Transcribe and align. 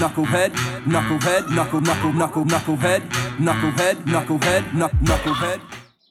knucklehead, 0.00 0.50
knucklehead, 0.86 1.50
knuckle, 1.54 1.80
knuckle, 1.82 2.12
knuckle, 2.14 2.44
knucklehead, 2.46 3.00
knucklehead, 3.36 3.94
knucklehead, 4.04 4.62
knuck, 4.72 4.90
knucklehead. 5.02 5.60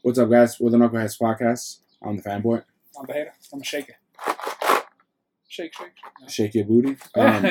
What's 0.03 0.19
up, 0.19 0.29
guys? 0.29 0.59
We're 0.59 0.69
the 0.69 0.77
Knuckleheads 0.77 1.19
Podcast. 1.19 1.79
I'm 2.03 2.17
the 2.17 2.21
fanboy. 2.21 2.63
I'm 2.99 3.05
the 3.07 3.13
hater. 3.13 3.33
I'm 3.51 3.57
gonna 3.57 3.63
shake. 3.63 3.91
Shake, 5.47 5.73
shake. 5.73 5.93
Shake 6.27 6.53
your 6.53 6.65
booty. 6.65 6.97
Um, 7.15 7.47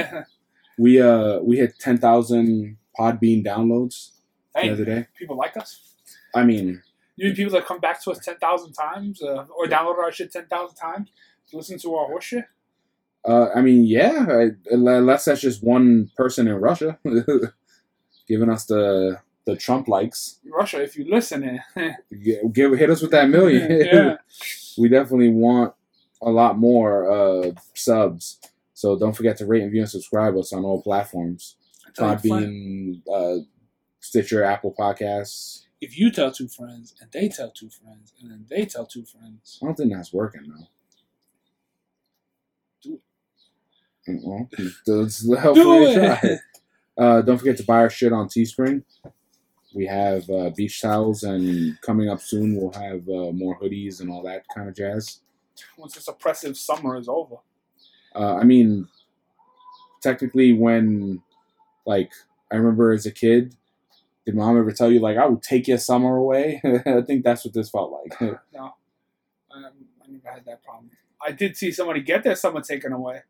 we 0.78 1.00
uh 1.02 1.40
we 1.40 1.56
hit 1.56 1.76
ten 1.80 1.98
thousand 1.98 2.76
Podbean 2.96 3.44
downloads 3.44 4.12
the 4.54 4.70
other 4.70 4.84
day. 4.84 5.06
people 5.18 5.36
like 5.36 5.56
us. 5.56 5.96
I 6.36 6.44
mean, 6.44 6.80
You 7.16 7.26
mean 7.26 7.34
people 7.34 7.52
that 7.54 7.66
come 7.66 7.80
back 7.80 8.00
to 8.04 8.12
us 8.12 8.20
ten 8.20 8.36
thousand 8.36 8.74
times, 8.74 9.20
uh, 9.20 9.44
or 9.56 9.66
download 9.66 9.98
our 9.98 10.12
shit 10.12 10.30
ten 10.32 10.46
thousand 10.46 10.76
times, 10.76 11.10
to 11.50 11.56
listen 11.56 11.80
to 11.80 11.96
our 11.96 12.06
horse 12.06 12.22
shit? 12.26 12.44
Uh, 13.26 13.48
I 13.54 13.60
mean, 13.60 13.84
yeah. 13.84 14.26
I, 14.28 14.48
unless 14.70 15.24
that's 15.26 15.40
just 15.40 15.62
one 15.62 16.10
person 16.16 16.48
in 16.48 16.54
Russia 16.56 16.98
giving 18.28 18.50
us 18.50 18.66
the 18.66 19.20
the 19.46 19.56
Trump 19.56 19.88
likes. 19.88 20.40
Russia, 20.44 20.82
if 20.82 20.96
you 20.96 21.06
listen, 21.10 21.60
eh, 21.76 21.92
Give, 22.22 22.52
give 22.52 22.78
hit 22.78 22.90
us 22.90 23.00
with 23.00 23.12
that 23.12 23.30
million. 23.30 23.80
yeah. 23.80 24.16
we 24.78 24.88
definitely 24.88 25.30
want 25.30 25.74
a 26.20 26.30
lot 26.30 26.58
more 26.58 27.10
uh 27.10 27.52
subs. 27.74 28.38
So 28.74 28.98
don't 28.98 29.14
forget 29.14 29.36
to 29.38 29.46
rate 29.46 29.62
and 29.62 29.72
view 29.72 29.80
and 29.80 29.90
subscribe 29.90 30.36
us 30.36 30.52
on 30.52 30.64
all 30.64 30.82
platforms. 30.82 31.56
Podbean, 31.96 33.02
uh, 33.12 33.38
Stitcher, 33.98 34.44
Apple 34.44 34.72
Podcasts. 34.78 35.64
If 35.80 35.98
you 35.98 36.10
tell 36.12 36.30
two 36.30 36.46
friends, 36.48 36.94
and 37.00 37.10
they 37.10 37.28
tell 37.28 37.50
two 37.50 37.70
friends, 37.70 38.12
and 38.20 38.30
then 38.30 38.46
they 38.48 38.66
tell 38.66 38.86
two 38.86 39.04
friends, 39.04 39.58
I 39.62 39.66
don't 39.66 39.74
think 39.76 39.92
that's 39.92 40.12
working 40.12 40.42
though. 40.46 40.66
Do 42.82 42.94
it. 42.94 43.00
Well, 44.22 44.48
let's 44.86 45.26
hopefully 45.40 45.94
Do 45.94 45.94
try. 45.94 46.20
it. 46.22 46.40
Uh, 46.96 47.22
don't 47.22 47.38
forget 47.38 47.56
to 47.58 47.64
buy 47.64 47.78
our 47.78 47.90
shit 47.90 48.12
on 48.12 48.28
Teespring. 48.28 48.82
We 49.74 49.86
have 49.86 50.28
uh, 50.30 50.50
beach 50.56 50.80
towels, 50.80 51.22
and 51.22 51.80
coming 51.82 52.08
up 52.08 52.20
soon, 52.20 52.56
we'll 52.56 52.72
have 52.72 53.08
uh, 53.08 53.32
more 53.32 53.58
hoodies 53.60 54.00
and 54.00 54.10
all 54.10 54.22
that 54.24 54.42
kind 54.54 54.68
of 54.68 54.74
jazz. 54.74 55.20
Once 55.76 55.94
this 55.94 56.08
oppressive 56.08 56.56
summer 56.56 56.96
is 56.96 57.08
over, 57.08 57.36
Uh, 58.14 58.36
I 58.36 58.44
mean, 58.44 58.88
technically, 60.02 60.52
when 60.52 61.22
like 61.86 62.10
I 62.50 62.56
remember 62.56 62.92
as 62.92 63.06
a 63.06 63.10
kid, 63.12 63.54
did 64.24 64.34
mom 64.34 64.58
ever 64.58 64.72
tell 64.72 64.90
you 64.90 65.00
like 65.00 65.16
I 65.18 65.26
would 65.26 65.42
take 65.42 65.68
your 65.68 65.78
summer 65.78 66.16
away? 66.16 66.60
I 66.86 67.02
think 67.02 67.22
that's 67.24 67.44
what 67.44 67.54
this 67.54 67.70
felt 67.70 67.92
like. 67.92 68.20
no, 68.52 68.74
um, 69.50 69.64
I 70.02 70.08
never 70.10 70.30
had 70.30 70.44
that 70.46 70.64
problem. 70.64 70.90
I 71.24 71.32
did 71.32 71.56
see 71.56 71.72
somebody 71.72 72.00
get 72.00 72.22
their 72.24 72.36
summer 72.36 72.60
taken 72.60 72.92
away. 72.92 73.22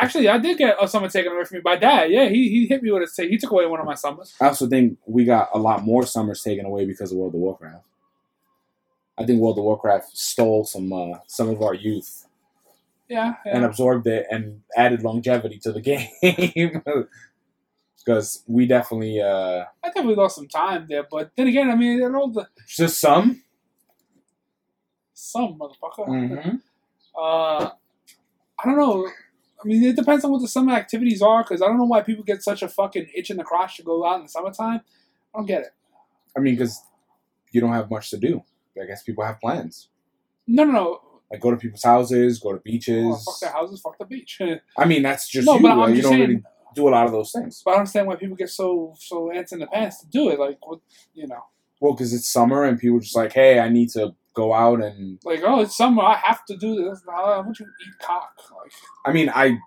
Actually, 0.00 0.28
I 0.28 0.38
did 0.38 0.56
get 0.56 0.76
a 0.80 0.88
summer 0.88 1.08
taken 1.10 1.32
away 1.32 1.44
from 1.44 1.56
me 1.56 1.60
by 1.60 1.76
dad. 1.76 2.10
Yeah, 2.10 2.28
he, 2.28 2.48
he 2.48 2.66
hit 2.66 2.82
me 2.82 2.90
with 2.90 3.02
a 3.02 3.06
say. 3.06 3.28
He 3.28 3.36
took 3.36 3.50
away 3.50 3.66
one 3.66 3.80
of 3.80 3.86
my 3.86 3.94
summers. 3.94 4.34
I 4.40 4.46
also 4.46 4.66
think 4.66 4.96
we 5.04 5.26
got 5.26 5.50
a 5.52 5.58
lot 5.58 5.84
more 5.84 6.06
summers 6.06 6.42
taken 6.42 6.64
away 6.64 6.86
because 6.86 7.12
of 7.12 7.18
World 7.18 7.34
of 7.34 7.40
Warcraft. 7.40 7.84
I 9.18 9.26
think 9.26 9.40
World 9.40 9.58
of 9.58 9.64
Warcraft 9.64 10.16
stole 10.16 10.64
some 10.64 10.90
uh, 10.92 11.18
some 11.26 11.50
of 11.50 11.60
our 11.60 11.74
youth 11.74 12.26
Yeah, 13.08 13.34
and 13.44 13.64
absorbed 13.64 14.06
it 14.06 14.26
and 14.30 14.62
added 14.74 15.02
longevity 15.02 15.58
to 15.58 15.72
the 15.72 15.80
game. 16.60 16.82
Because 17.98 18.42
we 18.46 18.66
definitely 18.66 19.20
uh, 19.20 19.64
I 19.84 19.88
definitely 19.88 20.14
lost 20.14 20.36
some 20.36 20.48
time 20.48 20.86
there. 20.88 21.02
But 21.02 21.32
then 21.36 21.48
again, 21.48 21.70
I 21.70 21.76
mean, 21.76 21.98
know, 21.98 22.32
the 22.32 22.48
just 22.66 22.98
some. 22.98 23.42
some 25.12 25.58
motherfucker. 25.58 26.08
Mm-hmm. 26.08 26.56
Uh, 27.14 27.70
I 28.58 28.64
don't 28.64 28.78
know. 28.78 29.06
I 29.62 29.66
mean, 29.68 29.82
it 29.84 29.96
depends 29.96 30.24
on 30.24 30.30
what 30.32 30.40
the 30.40 30.48
summer 30.48 30.72
activities 30.72 31.20
are. 31.22 31.42
Because 31.42 31.60
I 31.62 31.66
don't 31.66 31.78
know 31.78 31.84
why 31.84 32.02
people 32.02 32.24
get 32.24 32.42
such 32.42 32.62
a 32.62 32.68
fucking 32.68 33.08
itch 33.14 33.30
in 33.30 33.36
the 33.36 33.44
crotch 33.44 33.76
to 33.76 33.82
go 33.82 34.04
out 34.06 34.16
in 34.16 34.22
the 34.22 34.28
summertime. 34.28 34.80
I 35.34 35.38
don't 35.38 35.46
get 35.46 35.62
it. 35.62 35.68
I 36.36 36.40
mean, 36.40 36.54
because 36.54 36.80
you 37.52 37.60
don't 37.60 37.72
have 37.72 37.90
much 37.90 38.10
to 38.10 38.16
do. 38.16 38.42
I 38.80 38.86
guess 38.86 39.02
people 39.02 39.24
have 39.24 39.40
plans. 39.40 39.88
No, 40.46 40.64
no, 40.64 40.72
no. 40.72 41.00
Like 41.30 41.40
go 41.40 41.50
to 41.50 41.56
people's 41.56 41.82
houses, 41.82 42.38
go 42.38 42.52
to 42.54 42.58
beaches. 42.60 43.04
Oh, 43.06 43.16
fuck 43.32 43.40
their 43.40 43.52
houses, 43.52 43.80
fuck 43.80 43.98
the 43.98 44.04
beach. 44.04 44.40
I 44.78 44.84
mean, 44.84 45.02
that's 45.02 45.28
just 45.28 45.46
No, 45.46 45.56
you. 45.56 45.62
but 45.62 45.72
I'm 45.72 45.90
you 45.90 45.96
just 45.96 46.02
don't 46.04 46.12
saying- 46.12 46.28
really 46.28 46.42
do 46.74 46.88
a 46.88 46.90
lot 46.90 47.04
of 47.06 47.12
those 47.12 47.32
things. 47.32 47.62
But 47.64 47.72
I 47.72 47.74
don't 47.74 47.80
understand 47.80 48.06
why 48.06 48.16
people 48.16 48.36
get 48.36 48.48
so 48.48 48.94
so 48.98 49.30
ants 49.32 49.52
in 49.52 49.58
the 49.58 49.66
pants 49.66 50.00
to 50.00 50.06
do 50.08 50.30
it. 50.30 50.38
Like, 50.38 50.58
what, 50.66 50.78
you 51.14 51.26
know, 51.26 51.44
Well, 51.80 51.92
because 51.94 52.14
it's 52.14 52.28
summer 52.28 52.64
and 52.64 52.78
people 52.78 52.96
are 52.98 53.00
just 53.00 53.16
like, 53.16 53.32
hey, 53.32 53.58
I 53.58 53.68
need 53.68 53.90
to 53.90 54.14
go 54.34 54.52
out 54.54 54.82
and. 54.82 55.18
like, 55.24 55.40
oh, 55.44 55.60
it's 55.60 55.76
summer, 55.76 56.02
I 56.02 56.16
have 56.16 56.44
to 56.46 56.56
do 56.56 56.76
this. 56.84 57.02
How 57.06 57.42
would 57.42 57.58
you 57.58 57.66
eat 57.66 57.98
cock? 58.00 58.32
Like, 58.62 58.72
I 59.04 59.12
mean, 59.12 59.28
I, 59.34 59.58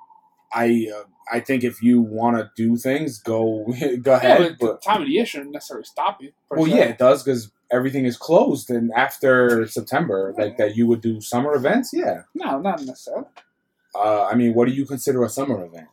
I, 0.53 0.87
uh, 0.95 1.03
I 1.31 1.39
think 1.39 1.63
if 1.63 1.81
you 1.81 2.01
want 2.01 2.37
to 2.37 2.51
do 2.55 2.77
things, 2.77 3.19
go 3.19 3.65
go 4.01 4.11
yeah, 4.11 4.15
ahead. 4.17 4.57
but, 4.59 4.59
but 4.59 4.81
the 4.81 4.85
time 4.85 5.01
of 5.01 5.07
the 5.07 5.13
year 5.13 5.25
shouldn't 5.25 5.51
necessarily 5.51 5.85
stop 5.85 6.21
you. 6.21 6.31
well, 6.51 6.65
se. 6.65 6.77
yeah, 6.77 6.83
it 6.85 6.97
does 6.97 7.23
because 7.23 7.51
everything 7.71 8.05
is 8.05 8.17
closed. 8.17 8.69
And 8.69 8.91
after 8.95 9.65
September, 9.67 10.33
like 10.37 10.57
that, 10.57 10.75
you 10.75 10.85
would 10.87 11.01
do 11.01 11.21
summer 11.21 11.53
events. 11.55 11.91
Yeah. 11.93 12.23
No, 12.35 12.59
not 12.59 12.81
necessarily. 12.83 13.25
Uh, 13.95 14.25
I 14.25 14.35
mean, 14.35 14.53
what 14.53 14.67
do 14.67 14.73
you 14.73 14.85
consider 14.85 15.23
a 15.23 15.29
summer 15.29 15.63
event? 15.65 15.87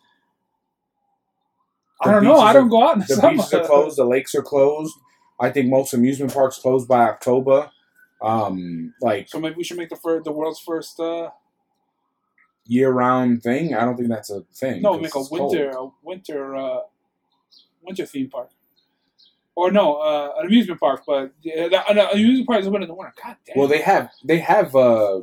I 2.02 2.10
don't 2.10 2.24
know. 2.24 2.38
I 2.38 2.52
don't 2.52 2.68
go 2.68 2.82
out 2.82 2.94
in 2.94 3.00
the, 3.00 3.06
The 3.06 3.14
summer. 3.16 3.36
beaches 3.36 3.52
are 3.54 3.66
closed. 3.66 3.98
The 3.98 4.04
lakes 4.04 4.34
are 4.34 4.42
closed. 4.42 4.94
I 5.38 5.50
think 5.50 5.68
most 5.68 5.92
amusement 5.94 6.32
parks 6.32 6.58
close 6.58 6.84
by 6.86 7.02
October. 7.02 7.70
Um, 8.22 8.94
like 9.00 9.28
So 9.28 9.40
maybe 9.40 9.54
we 9.56 9.64
should 9.64 9.78
make 9.78 9.88
the 9.88 9.96
fir- 9.96 10.22
the 10.22 10.32
world's 10.32 10.60
first. 10.60 11.00
Uh, 11.00 11.30
year 12.70 12.90
round 12.90 13.42
thing. 13.42 13.74
I 13.74 13.84
don't 13.84 13.96
think 13.96 14.08
that's 14.08 14.30
a 14.30 14.42
thing. 14.54 14.80
No, 14.82 14.94
make 14.94 15.14
a 15.14 15.18
it's 15.18 15.28
cold. 15.28 15.52
winter 15.52 15.70
a 15.70 15.88
winter 16.02 16.56
uh, 16.56 16.80
winter 17.82 18.06
theme 18.06 18.30
park. 18.30 18.50
Or 19.56 19.70
no, 19.70 19.96
uh, 19.96 20.34
an 20.38 20.46
amusement 20.46 20.80
park, 20.80 21.02
but 21.06 21.32
that, 21.44 21.84
an 21.90 21.98
amusement 21.98 22.46
park 22.46 22.60
is 22.60 22.68
open 22.68 22.82
in 22.82 22.88
the 22.88 22.94
winter. 22.94 23.12
God 23.22 23.36
damn. 23.44 23.58
Well, 23.58 23.68
they 23.68 23.80
have 23.82 24.10
they 24.24 24.38
have 24.38 24.74
uh, 24.76 25.22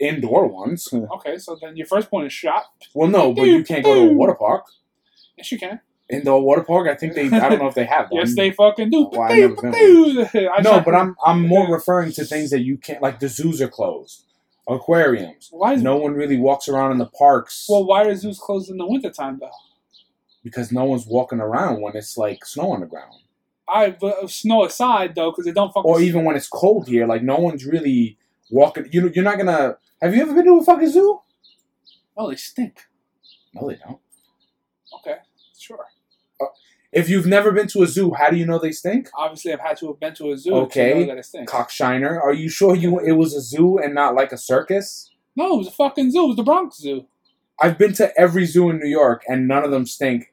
indoor 0.00 0.48
ones. 0.48 0.92
okay, 1.14 1.38
so 1.38 1.56
then 1.60 1.76
your 1.76 1.86
first 1.86 2.10
point 2.10 2.26
is 2.26 2.32
shot. 2.32 2.64
Well, 2.92 3.08
no, 3.08 3.32
but 3.32 3.44
you 3.44 3.64
can't 3.64 3.84
go 3.84 3.94
to 3.94 4.10
a 4.10 4.12
water 4.12 4.34
park. 4.34 4.66
Yes, 5.36 5.50
you 5.52 5.58
can. 5.58 5.80
Indoor 6.14 6.42
water 6.42 6.62
park. 6.62 6.88
I 6.88 6.94
think 6.94 7.14
they. 7.14 7.26
I 7.26 7.48
don't 7.48 7.58
know 7.58 7.68
if 7.68 7.74
they 7.74 7.84
have 7.84 8.06
one. 8.10 8.20
Yes, 8.20 8.34
they 8.34 8.50
fucking 8.50 8.90
do. 8.90 9.08
Well, 9.12 9.22
I've 9.22 9.38
never 9.38 9.70
been 9.72 10.48
I 10.48 10.60
No, 10.62 10.80
but 10.80 10.94
I'm 10.94 11.16
I'm 11.24 11.46
more 11.46 11.72
referring 11.72 12.12
to 12.12 12.24
things 12.24 12.50
that 12.50 12.60
you 12.60 12.76
can't 12.76 13.02
like. 13.02 13.20
The 13.20 13.28
zoos 13.28 13.60
are 13.60 13.68
closed. 13.68 14.24
Aquariums. 14.66 15.48
Why 15.50 15.74
is 15.74 15.82
No 15.82 15.96
one 15.96 16.14
really 16.14 16.38
walks 16.38 16.68
around 16.68 16.92
in 16.92 16.98
the 16.98 17.06
parks 17.06 17.66
well? 17.68 17.84
Why 17.84 18.04
are 18.04 18.14
zoos 18.14 18.38
closed 18.38 18.70
in 18.70 18.78
the 18.78 18.86
wintertime 18.86 19.38
though? 19.40 19.50
because 20.44 20.70
no 20.70 20.84
one's 20.84 21.06
walking 21.06 21.40
around 21.40 21.80
when 21.80 21.96
it's 21.96 22.16
like 22.18 22.44
snow 22.44 22.70
on 22.72 22.80
the 22.80 22.86
ground. 22.86 23.14
I 23.66 23.90
but 23.90 24.22
uh, 24.22 24.26
snow 24.28 24.64
aside 24.64 25.14
though, 25.14 25.30
because 25.30 25.46
they 25.46 25.52
don't 25.52 25.72
fucking. 25.72 25.90
or 25.90 26.00
even 26.00 26.24
when 26.24 26.36
it's 26.36 26.48
cold 26.48 26.86
here, 26.86 27.06
like 27.06 27.22
no 27.22 27.36
one's 27.36 27.64
really 27.64 28.18
walking. 28.50 28.86
You 28.92 29.10
you're 29.14 29.24
not 29.24 29.38
gonna. 29.38 29.78
Have 30.02 30.14
you 30.14 30.22
ever 30.22 30.34
been 30.34 30.44
to 30.44 30.58
a 30.60 30.64
fucking 30.64 30.90
zoo? 30.90 31.20
Oh, 32.16 32.28
they 32.28 32.36
stink. 32.36 32.78
No, 33.54 33.68
they 33.68 33.76
don't. 33.76 33.98
Okay. 35.00 35.16
If 36.94 37.08
you've 37.08 37.26
never 37.26 37.50
been 37.52 37.66
to 37.68 37.82
a 37.82 37.86
zoo, 37.86 38.12
how 38.14 38.30
do 38.30 38.36
you 38.36 38.46
know 38.46 38.58
they 38.58 38.70
stink? 38.72 39.10
Obviously, 39.16 39.52
I've 39.52 39.60
had 39.60 39.76
to 39.78 39.88
have 39.88 39.98
been 40.00 40.14
to 40.14 40.30
a 40.32 40.36
zoo 40.38 40.54
Okay. 40.54 40.92
to 40.92 41.00
know 41.00 41.06
that 41.06 41.18
it 41.18 41.24
stinks. 41.24 41.52
Cockshiner, 41.52 42.22
are 42.22 42.32
you 42.32 42.48
sure 42.48 42.76
you 42.76 43.00
it 43.00 43.12
was 43.12 43.34
a 43.34 43.40
zoo 43.40 43.78
and 43.78 43.94
not 43.94 44.14
like 44.14 44.30
a 44.32 44.38
circus? 44.38 45.10
No, 45.34 45.54
it 45.54 45.58
was 45.58 45.66
a 45.68 45.72
fucking 45.72 46.12
zoo. 46.12 46.24
It 46.24 46.28
was 46.28 46.36
the 46.36 46.44
Bronx 46.44 46.78
Zoo. 46.78 47.06
I've 47.60 47.76
been 47.78 47.92
to 47.94 48.16
every 48.18 48.46
zoo 48.46 48.70
in 48.70 48.78
New 48.78 48.88
York 48.88 49.24
and 49.28 49.48
none 49.48 49.64
of 49.64 49.70
them 49.72 49.86
stink, 49.86 50.32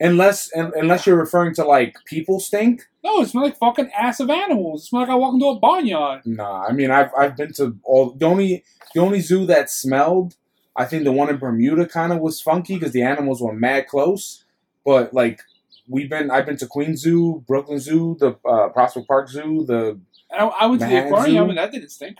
unless 0.00 0.50
un- 0.56 0.72
unless 0.76 1.06
you're 1.06 1.16
referring 1.16 1.54
to 1.56 1.64
like 1.64 1.96
people 2.04 2.38
stink. 2.40 2.86
No, 3.04 3.20
it 3.22 3.28
smelled 3.28 3.46
like 3.46 3.58
fucking 3.58 3.90
ass 3.98 4.20
of 4.20 4.30
animals. 4.30 4.82
It 4.82 4.86
smelled 4.86 5.08
like 5.08 5.12
I 5.14 5.16
walked 5.16 5.34
into 5.34 5.46
a 5.46 5.58
barnyard. 5.58 6.22
Nah, 6.26 6.64
I 6.66 6.72
mean 6.72 6.90
I've 6.90 7.10
I've 7.18 7.36
been 7.36 7.52
to 7.54 7.76
all 7.84 8.10
the 8.10 8.26
only 8.26 8.64
the 8.94 9.00
only 9.00 9.20
zoo 9.20 9.46
that 9.46 9.70
smelled. 9.70 10.36
I 10.76 10.84
think 10.84 11.02
the 11.04 11.12
one 11.12 11.28
in 11.28 11.38
Bermuda 11.38 11.86
kind 11.86 12.12
of 12.12 12.20
was 12.20 12.40
funky 12.40 12.74
because 12.74 12.92
the 12.92 13.02
animals 13.02 13.42
were 13.42 13.52
mad 13.52 13.88
close, 13.88 14.44
but 14.84 15.12
like 15.12 15.42
we've 15.88 16.08
been 16.10 16.30
I've 16.30 16.46
been 16.46 16.56
to 16.58 16.66
Queen 16.66 16.96
Zoo, 16.96 17.42
Brooklyn 17.46 17.78
Zoo, 17.78 18.16
the 18.20 18.36
uh, 18.48 18.68
Prospect 18.68 19.08
Park 19.08 19.28
Zoo, 19.28 19.64
the 19.66 20.00
I, 20.32 20.44
I 20.44 20.66
went 20.66 20.80
to 20.82 20.86
the 20.88 21.06
aquarium 21.06 21.46
Zoo? 21.46 21.48
and 21.50 21.58
that 21.58 21.72
didn't 21.72 21.90
stink. 21.90 22.18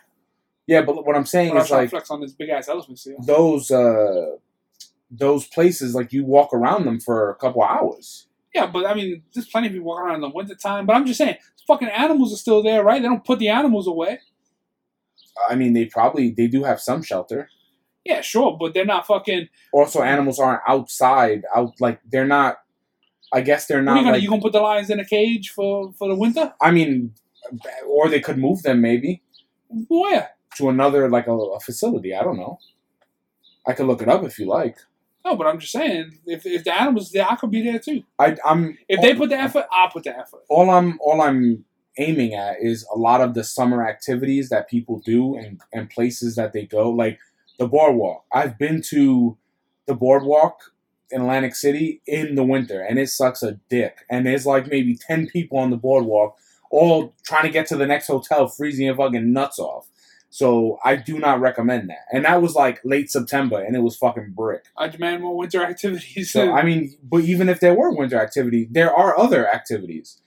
yeah. 0.66 0.82
But 0.82 1.04
what 1.06 1.16
I'm 1.16 1.26
saying 1.26 1.50
But 1.50 1.58
I 1.58 1.62
is 1.62 1.68
trying 1.68 1.80
like 1.82 1.90
flex 1.90 2.10
on 2.10 2.20
this 2.20 2.32
big 2.32 2.48
ass 2.48 2.68
elephant 2.68 2.98
seal. 2.98 3.18
those 3.24 3.70
uh 3.70 4.36
those 5.10 5.46
places 5.46 5.94
like 5.94 6.12
you 6.12 6.24
walk 6.24 6.52
around 6.52 6.84
them 6.84 7.00
for 7.00 7.30
a 7.30 7.34
couple 7.34 7.62
hours. 7.62 8.26
Yeah, 8.54 8.66
but 8.66 8.86
I 8.86 8.94
mean, 8.94 9.22
there's 9.34 9.48
plenty 9.48 9.68
of 9.68 9.72
people 9.74 9.88
walking 9.88 10.06
around 10.06 10.14
in 10.16 10.20
the 10.22 10.28
wintertime. 10.30 10.86
But 10.86 10.96
I'm 10.96 11.06
just 11.06 11.18
saying, 11.18 11.36
fucking 11.66 11.88
animals 11.88 12.32
are 12.32 12.36
still 12.36 12.62
there, 12.62 12.82
right? 12.82 13.00
They 13.00 13.08
don't 13.08 13.24
put 13.24 13.38
the 13.38 13.48
animals 13.48 13.86
away. 13.86 14.20
I 15.48 15.54
mean, 15.54 15.72
they 15.72 15.84
probably 15.84 16.30
they 16.30 16.46
do 16.46 16.64
have 16.64 16.80
some 16.80 17.02
shelter. 17.02 17.48
Yeah, 18.04 18.22
sure, 18.22 18.56
but 18.58 18.72
they're 18.74 18.84
not 18.86 19.06
fucking. 19.06 19.48
Also, 19.72 20.02
animals 20.02 20.38
aren't 20.38 20.62
outside. 20.66 21.44
Out 21.54 21.74
like 21.80 22.00
they're 22.10 22.26
not. 22.26 22.58
I 23.32 23.40
guess 23.42 23.66
they're 23.66 23.78
What 23.78 23.84
not. 23.84 23.92
are 23.92 23.98
you 23.98 24.02
gonna 24.04 24.12
like- 24.14 24.22
you 24.22 24.28
gonna 24.30 24.42
put 24.42 24.52
the 24.52 24.60
lions 24.60 24.90
in 24.90 25.00
a 25.00 25.04
cage 25.04 25.50
for 25.50 25.92
for 25.92 26.08
the 26.08 26.14
winter? 26.14 26.52
I 26.60 26.70
mean, 26.70 27.14
or 27.86 28.08
they 28.08 28.20
could 28.20 28.38
move 28.38 28.62
them 28.62 28.80
maybe 28.80 29.22
Where? 29.88 30.30
to 30.56 30.68
another 30.68 31.08
like 31.08 31.26
a, 31.26 31.32
a 31.32 31.60
facility. 31.60 32.14
I 32.14 32.22
don't 32.22 32.36
know. 32.38 32.58
I 33.66 33.72
could 33.74 33.86
look 33.86 34.00
it 34.02 34.08
up 34.08 34.24
if 34.24 34.38
you 34.38 34.46
like. 34.46 34.78
No, 35.24 35.36
but 35.36 35.46
I'm 35.46 35.58
just 35.58 35.72
saying, 35.72 36.18
if, 36.26 36.46
if 36.46 36.64
the 36.64 36.72
animals 36.80 37.10
there, 37.10 37.26
I 37.28 37.36
could 37.36 37.50
be 37.50 37.62
there 37.62 37.78
too. 37.78 38.02
I, 38.18 38.36
I'm 38.46 38.78
If 38.88 39.02
they 39.02 39.14
put 39.14 39.28
the 39.28 39.36
effort, 39.38 39.66
I'll 39.70 39.90
put 39.90 40.04
the 40.04 40.16
effort. 40.16 40.42
all 40.48 40.70
I'm 40.70 40.98
all 41.00 41.20
I'm 41.20 41.64
aiming 41.98 42.32
at 42.34 42.56
is 42.62 42.86
a 42.94 42.96
lot 42.98 43.20
of 43.20 43.34
the 43.34 43.42
summer 43.44 43.86
activities 43.86 44.48
that 44.48 44.68
people 44.70 45.00
do 45.00 45.36
and 45.36 45.60
and 45.72 45.90
places 45.90 46.34
that 46.36 46.52
they 46.54 46.64
go, 46.64 46.88
like 46.90 47.18
the 47.58 47.66
boardwalk. 47.68 48.24
I've 48.32 48.56
been 48.58 48.80
to 48.90 49.36
the 49.86 49.94
boardwalk 49.94 50.72
in 51.10 51.22
Atlantic 51.22 51.54
City 51.54 52.00
in 52.06 52.34
the 52.34 52.44
winter, 52.44 52.80
and 52.80 52.98
it 52.98 53.08
sucks 53.08 53.42
a 53.42 53.58
dick. 53.68 54.04
And 54.10 54.26
there's 54.26 54.46
like 54.46 54.68
maybe 54.68 54.96
ten 54.96 55.26
people 55.26 55.58
on 55.58 55.70
the 55.70 55.76
boardwalk, 55.76 56.36
all 56.70 57.14
trying 57.24 57.44
to 57.44 57.50
get 57.50 57.66
to 57.68 57.76
the 57.76 57.86
next 57.86 58.06
hotel, 58.06 58.48
freezing 58.48 58.86
your 58.86 58.96
fucking 58.96 59.32
nuts 59.32 59.58
off. 59.58 59.88
So 60.30 60.78
I 60.84 60.96
do 60.96 61.18
not 61.18 61.40
recommend 61.40 61.88
that. 61.88 62.04
And 62.12 62.26
that 62.26 62.42
was 62.42 62.54
like 62.54 62.80
late 62.84 63.10
September, 63.10 63.60
and 63.62 63.74
it 63.74 63.80
was 63.80 63.96
fucking 63.96 64.32
brick. 64.36 64.64
I 64.76 64.88
demand 64.88 65.22
more 65.22 65.36
winter 65.36 65.62
activities. 65.64 66.30
So 66.30 66.52
I 66.52 66.62
mean, 66.62 66.96
but 67.02 67.22
even 67.22 67.48
if 67.48 67.60
there 67.60 67.74
were 67.74 67.94
winter 67.94 68.20
activities, 68.20 68.68
there 68.70 68.94
are 68.94 69.18
other 69.18 69.48
activities 69.48 70.20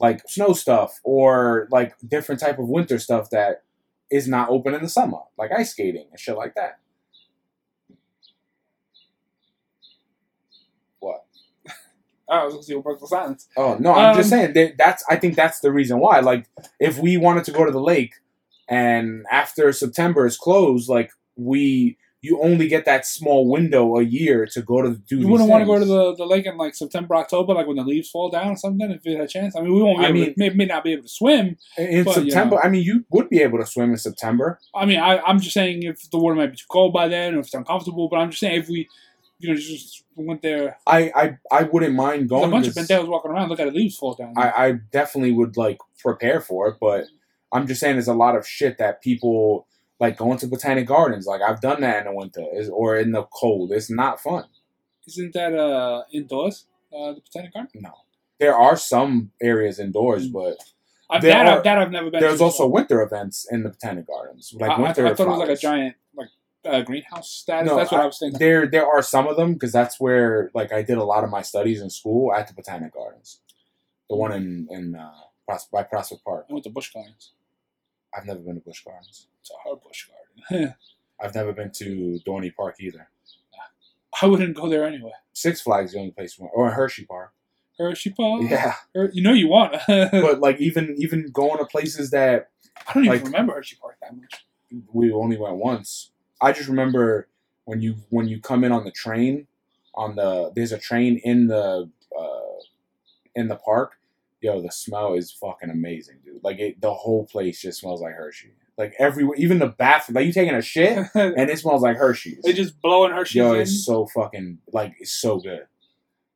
like 0.00 0.26
snow 0.26 0.52
stuff 0.54 0.98
or 1.04 1.68
like 1.70 1.94
different 2.06 2.40
type 2.40 2.58
of 2.58 2.68
winter 2.68 2.98
stuff 2.98 3.30
that 3.30 3.62
is 4.10 4.26
not 4.26 4.48
open 4.48 4.74
in 4.74 4.82
the 4.82 4.88
summer, 4.88 5.18
like 5.38 5.52
ice 5.52 5.70
skating 5.70 6.06
and 6.10 6.18
shit 6.18 6.36
like 6.36 6.54
that. 6.54 6.80
What? 10.98 11.24
I 12.30 12.44
was 12.44 12.54
going 12.54 12.62
to 12.62 12.66
see 12.66 12.74
what 12.76 12.84
broke 12.84 13.06
silence. 13.08 13.48
Oh 13.56 13.76
no, 13.80 13.92
I'm 13.92 14.14
just 14.16 14.32
Um, 14.32 14.38
saying 14.38 14.52
that 14.54 14.78
that's. 14.78 15.02
I 15.08 15.16
think 15.16 15.34
that's 15.36 15.60
the 15.60 15.72
reason 15.72 15.98
why. 15.98 16.20
Like, 16.20 16.46
if 16.78 16.98
we 16.98 17.16
wanted 17.16 17.44
to 17.44 17.52
go 17.52 17.64
to 17.64 17.72
the 17.72 17.80
lake, 17.80 18.14
and 18.68 19.24
after 19.30 19.72
September 19.72 20.26
is 20.26 20.36
closed, 20.36 20.88
like 20.88 21.10
we, 21.36 21.96
you 22.22 22.40
only 22.42 22.68
get 22.68 22.84
that 22.84 23.06
small 23.06 23.48
window 23.50 23.96
a 23.96 24.02
year 24.02 24.46
to 24.52 24.62
go 24.62 24.82
to 24.82 24.90
do. 25.08 25.18
You 25.18 25.26
wouldn't 25.28 25.48
want 25.48 25.62
to 25.62 25.66
go 25.66 25.78
to 25.78 25.84
the, 25.84 26.14
the 26.16 26.24
lake 26.26 26.46
in 26.46 26.56
like 26.56 26.74
September, 26.74 27.16
October, 27.16 27.54
like 27.54 27.66
when 27.66 27.76
the 27.76 27.82
leaves 27.82 28.10
fall 28.10 28.30
down 28.30 28.48
or 28.52 28.56
something, 28.56 28.90
if 28.90 29.04
you 29.04 29.12
had 29.16 29.22
a 29.22 29.26
chance. 29.26 29.56
I 29.56 29.60
mean, 29.62 29.74
we 29.74 29.82
won't 29.82 29.98
be 29.98 30.04
I 30.04 30.12
mean- 30.12 30.26
to, 30.26 30.34
may, 30.36 30.50
may 30.50 30.66
not 30.66 30.84
be 30.84 30.92
able 30.92 31.04
to 31.04 31.08
swim. 31.08 31.56
in 31.78 32.04
but, 32.04 32.16
you 32.24 32.30
September. 32.30 32.56
know. 32.56 32.62
I 32.62 32.68
mean, 32.68 32.82
you 32.84 33.04
would 33.10 33.28
be 33.30 33.40
able 33.42 33.58
to 33.58 33.66
swim 33.66 33.90
in 33.90 33.96
September. 33.96 34.60
I 34.74 34.84
mean, 34.86 34.98
I, 35.00 35.18
I'm 35.20 35.40
just 35.40 35.54
saying 35.54 35.82
if 35.82 36.10
the 36.10 36.18
water 36.18 36.36
might 36.36 36.50
be 36.50 36.56
too 36.58 36.66
cold 36.68 36.92
by 36.92 37.08
then, 37.08 37.34
or 37.34 37.40
if 37.40 37.46
it's 37.46 37.54
uncomfortable. 37.54 38.08
But 38.08 38.18
I'm 38.18 38.30
just 38.30 38.40
saying 38.40 38.60
if 38.60 38.68
we, 38.68 38.88
you 39.40 39.48
know, 39.50 39.56
just 39.56 40.04
went 40.14 40.42
there, 40.42 40.78
I 40.86 41.10
I, 41.14 41.38
I 41.50 41.62
wouldn't 41.64 41.94
mind 41.94 42.28
going. 42.28 42.50
there's 42.50 42.68
a 42.68 42.74
bunch 42.74 42.90
of 42.90 42.98
this- 43.02 43.08
walking 43.08 43.30
around, 43.32 43.48
look 43.48 43.58
at 43.60 43.66
the 43.66 43.72
leaves 43.72 43.96
fall 43.96 44.14
down. 44.14 44.34
I, 44.36 44.50
I 44.66 44.72
definitely 44.92 45.32
would 45.32 45.56
like 45.56 45.78
prepare 45.98 46.40
for 46.40 46.68
it, 46.68 46.76
but 46.80 47.04
I'm 47.52 47.66
just 47.66 47.80
saying 47.80 47.96
there's 47.96 48.06
a 48.08 48.14
lot 48.14 48.36
of 48.36 48.46
shit 48.46 48.78
that 48.78 49.02
people 49.02 49.66
like 49.98 50.16
going 50.16 50.38
to 50.38 50.46
botanic 50.46 50.86
gardens. 50.86 51.26
Like 51.26 51.40
I've 51.42 51.60
done 51.60 51.80
that 51.80 52.06
in 52.06 52.12
the 52.12 52.16
winter 52.16 52.44
is, 52.54 52.68
or 52.70 52.96
in 52.96 53.12
the 53.12 53.24
cold. 53.24 53.72
It's 53.72 53.90
not 53.90 54.20
fun. 54.20 54.44
Isn't 55.08 55.32
that 55.34 55.54
uh 55.54 56.02
indoors? 56.12 56.66
Uh, 56.92 57.12
the 57.14 57.20
botanic 57.20 57.52
garden. 57.54 57.70
No, 57.82 57.92
there 58.38 58.54
are 58.56 58.76
some 58.76 59.30
areas 59.42 59.78
indoors, 59.78 60.28
Mm. 60.28 60.32
but 60.32 60.56
I've, 61.08 61.22
that, 61.22 61.46
are- 61.46 61.58
I've, 61.58 61.64
that 61.64 61.78
I've 61.78 61.90
never 61.90 62.10
been. 62.10 62.20
there's 62.20 62.40
also 62.40 62.64
so- 62.64 62.68
winter 62.68 63.00
events 63.02 63.46
in 63.50 63.62
the 63.64 63.70
botanic 63.70 64.06
gardens, 64.06 64.52
like 64.58 64.70
I, 64.70 64.74
I, 64.74 64.76
I 64.76 64.80
winter. 64.82 65.14
thought 65.16 65.26
it 65.26 65.30
was 65.30 65.38
like 65.38 65.48
a 65.50 65.56
giant 65.56 65.96
like 66.16 66.28
uh, 66.64 66.82
greenhouse 66.82 67.30
status. 67.30 67.68
No, 67.70 67.76
That's 67.76 67.90
what 67.92 68.00
I, 68.02 68.06
was 68.06 68.18
thinking. 68.18 68.38
There, 68.38 68.66
there 68.66 68.86
are 68.86 69.02
some 69.02 69.26
of 69.26 69.36
them 69.36 69.54
because 69.54 69.72
that's 69.72 69.98
where 70.00 70.50
like 70.54 70.72
I 70.72 70.82
did 70.82 70.98
a 70.98 71.04
lot 71.04 71.24
of 71.24 71.30
my 71.30 71.42
studies 71.42 71.80
in 71.80 71.90
school 71.90 72.32
at 72.34 72.48
the 72.48 72.54
botanic 72.54 72.92
gardens, 72.94 73.40
the 74.08 74.16
one 74.16 74.32
in 74.32 74.66
in 74.70 74.94
uh, 74.94 75.10
Pros- 75.46 75.68
by 75.72 75.82
Prospect 75.82 76.24
Park. 76.24 76.46
I 76.48 76.52
went 76.52 76.64
to 76.64 76.70
Busch 76.70 76.92
Gardens. 76.92 77.32
I've 78.16 78.26
never 78.26 78.40
been 78.40 78.56
to 78.56 78.60
Busch 78.60 78.82
Gardens. 78.84 79.28
It's 79.40 79.50
a 79.50 79.54
hard 79.62 79.80
Bush 79.82 80.06
Garden. 80.50 80.74
I've 81.22 81.34
never 81.34 81.52
been 81.52 81.70
to 81.72 82.18
Dorney 82.26 82.54
Park 82.54 82.76
either. 82.80 83.08
I 84.20 84.26
wouldn't 84.26 84.56
go 84.56 84.68
there 84.68 84.84
anyway. 84.84 85.12
Six 85.32 85.60
Flags 85.60 85.90
is 85.90 85.94
the 85.94 86.00
only 86.00 86.10
place, 86.12 86.38
we 86.38 86.42
went- 86.44 86.52
or 86.56 86.70
Hershey 86.72 87.04
Park. 87.06 87.32
Hershey 87.78 88.10
Park. 88.10 88.42
Yeah, 88.42 88.74
Her- 88.94 89.10
you 89.14 89.22
know 89.22 89.32
you 89.32 89.48
want. 89.48 89.76
But 89.88 90.40
like 90.40 90.60
even 90.60 90.94
even 90.98 91.26
going 91.32 91.58
to 91.58 91.64
places 91.64 92.10
that 92.10 92.50
I 92.86 92.92
don't 92.92 93.04
even 93.04 93.16
like- 93.16 93.24
remember 93.24 93.54
Hershey 93.54 93.76
Park 93.80 93.96
that 94.02 94.14
much. 94.16 94.44
we 94.92 95.12
only 95.12 95.38
went 95.38 95.56
once. 95.56 96.10
I 96.40 96.52
just 96.52 96.68
remember 96.68 97.28
when 97.64 97.80
you 97.80 97.96
when 98.10 98.28
you 98.28 98.40
come 98.40 98.64
in 98.64 98.72
on 98.72 98.84
the 98.84 98.90
train, 98.90 99.46
on 99.94 100.16
the 100.16 100.52
there's 100.54 100.72
a 100.72 100.78
train 100.78 101.20
in 101.24 101.46
the 101.46 101.90
uh, 102.18 102.40
in 103.34 103.48
the 103.48 103.56
park. 103.56 103.92
Yo, 104.40 104.60
the 104.62 104.72
smell 104.72 105.14
is 105.14 105.30
fucking 105.30 105.68
amazing, 105.68 106.16
dude. 106.24 106.42
Like 106.42 106.58
it, 106.58 106.80
the 106.80 106.94
whole 106.94 107.26
place 107.26 107.60
just 107.60 107.80
smells 107.80 108.00
like 108.00 108.14
Hershey. 108.14 108.52
Like 108.78 108.94
everywhere, 108.98 109.36
even 109.36 109.58
the 109.58 109.68
bathroom. 109.68 110.16
Like 110.16 110.26
you 110.26 110.32
taking 110.32 110.54
a 110.54 110.62
shit 110.62 110.96
and 111.14 111.50
it 111.50 111.58
smells 111.58 111.82
like 111.82 111.98
Hershey's. 111.98 112.40
they 112.42 112.54
just 112.54 112.80
blowing 112.80 113.12
Hershey's 113.12 113.34
Yo, 113.36 113.52
in. 113.52 113.60
it's 113.60 113.84
so 113.84 114.06
fucking 114.06 114.58
like 114.72 114.94
it's 114.98 115.12
so 115.12 115.38
good. 115.38 115.66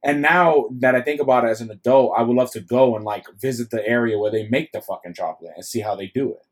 And 0.05 0.21
now 0.21 0.67
that 0.71 0.95
I 0.95 1.01
think 1.01 1.19
about 1.23 1.45
it 1.45 1.49
as 1.49 1.63
an 1.63 1.71
adult, 1.71 2.13
I 2.15 2.23
would 2.23 2.37
love 2.37 2.51
to 2.53 2.61
go 2.61 2.95
and 2.95 3.07
like 3.07 3.25
visit 3.41 3.71
the 3.71 3.87
area 3.89 4.19
where 4.19 4.31
they 4.31 4.47
make 4.49 4.73
the 4.73 4.83
fucking 4.83 5.15
chocolate 5.15 5.53
and 5.57 5.65
see 5.65 5.81
how 5.81 5.97
they 5.97 6.09
do 6.09 6.31
it. 6.33 6.43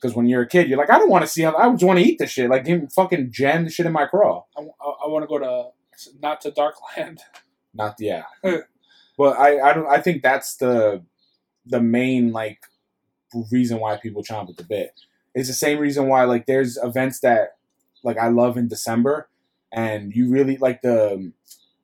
Because 0.00 0.16
when 0.16 0.26
you're 0.26 0.42
a 0.42 0.48
kid, 0.48 0.68
you're 0.68 0.78
like, 0.78 0.90
I 0.90 0.98
don't 0.98 1.10
want 1.10 1.24
to 1.24 1.30
see 1.30 1.42
how. 1.42 1.54
I 1.56 1.70
just 1.70 1.84
want 1.84 1.98
to 1.98 2.04
eat 2.04 2.18
the 2.18 2.26
shit. 2.26 2.48
Like, 2.48 2.64
give 2.64 2.80
me 2.80 2.88
fucking 2.94 3.32
jam 3.32 3.64
the 3.64 3.70
shit 3.70 3.86
in 3.86 3.92
my 3.92 4.06
craw. 4.06 4.44
I, 4.56 4.62
want 5.06 5.24
to 5.24 5.26
go 5.26 5.38
to 5.38 5.70
not 6.20 6.40
to 6.42 6.50
Darkland. 6.50 7.20
Not 7.72 7.94
yeah. 8.00 8.24
but 8.42 9.38
I, 9.38 9.60
I 9.60 9.72
don't. 9.72 9.86
I 9.86 10.00
think 10.00 10.24
that's 10.24 10.56
the 10.56 11.04
the 11.66 11.80
main 11.80 12.32
like 12.32 12.64
reason 13.52 13.78
why 13.78 13.96
people 13.96 14.24
chomp 14.24 14.50
at 14.50 14.56
the 14.56 14.64
bit. 14.64 14.92
It's 15.36 15.46
the 15.46 15.54
same 15.54 15.78
reason 15.78 16.08
why 16.08 16.24
like 16.24 16.46
there's 16.46 16.76
events 16.82 17.20
that 17.20 17.58
like 18.02 18.18
I 18.18 18.26
love 18.26 18.56
in 18.56 18.66
December, 18.66 19.28
and 19.70 20.12
you 20.12 20.28
really 20.28 20.56
like 20.56 20.82
the 20.82 21.32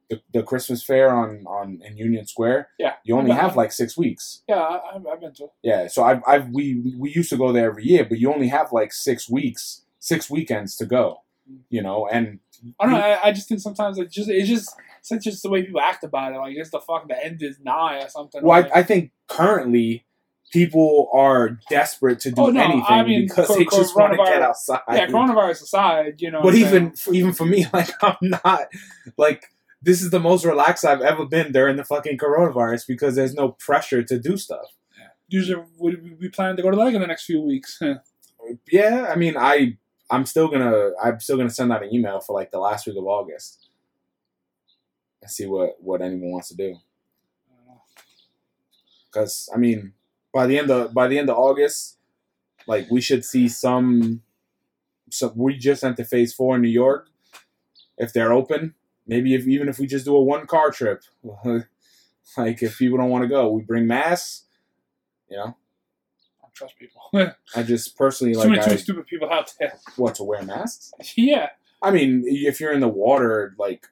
the, 0.09 0.21
the 0.33 0.43
Christmas 0.43 0.83
fair 0.85 1.11
on 1.15 1.45
on 1.47 1.81
in 1.85 1.97
Union 1.97 2.27
Square. 2.27 2.69
Yeah, 2.79 2.95
You 3.05 3.17
only 3.17 3.33
I've- 3.33 3.57
like 3.57 3.73
six 3.73 3.97
weeks. 3.99 4.43
Yeah, 4.49 4.57
I, 4.61 4.97
I've- 4.97 5.21
been 5.21 5.33
to. 5.35 5.49
Yeah, 5.63 5.89
so 5.89 6.05
I've, 6.05 6.23
I've 6.27 6.49
we 6.51 6.95
we 6.99 7.11
used 7.11 7.31
to 7.31 7.37
go 7.37 7.53
there 7.53 7.67
every 7.71 7.85
year, 7.85 8.05
but 8.05 8.19
you 8.19 8.33
only 8.33 8.49
have 8.49 8.73
like 8.73 8.93
six 8.93 9.29
weeks, 9.29 9.83
six 9.99 10.31
weekends 10.31 10.77
to 10.77 10.87
go. 10.87 11.23
Mm. 11.51 11.59
You 11.71 11.83
know, 11.83 12.07
and 12.07 12.39
I 12.81 12.85
don't 12.85 12.93
know. 12.95 13.01
I, 13.01 13.29
I 13.29 13.33
just 13.33 13.49
think 13.49 13.61
sometimes 13.61 13.99
it 13.99 14.11
just 14.11 14.29
it's 14.29 14.49
just 14.49 14.75
it's 15.11 15.25
just 15.25 15.43
the 15.43 15.51
way 15.51 15.63
people 15.63 15.81
act 15.81 16.05
about 16.05 16.33
it. 16.33 16.39
Like 16.39 16.57
it's 16.57 16.71
the 16.71 16.81
fuck 16.81 17.07
the 17.09 17.25
end 17.25 17.43
is 17.43 17.59
nigh 17.61 18.03
or 18.03 18.09
something. 18.09 18.43
well, 18.43 18.63
like, 18.63 18.73
I, 18.75 18.81
I 18.81 18.83
think 18.83 19.13
currently 19.29 20.05
people 20.53 21.09
are 21.13 21.59
desperate 21.71 22.21
to 22.21 22.31
do 22.31 22.41
Oh, 22.43 22.47
no, 22.51 22.61
anything 22.61 22.85
I 22.89 23.03
mean, 23.03 23.27
because 23.27 23.49
co- 23.49 23.57
they 23.57 23.65
just 23.65 23.97
want 23.97 24.13
to 24.13 24.17
get 24.19 24.43
outside. 24.43 24.81
yeah, 24.93 25.07
coronavirus 25.09 25.63
aside, 25.63 26.21
you 26.21 26.31
know. 26.31 26.41
but 26.43 26.55
even 26.55 26.95
even 27.13 27.33
for 27.33 27.45
me, 27.45 27.67
like 27.73 27.91
I'm 28.03 28.17
not 28.23 28.69
like 29.17 29.45
this 29.87 30.03
is 30.03 30.11
the 30.11 30.19
most 30.19 30.45
relaxed 30.45 30.85
I've 30.85 31.01
ever 31.01 31.25
been 31.25 31.53
during 31.53 31.77
the 31.77 31.85
fucking 31.85 32.19
coronavirus 32.19 32.89
because 32.89 33.15
there's 33.15 33.35
no 33.35 33.51
pressure 33.53 34.03
to 34.03 34.19
do 34.19 34.37
stuff. 34.37 34.75
usually 35.29 35.63
we 35.79 35.95
we 36.21 36.29
plan 36.29 36.57
to 36.57 36.63
go 36.63 36.73
to 36.73 36.77
lake 36.77 36.95
in 36.95 37.01
the 37.01 37.07
next 37.07 37.25
few 37.25 37.41
weeks. 37.41 37.81
Yeah, 38.71 39.07
I 39.11 39.17
mean, 39.17 39.37
I 39.37 39.77
I'm 40.11 40.27
still 40.27 40.49
gonna 40.49 40.91
I'm 41.03 41.19
still 41.21 41.37
gonna 41.37 41.51
send 41.51 41.73
out 41.73 41.83
an 41.83 41.95
email 41.95 42.21
for 42.21 42.33
like 42.33 42.51
the 42.51 42.59
last 42.59 42.87
week 42.87 42.97
of 42.97 43.05
August 43.05 43.69
and 45.23 45.31
see 45.31 45.47
what 45.47 45.77
what 45.81 46.03
anyone 46.03 46.31
wants 46.31 46.49
to 46.49 46.57
do. 46.57 46.77
Because 49.07 49.49
I 49.55 49.57
mean, 49.57 49.95
by 50.33 50.47
the 50.47 50.59
end 50.59 50.71
of 50.71 50.93
by 50.95 51.09
the 51.09 51.19
end 51.19 51.31
of 51.31 51.37
August, 51.37 51.99
like 52.67 52.91
we 52.91 53.01
should 53.01 53.25
see 53.25 53.49
some. 53.49 54.23
So 55.11 55.33
we 55.35 55.57
just 55.57 55.85
entered 55.85 56.09
phase 56.09 56.35
four 56.35 56.57
in 56.57 56.63
New 56.63 56.69
York. 56.69 57.09
If 57.99 58.13
they're 58.13 58.33
open, 58.33 58.75
maybe 59.07 59.35
if 59.35 59.47
even 59.47 59.69
if 59.69 59.79
we 59.79 59.87
just 59.87 60.05
do 60.05 60.17
a 60.17 60.23
one 60.23 60.47
car 60.47 60.71
trip, 60.71 61.03
like 62.37 62.63
if 62.63 62.79
people 62.79 62.99
don't 62.99 63.11
want 63.11 63.23
to 63.23 63.29
go, 63.29 63.51
we 63.51 63.63
bring 63.63 63.87
masks. 63.87 64.45
You 65.29 65.37
know, 65.39 65.57
I 66.43 66.49
trust 66.55 66.75
people. 66.79 67.03
I 67.57 67.63
just 67.63 67.97
personally 67.97 68.37
many 68.37 68.57
like 68.57 68.67
too 68.67 68.73
I, 68.73 68.77
stupid 68.77 69.07
people 69.07 69.31
out 69.31 69.53
there. 69.59 69.79
what 69.97 70.15
to 70.17 70.25
wear 70.25 70.43
masks. 70.43 70.93
yeah, 71.17 71.51
I 71.83 71.91
mean, 71.91 72.25
if 72.27 72.61
you're 72.61 72.73
in 72.73 72.81
the 72.81 72.89
water, 72.89 73.55
like 73.59 73.87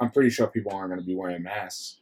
I'm 0.00 0.10
pretty 0.10 0.30
sure 0.30 0.46
people 0.46 0.72
aren't 0.72 0.90
going 0.90 1.00
to 1.00 1.06
be 1.06 1.14
wearing 1.14 1.42
masks. 1.42 2.00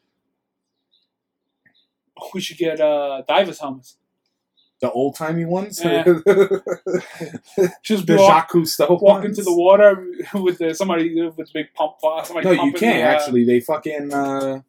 we 2.35 2.41
should 2.41 2.59
get 2.59 2.81
uh 2.81 3.23
divers 3.27 3.61
helmets. 3.61 3.97
The 4.87 4.93
old 4.93 5.17
timey 5.17 5.45
ones, 5.45 5.81
Yeah. 5.83 6.03
the 6.05 7.73
Just 7.83 8.09
walk, 8.09 8.19
Jacques 8.19 8.53
Cousteau 8.53 8.89
walk 8.91 9.03
ones? 9.03 9.27
into 9.27 9.43
the 9.43 9.53
water 9.55 10.07
with 10.35 10.59
the, 10.59 10.75
somebody 10.75 11.21
with 11.21 11.53
big 11.53 11.73
pump. 11.75 11.95
Somebody 12.25 12.47
No, 12.47 12.53
you 12.65 12.73
can't 12.73 12.97
the, 12.97 13.03
uh, 13.03 13.07
actually. 13.15 13.45
They 13.45 13.61
fucking. 13.61 14.13
Uh, 14.13 14.61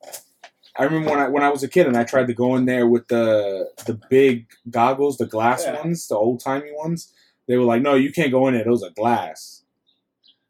I 0.79 0.83
remember 0.83 1.09
when 1.11 1.19
I 1.19 1.27
when 1.27 1.43
I 1.43 1.49
was 1.49 1.63
a 1.63 1.67
kid 1.67 1.87
and 1.87 1.95
I 1.97 2.03
tried 2.03 2.27
to 2.27 2.33
go 2.33 2.55
in 2.55 2.65
there 2.65 2.87
with 2.87 3.07
the 3.07 3.69
the 3.85 3.99
big 4.09 4.47
goggles, 4.69 5.17
the 5.17 5.25
glass 5.27 5.63
Yeah. 5.65 5.79
ones, 5.81 6.07
the 6.07 6.15
old 6.15 6.39
timey 6.39 6.71
ones. 6.73 7.13
They 7.47 7.57
were 7.57 7.63
like, 7.65 7.81
"No, 7.81 7.93
you 7.95 8.11
can't 8.11 8.31
go 8.31 8.47
in 8.47 8.53
there. 8.55 8.63
Those 8.63 8.83
are 8.83 8.89
glass." 8.89 9.63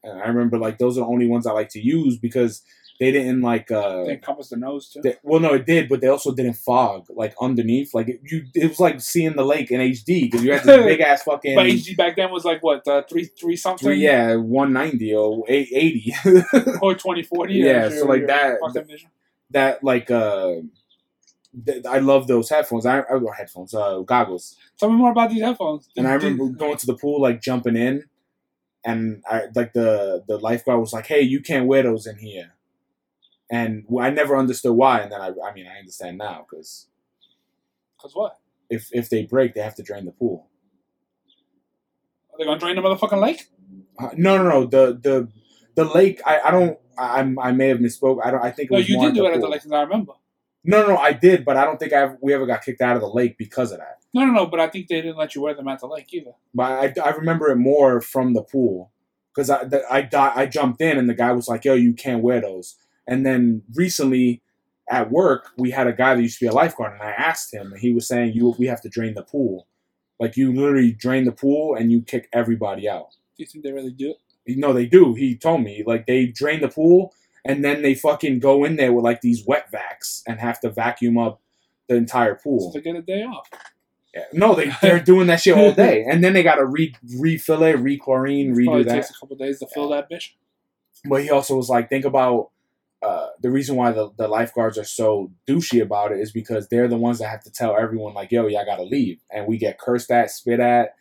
And 0.03 0.21
I 0.21 0.27
remember 0.27 0.57
like 0.57 0.77
those 0.77 0.97
are 0.97 1.01
the 1.01 1.07
only 1.07 1.27
ones 1.27 1.45
I 1.45 1.51
like 1.51 1.69
to 1.69 1.81
use 1.81 2.17
because 2.17 2.61
they 2.99 3.11
didn't 3.11 3.41
like 3.41 3.69
uh 3.71 4.03
They 4.05 4.13
encompass 4.13 4.49
the 4.49 4.57
nose 4.57 4.89
too. 4.89 5.01
they, 5.01 5.15
well 5.23 5.39
no 5.39 5.53
it 5.53 5.65
did 5.65 5.87
but 5.89 6.01
they 6.01 6.07
also 6.07 6.33
didn't 6.33 6.55
fog 6.55 7.05
like 7.09 7.35
underneath 7.39 7.93
like 7.93 8.09
it, 8.09 8.21
you 8.23 8.43
it 8.55 8.67
was 8.69 8.79
like 8.79 8.99
seeing 9.01 9.35
the 9.35 9.45
lake 9.45 9.69
in 9.71 9.79
HD 9.79 10.23
because 10.23 10.43
you 10.43 10.51
had 10.51 10.63
this 10.63 10.85
big 10.85 10.99
ass 11.01 11.23
fucking 11.29 11.55
but 11.55 11.65
HD 11.67 11.95
back 11.95 12.15
then 12.15 12.31
was 12.31 12.43
like 12.45 12.63
what 12.63 12.87
uh, 12.87 13.03
three 13.09 13.25
three 13.25 13.55
something 13.55 13.87
three, 13.87 13.97
yeah 14.03 14.35
190 14.35 15.13
or 15.15 15.43
880 15.47 16.79
or 16.81 16.95
twenty 16.95 17.23
forty. 17.23 17.55
Yeah, 17.55 17.89
so 17.89 18.05
like 18.05 18.25
that- 18.27 18.57
that 19.51 19.83
like 19.83 20.09
uh 20.11 20.55
th- 21.65 21.85
I 21.85 21.99
love 21.99 22.27
those 22.27 22.49
headphones 22.49 22.85
I, 22.85 22.99
I 22.99 23.19
headphones 23.37 23.73
uh 23.73 23.99
goggles 23.99 24.55
Tell 24.79 24.89
me 24.89 24.95
more 24.97 25.11
about 25.11 25.29
these 25.29 25.41
headphones. 25.41 25.89
and 25.97 26.07
I 26.07 26.13
remember 26.13 26.47
going 26.49 26.77
to 26.77 26.85
the 26.85 26.95
pool 26.95 27.21
like 27.21 27.41
jumping 27.41 27.75
in 27.75 28.03
and 28.85 29.23
I 29.29 29.43
like 29.55 29.73
the 29.73 30.23
the 30.27 30.37
lifeguard 30.37 30.79
was 30.79 30.93
like 30.93 31.07
hey 31.07 31.21
you 31.21 31.39
can't 31.41 31.65
wear 31.67 31.83
those 31.83 32.05
in 32.07 32.17
here 32.17 32.53
and 33.49 33.85
I 33.99 34.09
never 34.09 34.35
understood 34.37 34.73
why 34.73 34.99
and 35.01 35.11
then 35.11 35.21
I 35.21 35.27
I 35.27 35.53
mean 35.53 35.67
I 35.67 35.79
understand 35.79 36.17
now 36.17 36.45
because 36.49 36.87
Cause 38.01 38.13
what? 38.15 38.37
if 38.69 38.89
if 38.91 39.09
they 39.09 39.23
break 39.25 39.53
they 39.53 39.61
have 39.61 39.75
to 39.75 39.83
drain 39.83 40.05
the 40.05 40.11
pool 40.11 40.47
Are 42.31 42.37
they 42.37 42.45
gonna 42.45 42.59
drain 42.59 42.75
the 42.75 42.81
motherfucking 42.81 43.21
lake? 43.21 43.47
Uh, 43.99 44.09
no, 44.15 44.37
no, 44.37 44.49
no. 44.49 44.65
The 44.65 44.99
the 45.01 45.27
the 45.75 45.85
lake. 45.85 46.21
I, 46.25 46.39
I 46.45 46.51
don't. 46.51 46.77
I 46.97 47.17
I'm- 47.17 47.39
I 47.39 47.51
may 47.51 47.69
have 47.69 47.79
misspoke. 47.79 48.19
I 48.23 48.31
don't. 48.31 48.43
I 48.43 48.51
think 48.51 48.69
it 48.69 48.73
No, 48.73 48.79
you 48.79 48.99
did 48.99 49.15
do 49.15 49.25
it 49.25 49.33
at 49.33 49.41
the 49.41 49.47
lake, 49.47 49.61
I 49.71 49.81
remember. 49.81 50.13
No, 50.63 50.81
no, 50.81 50.87
no. 50.93 50.97
I 50.97 51.13
did, 51.13 51.45
but 51.45 51.57
I 51.57 51.65
don't 51.65 51.79
think 51.79 51.93
I 51.93 52.01
ever, 52.03 52.17
we 52.21 52.33
ever 52.33 52.45
got 52.45 52.63
kicked 52.63 52.81
out 52.81 52.95
of 52.95 53.01
the 53.01 53.09
lake 53.09 53.37
because 53.37 53.71
of 53.71 53.79
that. 53.79 53.99
No, 54.13 54.25
no, 54.25 54.31
no. 54.33 54.45
But 54.45 54.59
I 54.59 54.67
think 54.67 54.87
they 54.87 55.01
didn't 55.01 55.17
let 55.17 55.33
you 55.33 55.41
wear 55.41 55.53
them 55.53 55.67
at 55.67 55.79
the 55.79 55.87
lake 55.87 56.13
either. 56.13 56.33
But 56.53 56.97
I, 56.97 57.01
I 57.03 57.09
remember 57.11 57.49
it 57.49 57.55
more 57.57 58.01
from 58.01 58.33
the 58.33 58.43
pool 58.43 58.91
because 59.33 59.49
I 59.49 59.63
the, 59.63 59.83
I 59.91 60.07
I 60.13 60.45
jumped 60.45 60.81
in 60.81 60.97
and 60.97 61.09
the 61.09 61.13
guy 61.13 61.31
was 61.31 61.47
like, 61.47 61.65
"Yo, 61.65 61.73
you 61.73 61.93
can't 61.93 62.21
wear 62.21 62.41
those." 62.41 62.75
And 63.07 63.25
then 63.25 63.63
recently 63.73 64.41
at 64.89 65.11
work, 65.11 65.51
we 65.57 65.71
had 65.71 65.87
a 65.87 65.93
guy 65.93 66.15
that 66.15 66.21
used 66.21 66.39
to 66.39 66.45
be 66.45 66.49
a 66.49 66.53
lifeguard, 66.53 66.93
and 66.93 67.01
I 67.01 67.11
asked 67.11 67.53
him, 67.53 67.71
and 67.71 67.81
he 67.81 67.93
was 67.93 68.07
saying, 68.07 68.33
"You 68.33 68.55
we 68.59 68.67
have 68.67 68.81
to 68.81 68.89
drain 68.89 69.13
the 69.13 69.23
pool." 69.23 69.67
Like 70.19 70.35
you 70.35 70.51
literally 70.53 70.91
drain 70.93 71.25
the 71.25 71.31
pool 71.31 71.75
and 71.75 71.91
you 71.91 72.01
kick 72.01 72.27
everybody 72.33 72.89
out. 72.89 73.11
Do 73.37 73.43
you 73.43 73.45
think 73.45 73.63
they 73.63 73.71
really 73.71 73.91
do 73.91 74.15
it? 74.47 74.57
No, 74.57 74.73
they 74.73 74.87
do. 74.87 75.13
He 75.13 75.35
told 75.37 75.61
me 75.61 75.83
like 75.85 76.07
they 76.07 76.25
drain 76.25 76.61
the 76.61 76.69
pool 76.69 77.13
and 77.45 77.63
then 77.63 77.83
they 77.83 77.93
fucking 77.93 78.39
go 78.39 78.63
in 78.65 78.77
there 78.77 78.91
with 78.93 79.03
like 79.03 79.21
these 79.21 79.45
wet 79.45 79.71
vacs 79.71 80.23
and 80.27 80.39
have 80.39 80.59
to 80.61 80.71
vacuum 80.71 81.19
up 81.19 81.39
the 81.87 81.95
entire 81.95 82.35
So 82.37 82.43
pool. 82.43 82.71
they 82.71 82.81
get 82.81 82.95
a 82.95 83.01
day 83.03 83.21
off. 83.23 83.47
Yeah. 84.15 84.23
No, 84.33 84.55
they 84.55 84.71
they're 84.81 84.99
doing 85.03 85.27
that 85.27 85.41
shit 85.41 85.55
all 85.55 85.71
day, 85.71 86.03
and 86.09 86.23
then 86.23 86.33
they 86.33 86.41
gotta 86.41 86.65
re 86.65 86.95
refill 87.19 87.61
it, 87.63 87.73
re 87.73 87.99
chlorine, 87.99 88.55
Probably 88.55 88.83
redo 88.83 88.87
that. 88.87 88.93
takes 88.95 89.11
a 89.11 89.19
couple 89.19 89.35
days 89.35 89.59
to 89.59 89.67
fill 89.67 89.89
that 89.89 90.09
bitch. 90.09 90.31
But 91.05 91.21
he 91.21 91.29
also 91.29 91.55
was 91.55 91.69
like, 91.69 91.89
think 91.89 92.05
about 92.05 92.49
uh, 93.03 93.27
the 93.41 93.51
reason 93.51 93.75
why 93.75 93.91
the, 93.91 94.09
the 94.17 94.27
lifeguards 94.27 94.77
are 94.77 94.83
so 94.83 95.31
douchey 95.47 95.81
about 95.81 96.11
it 96.11 96.19
is 96.19 96.31
because 96.31 96.67
they're 96.69 96.87
the 96.87 96.97
ones 96.97 97.19
that 97.19 97.27
have 97.29 97.43
to 97.43 97.51
tell 97.51 97.75
everyone 97.77 98.13
like, 98.13 98.31
yo, 98.31 98.47
y'all 98.47 98.65
gotta 98.65 98.83
leave, 98.83 99.19
and 99.31 99.45
we 99.47 99.57
get 99.57 99.79
cursed 99.79 100.09
at, 100.11 100.31
spit 100.31 100.59
at. 100.59 100.95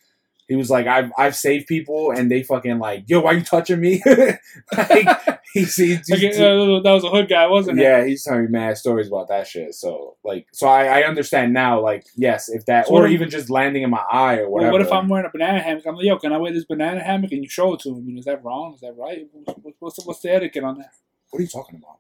He 0.49 0.55
was 0.55 0.71
like, 0.71 0.87
I've 0.87 1.11
I've 1.19 1.35
saved 1.35 1.67
people, 1.67 2.13
and 2.13 2.31
they 2.31 2.43
fucking 2.45 2.79
like, 2.79 3.05
yo, 3.09 3.21
why 3.21 3.33
you 3.33 3.43
touching 3.43 3.81
me? 3.81 4.01
like, 4.77 5.07
Like, 5.57 6.23
uh, 6.23 6.81
that 6.83 6.93
was 6.93 7.03
a 7.05 7.09
hood 7.09 7.29
guy, 7.31 7.47
wasn't 7.47 7.79
it? 7.79 7.83
yeah, 7.83 8.05
he's 8.05 8.23
telling 8.25 8.43
me 8.43 8.49
mad 8.49 8.77
stories 8.77 9.09
about 9.09 9.29
that 9.29 9.47
shit. 9.47 9.75
So 9.75 10.17
like, 10.23 10.47
so 10.53 10.69
I, 10.69 11.01
I 11.01 11.03
understand 11.05 11.55
now. 11.55 11.81
Like, 11.81 12.05
yes, 12.15 12.49
if 12.51 12.67
that, 12.67 12.87
So 12.89 12.93
or 12.95 13.01
what 13.01 13.07
if- 13.07 13.13
even 13.13 13.31
just 13.31 13.49
landing 13.49 13.83
in 13.83 13.89
my 13.91 14.05
eye 14.13 14.37
or 14.37 14.43
Well, 14.43 14.51
whatever. 14.51 14.73
what 14.73 14.81
if 14.83 14.93
I'm 14.93 15.09
wearing 15.09 15.27
a 15.27 15.31
banana 15.31 15.61
hammock? 15.61 15.87
I'm 15.87 15.95
like, 15.97 16.05
yo, 16.05 16.19
can 16.19 16.33
I 16.33 16.37
wear 16.37 16.53
this 16.53 16.65
banana 16.67 17.03
hammock? 17.03 17.33
And 17.33 17.43
you 17.43 17.49
show 17.49 17.73
it 17.75 17.81
to 17.81 17.89
him. 17.91 17.97
I 17.97 18.01
mean, 18.01 18.19
is 18.19 18.27
that 18.27 18.45
wrong? 18.45 18.75
Is 18.75 18.81
that 18.83 18.95
right? 18.99 19.27
What's, 19.33 19.77
what's, 19.81 20.05
what's 20.07 20.21
the 20.21 20.33
etiquette 20.35 20.63
on 20.65 20.79
that? 20.79 20.91
What 21.31 21.41
are 21.41 21.43
you 21.43 21.49
talking 21.49 21.77
about? 21.77 21.99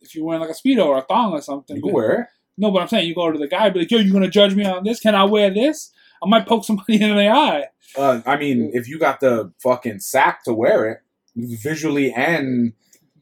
If 0.00 0.14
you're 0.14 0.24
wearing 0.24 0.40
like 0.40 0.50
a 0.50 0.54
speedo 0.54 0.86
or 0.86 0.98
a 0.98 1.02
thong 1.02 1.32
or 1.32 1.40
something, 1.42 1.76
You 1.76 1.82
can 1.82 1.92
wear 1.92 2.20
it. 2.22 2.26
No, 2.56 2.70
but 2.70 2.82
I'm 2.82 2.88
saying 2.88 3.06
you 3.08 3.14
go 3.14 3.30
to 3.30 3.38
the 3.38 3.46
guy, 3.48 3.68
be 3.70 3.80
like, 3.80 3.90
yo, 3.90 3.98
you 3.98 4.12
gonna 4.12 4.28
judge 4.28 4.54
me 4.54 4.64
on 4.64 4.84
this? 4.84 5.00
Can 5.00 5.14
I 5.14 5.24
wear 5.24 5.50
this? 5.52 5.92
I 6.22 6.28
might 6.28 6.46
poke 6.46 6.64
somebody 6.64 6.94
in 7.02 7.14
the 7.16 7.28
eye. 7.28 7.64
Uh, 7.96 8.20
I 8.26 8.36
mean, 8.36 8.70
if 8.74 8.88
you 8.88 8.98
got 8.98 9.20
the 9.20 9.52
fucking 9.62 10.00
sack 10.00 10.44
to 10.44 10.52
wear 10.52 10.86
it, 10.90 10.98
visually 11.36 12.12
and 12.12 12.72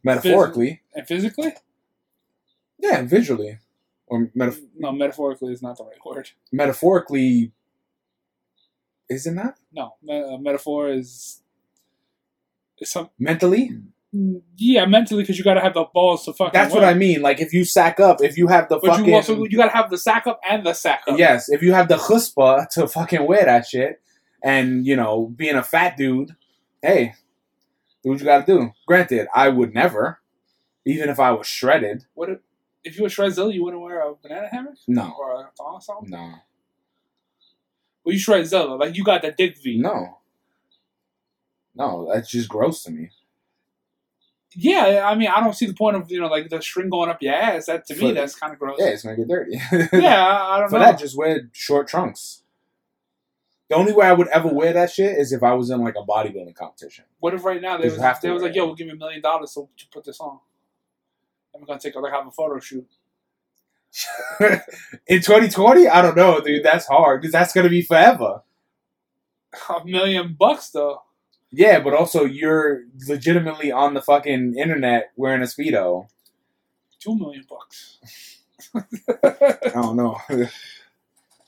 metaphorically, 0.03 0.81
And 0.95 1.07
physically? 1.07 1.53
yeah, 2.79 3.03
visually 3.03 3.59
or 4.07 4.27
metaf- 4.37 4.63
No, 4.79 4.93
metaphorically 4.93 5.53
is 5.53 5.63
not 5.63 5.77
the 5.77 5.85
right 5.85 5.99
word. 6.05 6.31
metaphorically, 6.53 7.53
isn't 9.11 9.35
that 9.37 9.59
No, 9.73 9.95
me- 10.03 10.23
uh, 10.23 10.39
metaphor 10.39 10.89
is 10.89 11.43
is 12.79 12.91
some. 12.91 13.11
mentally? 13.19 13.71
Yeah, 14.13 14.87
mentally, 14.87 15.23
because 15.23 15.37
you 15.37 15.45
gotta 15.45 15.61
have 15.61 15.75
the 15.75 15.85
balls 15.93 16.25
to 16.25 16.33
fucking. 16.33 16.53
That's 16.53 16.73
what 16.75 16.85
I 16.85 16.95
mean. 16.95 17.21
Like 17.23 17.41
if 17.41 17.53
you 17.53 17.65
sack 17.65 18.01
up, 18.01 18.23
if 18.23 18.39
you 18.39 18.47
have 18.47 18.69
the 18.69 18.79
But 18.79 18.89
fucking 18.93 19.05
you 19.07 19.15
also 19.15 19.45
you 19.45 19.57
gotta 19.59 19.73
have 19.77 19.91
the 19.91 19.99
sack 19.99 20.27
up 20.27 20.41
and 20.49 20.65
the 20.65 20.73
sack 20.73 21.03
up. 21.07 21.19
yes, 21.19 21.49
if 21.51 21.61
you 21.63 21.73
have 21.73 21.89
the 21.89 21.97
chutzpah 21.97 22.69
to 22.71 22.87
fucking 22.89 23.27
wear 23.27 23.45
that 23.45 23.67
shit, 23.67 24.01
and 24.43 24.87
you 24.87 24.97
know, 24.97 25.27
being 25.27 25.57
a 25.57 25.63
fat 25.63 25.97
dude, 25.97 26.35
hey, 26.81 27.15
do 28.03 28.11
what 28.11 28.19
you 28.21 28.25
got 28.25 28.47
to 28.47 28.53
do. 28.59 28.71
Granted, 28.87 29.27
I 29.35 29.49
would 29.49 29.75
never, 29.75 30.21
even 30.87 31.09
if 31.11 31.19
I 31.21 31.33
was 31.33 31.47
shredded. 31.47 32.05
What 32.15 32.31
if, 32.31 32.39
if 32.85 32.97
you 32.97 33.03
were 33.03 33.09
Shredzilla, 33.11 33.53
you 33.53 33.65
wouldn't 33.65 33.83
wear 33.83 34.01
a 34.01 34.15
banana 34.15 34.49
hammock 34.51 34.75
No, 34.87 35.15
or 35.19 35.41
a 35.43 35.51
thong 35.59 35.81
something? 35.81 36.09
no, 36.11 36.35
Well, 38.05 38.15
you 38.15 38.21
Shredzilla, 38.21 38.79
like 38.79 38.97
you 38.97 39.03
got 39.05 39.23
the 39.23 39.33
dick 39.37 39.59
V. 39.63 39.77
no, 39.79 40.19
no. 41.75 42.09
That's 42.15 42.31
just 42.31 42.49
gross 42.49 42.83
to 42.85 42.93
me. 42.93 43.11
Yeah, 44.55 45.03
I 45.05 45.15
mean, 45.15 45.29
I 45.29 45.41
don't 45.41 45.55
see 45.55 45.67
the 45.67 45.75
point 45.75 45.97
of 45.97 46.11
you 46.11 46.21
know 46.21 46.29
like 46.29 46.49
the 46.49 46.63
string 46.63 46.89
going 46.89 47.11
up 47.11 47.21
your 47.21 47.35
ass. 47.35 47.67
That 47.67 47.87
to 47.87 47.95
me, 47.95 48.01
For- 48.01 48.13
that's 48.15 48.35
kind 48.35 48.53
of 48.53 48.59
gross. 48.59 48.77
Yeah, 48.79 48.87
it's 48.89 49.03
gonna 49.03 49.17
get 49.17 49.29
dirty. 49.29 49.61
yeah, 49.93 50.25
I 50.25 50.57
I 50.57 50.61
don't 50.61 50.71
For 50.71 50.79
know. 50.79 50.85
that, 50.85 50.99
just 50.99 51.17
wear 51.17 51.49
short 51.53 51.89
trunks. 51.89 52.43
The 53.69 53.75
only 53.75 53.93
way 53.93 54.07
I 54.07 54.13
would 54.13 54.29
ever 54.29 54.49
wear 54.49 54.73
that 54.73 54.93
shit 54.93 55.19
is 55.19 55.33
if 55.33 55.43
I 55.43 55.53
was 55.55 55.71
in 55.71 55.81
like 55.83 55.97
a 55.97 56.05
bodybuilding 56.05 56.55
competition. 56.55 57.05
What 57.19 57.35
if 57.35 57.45
right 57.45 57.61
now 57.61 57.77
they 57.77 57.89
was, 57.89 57.99
they 58.23 58.31
was 58.31 58.43
like. 58.43 58.55
"Yo, 58.55 58.67
we'll 58.67 58.77
give 58.77 58.87
you 58.87 58.93
a 58.93 58.97
million 58.97 59.21
dollars 59.21 59.53
to 59.55 59.69
to 59.77 59.89
put 59.93 60.05
this 60.05 60.21
on." 60.21 60.39
We're 61.53 61.67
gonna 61.67 61.81
take 61.81 61.95
a 61.95 61.99
like 61.99 62.13
have 62.13 62.27
a 62.27 62.31
photo 62.31 62.61
shoot. 62.61 62.87
in 65.07 65.21
2020, 65.23 65.89
I 65.89 66.03
don't 66.03 66.17
know, 66.17 66.41
dude. 66.41 66.63
That's 66.63 66.87
hard 66.87 67.21
because 67.21 67.33
that's 67.33 67.53
gonna 67.53 67.69
be 67.71 67.83
forever. 67.83 68.43
A 69.69 69.85
million 69.85 70.37
bucks 70.39 70.69
though. 70.71 71.03
Yeah, 71.57 71.81
but 71.81 71.95
also 71.95 72.25
you're 72.27 72.83
legitimately 73.09 73.73
on 73.73 73.95
the 73.95 74.03
fucking 74.03 74.59
internet 74.59 75.11
wearing 75.17 75.41
a 75.41 75.47
speedo. 75.47 76.07
Two 77.01 77.17
million 77.19 77.45
bucks. 77.49 77.99
I 78.75 79.71
don't 79.73 79.97
know. 79.97 80.19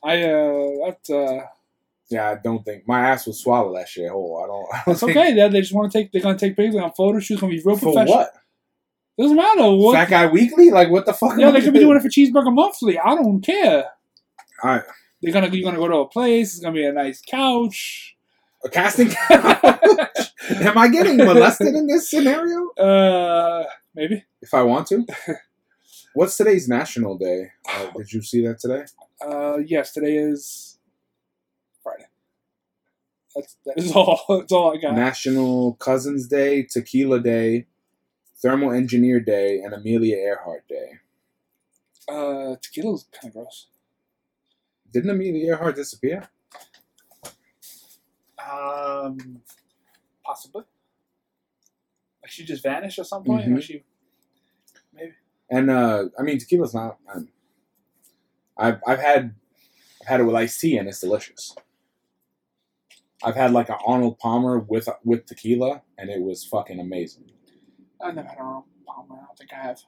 I 0.02 0.22
uh, 0.22 0.86
that 0.86 1.10
uh, 1.10 1.46
yeah, 2.08 2.30
I 2.30 2.36
don't 2.42 2.64
think 2.64 2.88
my 2.88 3.00
ass 3.00 3.26
would 3.26 3.34
swallow 3.36 3.74
that 3.76 3.88
shit 3.88 4.10
whole. 4.10 4.40
I 4.42 4.46
don't. 4.46 4.66
I 4.74 4.82
don't 4.86 4.92
it's 4.92 5.00
think- 5.00 5.16
okay. 5.16 5.34
They, 5.34 5.48
they 5.50 5.60
just 5.60 5.74
want 5.74 5.92
to 5.92 5.98
take. 5.98 6.10
They're 6.10 6.22
gonna 6.22 6.38
take 6.38 6.56
pictures 6.56 6.80
on 6.80 6.92
photo 6.92 7.18
shoots. 7.20 7.40
Gonna 7.42 7.52
be 7.52 7.62
real 7.62 7.76
For 7.76 7.92
professional. 7.92 8.16
what? 8.16 8.32
Doesn't 9.18 9.36
matter 9.36 9.70
what. 9.72 9.94
Fat 9.94 10.08
Guy 10.08 10.26
Weekly? 10.26 10.70
Like 10.70 10.90
what 10.90 11.04
the 11.04 11.12
fuck? 11.12 11.36
yeah, 11.38 11.50
they 11.50 11.60
could 11.60 11.74
be 11.74 11.80
doing? 11.80 11.88
doing 11.92 11.96
it 11.98 12.02
for 12.02 12.08
Cheeseburger 12.08 12.54
Monthly. 12.54 12.98
I 12.98 13.14
don't 13.14 13.42
care. 13.42 13.84
Alright. 14.64 14.84
They're 15.20 15.32
gonna 15.32 15.48
you're 15.48 15.64
gonna 15.70 15.76
go 15.82 15.88
to 15.88 15.96
a 15.98 16.08
place. 16.08 16.54
It's 16.54 16.60
gonna 16.62 16.74
be 16.74 16.84
a 16.86 16.92
nice 16.92 17.20
couch. 17.20 18.16
A 18.64 18.68
casting 18.68 19.10
couch? 19.10 20.28
Am 20.50 20.78
I 20.78 20.88
getting 20.88 21.16
molested 21.16 21.74
in 21.74 21.86
this 21.86 22.10
scenario? 22.10 22.70
Uh, 22.78 23.64
maybe. 23.94 24.24
If 24.40 24.54
I 24.54 24.62
want 24.62 24.86
to. 24.88 25.04
What's 26.14 26.36
today's 26.36 26.68
National 26.68 27.18
Day? 27.18 27.50
Uh, 27.68 27.90
did 27.96 28.12
you 28.12 28.22
see 28.22 28.46
that 28.46 28.60
today? 28.60 28.84
Uh, 29.20 29.56
yes, 29.58 29.92
today 29.92 30.16
is 30.16 30.78
Friday. 31.82 32.04
That's 33.34 33.56
that 33.66 33.78
is 33.78 33.92
all. 33.96 34.20
That's 34.28 34.52
all 34.52 34.76
I 34.76 34.80
got. 34.80 34.94
National 34.94 35.74
Cousins 35.74 36.28
Day, 36.28 36.62
Tequila 36.62 37.18
Day, 37.20 37.66
Thermal 38.40 38.70
Engineer 38.72 39.18
Day, 39.18 39.58
and 39.58 39.74
Amelia 39.74 40.16
Earhart 40.16 40.66
Day. 40.68 40.92
Uh, 42.08 42.54
tequila's 42.62 43.06
kind 43.12 43.30
of 43.30 43.32
gross. 43.34 43.66
Didn't 44.92 45.10
Amelia 45.10 45.48
Earhart 45.52 45.74
disappear? 45.74 46.28
Um, 48.50 49.40
possibly. 50.24 50.64
Like 52.22 52.30
she 52.30 52.44
just 52.44 52.62
vanished 52.62 52.98
at 52.98 53.06
some 53.06 53.24
point. 53.24 53.46
Mhm. 53.46 53.58
Or 53.58 53.60
she, 53.60 53.84
maybe. 54.92 55.12
And 55.50 55.70
uh, 55.70 56.06
I 56.18 56.22
mean, 56.22 56.38
tequila's 56.38 56.74
not. 56.74 56.98
Um, 57.12 57.28
I've 58.56 58.80
I've 58.86 58.98
had 59.00 59.34
I've 60.02 60.06
had 60.08 60.20
it 60.20 60.24
with 60.24 60.34
iced 60.34 60.60
tea 60.60 60.76
and 60.76 60.88
it's 60.88 61.00
delicious. 61.00 61.54
I've 63.22 63.34
had 63.36 63.52
like 63.52 63.68
an 63.68 63.76
Arnold 63.86 64.18
Palmer 64.18 64.58
with 64.58 64.88
with 65.04 65.26
tequila 65.26 65.82
and 65.96 66.10
it 66.10 66.20
was 66.20 66.44
fucking 66.44 66.78
amazing. 66.80 67.30
I 68.02 68.12
never 68.12 68.28
had 68.28 68.38
Arnold 68.38 68.64
Palmer. 68.86 69.16
I 69.16 69.24
don't 69.26 69.38
think 69.38 69.52
I 69.52 69.56
have. 69.62 69.80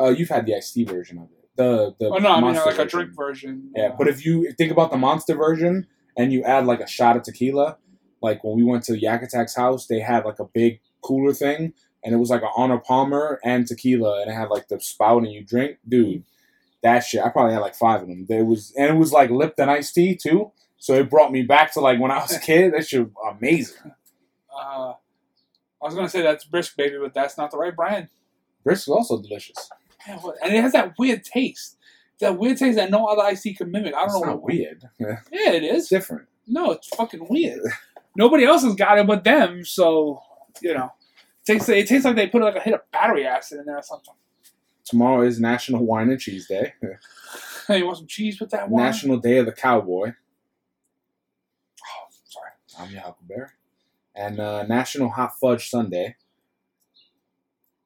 Uh, 0.00 0.08
you've 0.10 0.28
had 0.28 0.46
the 0.46 0.54
iced 0.54 0.74
tea 0.74 0.84
version 0.84 1.18
of 1.18 1.24
it. 1.24 1.48
The 1.56 1.94
the 1.98 2.10
Oh 2.10 2.18
no, 2.18 2.32
I 2.32 2.40
mean 2.40 2.54
like 2.54 2.78
a 2.78 2.84
drink 2.84 3.14
version. 3.14 3.70
Yeah, 3.74 3.86
uh, 3.86 3.96
but 3.96 4.08
if 4.08 4.26
you 4.26 4.52
think 4.52 4.70
about 4.70 4.90
the 4.90 4.98
monster 4.98 5.34
version 5.34 5.86
and 6.16 6.32
you 6.32 6.42
add 6.42 6.66
like 6.66 6.80
a 6.80 6.86
shot 6.86 7.16
of 7.16 7.22
tequila, 7.22 7.78
like 8.22 8.42
when 8.44 8.56
we 8.56 8.64
went 8.64 8.84
to 8.84 8.98
Yak 8.98 9.22
Attack's 9.22 9.54
house, 9.56 9.86
they 9.86 10.00
had 10.00 10.24
like 10.24 10.38
a 10.38 10.44
big 10.44 10.80
cooler 11.02 11.32
thing 11.32 11.72
and 12.04 12.14
it 12.14 12.18
was 12.18 12.30
like 12.30 12.42
an 12.42 12.48
Arnold 12.56 12.84
Palmer 12.84 13.40
and 13.44 13.66
tequila, 13.66 14.20
and 14.22 14.30
it 14.30 14.34
had 14.34 14.48
like 14.48 14.68
the 14.68 14.78
spout 14.80 15.22
and 15.24 15.32
you 15.32 15.42
drink, 15.42 15.78
dude. 15.88 16.22
That 16.82 17.00
shit, 17.00 17.20
I 17.24 17.30
probably 17.30 17.52
had 17.52 17.62
like 17.62 17.74
five 17.74 18.02
of 18.02 18.06
them. 18.08 18.26
There 18.28 18.44
was, 18.44 18.72
and 18.76 18.86
it 18.94 18.98
was 18.98 19.12
like 19.12 19.30
Lipton 19.30 19.68
iced 19.68 19.94
tea 19.94 20.14
too. 20.14 20.52
So 20.78 20.94
it 20.94 21.10
brought 21.10 21.32
me 21.32 21.42
back 21.42 21.72
to 21.72 21.80
like 21.80 21.98
when 21.98 22.12
I 22.12 22.18
was 22.18 22.32
a 22.36 22.38
kid. 22.38 22.74
That 22.74 22.86
shit 22.86 23.00
was 23.12 23.36
amazing. 23.38 23.92
Uh, 24.58 24.92
I 25.82 25.84
was 25.84 25.94
gonna 25.94 26.08
say 26.08 26.22
that's 26.22 26.44
brisk, 26.44 26.76
baby, 26.78 26.96
but 26.98 27.12
that's 27.12 27.36
not 27.36 27.50
the 27.50 27.58
right 27.58 27.76
brand. 27.76 28.08
Brisk 28.64 28.88
is 28.88 28.92
also 28.92 29.20
delicious. 29.20 29.68
Yeah, 30.08 30.16
what- 30.18 30.36
and 30.42 30.54
it 30.54 30.62
has 30.62 30.72
that 30.72 30.94
weird 30.98 31.24
taste. 31.24 31.76
That 32.20 32.38
weird 32.38 32.56
taste 32.56 32.76
that 32.76 32.90
no 32.90 33.04
other 33.06 33.20
iced 33.22 33.42
tea 33.42 33.52
can 33.54 33.70
mimic. 33.70 33.92
I 33.94 34.06
don't 34.06 34.16
It's 34.16 34.20
know. 34.24 34.30
not 34.32 34.42
weird. 34.42 34.84
Yeah, 34.98 35.18
it 35.52 35.62
it's 35.64 35.88
different. 35.90 36.28
No, 36.46 36.70
it's 36.70 36.88
fucking 36.88 37.26
weird. 37.28 37.60
Nobody 38.16 38.44
else 38.44 38.62
has 38.62 38.74
got 38.74 38.98
it 38.98 39.06
but 39.06 39.24
them, 39.24 39.64
so 39.64 40.20
you 40.62 40.74
know. 40.74 40.92
It 41.48 41.52
tastes, 41.52 41.68
it 41.68 41.86
tastes 41.86 42.04
like 42.04 42.16
they 42.16 42.26
put 42.26 42.42
like 42.42 42.56
a 42.56 42.60
hit 42.60 42.74
of 42.74 42.80
battery 42.90 43.24
acid 43.26 43.60
in 43.60 43.66
there 43.66 43.78
or 43.78 43.82
something. 43.82 44.14
Tomorrow 44.84 45.22
is 45.22 45.38
National 45.40 45.84
Wine 45.84 46.10
and 46.10 46.20
Cheese 46.20 46.46
Day. 46.48 46.72
Hey, 47.68 47.78
you 47.78 47.86
want 47.86 47.98
some 47.98 48.06
cheese 48.06 48.38
with 48.38 48.50
that 48.50 48.70
one? 48.70 48.80
National 48.80 49.16
Day 49.16 49.38
of 49.38 49.46
the 49.46 49.50
Cowboy. 49.50 50.12
Oh, 51.82 52.06
sorry. 52.24 52.50
I'm 52.78 52.92
your 52.92 53.02
Huckleberry. 53.02 53.48
And 54.14 54.38
uh, 54.38 54.62
National 54.66 55.08
Hot 55.08 55.32
Fudge 55.40 55.68
Sundae 55.68 56.14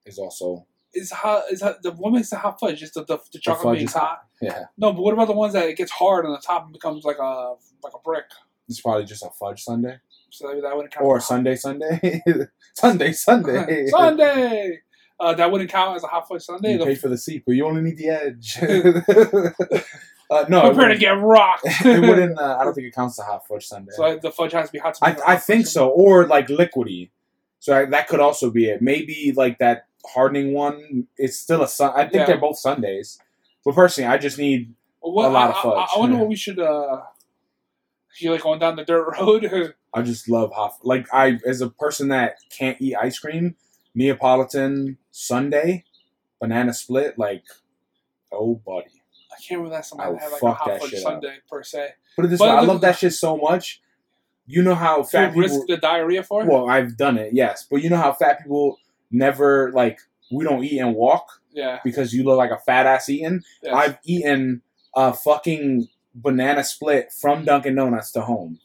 is 0.04 0.18
also 0.18 0.66
Is 0.92 1.10
hot? 1.10 1.44
Is 1.50 1.62
hot, 1.62 1.82
the 1.82 1.92
what 1.92 2.12
makes 2.12 2.28
the 2.28 2.36
hot 2.36 2.60
fudge? 2.60 2.78
Just 2.78 2.92
the 2.92 3.04
the, 3.06 3.18
the 3.32 3.38
chocolate 3.38 3.76
being 3.76 3.86
is 3.86 3.94
hot. 3.94 4.24
yeah. 4.42 4.64
No, 4.76 4.92
but 4.92 5.00
what 5.02 5.14
about 5.14 5.28
the 5.28 5.32
ones 5.32 5.54
that 5.54 5.66
it 5.66 5.78
gets 5.78 5.92
hard 5.92 6.26
on 6.26 6.32
the 6.32 6.42
top 6.46 6.64
and 6.64 6.74
becomes 6.74 7.04
like 7.04 7.18
a 7.18 7.54
like 7.82 7.94
a 7.94 7.98
brick? 8.04 8.26
It's 8.68 8.82
probably 8.82 9.04
just 9.06 9.24
a 9.24 9.30
fudge 9.30 9.62
sundae 9.62 9.96
So 10.30 10.60
that, 10.60 10.74
wouldn't 10.76 10.92
count. 10.94 11.06
or 11.06 11.20
Sunday 11.20 11.56
Sunday 11.56 12.22
Sunday 12.74 13.12
Sunday. 13.12 13.86
Sunday. 13.90 14.78
Uh, 15.18 15.34
that 15.34 15.50
wouldn't 15.52 15.68
count 15.70 15.96
as 15.96 16.02
a 16.04 16.06
hot 16.06 16.26
fudge 16.28 16.42
sundae. 16.42 16.72
You 16.72 16.78
The- 16.78 16.84
pay 16.86 16.94
for 16.94 17.08
the 17.08 17.18
seat, 17.18 17.42
but 17.46 17.52
you 17.52 17.66
only 17.66 17.82
need 17.82 17.98
the 17.98 18.08
edge. 18.08 18.56
uh, 20.30 20.44
no, 20.48 20.62
Prepare 20.70 20.88
to 20.88 20.96
get 20.98 21.10
rocked. 21.20 21.62
it 21.84 22.00
wouldn't 22.00 22.38
uh, 22.38 22.56
I 22.60 22.64
don't 22.64 22.74
think 22.74 22.86
it 22.86 22.94
counts 22.94 23.18
as 23.18 23.24
a 23.26 23.30
hot 23.30 23.46
fudge 23.46 23.66
sundae. 23.66 23.92
so 23.94 24.18
the 24.22 24.30
fudge 24.30 24.52
has 24.52 24.66
to 24.68 24.72
be 24.72 24.78
hot. 24.78 24.94
to 24.94 25.04
I, 25.04 25.08
make 25.10 25.18
it 25.18 25.22
a 25.24 25.28
I 25.30 25.36
think 25.36 25.66
so, 25.66 25.88
or 25.88 26.26
like 26.26 26.46
liquidy. 26.48 27.10
So 27.58 27.76
I, 27.76 27.84
that 27.86 28.08
could 28.08 28.20
also 28.20 28.50
be 28.50 28.66
it. 28.70 28.80
Maybe 28.80 29.32
like 29.36 29.58
that 29.58 29.86
hardening 30.06 30.54
one. 30.54 31.06
It's 31.18 31.38
still 31.38 31.62
a 31.62 31.68
sun. 31.68 31.92
I 31.94 32.02
think 32.04 32.14
Yeah. 32.14 32.26
they're 32.26 32.38
both 32.38 32.58
sundaes. 32.58 33.18
But 33.64 33.74
personally, 33.74 34.08
I 34.08 34.16
just 34.16 34.38
need 34.38 34.72
Well, 35.02 35.28
a 35.28 35.32
lot 35.32 35.48
I, 35.50 35.52
of 35.52 35.56
fudge. 35.62 35.88
I, 35.94 35.98
wonder 35.98 36.16
what 36.16 36.28
we 36.28 36.36
should. 36.36 36.58
uh 36.58 37.02
You 38.18 38.32
like 38.32 38.42
going 38.42 38.58
down 38.58 38.76
the 38.76 38.84
dirt 38.84 39.16
road? 39.18 39.74
I 39.94 40.02
just 40.02 40.28
love 40.28 40.52
hot. 40.52 40.78
Like 40.82 41.06
I, 41.12 41.38
as 41.46 41.60
a 41.60 41.70
person 41.70 42.08
that 42.08 42.36
can't 42.50 42.80
eat 42.80 42.96
ice 42.96 43.18
cream, 43.18 43.56
Neapolitan 43.94 44.98
sundae, 45.10 45.84
banana 46.40 46.72
split. 46.72 47.18
Like, 47.18 47.44
oh 48.32 48.60
buddy. 48.66 48.86
I 49.32 49.40
can't 49.42 49.60
remember 49.60 49.70
that 49.70 49.78
I 49.78 49.80
somebody 49.82 50.18
had 50.18 50.32
like 50.32 50.42
a 50.42 50.52
hot 50.52 50.80
fudge 50.80 50.90
shit 50.90 50.98
up. 51.00 51.12
sundae 51.12 51.36
per 51.48 51.62
se. 51.62 51.90
Put 52.16 52.24
it 52.24 52.28
this 52.28 52.38
But 52.38 52.48
way, 52.48 52.56
I 52.56 52.60
love 52.62 52.80
that 52.82 52.98
shit 52.98 53.12
so 53.12 53.36
much. 53.36 53.80
You 54.46 54.62
know 54.62 54.74
how 54.74 55.02
fat 55.04 55.34
you 55.34 55.42
risk 55.42 55.60
the 55.68 55.76
diarrhea 55.76 56.24
for 56.24 56.42
it? 56.42 56.48
Well, 56.48 56.68
I've 56.68 56.96
done 56.96 57.16
it, 57.18 57.32
yes, 57.32 57.66
but 57.70 57.82
you 57.82 57.90
know 57.90 57.96
how 57.96 58.12
fat 58.12 58.42
people 58.42 58.78
never 59.12 59.70
like 59.72 60.00
we 60.30 60.44
don't 60.44 60.64
eat 60.64 60.78
and 60.78 60.94
walk 60.94 61.40
yeah. 61.52 61.78
because 61.84 62.12
you 62.12 62.24
look 62.24 62.38
like 62.38 62.50
a 62.50 62.58
fat 62.58 62.86
ass 62.86 63.08
eating. 63.08 63.42
yes. 63.62 63.74
I've 63.74 63.98
eaten 64.04 64.62
a 64.94 65.12
fucking 65.12 65.88
banana 66.14 66.64
split 66.64 67.12
from 67.12 67.44
Dunkin' 67.44 67.74
Donuts 67.74 68.12
to 68.12 68.22
home 68.22 68.58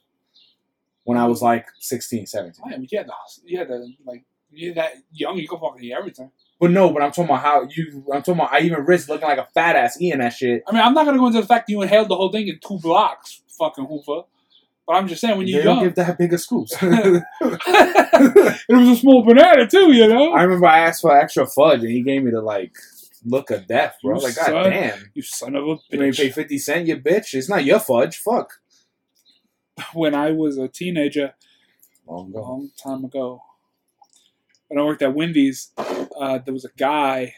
when 1.03 1.17
I 1.17 1.25
was 1.25 1.41
like 1.41 1.67
16, 1.79 2.25
17. 2.25 2.61
I 2.65 2.77
mean, 2.77 2.87
you 2.89 2.97
had 2.97 3.07
the, 3.07 3.13
you 3.45 3.57
had 3.57 3.67
the, 3.67 3.93
like, 4.05 4.23
you're 4.51 4.73
that 4.75 4.93
young, 5.11 5.37
you 5.37 5.47
can 5.47 5.59
fucking 5.59 5.83
eat 5.83 5.93
everything. 5.93 6.31
But 6.59 6.71
no, 6.71 6.91
but 6.91 7.01
I'm 7.01 7.11
talking 7.11 7.25
about 7.25 7.41
how 7.41 7.67
you. 7.69 8.05
I'm 8.13 8.21
talking 8.21 8.35
about 8.35 8.53
I 8.53 8.61
even 8.61 8.85
risked 8.85 9.09
looking 9.09 9.27
like 9.27 9.39
a 9.39 9.47
fat 9.53 9.75
ass 9.75 9.99
eating 9.99 10.19
that 10.19 10.31
shit. 10.31 10.63
I 10.65 10.71
mean, 10.71 10.81
I'm 10.81 10.93
not 10.93 11.05
gonna 11.05 11.17
go 11.17 11.27
into 11.27 11.41
the 11.41 11.47
fact 11.47 11.67
that 11.67 11.73
you 11.73 11.81
inhaled 11.81 12.07
the 12.07 12.15
whole 12.15 12.31
thing 12.31 12.47
in 12.47 12.59
two 12.65 12.79
blocks, 12.79 13.41
fucking 13.59 13.85
Hoover. 13.85 14.21
But 14.87 14.93
I'm 14.93 15.07
just 15.07 15.19
saying, 15.19 15.37
when 15.37 15.47
They 15.47 15.53
you're 15.53 15.63
don't 15.63 15.83
give 15.83 15.95
that 15.95 16.17
big 16.17 16.31
of 16.33 16.39
scoops. 16.39 16.73
it 16.81 17.23
was 18.69 18.87
a 18.87 18.95
small 18.95 19.25
banana 19.25 19.67
too, 19.67 19.91
you 19.91 20.07
know. 20.07 20.31
I 20.31 20.43
remember 20.43 20.67
I 20.67 20.79
asked 20.79 21.01
for 21.01 21.17
extra 21.17 21.45
fudge 21.47 21.81
and 21.81 21.89
he 21.89 22.01
gave 22.01 22.23
me 22.23 22.31
the 22.31 22.41
like 22.41 22.73
look 23.25 23.51
of 23.51 23.67
death, 23.67 23.97
bro. 24.01 24.13
Was 24.15 24.23
like, 24.23 24.35
God 24.35 24.69
damn. 24.69 25.11
you 25.13 25.21
son 25.21 25.55
of 25.55 25.63
a 25.67 25.75
bitch. 25.77 26.17
You 26.19 26.25
pay 26.25 26.29
50 26.31 26.57
cent, 26.59 26.87
you 26.87 26.97
bitch. 26.97 27.33
It's 27.33 27.49
not 27.49 27.65
your 27.65 27.79
fudge. 27.79 28.17
Fuck. 28.17 28.53
When 29.93 30.15
I 30.15 30.31
was 30.31 30.57
a 30.57 30.69
teenager, 30.69 31.33
Long 32.07 32.29
ago. 32.29 32.41
long 32.41 32.69
time 32.81 33.03
ago, 33.03 33.41
when 34.69 34.79
I 34.79 34.83
worked 34.85 35.01
at 35.01 35.13
Wendy's, 35.13 35.71
uh, 35.77 36.37
there 36.39 36.53
was 36.53 36.63
a 36.63 36.71
guy. 36.77 37.33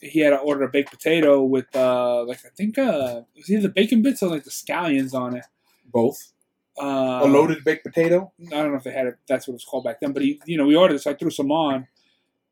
He 0.00 0.20
had 0.20 0.30
to 0.30 0.36
order 0.38 0.64
a 0.64 0.68
baked 0.68 0.90
potato 0.90 1.42
with, 1.42 1.66
uh, 1.74 2.24
like 2.24 2.38
I 2.44 2.50
think, 2.56 2.78
uh, 2.78 3.22
it 3.34 3.38
was 3.40 3.50
either 3.50 3.68
bacon 3.68 4.02
bits 4.02 4.22
or 4.22 4.28
like 4.30 4.44
the 4.44 4.50
scallions 4.50 5.12
on 5.12 5.36
it. 5.36 5.44
Both. 5.92 6.32
Uh, 6.80 7.20
a 7.22 7.26
loaded 7.26 7.64
baked 7.64 7.84
potato. 7.84 8.32
I 8.48 8.50
don't 8.50 8.70
know 8.70 8.76
if 8.76 8.84
they 8.84 8.92
had 8.92 9.06
it. 9.06 9.16
That's 9.26 9.48
what 9.48 9.52
it 9.52 9.56
was 9.56 9.64
called 9.64 9.84
back 9.84 9.98
then. 10.00 10.12
But 10.12 10.22
he, 10.22 10.40
you 10.46 10.56
know, 10.58 10.66
we 10.66 10.76
ordered 10.76 10.94
it, 10.96 11.02
so 11.02 11.10
I 11.10 11.14
threw 11.14 11.30
some 11.30 11.50
on. 11.50 11.88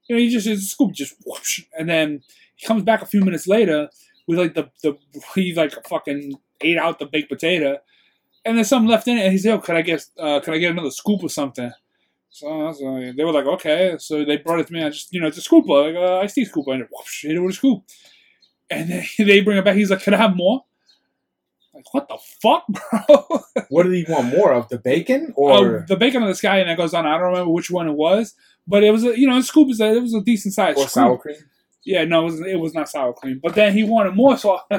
You 0.09 0.17
know, 0.17 0.21
he 0.21 0.29
just 0.29 0.47
his 0.47 0.71
scoop 0.71 0.93
just 0.93 1.15
whoosh, 1.25 1.65
and 1.79 1.88
then 1.88 2.23
he 2.57 2.67
comes 2.67 2.83
back 2.83 3.03
a 3.03 3.07
few 3.07 3.23
minutes 3.25 3.47
later 3.47 3.88
with 4.27 4.38
like 4.38 4.55
the 4.55 4.71
the 4.83 4.97
he 5.35 5.55
like 5.55 5.73
fucking 5.87 6.35
ate 6.61 6.79
out 6.79 6.99
the 6.99 7.07
baked 7.07 7.29
potato, 7.31 7.79
and 8.45 8.57
there's 8.57 8.69
something 8.69 8.88
left 8.90 9.09
in 9.09 9.19
it. 9.19 9.25
And 9.25 9.33
he 9.33 9.38
said, 9.38 9.55
"Oh, 9.55 9.59
can 9.59 9.77
I 9.77 9.83
get 9.83 10.05
uh, 10.19 10.40
can 10.40 10.55
I 10.55 10.59
get 10.59 10.71
another 10.73 10.90
scoop 10.90 11.23
or 11.23 11.29
something?" 11.29 11.71
So, 12.31 12.47
like- 12.49 13.17
they 13.17 13.25
were 13.25 13.33
like, 13.33 13.47
"Okay." 13.47 13.97
So 13.99 14.25
they 14.25 14.38
brought 14.38 14.61
it 14.61 14.67
to 14.69 14.73
me. 14.73 14.83
I 14.83 14.90
just 14.90 15.12
you 15.12 15.21
know 15.21 15.27
it's 15.29 15.38
a 15.38 15.43
scoop 15.43 15.67
like 15.69 15.95
uh, 15.95 16.19
iced 16.19 16.35
tea 16.35 16.45
scoop, 16.45 16.67
and 16.69 16.87
whoosh, 16.90 17.23
hit 17.23 17.37
it 17.37 17.40
with 17.40 17.55
a 17.55 17.57
scoop. 17.57 17.83
And 18.71 18.88
then 18.90 19.05
they 19.19 19.40
bring 19.40 19.59
it 19.59 19.64
back. 19.64 19.77
He's 19.77 19.90
like, 19.90 20.03
"Can 20.03 20.14
I 20.14 20.19
have 20.19 20.37
more?" 20.37 20.64
Like 21.75 21.93
what 21.93 22.09
the 22.09 22.19
fuck, 22.40 22.64
bro? 22.69 23.40
What 23.69 23.83
did 23.83 23.93
he 23.95 24.05
want 24.09 24.37
more 24.37 24.53
of? 24.53 24.69
The 24.69 24.79
bacon 24.79 25.33
or 25.37 25.85
the 25.88 25.97
bacon 25.97 26.23
on 26.23 26.29
the 26.29 26.35
sky 26.35 26.59
and 26.59 26.71
it 26.71 26.77
goes 26.77 26.95
on. 26.95 27.05
I 27.05 27.19
don't 27.19 27.27
remember 27.33 27.51
which 27.51 27.69
one 27.71 27.88
it 27.88 27.95
was, 27.95 28.35
but 28.67 28.85
it 28.85 28.93
was 28.93 29.03
a 29.05 29.19
you 29.19 29.27
know 29.29 29.37
a 29.38 29.43
scoop 29.43 29.69
is 29.71 29.81
a, 29.81 29.93
it 29.97 30.01
was 30.01 30.14
a 30.14 30.21
decent 30.21 30.55
size 30.55 30.77
or 30.77 30.83
scoop. 30.83 30.90
sour 30.90 31.19
cream? 31.19 31.37
Yeah, 31.85 32.05
no, 32.05 32.23
it 32.23 32.25
was 32.25 32.40
it 32.40 32.59
was 32.59 32.75
not 32.75 32.88
sour 32.88 33.12
cream. 33.12 33.40
But 33.42 33.55
then 33.55 33.75
he 33.75 33.85
wanted 33.85 34.14
more, 34.14 34.38
so 34.38 34.59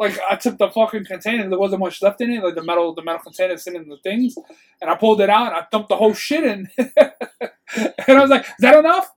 like 0.00 0.18
I 0.30 0.36
took 0.36 0.58
the 0.58 0.70
fucking 0.70 1.04
container. 1.04 1.48
There 1.48 1.58
wasn't 1.58 1.80
much 1.80 2.00
left 2.00 2.20
in 2.20 2.30
it, 2.30 2.42
like 2.42 2.54
the 2.54 2.62
metal 2.62 2.94
the 2.94 3.02
metal 3.02 3.20
container 3.20 3.56
sitting 3.58 3.82
in 3.82 3.88
the 3.88 3.98
things, 3.98 4.34
and 4.80 4.90
I 4.90 4.94
pulled 4.94 5.20
it 5.20 5.28
out 5.28 5.48
and 5.48 5.56
I 5.56 5.66
dumped 5.70 5.90
the 5.90 5.96
whole 5.96 6.14
shit 6.14 6.44
in. 6.44 6.68
and 6.78 7.92
I 8.08 8.20
was 8.20 8.30
like, 8.30 8.42
"Is 8.42 8.54
that 8.60 8.78
enough?" 8.78 9.12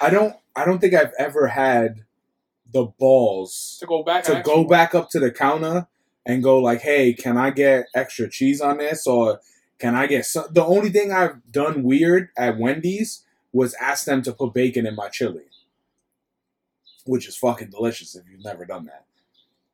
I 0.00 0.10
don't 0.10 0.34
I 0.54 0.64
don't 0.64 0.78
think 0.80 0.94
I've 0.94 1.12
ever 1.18 1.48
had 1.48 2.04
the 2.72 2.84
balls 2.84 3.76
To 3.80 3.86
go 3.86 4.02
back 4.02 4.24
to 4.24 4.42
go 4.44 4.64
back 4.64 4.94
up 4.94 5.10
to 5.10 5.20
the 5.20 5.30
counter 5.30 5.86
and 6.24 6.42
go 6.42 6.58
like, 6.58 6.82
"Hey, 6.82 7.12
can 7.14 7.36
I 7.36 7.50
get 7.50 7.86
extra 7.94 8.28
cheese 8.28 8.60
on 8.60 8.78
this?" 8.78 9.06
or 9.06 9.40
"Can 9.78 9.94
I 9.96 10.06
get 10.06 10.24
some?" 10.26 10.46
The 10.50 10.64
only 10.64 10.90
thing 10.90 11.12
I've 11.12 11.50
done 11.50 11.82
weird 11.82 12.30
at 12.36 12.58
Wendy's 12.58 13.24
was 13.52 13.74
ask 13.74 14.04
them 14.06 14.22
to 14.22 14.32
put 14.32 14.54
bacon 14.54 14.86
in 14.86 14.94
my 14.94 15.08
chili, 15.08 15.44
which 17.04 17.26
is 17.28 17.36
fucking 17.36 17.70
delicious. 17.70 18.14
If 18.16 18.24
you've 18.30 18.44
never 18.44 18.64
done 18.64 18.86
that, 18.86 19.06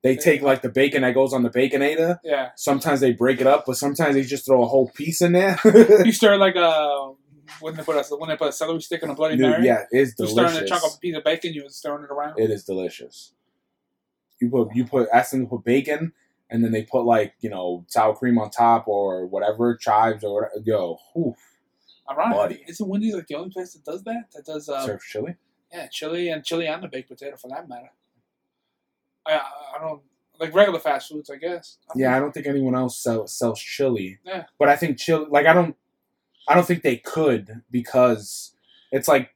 they 0.02 0.16
take 0.16 0.42
like 0.42 0.62
the 0.62 0.68
bacon 0.68 1.02
that 1.02 1.14
goes 1.14 1.32
on 1.32 1.42
the 1.42 1.50
baconator. 1.50 2.18
Yeah, 2.24 2.50
Sometimes 2.56 3.00
they 3.00 3.12
break 3.12 3.40
it 3.40 3.46
up, 3.46 3.64
but 3.66 3.76
sometimes 3.76 4.14
they 4.14 4.22
just 4.22 4.46
throw 4.46 4.62
a 4.62 4.66
whole 4.66 4.90
piece 4.90 5.20
in 5.20 5.32
there. 5.32 5.58
you 6.04 6.12
stir 6.12 6.36
like 6.36 6.56
a 6.56 7.12
when 7.60 7.74
they 7.74 7.82
put 7.82 7.96
a 7.96 8.16
when 8.16 8.28
they 8.28 8.36
put 8.36 8.48
a 8.48 8.52
celery 8.52 8.80
stick 8.80 9.02
in 9.02 9.10
a 9.10 9.14
bloody 9.14 9.36
Dude, 9.36 9.50
mary. 9.50 9.66
yeah, 9.66 9.84
it's 9.90 10.14
delicious. 10.14 10.36
you 10.36 10.48
stirring 10.48 10.64
a 10.64 10.68
chunk 10.68 10.84
of 10.84 10.92
a 10.94 10.98
piece 10.98 11.16
of 11.16 11.24
bacon, 11.24 11.52
you 11.54 11.64
was 11.64 11.76
stirring 11.76 12.04
it 12.04 12.10
around. 12.10 12.38
It 12.38 12.50
is 12.50 12.64
delicious. 12.64 13.32
You 14.40 14.50
put 14.50 14.74
you 14.74 14.84
put 14.84 15.08
ask 15.12 15.32
them 15.32 15.42
to 15.42 15.46
put 15.48 15.64
bacon, 15.64 16.12
and 16.50 16.62
then 16.62 16.70
they 16.72 16.82
put 16.84 17.02
like 17.04 17.34
you 17.40 17.50
know 17.50 17.84
sour 17.88 18.14
cream 18.14 18.38
on 18.38 18.50
top 18.50 18.86
or 18.86 19.26
whatever 19.26 19.76
chives 19.76 20.22
or 20.22 20.34
whatever. 20.34 20.62
Yo, 20.64 20.98
whew, 21.14 21.34
Ironic. 22.08 22.36
Buddy. 22.36 22.64
Isn't 22.68 22.88
Wendy's 22.88 23.14
like 23.14 23.26
the 23.26 23.34
only 23.34 23.50
place 23.50 23.72
that 23.72 23.84
does 23.84 24.04
that? 24.04 24.24
That 24.34 24.44
does 24.44 24.68
uh, 24.68 24.96
chili. 25.10 25.34
Yeah, 25.72 25.86
chili 25.88 26.28
and 26.28 26.44
chili 26.44 26.66
and 26.66 26.82
the 26.82 26.88
baked 26.88 27.08
potato 27.08 27.36
for 27.36 27.48
that 27.48 27.68
matter. 27.68 27.90
I 29.26 29.40
I 29.76 29.80
don't 29.80 30.02
like 30.40 30.54
regular 30.54 30.78
fast 30.78 31.08
foods, 31.08 31.30
I 31.30 31.36
guess. 31.36 31.78
I 31.90 31.92
Yeah, 31.96 32.16
I 32.16 32.20
don't 32.20 32.32
think 32.32 32.46
anyone 32.46 32.74
else 32.74 32.98
sells 32.98 33.32
sells 33.32 33.60
chili. 33.60 34.18
Yeah. 34.24 34.44
But 34.58 34.68
I 34.68 34.76
think 34.76 34.98
chili, 34.98 35.26
like 35.28 35.46
I 35.46 35.52
don't, 35.52 35.76
I 36.46 36.54
don't 36.54 36.66
think 36.66 36.82
they 36.82 36.96
could 36.96 37.62
because 37.70 38.54
it's 38.92 39.08
like 39.08 39.34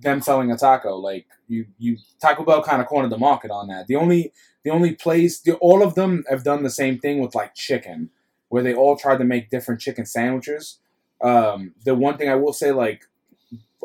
them 0.00 0.20
selling 0.20 0.50
a 0.50 0.56
taco. 0.56 0.96
Like 0.96 1.26
you, 1.46 1.66
you 1.78 1.98
Taco 2.20 2.44
Bell 2.44 2.62
kind 2.62 2.80
of 2.80 2.88
cornered 2.88 3.10
the 3.10 3.18
market 3.18 3.50
on 3.50 3.68
that. 3.68 3.86
The 3.86 3.96
only, 3.96 4.32
the 4.64 4.70
only 4.70 4.94
place, 4.94 5.40
the, 5.40 5.54
all 5.56 5.82
of 5.82 5.94
them 5.94 6.24
have 6.30 6.44
done 6.44 6.62
the 6.62 6.70
same 6.70 6.98
thing 6.98 7.20
with 7.20 7.34
like 7.34 7.54
chicken, 7.54 8.10
where 8.48 8.62
they 8.62 8.74
all 8.74 8.96
tried 8.96 9.18
to 9.18 9.24
make 9.24 9.50
different 9.50 9.80
chicken 9.80 10.06
sandwiches. 10.06 10.78
Um, 11.20 11.74
the 11.84 11.94
one 11.94 12.16
thing 12.16 12.28
I 12.28 12.36
will 12.36 12.52
say, 12.52 12.70
like, 12.70 13.06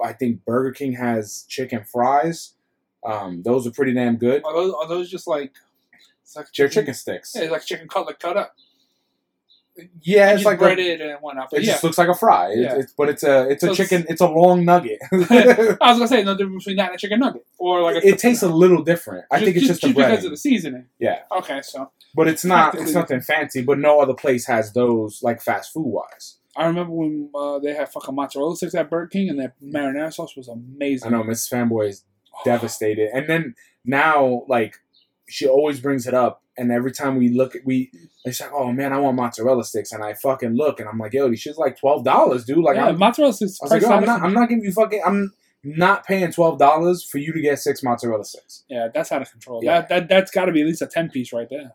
I 0.03 0.13
think 0.13 0.45
Burger 0.45 0.71
King 0.71 0.93
has 0.93 1.45
chicken 1.49 1.83
fries. 1.83 2.53
Um, 3.05 3.43
those 3.43 3.67
are 3.67 3.71
pretty 3.71 3.93
damn 3.93 4.15
good. 4.17 4.43
Are 4.45 4.53
those 4.53 4.73
are 4.73 4.87
those 4.87 5.09
just 5.09 5.27
like 5.27 5.53
it's 6.23 6.35
like 6.35 6.47
They're 6.57 6.69
chicken 6.69 6.93
sticks. 6.93 7.33
Yeah, 7.35 7.43
it's 7.43 7.51
like 7.51 7.65
chicken 7.65 7.87
cutlet 7.87 8.19
cut 8.19 8.37
up. 8.37 8.55
Yeah, 10.03 10.29
and 10.29 10.31
it's 10.33 10.41
just 10.41 10.45
like 10.45 10.57
a, 10.57 10.59
breaded 10.59 11.01
and 11.01 11.17
whatnot. 11.19 11.51
it 11.51 11.63
yeah, 11.63 11.71
just 11.71 11.83
looks 11.83 11.97
like 11.97 12.07
a 12.07 12.13
fry. 12.13 12.51
It- 12.51 12.59
Yeah. 12.59 12.75
it's, 12.75 12.93
but 12.93 13.09
it's 13.09 13.23
a 13.23 13.49
it's 13.49 13.63
a 13.63 13.67
So 13.67 13.71
it's- 13.73 13.89
chicken. 13.89 14.05
It's 14.07 14.21
a 14.21 14.27
long 14.27 14.65
nugget. 14.65 14.99
I 15.11 15.15
was 15.17 15.27
gonna 15.79 16.07
say 16.07 16.23
no 16.23 16.37
difference 16.37 16.63
between 16.65 16.77
that 16.77 16.87
and 16.89 16.95
a 16.95 16.97
chicken 16.99 17.19
nugget 17.19 17.45
or 17.57 17.81
like 17.81 17.95
a 18.03 18.07
it 18.07 18.19
tastes 18.19 18.43
a 18.43 18.47
little 18.49 18.83
different. 18.83 19.25
I 19.31 19.39
think 19.39 19.57
it's 19.57 19.65
just, 19.65 19.81
the 19.81 19.87
because 19.87 20.23
of 20.25 20.31
the 20.31 20.37
seasoning. 20.37 20.85
Yeah. 20.99 21.21
Okay, 21.31 21.61
so 21.63 21.89
but 22.15 22.27
it's 22.27 22.45
not. 22.45 22.75
It's 22.75 22.93
nothing 22.93 23.21
fancy. 23.21 23.63
But 23.63 23.79
no 23.79 23.99
other 23.99 24.13
place 24.13 24.45
has 24.45 24.71
those 24.73 25.23
like 25.23 25.41
fast 25.41 25.73
food 25.73 25.87
wise. 25.87 26.37
I 26.55 26.65
remember 26.65 26.93
when 26.93 27.29
uh, 27.33 27.59
they 27.59 27.73
had 27.73 27.91
fucking 27.91 28.13
mozzarella 28.13 28.55
sticks 28.55 28.75
at 28.75 28.89
Burger 28.89 29.07
King 29.07 29.29
and 29.29 29.39
that 29.39 29.53
marinara 29.61 30.13
sauce 30.13 30.35
was 30.35 30.47
amazing. 30.47 31.07
I 31.07 31.17
know 31.17 31.23
Miss 31.23 31.49
Fanboy 31.49 31.89
is 31.89 32.03
devastated, 32.45 33.09
and 33.13 33.27
then 33.27 33.55
now 33.85 34.43
like 34.47 34.75
she 35.27 35.47
always 35.47 35.79
brings 35.79 36.05
it 36.05 36.13
up, 36.13 36.43
and 36.57 36.71
every 36.71 36.91
time 36.91 37.17
we 37.17 37.29
look, 37.29 37.55
at 37.55 37.65
we 37.65 37.91
it's 38.25 38.39
like, 38.39 38.51
oh 38.53 38.71
man, 38.71 38.93
I 38.93 38.99
want 38.99 39.15
mozzarella 39.15 39.63
sticks, 39.63 39.91
and 39.91 40.03
I 40.03 40.13
fucking 40.13 40.55
look, 40.55 40.79
and 40.79 40.87
I'm 40.87 40.97
like, 40.97 41.13
yo, 41.13 41.29
these 41.29 41.41
shit's 41.41 41.57
like 41.57 41.79
twelve 41.79 42.03
dollars, 42.03 42.45
dude. 42.45 42.59
Like 42.59 42.75
yeah, 42.75 42.87
I'm, 42.87 42.99
mozzarella 42.99 43.33
sticks. 43.33 43.59
I 43.61 43.65
was 43.65 43.71
like, 43.71 43.81
yo, 43.81 43.89
I'm 43.89 44.05
not, 44.05 44.21
I'm 44.21 44.33
not 44.33 44.49
giving 44.49 44.63
you 44.63 44.71
fucking, 44.71 45.01
I'm 45.05 45.33
not 45.63 46.05
paying 46.05 46.31
twelve 46.31 46.59
dollars 46.59 47.03
for 47.03 47.17
you 47.17 47.33
to 47.33 47.41
get 47.41 47.57
six 47.59 47.81
mozzarella 47.81 48.25
sticks. 48.25 48.63
yeah, 48.69 48.89
that's 48.93 49.11
out 49.11 49.21
of 49.21 49.31
control. 49.31 49.61
Yeah. 49.63 49.81
That 49.81 49.89
that 49.89 50.09
that's 50.09 50.31
got 50.31 50.45
to 50.45 50.51
be 50.51 50.61
at 50.61 50.67
least 50.67 50.81
a 50.81 50.87
ten 50.87 51.09
piece 51.09 51.33
right 51.33 51.47
there. 51.49 51.73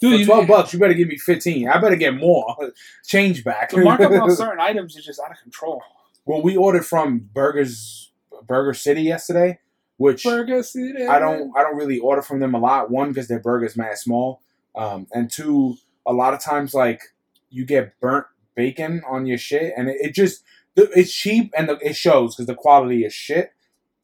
Dude, 0.00 0.20
for 0.20 0.26
twelve 0.26 0.46
bucks, 0.48 0.72
you 0.72 0.78
better 0.78 0.94
give 0.94 1.08
me 1.08 1.18
fifteen. 1.18 1.68
I 1.68 1.78
better 1.78 1.96
get 1.96 2.14
more 2.14 2.56
change 3.06 3.44
back. 3.44 3.70
The 3.70 3.82
markup 3.82 4.12
on 4.12 4.30
certain 4.36 4.60
items 4.60 4.96
is 4.96 5.04
just 5.04 5.20
out 5.20 5.30
of 5.30 5.38
control. 5.42 5.82
well, 6.24 6.42
we 6.42 6.56
ordered 6.56 6.86
from 6.86 7.28
Burgers 7.32 8.12
Burger 8.46 8.74
City 8.74 9.02
yesterday, 9.02 9.58
which 9.96 10.24
Burger 10.24 10.62
City. 10.62 11.06
I 11.06 11.18
don't 11.18 11.52
I 11.56 11.62
don't 11.62 11.76
really 11.76 11.98
order 11.98 12.22
from 12.22 12.40
them 12.40 12.54
a 12.54 12.58
lot. 12.58 12.90
One 12.90 13.08
because 13.08 13.28
their 13.28 13.40
burgers 13.40 13.76
mad 13.76 13.98
small, 13.98 14.42
um, 14.74 15.06
and 15.12 15.30
two 15.30 15.76
a 16.06 16.12
lot 16.12 16.34
of 16.34 16.40
times 16.40 16.74
like 16.74 17.02
you 17.50 17.64
get 17.64 17.98
burnt 18.00 18.26
bacon 18.54 19.02
on 19.08 19.26
your 19.26 19.38
shit, 19.38 19.72
and 19.76 19.88
it, 19.88 19.96
it 20.00 20.14
just 20.14 20.42
it's 20.76 21.12
cheap 21.12 21.52
and 21.56 21.68
the, 21.68 21.78
it 21.86 21.94
shows 21.94 22.34
because 22.34 22.46
the 22.46 22.54
quality 22.54 23.04
is 23.04 23.12
shit, 23.12 23.52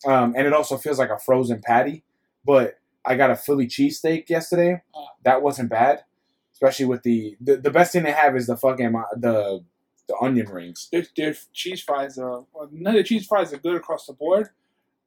um, 0.07 0.35
and 0.37 0.47
it 0.47 0.53
also 0.53 0.77
feels 0.77 0.99
like 0.99 1.11
a 1.11 1.19
frozen 1.19 1.61
patty. 1.63 2.05
But 2.45 2.79
I 3.07 3.16
got 3.16 3.31
a 3.31 3.37
Philly 3.37 3.66
cheesesteak 3.66 4.29
yesterday. 4.29 4.83
That 5.23 5.42
wasn't 5.42 5.71
bad, 5.71 6.05
especially 6.53 6.87
with 6.87 7.03
the, 7.03 7.37
the 7.40 7.57
the 7.57 7.71
best 7.71 7.92
thing 7.92 8.03
they 8.03 8.12
have 8.12 8.37
is 8.37 8.47
the 8.47 8.57
fucking 8.57 8.95
uh, 8.95 9.03
the 9.16 9.64
the 10.09 10.16
onion 10.21 10.49
rings. 10.49 10.88
Their, 10.90 11.05
their 11.16 11.35
cheese 11.53 11.83
fries 11.83 12.19
are 12.19 12.45
well, 12.53 12.69
none 12.73 12.95
of 12.95 12.99
the 12.99 13.05
cheese 13.05 13.27
fries 13.27 13.53
are 13.53 13.59
good 13.59 13.77
across 13.77 14.07
the 14.07 14.12
board, 14.12 14.51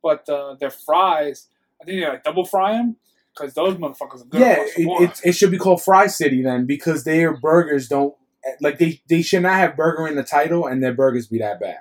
but 0.02 0.28
uh, 0.30 0.56
their 0.60 0.72
fries, 0.72 1.48
I 1.82 1.86
think 1.86 2.02
they 2.02 2.08
like 2.08 2.24
double 2.24 2.46
fry 2.46 2.74
them 2.74 2.98
because 3.38 3.54
those 3.54 3.76
motherfuckers 3.76 4.22
are 4.22 4.26
good 4.26 4.42
yeah, 4.42 4.56
it, 4.60 4.72
it, 4.78 5.22
it 5.24 5.32
should 5.34 5.52
be 5.52 5.58
called 5.58 5.82
Fry 5.82 6.08
City 6.08 6.42
then 6.42 6.66
because 6.66 7.04
their 7.04 7.38
burgers 7.38 7.88
don't 7.88 8.16
like 8.62 8.80
they 8.80 9.02
they 9.08 9.22
should 9.22 9.44
not 9.44 9.56
have 9.56 9.76
burger 9.76 10.08
in 10.08 10.16
the 10.16 10.24
title 10.24 10.66
and 10.66 10.84
their 10.84 10.94
burgers 10.94 11.28
be 11.28 11.40
that 11.40 11.60
bad. 11.60 11.80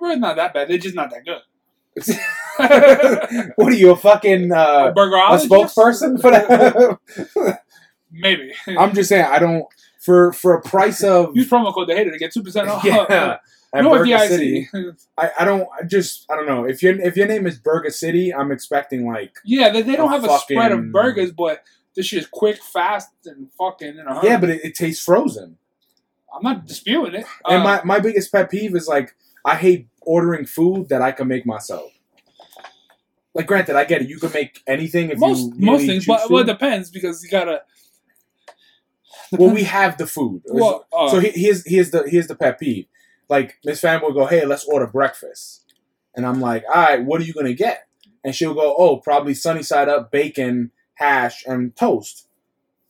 It's 0.00 0.20
not 0.20 0.36
that 0.36 0.54
bad. 0.54 0.68
They're 0.68 0.78
just 0.78 0.94
not 0.94 1.10
that 1.10 1.24
good. 1.24 1.42
what 2.58 3.72
are 3.72 3.76
you 3.76 3.90
a 3.90 3.96
fucking 3.96 4.52
uh, 4.52 4.92
a 4.96 5.38
spokesperson 5.38 6.20
for 6.20 6.30
that? 6.30 7.60
Maybe. 8.10 8.52
I'm 8.66 8.94
just 8.94 9.08
saying 9.08 9.24
I 9.24 9.38
don't 9.38 9.66
for 10.00 10.32
for 10.32 10.54
a 10.54 10.62
price 10.62 11.02
of 11.02 11.36
Use 11.36 11.48
promo 11.50 11.74
code 11.74 11.88
the 11.88 11.94
hater 11.94 12.10
to 12.10 12.18
get 12.18 12.32
two 12.32 12.42
percent 12.42 12.68
off. 12.68 12.84
yeah 12.84 13.38
at 13.74 13.82
North 13.82 13.98
Burger 14.00 14.16
DIC. 14.16 14.28
City. 14.28 14.68
I, 15.18 15.30
I 15.40 15.44
don't 15.44 15.68
I 15.78 15.84
just 15.84 16.24
I 16.30 16.36
don't 16.36 16.46
know 16.46 16.64
if 16.64 16.82
your 16.82 16.98
if 17.00 17.16
your 17.16 17.26
name 17.26 17.46
is 17.46 17.58
Burger 17.58 17.90
City 17.90 18.32
I'm 18.32 18.50
expecting 18.52 19.06
like 19.06 19.36
Yeah, 19.44 19.68
they, 19.70 19.82
they 19.82 19.96
don't 19.96 20.08
A 20.08 20.12
have 20.12 20.24
a 20.24 20.38
spread 20.38 20.72
of 20.72 20.92
burgers, 20.92 21.32
but 21.32 21.62
this 21.94 22.06
shit 22.06 22.20
is 22.20 22.26
quick, 22.26 22.62
fast, 22.62 23.10
and 23.26 23.48
fucking 23.58 23.96
yeah 24.22 24.38
but 24.38 24.50
it, 24.50 24.64
it 24.64 24.74
tastes 24.74 25.04
frozen. 25.04 25.58
I'm 26.34 26.42
not 26.42 26.66
disputing 26.66 27.20
it. 27.20 27.26
And 27.46 27.62
Uh, 27.62 27.64
my, 27.64 27.84
my 27.84 28.00
biggest 28.00 28.30
pet 28.30 28.50
peeve 28.50 28.74
is 28.74 28.86
like 28.86 29.14
I 29.44 29.56
hate 29.56 29.88
ordering 30.02 30.44
food 30.46 30.88
that 30.90 31.02
I 31.02 31.12
can 31.12 31.28
make 31.28 31.46
myself. 31.46 31.90
Like, 33.36 33.46
granted, 33.46 33.76
I 33.76 33.84
get 33.84 34.00
it. 34.00 34.08
You 34.08 34.18
can 34.18 34.32
make 34.32 34.62
anything 34.66 35.10
if 35.10 35.18
most 35.18 35.54
you 35.58 35.66
most 35.66 35.84
things, 35.84 36.06
but 36.06 36.30
well, 36.30 36.42
it 36.42 36.46
depends 36.46 36.90
because 36.90 37.22
you 37.22 37.28
gotta. 37.28 37.60
well, 39.32 39.50
we 39.50 39.64
have 39.64 39.98
the 39.98 40.06
food. 40.06 40.40
Well, 40.46 40.86
uh, 40.90 41.10
so 41.10 41.20
here's 41.20 41.62
here's 41.66 41.90
the 41.90 42.08
here's 42.08 42.28
the 42.28 42.34
pet 42.34 42.58
peeve. 42.58 42.86
Like 43.28 43.58
Miss 43.62 43.80
Fan 43.80 44.00
will 44.00 44.14
go, 44.14 44.24
hey, 44.24 44.46
let's 44.46 44.64
order 44.64 44.86
breakfast, 44.86 45.66
and 46.14 46.24
I'm 46.24 46.40
like, 46.40 46.64
all 46.66 46.82
right, 46.82 47.04
what 47.04 47.20
are 47.20 47.24
you 47.24 47.34
gonna 47.34 47.52
get? 47.52 47.86
And 48.24 48.34
she'll 48.34 48.54
go, 48.54 48.74
oh, 48.78 48.96
probably 48.96 49.34
sunny 49.34 49.62
side 49.62 49.90
up, 49.90 50.10
bacon, 50.10 50.70
hash, 50.94 51.44
and 51.46 51.76
toast. 51.76 52.28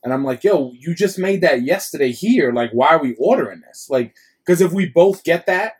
And 0.01 0.13
I'm 0.13 0.23
like, 0.23 0.45
yo, 0.45 0.71
you 0.79 0.95
just 0.95 1.19
made 1.19 1.41
that 1.41 1.63
yesterday 1.63 2.13
here. 2.13 2.53
Like, 2.53 2.71
why 2.71 2.87
are 2.87 3.01
we 3.01 3.15
ordering 3.19 3.59
this? 3.67 3.89
Like, 3.89 4.15
because 4.45 4.61
if 4.61 4.71
we 4.71 4.85
both 4.85 5.25
get 5.25 5.45
that 5.47 5.73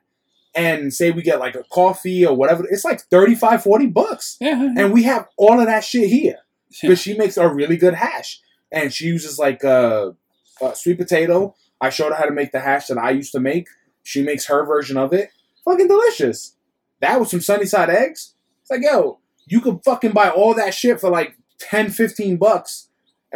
and 0.58 0.92
say 0.94 1.12
we 1.12 1.22
get 1.22 1.40
like 1.40 1.56
a 1.56 1.64
coffee 1.72 2.26
or 2.26 2.36
whatever, 2.36 2.66
it's 2.70 2.84
like 2.84 3.02
35, 3.12 3.62
40 3.64 3.86
bucks. 3.88 4.38
yeah, 4.42 4.74
And 4.76 4.92
we 4.92 5.04
have 5.04 5.28
all 5.38 5.60
of 5.60 5.68
that 5.68 5.84
shit 5.84 6.10
here. 6.10 6.40
Yeah. 6.70 6.90
Because 6.90 7.00
she 7.02 7.16
makes 7.16 7.38
a 7.38 7.48
really 7.48 7.78
good 7.78 7.94
hash. 7.94 8.42
And 8.72 8.92
she 8.92 9.06
uses 9.06 9.38
like 9.40 9.64
a, 9.64 10.16
a 10.62 10.76
sweet 10.76 10.98
potato. 10.98 11.56
I 11.80 11.90
showed 11.92 12.10
her 12.10 12.16
how 12.16 12.26
to 12.26 12.32
make 12.34 12.52
the 12.52 12.60
hash 12.60 12.88
that 12.88 12.98
I 12.98 13.12
used 13.12 13.32
to 13.34 13.40
make. 13.40 13.68
She 14.04 14.24
makes 14.24 14.48
her 14.48 14.66
version 14.66 14.98
of 14.98 15.14
it. 15.14 15.30
Fucking 15.64 15.88
delicious. 15.88 16.56
That 17.02 17.20
was 17.20 17.30
some 17.30 17.42
sunny 17.42 17.66
side 17.66 17.90
eggs. 17.90 18.34
It's 18.62 18.72
like, 18.72 18.82
yo, 18.82 19.20
you 19.46 19.62
could 19.62 19.80
fucking 19.86 20.12
buy 20.12 20.30
all 20.30 20.54
that 20.56 20.74
shit 20.74 21.00
for 21.00 21.10
like 21.10 21.38
10, 21.60 21.92
15 21.92 22.38
bucks. 22.38 22.87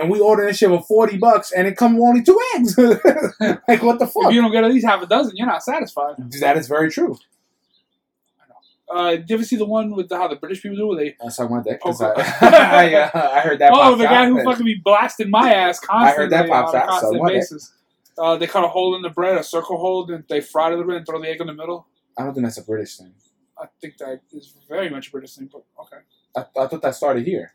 And 0.01 0.09
we 0.09 0.19
order 0.19 0.47
this 0.47 0.57
shit 0.57 0.69
for 0.69 0.81
40 0.81 1.17
bucks 1.17 1.51
and 1.51 1.67
it 1.67 1.77
comes 1.77 1.93
with 1.93 2.03
only 2.03 2.23
two 2.23 2.39
eggs. 2.55 2.75
like, 3.67 3.83
what 3.83 3.99
the 3.99 4.05
if 4.05 4.11
fuck? 4.11 4.33
you 4.33 4.41
don't 4.41 4.51
get 4.51 4.63
at 4.63 4.71
least 4.71 4.85
half 4.85 5.01
a 5.03 5.05
dozen, 5.05 5.37
you're 5.37 5.45
not 5.45 5.63
satisfied. 5.63 6.15
That 6.39 6.57
is 6.57 6.67
very 6.67 6.89
true. 6.89 7.17
Uh, 8.91 9.11
did 9.11 9.29
you 9.29 9.35
ever 9.35 9.43
see 9.45 9.55
the 9.55 9.65
one 9.65 9.95
with 9.95 10.09
the, 10.09 10.17
how 10.17 10.27
the 10.27 10.35
British 10.35 10.63
people 10.63 10.75
do? 10.75 10.87
Where 10.87 10.97
they 10.97 11.15
That's 11.21 11.39
on 11.39 11.51
my 11.51 11.61
dick. 11.61 11.79
I, 11.85 11.89
I, 12.41 12.93
uh, 12.93 13.31
I 13.35 13.39
heard 13.41 13.59
that. 13.59 13.71
oh, 13.75 13.95
the 13.95 14.03
guy 14.03 14.25
who 14.25 14.43
fucking 14.43 14.65
be 14.65 14.81
blasting 14.83 15.29
my 15.29 15.53
ass 15.53 15.79
constantly. 15.79 16.11
I 16.11 16.15
heard 16.15 16.29
that 16.31 16.49
pops 16.49 16.73
on 16.73 16.81
out, 16.81 16.89
constant 16.89 17.27
basis. 17.27 17.73
Uh, 18.17 18.35
they 18.37 18.47
cut 18.47 18.65
a 18.65 18.67
hole 18.67 18.95
in 18.95 19.01
the 19.01 19.09
bread, 19.09 19.37
a 19.37 19.43
circle 19.43 19.77
hole, 19.77 20.11
and 20.11 20.25
they 20.27 20.41
fry 20.41 20.67
it 20.67 20.73
a 20.73 20.75
little 20.77 20.87
bit 20.87 20.97
and 20.97 21.05
throw 21.05 21.21
the 21.21 21.29
egg 21.29 21.39
in 21.39 21.47
the 21.47 21.53
middle. 21.53 21.87
I 22.17 22.23
don't 22.23 22.33
think 22.33 22.45
that's 22.45 22.57
a 22.57 22.63
British 22.63 22.97
thing. 22.97 23.13
I 23.57 23.67
think 23.79 23.97
that 23.99 24.21
is 24.33 24.53
very 24.67 24.89
much 24.89 25.07
a 25.07 25.11
British 25.11 25.35
thing, 25.35 25.49
but 25.51 25.63
okay. 25.79 25.97
I, 26.35 26.41
I 26.61 26.67
thought 26.67 26.81
that 26.81 26.95
started 26.95 27.25
here. 27.25 27.53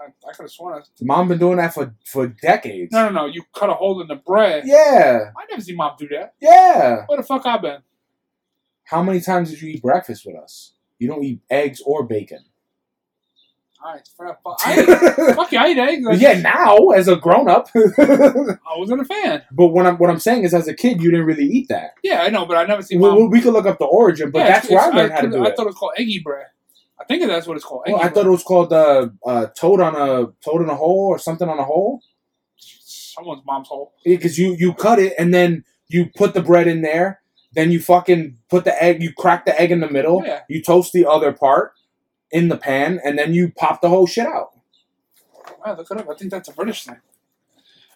I, 0.00 0.28
I 0.28 0.32
could 0.32 0.42
have 0.44 0.50
sworn. 0.50 0.74
I, 0.80 0.82
Mom 1.02 1.28
been 1.28 1.38
doing 1.38 1.56
that 1.58 1.74
for 1.74 1.94
for 2.06 2.26
decades. 2.28 2.92
no, 2.92 3.08
no, 3.08 3.12
no. 3.12 3.26
You 3.26 3.42
cut 3.54 3.70
a 3.70 3.74
hole 3.74 4.00
in 4.00 4.08
the 4.08 4.16
bread. 4.16 4.64
Yeah, 4.66 5.30
I 5.36 5.44
never 5.50 5.60
seen 5.62 5.76
mom 5.76 5.96
do 5.98 6.08
that. 6.08 6.34
yeah. 6.40 7.04
Where 7.06 7.16
the 7.18 7.22
fuck 7.24 7.44
I 7.46 7.58
been? 7.58 7.78
How 8.84 9.02
many 9.02 9.20
times 9.20 9.50
did 9.50 9.60
you 9.60 9.68
eat 9.70 9.82
breakfast 9.82 10.24
with 10.24 10.36
us? 10.36 10.72
You 10.98 11.08
don't 11.08 11.22
eat 11.22 11.40
eggs 11.50 11.80
or 11.84 12.04
bacon. 12.04 12.44
All 13.84 13.92
right, 13.94 14.08
fuck, 14.18 14.40
I 14.66 15.34
fuck 15.34 15.52
you, 15.52 15.58
I 15.58 15.68
eat 15.68 15.78
eggs. 15.78 16.06
I 16.08 16.12
yeah, 16.14 16.32
just- 16.32 16.42
now 16.42 16.88
as 16.88 17.06
a 17.06 17.14
grown 17.14 17.48
up. 17.48 17.68
I 17.76 18.58
wasn't 18.76 19.02
a 19.02 19.04
fan. 19.04 19.42
but 19.52 19.68
what 19.68 19.86
I'm 19.86 19.98
what 19.98 20.10
I'm 20.10 20.18
saying 20.18 20.42
is, 20.42 20.52
as 20.52 20.66
a 20.66 20.74
kid, 20.74 21.00
you 21.00 21.12
didn't 21.12 21.26
really 21.26 21.44
eat 21.46 21.68
that. 21.68 21.92
Yeah, 22.02 22.22
I 22.22 22.28
know, 22.30 22.44
but 22.44 22.56
I 22.56 22.64
never 22.64 22.82
seen 22.82 22.98
Well, 22.98 23.12
mom. 23.12 23.30
we, 23.30 23.38
we 23.38 23.40
could 23.40 23.52
look 23.52 23.66
up 23.66 23.78
the 23.78 23.84
origin, 23.84 24.32
but 24.32 24.40
Yeah, 24.40 24.48
that's 24.48 24.64
it's- 24.66 24.76
where 24.84 24.92
I 24.92 24.96
learned 24.96 25.12
how 25.12 25.20
to 25.20 25.30
do 25.30 25.36
I 25.44 25.46
it. 25.48 25.52
I 25.52 25.54
thought 25.54 25.62
it 25.62 25.66
was 25.66 25.74
called 25.76 25.92
eggy 25.96 26.20
bread. 26.24 26.46
I 27.00 27.04
think 27.04 27.26
that's 27.26 27.46
what 27.46 27.56
it's 27.56 27.64
called. 27.64 27.84
Well, 27.86 28.00
I 28.02 28.08
thought 28.08 28.26
it 28.26 28.30
was 28.30 28.42
called 28.42 28.72
uh, 28.72 29.08
uh, 29.24 29.46
toad 29.56 29.80
on 29.80 29.94
a 29.94 30.26
toad 30.44 30.62
in 30.62 30.68
a 30.68 30.74
hole 30.74 31.06
or 31.08 31.18
something 31.18 31.48
on 31.48 31.58
a 31.58 31.64
hole. 31.64 32.02
someone's 32.58 33.42
mom's 33.46 33.68
hole. 33.68 33.94
because 34.04 34.38
you 34.38 34.54
you 34.58 34.72
cut 34.74 34.98
it 34.98 35.12
and 35.18 35.32
then 35.32 35.64
you 35.88 36.06
put 36.16 36.34
the 36.34 36.42
bread 36.42 36.66
in 36.66 36.82
there. 36.82 37.20
Then 37.54 37.72
you 37.72 37.80
fucking 37.80 38.36
put 38.50 38.64
the 38.64 38.82
egg. 38.82 39.02
You 39.02 39.12
crack 39.12 39.46
the 39.46 39.58
egg 39.60 39.70
in 39.70 39.80
the 39.80 39.88
middle. 39.90 40.22
Yeah. 40.24 40.40
You 40.48 40.62
toast 40.62 40.92
the 40.92 41.06
other 41.06 41.32
part 41.32 41.72
in 42.30 42.48
the 42.48 42.58
pan, 42.58 43.00
and 43.04 43.18
then 43.18 43.32
you 43.32 43.50
pop 43.50 43.80
the 43.80 43.88
whole 43.88 44.06
shit 44.06 44.26
out. 44.26 44.50
Wow, 45.64 45.74
look 45.76 45.90
it 45.90 45.96
up. 45.98 46.08
I 46.10 46.14
think 46.14 46.30
that's 46.30 46.48
a 46.50 46.52
British 46.52 46.84
thing, 46.84 46.96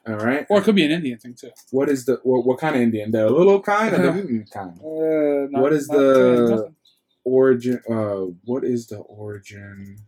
All 0.09 0.15
right. 0.17 0.47
or 0.49 0.59
it 0.59 0.65
could 0.65 0.75
be 0.75 0.85
an 0.87 0.91
Indian 0.91 1.19
thing 1.19 1.35
too. 1.35 1.51
What 1.71 1.91
is 1.91 2.07
the 2.07 2.19
what, 2.23 2.47
what 2.47 2.59
kind 2.59 2.75
of 2.75 2.81
Indian? 2.81 3.11
The 3.11 3.29
little 3.29 3.61
kind 3.61 3.93
or 3.95 3.99
the 3.99 4.45
kind? 4.53 4.73
Uh, 4.81 5.49
not- 5.51 5.63
What 5.63 5.73
is 5.75 5.89
not- 5.89 5.99
the-. 5.99 6.75
Origin. 7.25 7.81
Uh, 7.89 8.33
what 8.45 8.65
is 8.65 8.87
the 8.89 8.99
origin? 8.99 9.99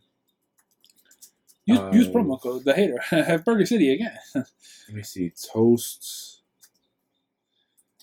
Use, 1.66 1.78
use 1.94 2.06
uh, 2.08 2.10
promo 2.10 2.40
code 2.40 2.64
the 2.64 2.74
hater 2.74 2.98
at 3.12 3.44
Burger 3.44 3.64
City 3.66 3.92
again. 3.92 4.18
Let 4.34 4.46
me 4.92 5.02
see. 5.02 5.32
Toast 5.52 6.42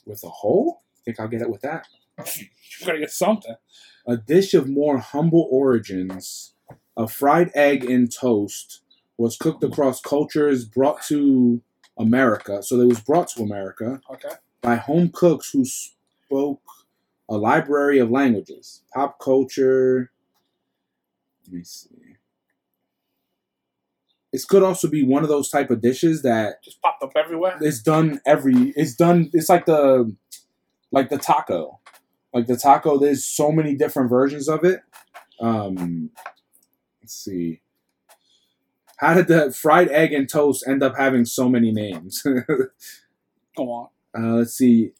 with 0.05 0.23
a 0.23 0.29
hole. 0.29 0.81
I 0.97 0.99
Think 1.05 1.19
I'll 1.19 1.27
get 1.27 1.41
it 1.41 1.49
with 1.49 1.61
that. 1.61 1.87
you 2.37 2.47
gotta 2.85 2.99
get 2.99 3.11
something. 3.11 3.55
a 4.07 4.17
dish 4.17 4.53
of 4.53 4.67
more 4.67 4.97
humble 4.97 5.47
origins, 5.51 6.53
a 6.97 7.07
fried 7.07 7.51
egg 7.53 7.83
in 7.83 8.07
toast, 8.07 8.81
was 9.17 9.37
cooked 9.37 9.63
across 9.63 10.01
cultures 10.01 10.65
brought 10.65 11.03
to 11.03 11.61
America. 11.97 12.63
So 12.63 12.79
it 12.79 12.87
was 12.87 12.99
brought 12.99 13.27
to 13.29 13.43
America 13.43 14.01
Okay. 14.09 14.29
by 14.61 14.75
home 14.77 15.09
cooks 15.13 15.51
who 15.51 15.65
spoke 15.65 16.61
a 17.31 17.37
library 17.37 17.99
of 17.99 18.11
languages, 18.11 18.83
pop 18.93 19.19
culture. 19.19 20.11
Let 21.47 21.53
me 21.53 21.63
see. 21.63 21.89
it 24.33 24.41
could 24.47 24.63
also 24.63 24.87
be 24.89 25.03
one 25.03 25.23
of 25.23 25.29
those 25.29 25.49
type 25.49 25.69
of 25.69 25.81
dishes 25.81 26.21
that 26.21 26.63
Just 26.63 26.81
popped 26.81 27.03
up 27.03 27.11
everywhere. 27.15 27.57
it's 27.61 27.81
done 27.81 28.21
every 28.25 28.73
it's 28.75 28.95
done 28.95 29.29
it's 29.33 29.49
like 29.49 29.65
the 29.65 30.15
like 30.91 31.09
the 31.09 31.17
taco 31.17 31.79
like 32.33 32.47
the 32.47 32.55
taco 32.55 32.97
there's 32.97 33.25
so 33.25 33.51
many 33.51 33.75
different 33.75 34.09
versions 34.09 34.47
of 34.47 34.63
it 34.63 34.81
um 35.41 36.09
let's 37.01 37.13
see 37.15 37.61
how 38.97 39.13
did 39.13 39.27
the 39.27 39.51
fried 39.51 39.89
egg 39.89 40.13
and 40.13 40.29
toast 40.29 40.65
end 40.67 40.81
up 40.83 40.95
having 40.97 41.25
so 41.25 41.49
many 41.49 41.71
names 41.71 42.23
Go 43.57 43.69
on. 43.69 43.87
uh, 44.17 44.35
let's 44.37 44.53
see 44.53 44.91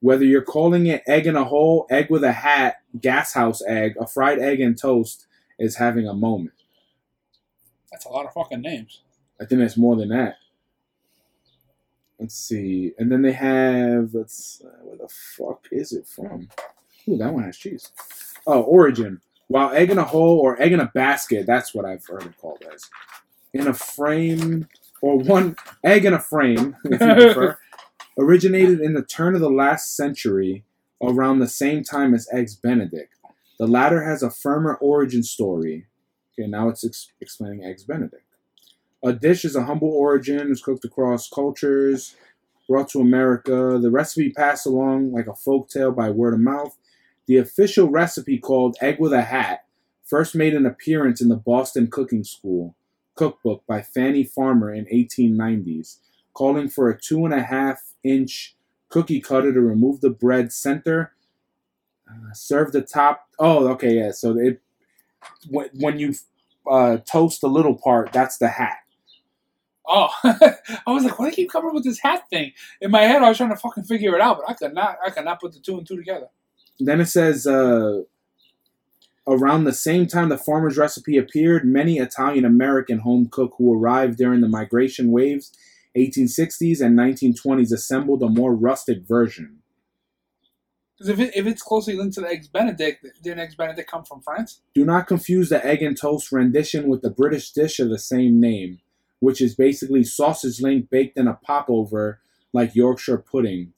whether 0.00 0.24
you're 0.24 0.42
calling 0.42 0.86
it 0.86 1.02
egg 1.06 1.26
in 1.26 1.36
a 1.36 1.44
hole 1.44 1.86
egg 1.90 2.08
with 2.10 2.24
a 2.24 2.32
hat 2.32 2.76
gas 3.00 3.32
house 3.34 3.62
egg 3.66 3.94
a 4.00 4.06
fried 4.06 4.38
egg 4.38 4.60
and 4.60 4.78
toast 4.78 5.26
is 5.58 5.76
having 5.76 6.06
a 6.08 6.14
moment 6.14 6.54
That's 7.90 8.06
a 8.06 8.08
lot 8.08 8.26
of 8.26 8.32
fucking 8.32 8.60
names. 8.62 9.02
I 9.40 9.44
think 9.46 9.60
that's 9.60 9.76
more 9.76 9.96
than 9.96 10.10
that. 10.10 10.36
Let's 12.18 12.34
see, 12.34 12.92
and 12.98 13.10
then 13.10 13.22
they 13.22 13.32
have 13.32 14.12
let's 14.12 14.60
uh, 14.64 14.68
where 14.82 14.98
the 14.98 15.08
fuck 15.08 15.66
is 15.72 15.92
it 15.92 16.06
from? 16.06 16.48
Ooh, 17.08 17.16
that 17.16 17.32
one 17.32 17.44
has 17.44 17.56
cheese. 17.56 17.90
Oh, 18.46 18.60
Origin. 18.62 19.20
While 19.48 19.72
egg 19.72 19.90
in 19.90 19.98
a 19.98 20.04
hole 20.04 20.38
or 20.38 20.60
egg 20.62 20.72
in 20.72 20.80
a 20.80 20.90
basket, 20.94 21.46
that's 21.46 21.74
what 21.74 21.84
I've 21.86 22.06
heard 22.06 22.24
it 22.24 22.36
called 22.38 22.62
as. 22.72 22.88
In 23.54 23.66
a 23.66 23.74
frame 23.74 24.68
or 25.00 25.16
one 25.18 25.56
egg 25.82 26.04
in 26.04 26.12
a 26.12 26.20
frame, 26.20 26.76
if 26.84 27.00
you 27.00 27.14
prefer, 27.14 27.58
originated 28.18 28.80
in 28.80 28.94
the 28.94 29.02
turn 29.02 29.34
of 29.34 29.40
the 29.40 29.50
last 29.50 29.96
century, 29.96 30.64
around 31.02 31.38
the 31.38 31.48
same 31.48 31.82
time 31.82 32.14
as 32.14 32.28
Eggs 32.32 32.54
Benedict. 32.54 33.14
The 33.58 33.66
latter 33.66 34.04
has 34.04 34.22
a 34.22 34.30
firmer 34.30 34.74
origin 34.76 35.22
story. 35.22 35.86
Okay, 36.32 36.48
now 36.48 36.68
it's 36.68 36.84
ex- 36.84 37.12
explaining 37.20 37.64
Eggs 37.64 37.84
Benedict. 37.84 38.24
A 39.02 39.12
dish 39.12 39.44
is 39.44 39.56
a 39.56 39.64
humble 39.64 39.88
origin, 39.88 40.50
is 40.50 40.62
cooked 40.62 40.84
across 40.84 41.28
cultures, 41.28 42.16
brought 42.68 42.88
to 42.90 43.00
America. 43.00 43.78
The 43.80 43.90
recipe 43.90 44.30
passed 44.30 44.66
along 44.66 45.12
like 45.12 45.26
a 45.26 45.34
folk 45.34 45.68
tale 45.68 45.92
by 45.92 46.10
word 46.10 46.34
of 46.34 46.40
mouth. 46.40 46.76
The 47.26 47.38
official 47.38 47.88
recipe 47.88 48.38
called 48.38 48.76
Egg 48.80 48.98
with 49.00 49.12
a 49.12 49.22
Hat 49.22 49.64
first 50.04 50.34
made 50.34 50.54
an 50.54 50.66
appearance 50.66 51.20
in 51.20 51.28
the 51.28 51.36
Boston 51.36 51.86
Cooking 51.86 52.24
School 52.24 52.74
cookbook 53.14 53.62
by 53.66 53.82
Fannie 53.82 54.24
Farmer 54.24 54.72
in 54.72 54.86
1890s, 54.86 55.98
calling 56.32 56.68
for 56.68 56.88
a 56.88 56.98
two 56.98 57.24
and 57.26 57.34
a 57.34 57.42
half 57.42 57.89
inch 58.02 58.56
cookie 58.88 59.20
cutter 59.20 59.52
to 59.52 59.60
remove 59.60 60.00
the 60.00 60.10
bread 60.10 60.52
center, 60.52 61.12
uh, 62.08 62.32
serve 62.32 62.72
the 62.72 62.82
top. 62.82 63.28
Oh, 63.38 63.68
okay, 63.68 63.96
yeah. 63.96 64.10
So 64.12 64.38
it 64.38 64.60
when, 65.48 65.68
when 65.74 65.98
you 65.98 66.14
uh, 66.70 66.98
toast 66.98 67.40
the 67.40 67.48
little 67.48 67.76
part, 67.76 68.12
that's 68.12 68.38
the 68.38 68.48
hat. 68.48 68.78
Oh, 69.86 70.08
I 70.24 70.56
was 70.86 71.04
like, 71.04 71.18
why 71.18 71.26
do 71.26 71.30
you 71.30 71.36
keep 71.36 71.50
coming 71.50 71.68
up 71.68 71.74
with 71.74 71.84
this 71.84 71.98
hat 71.98 72.24
thing? 72.30 72.52
In 72.80 72.90
my 72.90 73.02
head, 73.02 73.22
I 73.22 73.28
was 73.28 73.38
trying 73.38 73.50
to 73.50 73.56
fucking 73.56 73.84
figure 73.84 74.14
it 74.14 74.20
out, 74.20 74.38
but 74.38 74.48
I 74.48 74.54
could 74.54 74.74
not. 74.74 74.98
I 75.04 75.10
could 75.10 75.24
not 75.24 75.40
put 75.40 75.52
the 75.52 75.58
two 75.58 75.78
and 75.78 75.86
two 75.86 75.96
together. 75.96 76.28
Then 76.78 77.00
it 77.00 77.06
says, 77.06 77.46
uh, 77.46 78.02
around 79.26 79.64
the 79.64 79.72
same 79.72 80.06
time 80.06 80.28
the 80.28 80.38
farmer's 80.38 80.76
recipe 80.76 81.16
appeared, 81.16 81.64
many 81.64 81.98
Italian 81.98 82.44
American 82.44 82.98
home 82.98 83.28
cook 83.30 83.54
who 83.58 83.74
arrived 83.74 84.16
during 84.16 84.40
the 84.40 84.48
migration 84.48 85.10
waves, 85.10 85.52
1860s 85.96 86.80
and 86.80 86.98
1920s, 86.98 87.72
assembled 87.72 88.22
a 88.22 88.28
more 88.28 88.54
rustic 88.54 89.06
version. 89.06 89.60
Because 91.00 91.08
if, 91.08 91.18
it, 91.18 91.34
if 91.34 91.46
it's 91.46 91.62
closely 91.62 91.96
linked 91.96 92.14
to 92.16 92.20
the 92.20 92.28
eggs 92.28 92.46
Benedict, 92.46 93.06
didn't 93.22 93.38
eggs 93.38 93.54
Benedict 93.54 93.90
come 93.90 94.04
from 94.04 94.20
France? 94.20 94.60
Do 94.74 94.84
not 94.84 95.06
confuse 95.06 95.48
the 95.48 95.64
egg 95.64 95.82
and 95.82 95.96
toast 95.96 96.30
rendition 96.30 96.88
with 96.88 97.00
the 97.00 97.10
British 97.10 97.52
dish 97.52 97.80
of 97.80 97.88
the 97.88 97.98
same 97.98 98.38
name, 98.38 98.80
which 99.18 99.40
is 99.40 99.54
basically 99.54 100.04
sausage 100.04 100.60
link 100.60 100.90
baked 100.90 101.16
in 101.16 101.26
a 101.26 101.34
popover 101.34 102.20
like 102.52 102.74
Yorkshire 102.74 103.18
pudding. 103.18 103.72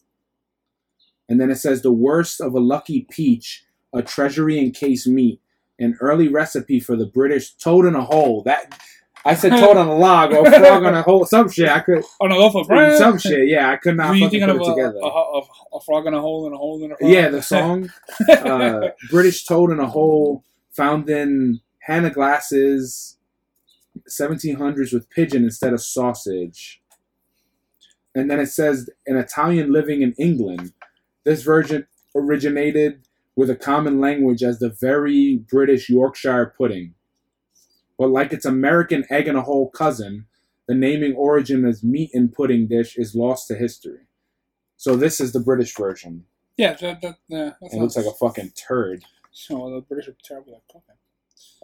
And 1.29 1.41
then 1.41 1.51
it 1.51 1.57
says 1.57 1.83
the 1.83 1.93
Wurst 1.93 2.41
of 2.41 2.55
a 2.55 2.61
lucky 2.61 3.07
peach, 3.09 3.65
a 3.93 4.03
treasury 4.03 4.59
encased 4.59 5.07
meat, 5.07 5.41
an 5.79 5.97
early 6.01 6.29
recipe 6.29 6.81
for 6.81 6.97
the 6.97 7.07
British 7.07 7.55
toad 7.55 7.87
in 7.87 7.95
a 7.95 8.05
hole. 8.05 8.43
That 8.43 8.79
I 9.25 9.35
said 9.35 9.51
toad 9.61 9.77
on 9.77 9.87
a 9.89 9.97
log 9.97 10.33
or 10.33 10.45
frog 10.51 10.85
on 10.85 10.95
a 10.95 11.03
hole, 11.03 11.25
some 11.27 11.51
shit. 11.51 11.69
I 11.69 11.81
could 11.81 12.05
on 12.21 12.31
no, 12.31 12.37
go 12.37 12.51
for 12.51 12.65
bread. 12.65 12.99
some 12.99 13.19
shit. 13.19 13.49
Yeah, 13.49 13.71
I 13.71 13.77
could 13.77 13.97
not 13.97 14.11
Were 14.11 14.17
you 14.17 14.25
fucking 14.27 14.41
put 14.41 14.51
of 14.51 14.57
it 14.57 14.63
a, 14.63 14.65
together. 14.65 14.99
a, 15.03 15.07
a, 15.07 15.43
a 15.75 15.81
frog 15.81 16.07
in 16.07 16.15
a 16.15 16.21
hole 16.21 16.47
and 16.47 16.55
a 16.55 16.59
hole 16.59 16.83
in 16.85 16.93
a 16.93 16.97
frog? 16.97 17.11
yeah, 17.11 17.29
the 17.29 17.43
song 17.43 17.91
uh, 18.29 18.89
British 19.11 19.45
Toad 19.45 19.71
in 19.71 19.79
a 19.81 19.87
Hole, 19.87 20.45
found 20.71 21.09
in 21.09 21.61
Hannah 21.81 22.11
Glasse's, 22.11 23.19
1700s 24.09 24.93
with 24.93 25.11
pigeon 25.11 25.45
instead 25.45 25.73
of 25.73 25.83
sausage. 25.83 26.81
And 28.15 28.31
then 28.31 28.41
it 28.41 28.47
says 28.47 28.91
an 29.07 29.17
Italian 29.17 29.73
living 29.73 30.03
in 30.03 30.13
England. 30.19 30.73
This 31.25 31.43
version 31.43 31.87
originated 32.15 33.07
with 33.37 33.49
a 33.49 33.57
common 33.57 34.01
language 34.01 34.43
as 34.43 34.59
the 34.59 34.69
very 34.69 35.37
British 35.49 35.89
Yorkshire 35.89 36.55
pudding. 36.59 36.95
But 37.99 38.09
like 38.09 38.33
its 38.33 38.45
American 38.45 39.05
egg 39.11 39.29
and 39.29 39.37
a 39.39 39.43
hole 39.43 39.71
cousin, 39.71 40.27
the 40.67 40.75
naming 40.75 41.15
origin 41.15 41.65
as 41.65 41.83
meat 41.83 42.11
and 42.15 42.33
pudding 42.33 42.67
dish 42.67 42.97
is 42.97 43.15
lost 43.15 43.49
to 43.49 43.55
history. 43.55 44.01
So 44.77 44.97
this 44.97 45.21
is 45.21 45.33
the 45.33 45.41
British 45.41 45.77
version. 45.77 46.25
yeah, 46.57 46.75
that, 46.75 47.01
that, 47.03 47.17
yeah, 47.29 47.51
that 47.61 47.73
It 47.73 47.79
looks 47.81 47.97
like 47.97 48.07
a 48.07 48.13
fucking 48.13 48.51
turd. 48.57 49.05
So 49.31 49.71
the 49.75 49.81
British 49.81 50.09
are 50.09 50.17
terrible 50.25 50.55
at 50.57 50.67
cooking. 50.73 50.95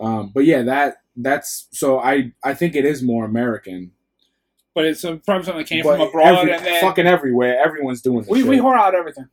Um, 0.00 0.30
but 0.32 0.44
yeah, 0.44 0.62
that 0.62 0.98
that's 1.16 1.66
so 1.72 1.98
I 1.98 2.32
I 2.44 2.54
think 2.54 2.76
it 2.76 2.84
is 2.84 3.02
more 3.02 3.24
American. 3.24 3.90
But 4.74 4.84
it's 4.84 5.04
uh, 5.04 5.16
probably 5.26 5.44
something 5.44 5.62
that 5.62 5.68
came 5.68 5.82
But 5.82 5.98
from 5.98 6.08
abroad, 6.08 6.38
every- 6.38 6.52
and 6.52 6.64
then 6.64 6.80
fucking 6.80 7.06
everywhere, 7.06 7.60
everyone's 7.64 8.00
doing 8.00 8.20
this 8.20 8.28
we 8.28 8.40
shit. 8.40 8.48
we 8.48 8.58
whore 8.58 8.78
out 8.78 8.94
everything. 8.94 9.26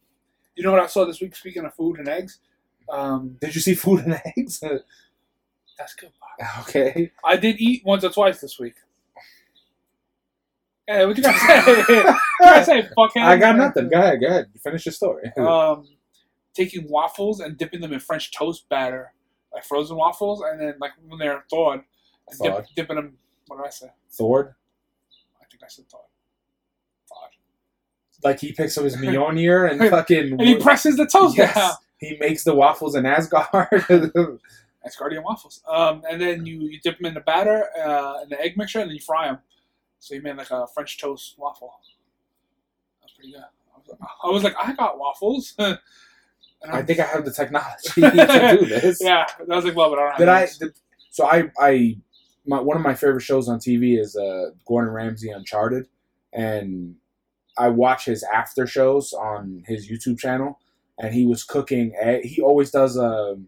You 0.55 0.63
know 0.63 0.71
what 0.71 0.81
I 0.81 0.87
saw 0.87 1.05
this 1.05 1.21
week? 1.21 1.35
Speaking 1.35 1.65
of 1.65 1.75
food 1.75 1.99
and 1.99 2.07
eggs, 2.07 2.39
um, 2.89 3.37
Did 3.41 3.53
you 3.53 3.61
see 3.61 3.75
food 3.75 4.05
and 4.05 4.19
eggs? 4.37 4.63
That's 5.77 5.93
good. 5.95 6.11
Okay. 6.61 7.11
I 7.23 7.37
did 7.37 7.61
eat 7.61 7.83
once 7.85 8.03
or 8.03 8.09
twice 8.09 8.41
this 8.41 8.59
week. 8.59 8.75
Hey, 10.87 11.05
what 11.05 11.17
you 11.17 11.23
gotta 11.23 11.39
say? 11.39 11.85
you 11.93 12.03
gotta 12.41 12.65
say, 12.65 12.89
fuckhead. 12.97 13.23
I 13.23 13.37
got 13.37 13.55
nothing. 13.55 13.89
Go 13.89 13.97
ahead, 13.97 14.19
go 14.19 14.27
ahead. 14.27 14.47
Finish 14.61 14.85
your 14.85 14.93
story. 14.93 15.31
Um, 15.37 15.87
taking 16.53 16.87
waffles 16.89 17.39
and 17.39 17.57
dipping 17.57 17.81
them 17.81 17.93
in 17.93 17.99
French 17.99 18.31
toast 18.31 18.67
batter, 18.69 19.13
like 19.53 19.63
frozen 19.63 19.97
waffles, 19.97 20.41
and 20.41 20.59
then 20.59 20.75
like 20.79 20.91
when 21.07 21.19
they're 21.19 21.43
thawed, 21.49 21.81
and 22.29 22.39
dip, 22.41 22.65
dipping 22.75 22.95
them. 22.97 23.17
What 23.47 23.57
did 23.57 23.67
I 23.67 23.69
say? 23.69 23.87
Thord. 24.11 24.53
I 25.41 25.45
think 25.49 25.63
I 25.63 25.67
said 25.67 25.85
thawed. 25.89 26.01
Thawed. 27.09 27.29
Like 28.23 28.39
he 28.39 28.51
picks 28.51 28.77
up 28.77 28.83
his 28.83 28.97
Mjolnir 28.97 29.71
and 29.71 29.89
fucking 29.89 30.33
And 30.33 30.41
he 30.41 30.57
presses 30.57 30.97
the 30.97 31.05
toast 31.05 31.37
yes. 31.37 31.55
down. 31.55 31.73
He 31.97 32.17
makes 32.19 32.43
the 32.43 32.53
waffles 32.53 32.95
in 32.95 33.05
Asgard. 33.05 33.67
Guardian 34.93 35.23
waffles. 35.23 35.61
Um, 35.67 36.03
and 36.09 36.21
then 36.21 36.45
you, 36.45 36.59
you 36.61 36.79
dip 36.79 36.97
them 36.97 37.07
in 37.07 37.13
the 37.15 37.21
batter, 37.21 37.65
uh, 37.83 38.21
in 38.23 38.29
the 38.29 38.39
egg 38.39 38.57
mixture, 38.57 38.79
and 38.79 38.89
then 38.89 38.95
you 38.95 39.01
fry 39.01 39.27
them. 39.27 39.39
So 39.99 40.13
you 40.13 40.21
made 40.21 40.37
like 40.37 40.51
a 40.51 40.67
French 40.67 40.99
toast 40.99 41.35
waffle. 41.37 41.73
That's 43.01 43.13
pretty 43.13 43.31
good. 43.31 43.41
I 43.41 43.77
was, 43.77 43.97
I 44.23 44.27
was 44.27 44.43
like, 44.43 44.55
I 44.61 44.73
got 44.73 44.99
waffles. 44.99 45.55
and 45.59 45.79
I 46.63 46.83
think 46.83 46.99
I 46.99 47.05
have 47.05 47.25
the 47.25 47.31
technology 47.31 47.89
to 48.01 48.57
do 48.59 48.65
this. 48.65 48.99
Yeah, 49.03 49.25
that 49.39 49.55
was 49.55 49.65
like, 49.65 49.75
well, 49.75 49.89
but 49.89 49.99
I 49.99 50.01
don't 50.01 50.11
have 50.11 50.19
Did 50.19 50.29
I? 50.29 50.47
Did, 50.59 50.73
so 51.09 51.25
I, 51.25 51.51
I, 51.59 51.97
my 52.45 52.59
one 52.59 52.77
of 52.77 52.83
my 52.83 52.93
favorite 52.93 53.21
shows 53.21 53.47
on 53.47 53.59
TV 53.59 53.99
is 53.99 54.15
uh, 54.15 54.51
Gordon 54.67 54.93
Ramsay 54.93 55.31
Uncharted, 55.31 55.87
and 56.33 56.95
I 57.57 57.69
watch 57.69 58.05
his 58.05 58.23
after 58.23 58.67
shows 58.67 59.13
on 59.13 59.63
his 59.65 59.89
YouTube 59.89 60.19
channel, 60.19 60.59
and 60.99 61.13
he 61.13 61.25
was 61.25 61.43
cooking. 61.43 61.93
He 62.23 62.41
always 62.41 62.71
does. 62.71 62.97
Um, 62.97 63.47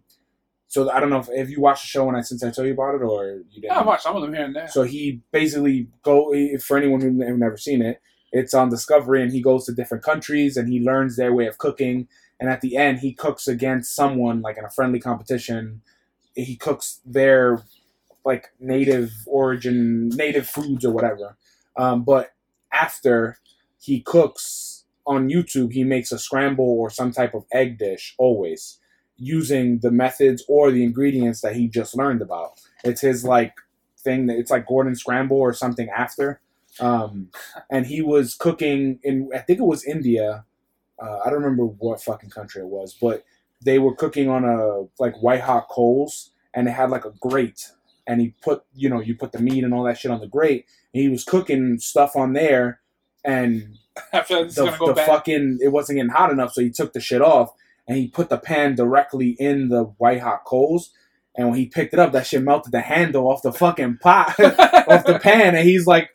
so 0.68 0.90
I 0.92 1.00
don't 1.00 1.10
know 1.10 1.20
if, 1.20 1.30
if 1.32 1.50
you 1.50 1.62
watched 1.62 1.84
the 1.84 1.88
show 1.88 2.06
when 2.06 2.16
I 2.16 2.22
since 2.22 2.44
I 2.44 2.52
told 2.52 2.68
you 2.68 2.74
about 2.74 2.96
it 2.96 3.02
or 3.02 3.42
you 3.50 3.62
didn't. 3.62 3.66
Yeah, 3.66 3.80
I 3.80 3.84
watched 3.84 4.04
some 4.04 4.16
of 4.16 4.22
them 4.22 4.34
here 4.34 4.44
and 4.44 4.56
there. 4.56 4.68
So 4.68 4.84
he 4.84 5.22
basically 5.32 5.88
go 6.04 6.34
for 6.60 6.78
anyone 6.78 7.02
who's 7.02 7.14
never 7.16 7.58
seen 7.58 7.82
it. 7.82 8.02
It's 8.34 8.54
on 8.54 8.70
Discovery, 8.70 9.24
and 9.24 9.32
he 9.32 9.42
goes 9.42 9.66
to 9.66 9.74
different 9.74 10.04
countries 10.04 10.58
and 10.58 10.68
he 10.68 10.82
learns 10.82 11.16
their 11.16 11.34
way 11.34 11.48
of 11.48 11.58
cooking. 11.58 12.08
And 12.40 12.50
at 12.50 12.60
the 12.60 12.76
end, 12.76 13.00
he 13.00 13.14
cooks 13.14 13.48
against 13.48 13.96
someone 13.96 14.42
like 14.42 14.58
in 14.58 14.66
a 14.66 14.70
friendly 14.70 15.00
competition. 15.00 15.82
He 16.36 16.56
cooks 16.58 17.00
their 17.06 17.64
like 18.26 18.50
native 18.60 19.14
origin, 19.26 20.10
native 20.10 20.48
foods 20.48 20.84
or 20.84 20.92
whatever. 20.92 21.38
Um, 21.78 22.04
but 22.04 22.34
after 22.74 23.40
he 23.80 24.02
cooks 24.02 24.84
on 25.06 25.30
YouTube, 25.30 25.72
he 25.72 25.86
makes 25.86 26.12
a 26.12 26.20
scramble 26.20 26.66
or 26.66 26.90
some 26.90 27.14
type 27.14 27.34
of 27.34 27.46
egg 27.54 27.78
dish 27.80 28.14
always 28.18 28.80
using 29.18 29.80
the 29.80 29.92
methods 29.92 30.44
or 30.48 30.72
the 30.72 30.84
ingredients 30.84 31.42
that 31.42 31.56
he 31.56 31.68
just 31.68 31.96
learned 31.96 32.22
about. 32.22 32.60
It's 32.84 33.02
his 33.02 33.24
like 33.24 33.54
thing 34.00 34.28
that 34.28 34.38
it's 34.38 34.52
like 34.52 34.68
Gordon 34.68 34.96
Scramble 34.96 35.38
or 35.38 35.54
something 35.54 35.90
after. 35.90 36.40
Um, 36.80 37.30
and 37.70 37.88
he 37.88 38.02
was 38.02 38.36
cooking 38.36 39.00
in 39.04 39.30
I 39.34 39.40
think 39.40 39.60
it 39.60 39.66
was 39.66 39.84
India. 39.84 40.46
Uh, 41.02 41.20
I 41.26 41.30
don't 41.30 41.42
remember 41.42 41.66
what 41.66 42.02
fucking 42.02 42.30
country 42.30 42.62
it 42.62 42.68
was, 42.68 42.96
but 43.00 43.24
they 43.64 43.80
were 43.80 43.96
cooking 43.96 44.30
on 44.30 44.46
a 44.46 44.86
like 45.00 45.22
white 45.22 45.42
hot 45.42 45.68
coals 45.70 46.32
and 46.54 46.68
they 46.68 46.72
had 46.72 46.90
like 46.90 47.06
a 47.06 47.14
grate 47.20 47.72
and 48.08 48.22
he 48.22 48.34
put 48.42 48.64
you 48.74 48.90
know 48.90 49.02
you 49.02 49.14
put 49.14 49.34
the 49.34 49.40
meat 49.40 49.64
and 49.64 49.74
all 49.74 49.84
that 49.84 50.00
shit 50.00 50.10
on 50.10 50.22
the 50.22 50.28
grate, 50.28 50.66
and 50.94 51.04
he 51.04 51.10
was 51.10 51.24
cooking 51.24 51.78
stuff 51.78 52.16
on 52.16 52.34
there, 52.34 52.80
and 53.24 53.78
I 54.14 54.22
feel 54.22 54.40
like 54.40 54.48
this 54.48 54.56
the, 54.56 54.94
the 54.94 55.04
fucking 55.06 55.60
it 55.62 55.70
wasn't 55.70 55.98
getting 55.98 56.12
hot 56.12 56.32
enough, 56.32 56.54
so 56.54 56.62
he 56.62 56.72
took 56.72 56.94
the 56.94 57.02
shit 57.02 57.22
off 57.22 57.52
and 57.88 57.98
he 57.98 58.08
put 58.08 58.30
the 58.30 58.38
pan 58.38 58.76
directly 58.76 59.30
in 59.40 59.70
the 59.70 59.84
white 59.98 60.22
hot 60.22 60.44
coals. 60.46 60.92
And 61.36 61.50
when 61.50 61.58
he 61.60 61.68
picked 61.68 61.94
it 61.94 62.00
up, 62.00 62.12
that 62.14 62.26
shit 62.26 62.42
melted 62.42 62.72
the 62.72 62.82
handle 62.82 63.28
off 63.28 63.44
the 63.44 63.54
fucking 63.54 64.00
pot, 64.00 64.40
off 64.40 65.06
the 65.06 65.20
pan, 65.22 65.56
and 65.56 65.68
he's 65.68 65.86
like 65.86 66.10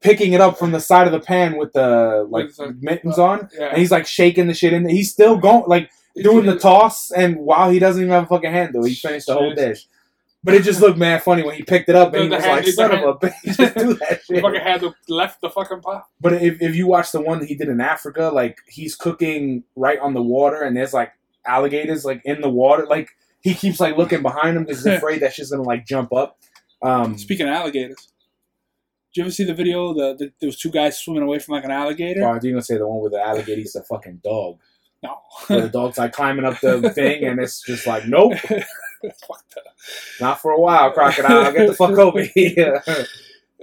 picking 0.00 0.32
it 0.32 0.40
up 0.40 0.58
from 0.58 0.72
the 0.72 0.80
side 0.80 1.06
of 1.06 1.12
the 1.12 1.20
pan 1.20 1.56
with 1.56 1.72
the 1.74 2.26
like 2.28 2.50
mittens 2.80 3.18
on, 3.18 3.48
yeah. 3.56 3.68
and 3.68 3.78
he's 3.78 3.90
like 3.90 4.06
shaking 4.06 4.46
the 4.46 4.54
shit 4.54 4.72
in. 4.72 4.84
there. 4.84 4.92
He's 4.92 5.12
still 5.12 5.36
going, 5.36 5.64
like 5.66 5.90
doing 6.16 6.46
the 6.46 6.58
toss, 6.58 7.10
and 7.10 7.36
while 7.36 7.70
he 7.70 7.78
doesn't 7.78 8.00
even 8.00 8.12
have 8.12 8.24
a 8.24 8.26
fucking 8.26 8.50
handle, 8.50 8.84
he 8.84 8.94
finished 8.94 9.26
the 9.26 9.34
whole 9.34 9.54
dish. 9.54 9.86
But 10.44 10.54
it 10.54 10.64
just 10.64 10.80
looked 10.80 10.98
mad 10.98 11.22
funny 11.22 11.44
when 11.44 11.54
he 11.54 11.62
picked 11.62 11.88
it 11.88 11.94
up 11.94 12.12
and 12.14 12.24
he 12.24 12.28
was 12.28 12.42
hand- 12.44 12.64
like, 12.66 12.74
"Son 12.74 12.90
hand- 12.90 13.04
of 13.04 13.16
a 13.16 13.18
bitch, 13.26 13.56
just 13.56 13.74
do 13.76 13.94
that 13.94 14.20
shit." 14.26 14.42
fucking 14.42 14.60
had 14.60 14.80
the 14.80 14.92
left 15.08 15.40
the 15.40 15.48
fucking 15.48 15.80
pot. 15.82 16.06
But 16.20 16.32
if, 16.34 16.60
if 16.60 16.74
you 16.74 16.88
watch 16.88 17.12
the 17.12 17.20
one 17.20 17.38
that 17.38 17.46
he 17.48 17.54
did 17.54 17.68
in 17.68 17.80
Africa, 17.80 18.30
like 18.34 18.58
he's 18.66 18.96
cooking 18.96 19.62
right 19.76 19.98
on 20.00 20.14
the 20.14 20.22
water, 20.22 20.60
and 20.62 20.76
there's 20.76 20.92
like 20.92 21.12
alligators 21.46 22.04
like 22.04 22.22
in 22.24 22.40
the 22.40 22.48
water. 22.48 22.86
Like 22.86 23.10
he 23.40 23.54
keeps 23.54 23.78
like 23.78 23.96
looking 23.96 24.22
behind 24.22 24.56
him 24.56 24.64
because 24.64 24.78
he's 24.84 24.94
afraid 24.98 25.20
that 25.22 25.32
shit's 25.32 25.50
gonna 25.50 25.62
like 25.62 25.86
jump 25.86 26.12
up. 26.12 26.38
Um, 26.82 27.16
Speaking 27.18 27.46
of 27.48 27.54
alligators, 27.54 28.08
did 29.14 29.20
you 29.20 29.22
ever 29.22 29.30
see 29.30 29.44
the 29.44 29.54
video? 29.54 29.94
The, 29.94 30.14
the 30.18 30.32
there 30.40 30.48
was 30.48 30.58
two 30.58 30.72
guys 30.72 30.98
swimming 30.98 31.22
away 31.22 31.38
from 31.38 31.54
like 31.54 31.64
an 31.64 31.70
alligator. 31.70 32.24
oh, 32.24 32.32
you're 32.42 32.52
gonna 32.52 32.62
say 32.62 32.78
the 32.78 32.88
one 32.88 33.00
with 33.00 33.12
the 33.12 33.20
alligator? 33.20 33.60
He's 33.60 33.74
the 33.74 33.82
fucking 33.84 34.22
dog. 34.24 34.58
No, 35.04 35.18
the 35.48 35.68
dog's 35.68 35.98
like 35.98 36.12
climbing 36.12 36.44
up 36.44 36.58
the 36.60 36.90
thing, 36.94 37.24
and 37.24 37.40
it's 37.40 37.62
just 37.62 37.86
like, 37.86 38.06
nope, 38.06 38.34
Fuck 39.26 39.44
that. 39.54 39.64
not 40.20 40.40
for 40.40 40.52
a 40.52 40.60
while, 40.60 40.90
crocodile. 40.92 41.52
Get 41.52 41.68
the 41.68 41.74
fuck 41.74 41.98
over 41.98 42.22
here. 42.22 42.82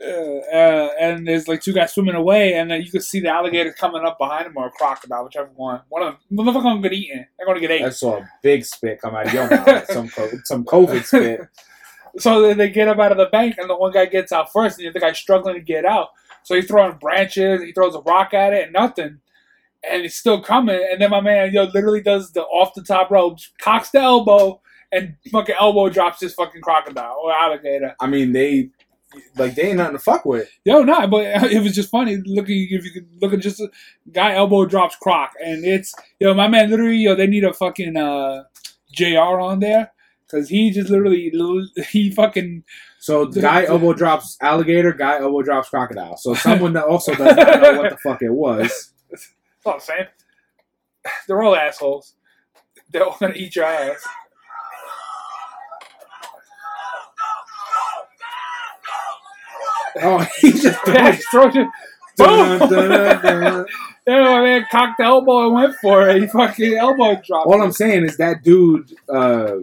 Uh, 0.02 0.88
and 1.00 1.28
there's 1.28 1.50
like 1.50 1.62
two 1.62 1.74
guys 1.74 1.94
swimming 1.94 2.16
away, 2.16 2.54
and 2.54 2.72
then 2.72 2.82
you 2.82 2.90
can 2.90 3.02
see 3.02 3.20
the 3.20 3.28
alligator 3.28 3.74
coming 3.74 4.06
up 4.06 4.18
behind 4.18 4.46
him 4.46 4.54
or 4.56 4.68
a 4.68 4.72
crocodile, 4.72 5.26
whichever 5.26 5.50
one. 5.56 5.82
One 5.90 6.04
of 6.04 6.16
them, 6.30 6.38
motherfucker, 6.38 6.64
gonna 6.64 6.82
get 6.82 6.94
eaten. 6.94 7.26
They're 7.38 7.46
gonna 7.46 7.60
get 7.60 7.72
I 7.82 7.90
saw 7.90 8.20
a 8.20 8.30
big 8.42 8.64
spit 8.64 9.02
come 9.02 9.16
out 9.16 9.28
of 9.28 9.34
your 9.34 9.50
mouth. 9.50 9.86
Some 9.92 10.08
co- 10.08 10.30
some 10.46 10.64
COVID 10.64 11.04
spit. 11.04 11.42
So 12.18 12.42
then 12.42 12.58
they 12.58 12.70
get 12.70 12.88
up 12.88 12.98
out 13.00 13.12
of 13.12 13.18
the 13.18 13.26
bank, 13.26 13.58
and 13.58 13.70
the 13.70 13.76
one 13.76 13.92
guy 13.92 14.06
gets 14.06 14.32
out 14.32 14.54
first, 14.54 14.78
and 14.80 14.86
the 14.86 14.90
other 14.90 15.02
guy's 15.02 15.20
struggling 15.20 15.56
to 15.56 15.62
get 15.62 15.84
out. 15.84 16.10
So 16.44 16.56
he's 16.56 16.68
throwing 16.68 16.98
branches, 16.98 17.62
he 17.62 17.74
throws 17.74 17.94
a 17.96 18.00
rock 18.00 18.34
at 18.34 18.54
it, 18.54 18.64
and 18.64 18.74
nothing. 18.74 19.20
And 19.90 20.06
it's 20.06 20.16
still 20.16 20.42
coming. 20.42 20.82
And 20.92 21.02
then 21.02 21.10
my 21.10 21.22
man, 21.22 21.54
yo, 21.54 21.66
literally 21.66 22.02
does 22.02 22.32
the 22.32 22.44
off 22.44 22.74
the 22.74 22.84
top 22.84 23.12
rope, 23.12 23.40
cocks 23.60 23.90
the 23.92 24.00
elbow, 24.00 24.62
and 24.92 25.16
fucking 25.32 25.56
elbow 25.60 25.90
drops 25.90 26.20
this 26.20 26.34
fucking 26.34 26.62
crocodile 26.62 27.20
or 27.24 27.32
alligator. 27.32 27.96
I 28.00 28.08
mean, 28.08 28.32
they 28.32 28.70
like 29.38 29.56
they 29.56 29.70
ain't 29.70 29.78
nothing 29.78 29.94
to 29.94 30.00
fuck 30.00 30.26
with. 30.26 30.50
Yo, 30.66 30.84
nah, 30.84 31.08
but 31.08 31.26
it 31.52 31.62
was 31.62 31.74
just 31.74 31.90
funny 31.90 32.18
looking. 32.26 32.68
If 32.70 32.86
you 32.86 32.92
could 32.92 33.08
look 33.22 33.34
at 33.34 33.40
just 33.40 33.60
a 33.60 33.70
guy 34.12 34.34
elbow 34.34 34.66
drops 34.66 34.96
croc, 34.96 35.32
and 35.44 35.66
it's 35.66 35.94
yo, 36.20 36.34
my 36.34 36.48
man 36.48 36.70
literally 36.70 36.98
yo, 36.98 37.16
they 37.16 37.28
need 37.28 37.44
a 37.44 37.54
fucking 37.54 37.98
uh, 37.98 38.44
Jr. 38.92 39.40
on 39.40 39.60
there 39.60 39.92
because 40.30 40.50
he 40.50 40.72
just 40.72 40.90
literally 40.90 41.32
he 41.90 42.12
fucking 42.12 42.64
So 43.00 43.26
guy 43.26 43.66
elbow 43.66 43.94
drops 43.94 44.38
alligator, 44.42 44.94
guy 44.94 45.20
elbow 45.20 45.42
drops 45.42 45.70
crocodile. 45.70 46.18
So 46.18 46.34
someone 46.36 46.74
that 46.74 46.86
also 46.86 47.14
does 47.16 47.36
not 47.36 47.62
know 47.62 47.82
what 47.82 47.90
the 47.92 47.98
fuck 47.98 48.22
it 48.22 48.32
was. 48.32 48.94
That's 49.10 49.32
all 49.66 49.74
I'm 49.74 49.80
saying. 49.80 50.06
They're 51.28 51.42
all 51.42 51.56
assholes. 51.56 52.16
They're 52.92 53.04
all 53.04 53.18
gonna 53.20 53.34
eat 53.36 53.56
your 53.56 53.66
ass. 53.66 54.08
Oh, 60.02 60.20
he 60.40 60.52
just 60.52 60.80
Yeah, 60.88 61.18
throwing 61.32 61.58
it. 61.58 61.68
Boom! 62.18 63.66
Yeah, 64.08 64.24
my 64.24 64.42
man 64.42 64.66
cocked 64.72 64.98
the 64.98 65.04
elbow 65.04 65.46
and 65.46 65.54
went 65.54 65.76
for 65.76 66.10
it. 66.10 66.20
He 66.22 66.28
fucking 66.28 66.74
elbow 66.74 67.22
dropped. 67.24 67.46
All. 67.46 67.62
I'm 67.62 67.72
saying 67.72 68.06
is 68.06 68.18
that 68.18 68.42
dude, 68.44 68.92
uh, 69.08 69.58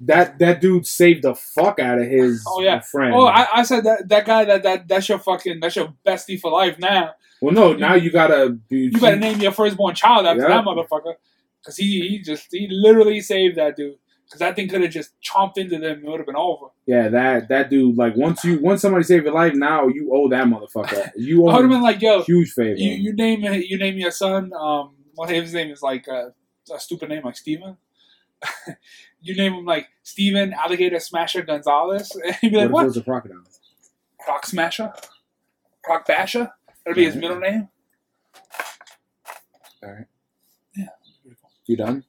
that 0.00 0.38
that 0.40 0.60
dude 0.60 0.86
saved 0.86 1.22
the 1.22 1.34
fuck 1.34 1.78
out 1.78 1.98
of 1.98 2.06
his 2.06 2.44
Oh, 2.46 2.60
yeah. 2.60 2.80
friend. 2.80 3.14
Oh, 3.14 3.26
I, 3.26 3.46
I 3.54 3.62
said 3.62 3.84
that 3.84 4.08
that 4.10 4.26
guy 4.26 4.44
that 4.44 4.62
that 4.64 4.88
that's 4.88 5.08
your 5.08 5.18
fucking 5.18 5.60
that's 5.60 5.76
your 5.76 5.94
bestie 6.06 6.38
for 6.38 6.50
life 6.50 6.78
now. 6.78 7.12
well, 7.40 7.54
no, 7.54 7.72
now 7.72 7.94
you 7.94 8.10
gotta 8.10 8.50
be. 8.68 8.90
You 8.92 9.00
better 9.00 9.16
name 9.16 9.40
your 9.40 9.52
firstborn 9.52 9.94
child 9.94 10.26
after 10.26 10.42
Yeah. 10.42 10.48
that 10.48 10.64
motherfucker, 10.66 11.14
because 11.62 11.76
he 11.78 12.06
he 12.08 12.18
just 12.18 12.48
he 12.50 12.68
literally 12.70 13.22
saved 13.22 13.56
that 13.56 13.76
dude. 13.76 13.94
Because 14.32 14.38
that 14.38 14.56
thing 14.56 14.66
could 14.66 14.80
have 14.80 14.90
just 14.90 15.12
chomped 15.22 15.58
into 15.58 15.78
them, 15.78 15.98
it 16.02 16.08
would 16.08 16.18
have 16.20 16.26
been 16.26 16.36
over. 16.36 16.68
Yeah, 16.86 17.08
that 17.10 17.48
that 17.48 17.68
dude. 17.68 17.98
Like 17.98 18.16
once 18.16 18.42
you 18.44 18.58
once 18.60 18.80
somebody 18.80 19.04
saved 19.04 19.26
your 19.26 19.34
life, 19.34 19.52
now 19.54 19.88
you 19.88 20.10
owe 20.10 20.26
that 20.30 20.46
motherfucker. 20.46 21.10
You 21.16 21.46
I 21.46 21.50
owe 21.50 21.56
would 21.56 21.56
have 21.56 21.64
him 21.64 21.70
been 21.70 21.82
like, 21.82 22.00
yo, 22.00 22.22
huge 22.22 22.50
favor. 22.52 22.78
you, 22.78 22.92
you 22.94 23.12
name 23.12 23.42
you 23.42 23.76
name 23.76 23.98
your 23.98 24.10
son. 24.10 24.50
Um, 24.58 24.94
what 25.14 25.28
his 25.28 25.52
name 25.52 25.70
is 25.70 25.82
like 25.82 26.08
uh, 26.08 26.30
a 26.74 26.80
stupid 26.80 27.10
name 27.10 27.22
like 27.24 27.36
Steven. 27.36 27.76
you 29.20 29.36
name 29.36 29.52
him 29.52 29.66
like 29.66 29.88
Steven 30.02 30.54
Alligator 30.54 30.98
Smasher 30.98 31.42
Gonzalez. 31.42 32.10
And 32.24 32.34
he'd 32.36 32.48
be 32.52 32.56
what 32.56 32.60
like, 32.62 32.66
if 32.68 32.72
what? 32.72 32.84
was 32.86 32.96
a 32.96 33.02
crocodile? 33.02 33.42
Croc 34.18 34.46
Smasher, 34.46 34.94
Croc 35.84 36.06
Basher. 36.06 36.50
That'd 36.86 36.96
be 36.96 37.04
his 37.04 37.16
middle 37.16 37.38
name. 37.38 37.68
All 39.82 39.90
right, 39.92 40.06
Yeah. 40.74 40.86
you 41.66 41.76
done? 41.76 42.04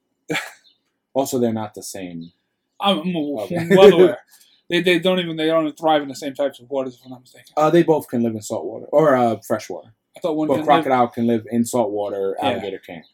Also, 1.13 1.39
they're 1.39 1.54
not 1.54 1.73
the 1.73 1.84
same. 1.84 2.32
I'm, 2.80 3.15
Okay. 3.15 3.67
well 3.69 3.93
aware. 3.93 4.17
They, 4.69 4.82
they 4.82 4.97
don't 4.97 5.19
even 5.19 5.36
they 5.36 5.47
don't 5.47 5.65
even 5.65 5.76
thrive 5.76 6.02
in 6.02 6.08
the 6.08 6.15
same 6.15 6.34
types 6.34 6.60
of 6.60 6.69
waters. 6.69 6.95
If 6.95 7.02
I'm 7.06 7.12
not 7.12 7.21
mistaken. 7.21 7.54
Uh, 7.58 7.69
they 7.69 7.84
both 7.84 8.08
can 8.08 8.23
live 8.23 8.34
in 8.34 8.41
salt 8.41 8.65
water 8.65 8.86
or 8.88 9.13
uh, 9.15 9.36
fresh 9.45 9.69
water. 9.69 9.93
I 10.15 10.21
thought 10.21 10.38
one 10.38 10.47
But 10.47 10.54
can 10.54 10.62
live- 10.62 10.67
crocodile 10.67 11.08
can 11.10 11.28
live 11.28 11.45
in 11.52 11.65
salt 11.65 11.91
water. 11.91 12.36
Yeah. 12.41 12.49
Alligator 12.52 12.80
can't. 12.80 13.06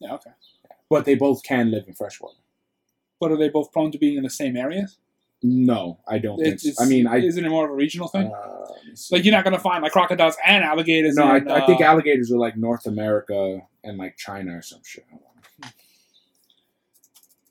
Yeah, 0.00 0.14
okay. 0.14 0.30
But 0.90 1.04
they 1.04 1.14
both 1.14 1.42
can 1.44 1.70
live 1.70 1.84
in 1.86 1.94
fresh 1.94 2.20
water. 2.20 2.36
But 3.20 3.30
are 3.30 3.36
they 3.36 3.48
both 3.48 3.72
prone 3.72 3.92
to 3.92 3.98
being 3.98 4.16
in 4.18 4.24
the 4.24 4.30
same 4.30 4.56
areas? 4.56 4.98
No, 5.42 6.00
I 6.08 6.18
don't 6.18 6.38
think. 6.38 6.58
So. 6.60 6.72
I 6.80 6.86
mean, 6.86 7.06
I. 7.06 7.18
isn't 7.18 7.42
it 7.44 7.48
more 7.48 7.64
of 7.66 7.70
a 7.70 7.74
regional 7.74 8.08
thing? 8.08 8.26
Uh, 8.26 8.66
let 8.74 8.84
me 8.84 8.96
see. 8.96 9.14
like 9.14 9.24
you're 9.24 9.32
not 9.34 9.44
gonna 9.44 9.60
find 9.60 9.82
like 9.84 9.92
crocodiles 9.92 10.36
and 10.44 10.64
alligators. 10.64 11.14
no, 11.14 11.24
I, 11.24 11.36
I 11.36 11.64
think 11.66 11.80
uh, 11.80 11.84
alligators 11.84 12.32
are 12.32 12.38
like 12.38 12.56
North 12.56 12.86
America 12.86 13.60
and 13.84 13.96
like 13.96 14.16
China 14.16 14.56
or 14.58 14.62
some 14.62 14.80
shit. 14.84 15.06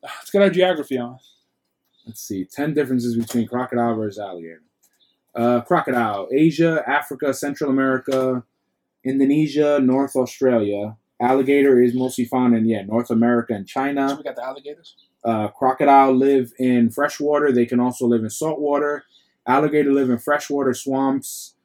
Let's 0.20 0.32
get 0.32 0.42
our 0.42 0.50
geography 0.50 0.98
on. 0.98 1.20
Let's 2.06 2.22
see. 2.22 2.46
10 2.46 2.74
differences 2.74 3.16
between 3.16 3.48
crocodile 3.48 3.96
versus 3.96 4.20
alligator. 4.20 4.62
Uh, 5.34 5.62
crocodile, 5.62 6.30
Asia, 6.32 6.84
Africa, 6.88 7.34
Central 7.34 7.70
America, 7.70 8.44
Indonesia, 9.04 9.80
North 9.82 10.16
Australia. 10.16 10.96
Alligator 11.20 11.82
is 11.82 11.94
mostly 11.94 12.26
found 12.26 12.56
in, 12.56 12.66
yeah, 12.66 12.84
North 12.84 13.10
America 13.10 13.54
and 13.54 13.68
So 13.68 13.74
China. 13.74 14.16
we 14.16 14.24
got 14.24 14.36
the 14.36 14.44
alligators. 14.46 14.96
Uh, 15.24 15.48
crocodile 15.50 16.14
live 16.14 16.54
in 16.60 16.90
freshwater. 16.90 17.52
They 17.52 17.66
can 17.66 17.80
also 17.80 18.06
live 18.06 18.24
in 18.24 18.30
saltwater. 18.30 19.06
Alligator 19.48 19.92
live 19.92 20.10
in 20.10 20.18
freshwater 20.20 20.74
swamps 20.74 21.56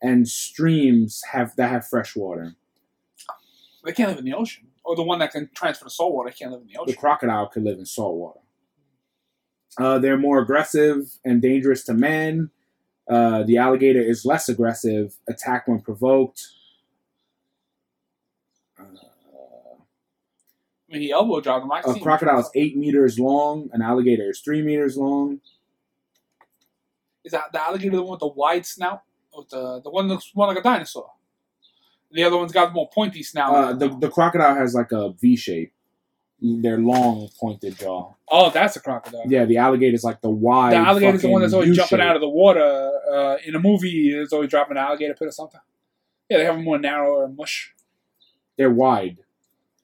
and 0.00 0.28
streams 0.28 1.22
have 1.32 1.54
that 1.56 1.70
have 1.70 1.86
fresh 1.86 2.16
water. 2.16 2.54
They 3.84 3.92
can't 3.92 4.10
live 4.10 4.18
in 4.18 4.24
the 4.24 4.34
ocean. 4.34 4.68
Or 4.84 4.96
the 4.96 5.02
one 5.02 5.18
that 5.20 5.32
can 5.32 5.48
transfer 5.54 5.84
to 5.84 5.90
salt 5.90 6.12
water 6.12 6.30
can't 6.30 6.50
live 6.50 6.62
in 6.62 6.66
the 6.66 6.76
ocean. 6.76 6.92
The 6.92 6.96
crocodile 6.96 7.46
can 7.46 7.64
live 7.64 7.78
in 7.78 7.86
salt 7.86 8.16
water. 8.16 8.40
Uh, 9.78 9.98
they're 9.98 10.18
more 10.18 10.40
aggressive 10.40 11.18
and 11.24 11.40
dangerous 11.40 11.84
to 11.84 11.94
men. 11.94 12.50
Uh, 13.08 13.42
the 13.42 13.56
alligator 13.56 14.00
is 14.00 14.24
less 14.24 14.48
aggressive, 14.48 15.16
attack 15.28 15.66
when 15.66 15.80
provoked. 15.80 16.46
Uh, 18.78 18.84
I 18.84 20.92
mean, 20.92 21.02
he 21.02 21.12
elbow 21.12 21.40
dropped 21.40 21.64
him. 21.64 21.72
I 21.72 21.80
a 21.80 22.00
crocodile 22.00 22.40
is 22.40 22.50
eight 22.54 22.76
meters 22.76 23.18
long. 23.18 23.70
An 23.72 23.82
alligator 23.82 24.30
is 24.30 24.40
three 24.40 24.62
meters 24.62 24.96
long. 24.96 25.40
Is 27.24 27.32
that 27.32 27.52
the 27.52 27.62
alligator 27.62 27.96
the 27.96 28.02
one 28.02 28.12
with 28.12 28.20
the 28.20 28.28
wide 28.28 28.66
snout? 28.66 29.02
With 29.34 29.48
the 29.48 29.80
the 29.82 29.90
one 29.90 30.08
that 30.08 30.14
looks 30.14 30.30
more 30.34 30.46
like 30.46 30.58
a 30.58 30.62
dinosaur. 30.62 31.10
The 32.12 32.24
other 32.24 32.36
one's 32.36 32.52
got 32.52 32.66
the 32.66 32.72
more 32.72 32.90
pointy 32.92 33.22
snout. 33.22 33.54
Uh, 33.54 33.72
the 33.72 33.88
the 33.88 34.10
crocodile 34.10 34.54
has 34.54 34.74
like 34.74 34.92
a 34.92 35.12
V 35.12 35.36
shape. 35.36 35.72
They're 36.44 36.78
long, 36.78 37.28
pointed 37.40 37.78
jaw. 37.78 38.14
oh, 38.28 38.50
that's 38.50 38.74
a 38.74 38.80
crocodile. 38.80 39.22
Yeah, 39.26 39.44
the 39.44 39.58
alligator's 39.58 40.02
like 40.02 40.20
the 40.22 40.30
wide. 40.30 40.72
the 40.72 40.76
alligator's 40.76 41.22
the 41.22 41.28
one 41.28 41.40
that's 41.40 41.54
always 41.54 41.76
jumping 41.76 41.98
U-shape. 41.98 42.10
out 42.10 42.16
of 42.16 42.20
the 42.20 42.28
water. 42.28 42.90
Uh, 43.10 43.36
in 43.44 43.54
a 43.54 43.60
movie, 43.60 44.10
it's 44.12 44.32
always 44.32 44.50
dropping 44.50 44.76
an 44.76 44.82
alligator 44.82 45.14
pit 45.14 45.28
or 45.28 45.32
something. 45.32 45.60
Yeah, 46.28 46.38
they 46.38 46.44
have 46.44 46.56
a 46.56 46.60
more 46.60 46.78
narrow 46.78 47.20
or 47.20 47.28
mush. 47.28 47.72
They're 48.58 48.70
wide. 48.70 49.18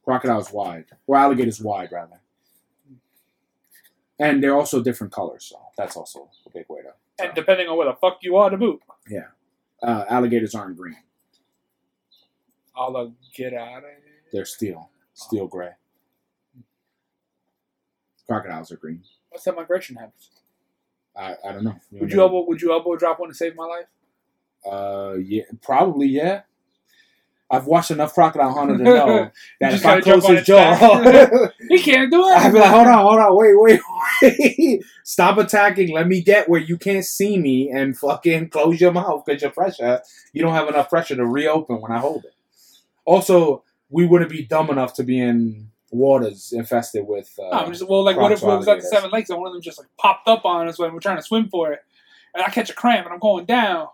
Crocodile's 0.04 0.52
wide. 0.52 0.86
Or 1.06 1.16
alligator's 1.16 1.60
wide, 1.60 1.92
rather. 1.92 2.20
And 4.18 4.42
they're 4.42 4.56
also 4.56 4.82
different 4.82 5.12
colors, 5.12 5.44
so 5.44 5.60
that's 5.76 5.96
also 5.96 6.28
a 6.44 6.50
big 6.50 6.64
way 6.68 6.80
to. 6.82 7.24
And 7.24 7.34
depending 7.34 7.68
on 7.68 7.76
where 7.76 7.86
the 7.86 7.94
fuck 7.94 8.18
you 8.22 8.36
are 8.36 8.50
to 8.50 8.56
boot. 8.56 8.80
Yeah, 9.08 9.26
uh, 9.80 10.06
alligators 10.08 10.56
aren't 10.56 10.76
green. 10.76 10.96
I'll 12.78 12.96
uh, 12.96 13.06
get 13.34 13.54
out 13.54 13.78
of 13.78 13.82
here. 13.82 14.02
They're 14.32 14.44
steel. 14.44 14.90
Steel 15.14 15.46
gray. 15.46 15.70
Crocodiles 18.26 18.70
are 18.70 18.76
green. 18.76 19.02
What's 19.30 19.44
that 19.44 19.56
migration 19.56 19.96
habits? 19.96 20.30
I, 21.16 21.34
I 21.44 21.52
don't 21.52 21.64
know. 21.64 21.76
Would 21.92 22.12
you 22.12 22.20
elbow? 22.20 22.44
Would 22.46 22.62
you 22.62 22.72
elbow 22.72 22.94
drop 22.96 23.18
one 23.18 23.30
to 23.30 23.34
save 23.34 23.56
my 23.56 23.64
life? 23.64 23.86
Uh, 24.70 25.14
yeah, 25.14 25.44
probably 25.62 26.06
yeah. 26.06 26.42
I've 27.50 27.66
watched 27.66 27.90
enough 27.90 28.12
Crocodile 28.12 28.52
Hunter 28.52 28.76
to 28.76 28.82
know 28.82 29.30
that 29.60 29.72
if 29.72 29.86
I 29.86 30.00
close 30.02 30.26
his 30.26 30.40
his 30.40 30.46
jaw. 30.46 31.48
He 31.68 31.78
can't 31.78 32.10
do 32.10 32.26
it. 32.28 32.32
I'd 32.36 32.52
be 32.52 32.58
like, 32.58 32.70
hold 32.70 32.86
on, 32.86 32.98
hold 32.98 33.18
on, 33.18 33.36
wait, 33.36 33.54
wait, 33.56 33.80
wait. 34.22 34.84
Stop 35.04 35.38
attacking. 35.38 35.92
Let 35.92 36.06
me 36.06 36.22
get 36.22 36.48
where 36.48 36.60
you 36.60 36.76
can't 36.76 37.04
see 37.04 37.38
me 37.38 37.70
and 37.70 37.96
fucking 37.96 38.50
close 38.50 38.80
your 38.80 38.92
mouth 38.92 39.24
because 39.24 39.42
your 39.42 39.50
pressure, 39.50 40.02
you 40.32 40.42
don't 40.42 40.54
have 40.54 40.68
enough 40.68 40.90
pressure 40.90 41.16
to 41.16 41.26
reopen 41.26 41.80
when 41.80 41.92
I 41.92 41.98
hold 41.98 42.24
it. 42.24 42.34
Also, 43.08 43.64
we 43.88 44.06
wouldn't 44.06 44.30
be 44.30 44.44
dumb 44.44 44.70
enough 44.70 44.94
to 44.94 45.02
be 45.02 45.18
in 45.20 45.70
waters 45.90 46.52
infested 46.52 47.06
with. 47.06 47.32
Uh, 47.38 47.50
I'm 47.50 47.72
just 47.72 47.88
well, 47.88 48.04
like 48.04 48.16
what 48.16 48.32
if 48.32 48.42
it 48.42 48.46
was 48.46 48.66
like 48.66 48.80
the. 48.80 48.86
Seven 48.86 49.10
Lakes 49.10 49.30
and 49.30 49.38
one 49.38 49.48
of 49.48 49.54
them 49.54 49.62
just 49.62 49.78
like 49.78 49.88
popped 49.98 50.28
up 50.28 50.44
on 50.44 50.68
us 50.68 50.78
when 50.78 50.92
we're 50.92 51.00
trying 51.00 51.16
to 51.16 51.22
swim 51.22 51.48
for 51.48 51.72
it, 51.72 51.80
and 52.34 52.44
I 52.44 52.50
catch 52.50 52.70
a 52.70 52.74
cramp 52.74 53.06
and 53.06 53.14
I'm 53.14 53.20
going 53.20 53.46
down 53.46 53.88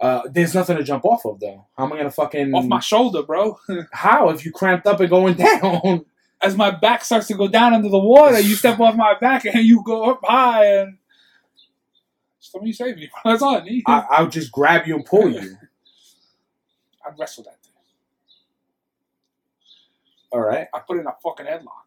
uh, 0.00 0.22
there's 0.30 0.54
nothing 0.54 0.76
to 0.76 0.84
jump 0.84 1.04
off 1.04 1.24
of 1.26 1.40
though. 1.40 1.66
How 1.76 1.84
am 1.84 1.92
I 1.92 1.96
gonna 1.96 2.10
fucking 2.10 2.54
off 2.54 2.66
my 2.66 2.80
shoulder, 2.80 3.22
bro. 3.22 3.58
How 3.92 4.28
if 4.30 4.44
you 4.44 4.52
cramped 4.52 4.86
up 4.86 5.00
and 5.00 5.10
going 5.10 5.34
down? 5.36 6.04
As 6.40 6.56
my 6.56 6.70
back 6.70 7.04
starts 7.04 7.26
to 7.28 7.34
go 7.34 7.48
down 7.48 7.74
under 7.74 7.88
the 7.88 7.98
water, 7.98 8.38
you 8.38 8.54
step 8.54 8.78
off 8.78 8.94
my 8.94 9.16
back 9.20 9.44
and 9.44 9.64
you 9.64 9.82
go 9.84 10.10
up 10.10 10.20
high 10.22 10.66
and. 10.66 10.98
Somebody 12.38 12.72
save 12.72 12.96
me. 12.96 13.10
That's 13.24 13.42
all 13.42 13.56
I 13.56 13.64
need. 13.64 13.82
I, 13.86 14.06
I'll 14.10 14.28
just 14.28 14.52
grab 14.52 14.86
you 14.86 14.94
and 14.94 15.04
pull 15.04 15.28
you. 15.28 15.58
I'd 17.04 17.18
wrestle 17.18 17.44
that. 17.44 17.57
All 20.32 20.40
right. 20.40 20.66
I 20.74 20.80
put 20.86 20.98
in 20.98 21.06
a 21.06 21.14
fucking 21.22 21.46
headlock. 21.46 21.84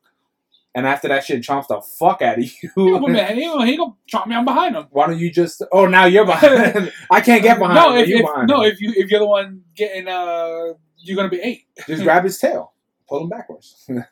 And 0.73 0.87
after 0.87 1.09
that 1.09 1.25
shit 1.25 1.41
chomps 1.41 1.67
the 1.67 1.81
fuck 1.81 2.21
out 2.21 2.37
of 2.39 2.43
He 2.45 2.69
gonna, 2.75 3.07
you. 3.07 3.07
man, 3.13 3.35
he 3.35 3.41
he 3.65 3.75
gonna 3.77 3.93
chomp 4.11 4.27
me. 4.27 4.35
I'm 4.35 4.45
behind 4.45 4.75
him. 4.75 4.87
Why 4.91 5.07
don't 5.07 5.19
you 5.19 5.29
just? 5.29 5.61
Oh, 5.71 5.85
now 5.85 6.05
you're 6.05 6.25
behind. 6.33 6.91
I 7.09 7.19
can't 7.19 7.43
get 7.43 7.59
behind. 7.59 7.75
No, 7.75 7.93
him, 7.93 8.03
if, 8.03 8.07
you 8.07 8.15
if 8.17 8.25
behind. 8.25 8.47
no, 8.47 8.61
him. 8.63 8.71
if 8.71 8.79
you 8.81 8.93
if 8.95 9.11
you're 9.11 9.19
the 9.19 9.27
one 9.27 9.63
getting 9.75 10.07
uh, 10.07 10.73
you're 10.97 11.17
gonna 11.17 11.27
be 11.29 11.41
eight. 11.41 11.65
just 11.87 12.03
grab 12.03 12.23
his 12.23 12.37
tail, 12.39 12.71
pull 13.09 13.23
him 13.23 13.29
backwards. 13.29 13.85
now 13.89 14.05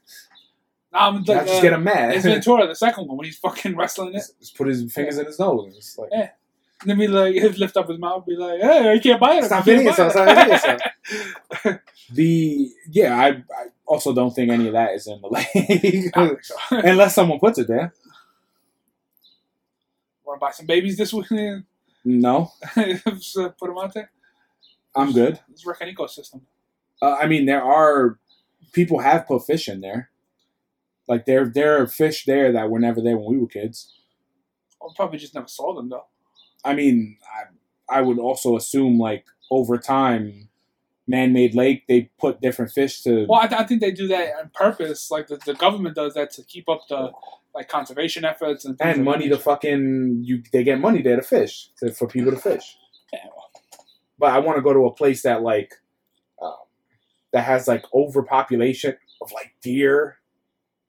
I'm 0.94 1.24
just 1.24 1.50
uh, 1.50 1.62
get 1.62 1.72
him 1.72 1.84
mad. 1.86 2.14
It's 2.16 2.26
Ventura, 2.26 2.68
the 2.68 2.76
second 2.76 3.08
one, 3.08 3.16
when 3.16 3.26
he's 3.26 3.38
fucking 3.38 3.78
wrestling 3.78 4.14
it. 4.16 4.24
just 4.40 4.58
put 4.58 4.68
his 4.68 4.92
fingers 4.94 5.18
in 5.18 5.28
his 5.28 5.40
nose. 5.40 5.64
And 5.68 5.76
it's 5.76 5.98
like, 5.98 6.10
Yeah. 6.12 6.30
And 6.82 6.90
then 6.92 6.98
be 6.98 7.08
like, 7.08 7.36
lift 7.58 7.76
up 7.78 7.90
his 7.90 8.00
mouth, 8.00 8.26
be 8.26 8.38
like, 8.38 8.62
"Hey, 8.62 8.92
I 8.94 9.00
can't 9.00 9.20
bite 9.20 9.40
him." 9.40 9.44
Stop 9.44 9.66
hitting 9.66 9.86
yourself, 9.86 10.14
stop 10.14 10.28
hitting 10.30 10.54
yourself. 10.54 10.82
the 12.14 12.72
yeah, 12.90 13.18
I, 13.18 13.28
I 13.28 13.66
also 13.90 14.14
don't 14.14 14.34
think 14.34 14.52
any 14.52 14.68
of 14.68 14.74
that 14.74 14.94
is 14.94 15.08
in 15.08 15.20
the 15.20 15.30
I 15.36 16.14
league 16.72 16.84
unless 16.86 17.16
someone 17.16 17.40
puts 17.40 17.58
it 17.58 17.68
there. 17.68 17.94
Want 20.24 20.40
to 20.40 20.46
buy 20.46 20.52
some 20.52 20.68
babies 20.68 20.98
this 20.98 21.12
weekend? 21.12 21.66
No, 22.06 22.50
Just, 22.76 23.38
uh, 23.38 23.50
Put 23.50 23.68
them 23.68 23.78
out 23.78 23.94
there. 23.94 24.10
I'm 24.96 25.12
good. 25.12 25.38
Let's 25.50 25.66
wreck 25.66 25.82
an 25.82 25.94
ecosystem. 25.94 26.42
Uh, 27.02 27.18
I 27.20 27.28
mean, 27.28 27.46
there 27.46 27.62
are 27.62 28.18
people 28.72 29.00
have 29.00 29.28
put 29.28 29.46
fish 29.46 29.68
in 29.68 29.82
there. 29.82 30.10
Like 31.10 31.26
there, 31.26 31.46
there 31.46 31.82
are 31.82 31.88
fish 31.88 32.24
there 32.24 32.54
that 32.54 32.70
were 32.70 32.80
never 32.80 33.02
there 33.02 33.18
when 33.18 33.30
we 33.34 33.38
were 33.38 33.48
kids. 33.48 33.94
I'll 34.82 34.94
probably 34.94 35.20
just 35.20 35.36
never 35.36 35.50
saw 35.50 35.76
them 35.76 35.90
though. 35.90 36.06
I 36.64 36.74
mean, 36.74 37.18
I, 37.90 37.98
I 37.98 38.02
would 38.02 38.18
also 38.18 38.56
assume 38.56 38.98
like 38.98 39.26
over 39.52 39.78
time, 39.78 40.49
man-made 41.10 41.56
lake 41.56 41.86
they 41.88 42.10
put 42.20 42.40
different 42.40 42.72
fish 42.72 43.02
to. 43.02 43.26
Well, 43.28 43.42
I, 43.42 43.48
I 43.64 43.66
think 43.66 43.82
they 43.82 43.92
do 43.92 44.08
that 44.10 44.34
on 44.40 44.52
purpose. 44.54 45.10
Like 45.12 45.28
the, 45.28 45.38
the 45.46 45.56
government 45.56 45.96
does 45.96 46.14
that 46.14 46.32
to 46.32 46.44
keep 46.44 46.70
up 46.70 46.82
the 46.88 47.12
like 47.56 47.68
conservation 47.68 48.24
efforts 48.24 48.64
and 48.64 48.78
and 48.80 49.04
money 49.04 49.28
to 49.28 49.38
fucking 49.38 50.22
you. 50.24 50.44
They 50.54 50.64
get 50.64 50.80
money 50.80 51.02
there 51.02 51.16
to 51.16 51.24
fish 51.24 51.70
to, 51.80 51.92
for 51.92 52.08
people 52.08 52.32
to 52.32 52.38
fish. 52.38 52.78
Yeah, 53.12 53.22
But 54.20 54.34
I 54.34 54.38
want 54.40 54.58
to 54.58 54.62
go 54.62 54.72
to 54.72 54.86
a 54.86 54.94
place 54.94 55.24
that 55.24 55.42
like, 55.42 55.74
um, 56.40 56.54
that 57.34 57.42
has 57.44 57.68
like 57.68 57.84
overpopulation 57.92 58.96
of 59.20 59.32
like 59.32 59.56
deer, 59.64 60.20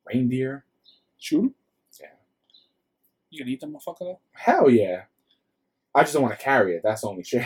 reindeer. 0.07 0.67
shoot 1.19 1.39
'em? 1.45 1.55
Yeah. 1.99 2.07
You 3.31 3.39
can 3.39 3.49
eat 3.49 3.61
them, 3.61 3.73
motherfucker. 3.75 4.19
Hell 4.33 4.69
yeah. 4.69 5.05
I 5.95 6.03
just 6.03 6.13
don't 6.13 6.23
want 6.23 6.39
to 6.39 6.45
carry 6.45 6.77
it. 6.77 6.83
That's 6.85 7.01
the 7.01 7.09
only 7.09 7.25
shit. 7.25 7.43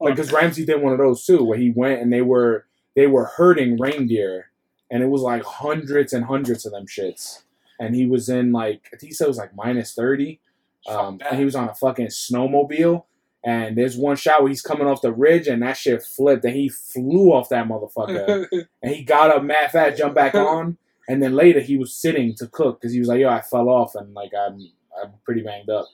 Like, 0.00 0.16
because 0.16 0.32
Ramsey 0.32 0.64
did 0.64 0.80
one 0.80 0.92
of 0.92 0.98
those 0.98 1.24
too, 1.24 1.44
where 1.44 1.58
he 1.58 1.70
went 1.70 2.00
and 2.00 2.12
they 2.12 2.22
were 2.22 2.66
they 2.96 3.06
were 3.06 3.26
herding 3.36 3.78
reindeer, 3.78 4.50
and 4.90 5.02
it 5.02 5.08
was 5.08 5.22
like 5.22 5.42
hundreds 5.44 6.12
and 6.12 6.24
hundreds 6.24 6.66
of 6.66 6.72
them 6.72 6.86
shits. 6.86 7.42
And 7.78 7.94
he 7.94 8.06
was 8.06 8.28
in 8.28 8.52
like 8.52 8.88
I 8.92 8.96
think 8.96 9.10
he 9.10 9.14
said 9.14 9.26
it 9.26 9.28
was 9.28 9.38
like 9.38 9.54
minus 9.54 9.94
thirty, 9.94 10.40
um, 10.88 11.20
and 11.28 11.38
he 11.38 11.44
was 11.44 11.54
on 11.54 11.68
a 11.68 11.74
fucking 11.74 12.08
snowmobile. 12.08 13.04
And 13.42 13.78
there's 13.78 13.96
one 13.96 14.16
shot 14.16 14.42
where 14.42 14.50
he's 14.50 14.60
coming 14.60 14.86
off 14.86 15.00
the 15.00 15.12
ridge, 15.12 15.46
and 15.46 15.62
that 15.62 15.78
shit 15.78 16.02
flipped, 16.02 16.44
and 16.44 16.54
he 16.54 16.68
flew 16.68 17.32
off 17.32 17.48
that 17.48 17.66
motherfucker. 17.66 18.46
and 18.82 18.94
he 18.94 19.02
got 19.02 19.34
up 19.34 19.42
mad 19.42 19.70
fast, 19.70 19.96
jumped 19.96 20.14
back 20.14 20.34
on, 20.36 20.76
and 21.08 21.22
then 21.22 21.34
later 21.34 21.60
he 21.60 21.78
was 21.78 21.94
sitting 21.94 22.34
to 22.34 22.46
cook 22.46 22.80
because 22.80 22.92
he 22.92 22.98
was 22.98 23.08
like, 23.08 23.20
"Yo, 23.20 23.30
I 23.30 23.40
fell 23.40 23.70
off 23.70 23.94
and 23.94 24.12
like 24.12 24.32
I'm 24.38 24.70
I'm 25.02 25.12
pretty 25.24 25.42
banged 25.42 25.70
up." 25.70 25.86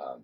Um, 0.00 0.22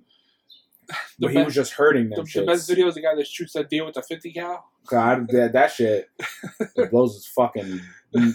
The 1.23 1.29
but 1.29 1.37
he 1.37 1.43
was 1.45 1.55
just 1.55 1.75
hurting 1.75 2.11
the, 2.11 2.17
them 2.17 2.25
the 2.35 2.45
best 2.45 2.69
video 2.69 2.89
is 2.89 2.97
the 2.97 3.01
guy 3.01 3.15
that 3.15 3.29
shoots 3.29 3.53
that 3.53 3.71
deer 3.71 3.85
with 3.85 3.95
the 3.95 4.03
50 4.03 4.33
cal. 4.33 4.65
God, 4.87 5.29
that, 5.29 5.53
that 5.53 5.71
shit 5.71 6.11
it 6.77 6.91
blows 6.91 7.15
his 7.15 7.29
fucking. 7.29 7.81
You 8.13 8.35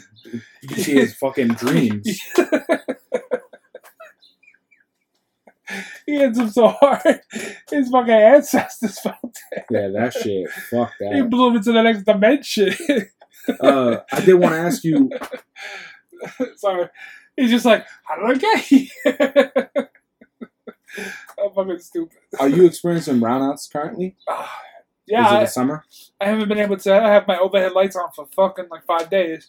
see 0.70 0.94
his 0.94 1.14
fucking 1.16 1.50
dreams. 1.50 2.06
he 6.06 6.16
hits 6.16 6.40
him 6.40 6.50
so 6.50 6.70
hard, 6.70 7.20
his 7.70 7.90
fucking 7.90 8.14
ancestors 8.14 9.00
felt 9.02 9.38
it. 9.52 9.66
Yeah, 9.70 9.90
that 9.90 10.14
shit. 10.14 10.50
Fuck 10.50 10.94
that. 11.02 11.14
He 11.14 11.24
blew 11.24 11.50
him 11.50 11.58
into 11.58 11.74
the 11.74 11.82
next 11.82 12.04
dimension. 12.04 12.74
Uh, 13.60 13.98
I 14.12 14.22
did 14.22 14.36
want 14.36 14.54
to 14.54 14.60
ask 14.60 14.84
you. 14.86 15.10
Sorry. 16.56 16.88
He's 17.36 17.52
just 17.52 17.66
like, 17.66 17.86
how 18.04 18.16
did 18.16 18.38
I 18.38 18.40
get 18.40 18.60
here? 18.60 19.87
Fucking 21.58 21.80
stupid. 21.80 22.20
Are 22.40 22.48
you 22.48 22.66
experiencing 22.68 23.20
brownouts 23.20 23.72
currently? 23.72 24.16
Is 24.30 25.14
yeah, 25.14 25.34
it 25.34 25.38
I, 25.38 25.44
the 25.46 25.50
summer? 25.50 25.84
I 26.22 26.26
haven't 26.26 26.50
been 26.50 26.60
able 26.60 26.78
to. 26.78 26.94
I 26.94 27.10
have 27.10 27.28
my 27.28 27.40
overhead 27.40 27.72
lights 27.72 27.96
on 27.96 28.12
for 28.14 28.28
fucking 28.36 28.68
like 28.70 28.86
five 28.86 29.10
days. 29.10 29.48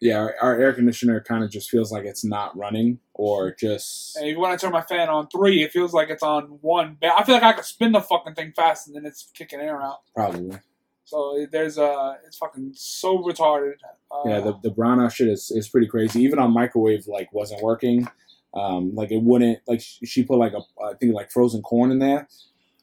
Yeah, 0.00 0.18
our, 0.18 0.36
our 0.40 0.60
air 0.60 0.72
conditioner 0.74 1.20
kind 1.22 1.42
of 1.42 1.50
just 1.50 1.70
feels 1.70 1.90
like 1.90 2.04
it's 2.04 2.24
not 2.24 2.56
running, 2.56 3.00
or 3.14 3.52
just 3.52 4.14
And 4.16 4.26
even 4.26 4.42
when 4.42 4.52
I 4.52 4.56
turn 4.56 4.70
my 4.72 4.82
fan 4.82 5.08
on 5.08 5.26
three, 5.28 5.64
it 5.64 5.72
feels 5.72 5.92
like 5.92 6.10
it's 6.10 6.22
on 6.22 6.58
one. 6.60 6.98
I 7.02 7.24
feel 7.24 7.34
like 7.34 7.42
I 7.42 7.54
could 7.54 7.64
spin 7.64 7.92
the 7.92 8.02
fucking 8.02 8.34
thing 8.34 8.52
fast 8.54 8.86
and 8.86 8.94
then 8.94 9.06
it's 9.06 9.30
kicking 9.34 9.58
air 9.60 9.82
out. 9.82 10.02
probably. 10.14 10.58
So 11.04 11.46
there's 11.50 11.78
uh 11.78 12.16
it's 12.26 12.36
fucking 12.36 12.72
so 12.76 13.18
retarded. 13.18 13.76
Uh, 14.12 14.28
Yeah, 14.28 14.40
the, 14.40 14.58
the 14.62 14.70
brownout 14.70 15.14
shit 15.14 15.28
is, 15.28 15.50
is 15.50 15.66
pretty 15.66 15.86
crazy. 15.86 16.20
Even 16.22 16.38
on 16.38 16.52
microwave, 16.52 17.06
like 17.08 17.32
wasn't 17.32 17.62
working. 17.62 18.06
Um, 18.54 18.94
like 18.94 19.10
it 19.10 19.22
wouldn't 19.22 19.60
like 19.66 19.80
she, 19.82 20.24
put 20.24 20.38
like 20.38 20.52
a 20.54 20.60
I 20.82 20.94
think 20.94 21.14
like 21.14 21.30
frozen 21.30 21.62
corn 21.62 21.90
in 21.90 21.98
there, 21.98 22.28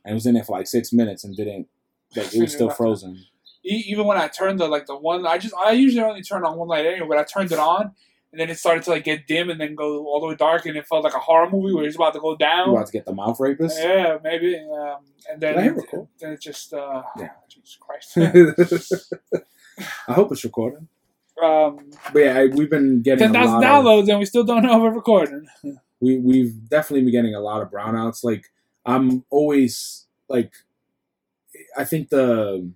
and 0.03 0.11
it 0.11 0.13
was 0.13 0.25
in 0.25 0.35
there 0.35 0.43
for 0.43 0.57
like 0.57 0.67
six 0.67 0.93
minutes 0.93 1.23
and 1.23 1.35
didn't 1.35 1.67
like 2.15 2.33
it 2.33 2.41
was 2.41 2.53
still 2.53 2.69
frozen. 2.81 3.23
even 3.63 4.05
when 4.05 4.17
I 4.17 4.27
turned 4.27 4.59
the 4.59 4.67
like 4.67 4.85
the 4.85 4.95
one, 4.95 5.25
I 5.25 5.37
just 5.37 5.55
I 5.55 5.71
usually 5.71 6.03
only 6.03 6.21
turn 6.21 6.45
on 6.45 6.57
one 6.57 6.67
light 6.67 6.85
anyway. 6.85 7.07
But 7.07 7.17
I 7.17 7.23
turned 7.23 7.51
it 7.51 7.59
on, 7.59 7.91
and 8.31 8.39
then 8.39 8.49
it 8.49 8.59
started 8.59 8.83
to 8.83 8.91
like 8.91 9.05
get 9.05 9.27
dim 9.27 9.49
and 9.49 9.59
then 9.59 9.75
go 9.75 10.05
all 10.07 10.19
the 10.21 10.27
way 10.27 10.35
dark, 10.35 10.65
and 10.65 10.77
it 10.77 10.87
felt 10.87 11.03
like 11.03 11.15
a 11.15 11.19
horror 11.19 11.49
movie 11.49 11.73
where 11.73 11.85
it's 11.85 11.95
about 11.95 12.13
to 12.13 12.19
go 12.19 12.35
down. 12.35 12.67
You 12.67 12.75
about 12.75 12.87
to 12.87 12.93
get 12.93 13.05
the 13.05 13.13
mouth 13.13 13.39
rapist? 13.39 13.79
Yeah, 13.79 14.17
maybe. 14.23 14.55
Um, 14.55 14.97
and 15.29 15.41
then 15.41 15.53
Did 15.53 15.57
I 15.57 15.63
hear 15.63 15.73
it, 15.77 15.85
it 15.91 16.07
then 16.19 16.31
it 16.33 16.41
just 16.41 16.73
uh, 16.73 17.01
Yeah. 17.17 17.29
Jesus 17.49 17.77
Christ. 17.79 18.17
I 20.07 20.13
hope 20.13 20.31
it's 20.31 20.43
recording. 20.43 20.87
Um, 21.41 21.91
But 22.13 22.19
yeah, 22.19 22.39
I, 22.39 22.45
we've 22.47 22.69
been 22.69 23.01
getting 23.01 23.19
ten 23.19 23.33
thousand 23.33 23.61
downloads, 23.61 24.09
and 24.09 24.19
we 24.19 24.25
still 24.25 24.43
don't 24.43 24.63
know 24.63 24.75
if 24.75 24.81
we're 24.81 24.95
recording. 24.95 25.47
we 25.99 26.17
we've 26.17 26.69
definitely 26.69 27.01
been 27.01 27.11
getting 27.11 27.35
a 27.35 27.39
lot 27.39 27.61
of 27.61 27.69
brownouts. 27.71 28.23
Like 28.23 28.51
I'm 28.85 29.23
always 29.29 30.05
like, 30.29 30.53
I 31.77 31.83
think 31.83 32.09
the 32.09 32.69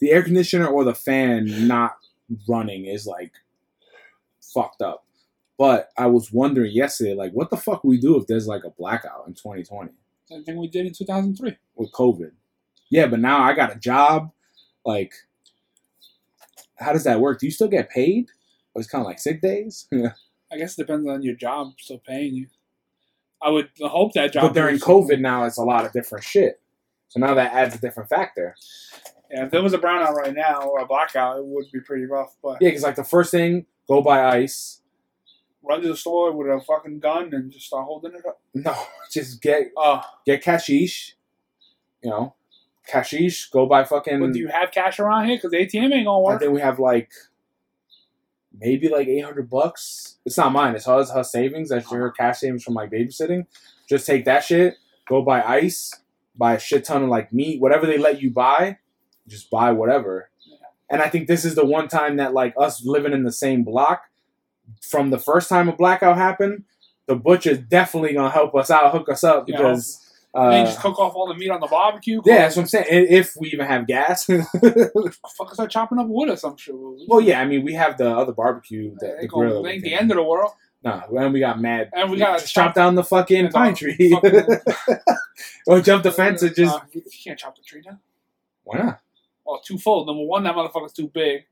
the 0.00 0.10
air 0.12 0.22
conditioner 0.22 0.66
or 0.66 0.84
the 0.84 0.94
fan 0.94 1.66
not 1.66 1.96
running 2.48 2.86
is 2.86 3.06
like 3.06 3.32
fucked 4.40 4.82
up. 4.82 5.04
But 5.56 5.90
I 5.98 6.06
was 6.06 6.32
wondering 6.32 6.70
yesterday, 6.72 7.14
like, 7.14 7.32
what 7.32 7.50
the 7.50 7.56
fuck 7.56 7.82
we 7.82 7.98
do 7.98 8.16
if 8.16 8.28
there's 8.28 8.46
like 8.46 8.62
a 8.64 8.70
blackout 8.70 9.24
in 9.26 9.34
2020 9.34 9.90
Same 10.26 10.44
thing 10.44 10.56
we 10.56 10.68
did 10.68 10.86
in 10.86 10.92
two 10.92 11.04
thousand 11.04 11.36
three. 11.36 11.56
with 11.74 11.90
COVID? 11.92 12.30
Yeah, 12.90 13.06
but 13.06 13.18
now 13.18 13.42
I 13.42 13.54
got 13.54 13.74
a 13.74 13.78
job. 13.78 14.30
Like, 14.84 15.12
how 16.78 16.92
does 16.92 17.04
that 17.04 17.20
work? 17.20 17.40
Do 17.40 17.46
you 17.46 17.52
still 17.52 17.68
get 17.68 17.90
paid? 17.90 18.28
Or 18.74 18.80
it's 18.80 18.90
kind 18.90 19.02
of 19.02 19.06
like 19.06 19.18
sick 19.18 19.40
days? 19.40 19.88
I 20.52 20.56
guess 20.56 20.78
it 20.78 20.86
depends 20.86 21.08
on 21.08 21.22
your 21.22 21.34
job 21.34 21.72
still 21.78 21.98
paying 21.98 22.34
you. 22.34 22.46
I 23.42 23.50
would 23.50 23.68
hope 23.80 24.14
that 24.14 24.32
job. 24.32 24.42
But 24.42 24.54
during 24.54 24.78
COVID 24.78 25.20
now, 25.20 25.44
it's 25.44 25.58
a 25.58 25.62
lot 25.62 25.84
of 25.84 25.92
different 25.92 26.24
shit. 26.24 26.60
So 27.08 27.20
now 27.20 27.34
that 27.34 27.52
adds 27.52 27.74
a 27.74 27.78
different 27.78 28.08
factor. 28.08 28.54
Yeah, 29.30 29.44
if 29.44 29.50
there 29.50 29.62
was 29.62 29.74
a 29.74 29.78
brownout 29.78 30.14
right 30.14 30.34
now 30.34 30.62
or 30.62 30.80
a 30.80 30.86
blackout, 30.86 31.38
it 31.38 31.44
would 31.44 31.66
be 31.72 31.80
pretty 31.80 32.06
rough. 32.06 32.34
But 32.42 32.58
Yeah, 32.60 32.68
because 32.70 32.82
like 32.82 32.96
the 32.96 33.04
first 33.04 33.30
thing, 33.30 33.66
go 33.86 34.02
buy 34.02 34.26
ice. 34.28 34.80
run 35.62 35.82
to 35.82 35.88
the 35.88 35.96
store 35.96 36.32
with 36.32 36.48
a 36.48 36.60
fucking 36.66 36.98
gun 37.00 37.32
and 37.34 37.50
just 37.52 37.66
start 37.66 37.84
holding 37.84 38.14
it 38.14 38.24
up. 38.26 38.40
No, 38.54 38.74
just 39.12 39.40
get 39.42 39.70
uh, 39.76 40.02
get 40.26 40.42
cashish. 40.42 41.14
You 42.02 42.10
know, 42.10 42.34
cashish. 42.88 43.48
Go 43.50 43.66
buy 43.66 43.84
fucking. 43.84 44.20
but 44.20 44.32
do 44.32 44.38
you 44.38 44.48
have 44.48 44.70
cash 44.72 44.98
around 44.98 45.26
here? 45.28 45.36
Because 45.36 45.52
ATM 45.52 45.92
ain't 45.92 46.06
gonna 46.06 46.20
work. 46.20 46.36
I 46.36 46.38
think 46.38 46.52
we 46.52 46.60
have 46.60 46.78
like 46.78 47.10
maybe 48.58 48.88
like 48.88 49.06
eight 49.08 49.24
hundred 49.24 49.48
bucks. 49.48 50.16
It's 50.24 50.36
not 50.36 50.52
mine. 50.52 50.74
It's 50.74 50.86
her, 50.86 51.04
her 51.04 51.24
savings. 51.24 51.68
That's 51.68 51.90
her 51.90 52.10
cash 52.10 52.40
savings 52.40 52.64
from 52.64 52.74
like 52.74 52.90
babysitting. 52.90 53.46
Just 53.88 54.06
take 54.06 54.24
that 54.24 54.44
shit. 54.44 54.74
Go 55.08 55.22
buy 55.22 55.42
ice. 55.42 55.92
Buy 56.36 56.54
a 56.54 56.58
shit 56.58 56.84
ton 56.84 57.02
of 57.02 57.08
like 57.08 57.32
meat. 57.32 57.60
Whatever 57.60 57.86
they 57.86 57.98
let 57.98 58.20
you 58.22 58.30
buy, 58.30 58.78
just 59.26 59.50
buy 59.50 59.72
whatever. 59.72 60.30
And 60.90 61.02
I 61.02 61.08
think 61.08 61.28
this 61.28 61.44
is 61.44 61.54
the 61.54 61.66
one 61.66 61.88
time 61.88 62.16
that 62.16 62.32
like 62.32 62.54
us 62.58 62.84
living 62.84 63.12
in 63.12 63.24
the 63.24 63.32
same 63.32 63.62
block. 63.64 64.02
From 64.82 65.10
the 65.10 65.18
first 65.18 65.48
time 65.48 65.68
a 65.68 65.72
blackout 65.74 66.16
happened, 66.16 66.64
the 67.06 67.16
butcher's 67.16 67.58
definitely 67.58 68.12
gonna 68.12 68.30
help 68.30 68.54
us 68.54 68.70
out, 68.70 68.92
hook 68.92 69.08
us 69.08 69.24
up 69.24 69.46
because. 69.46 70.04
And 70.34 70.52
then 70.52 70.58
you 70.60 70.62
Uh, 70.62 70.66
just 70.66 70.80
cook 70.80 70.98
off 70.98 71.14
all 71.14 71.26
the 71.26 71.34
meat 71.34 71.50
on 71.50 71.60
the 71.60 71.66
barbecue. 71.66 72.20
yeah, 72.24 72.38
that's 72.38 72.56
what 72.56 72.62
I'm 72.62 72.68
saying. 72.68 72.86
If 72.90 73.34
we 73.40 73.48
even 73.48 73.66
have 73.66 73.86
gas, 73.86 74.26
Fuck, 75.36 75.54
start 75.54 75.70
chopping 75.70 75.98
up 75.98 76.06
wood 76.06 76.28
or 76.28 76.36
some 76.36 76.56
shit. 76.56 76.74
Well, 76.76 77.20
yeah, 77.20 77.40
I 77.40 77.46
mean, 77.46 77.64
we 77.64 77.72
have 77.74 77.96
the 77.96 78.10
other 78.16 78.32
barbecue, 78.32 78.94
the, 79.00 79.16
the 79.22 79.26
grill. 79.26 79.66
ain't 79.66 79.82
the 79.82 79.94
end 79.94 80.10
of 80.10 80.16
the 80.16 80.22
world. 80.22 80.52
No, 80.84 81.02
and 81.18 81.32
we 81.32 81.40
got 81.40 81.60
mad. 81.60 81.90
And 81.92 82.10
we 82.10 82.18
got 82.18 82.40
just 82.40 82.54
chop 82.54 82.74
down 82.74 82.94
the 82.94 83.02
fucking 83.02 83.48
pine 83.50 83.74
tree, 83.74 84.16
or 85.66 85.80
jump 85.80 86.02
the 86.02 86.12
fence 86.12 86.42
and 86.42 86.54
just 86.54 86.74
Uh, 86.76 86.80
you 86.92 87.02
can't 87.24 87.38
chop 87.38 87.56
the 87.56 87.62
tree 87.62 87.82
down. 87.82 87.98
why 88.64 88.78
not? 88.78 89.00
Well, 89.44 89.60
twofold. 89.64 90.06
Number 90.06 90.24
one, 90.24 90.44
that 90.44 90.54
motherfucker's 90.54 90.92
too 90.92 91.08
big, 91.08 91.46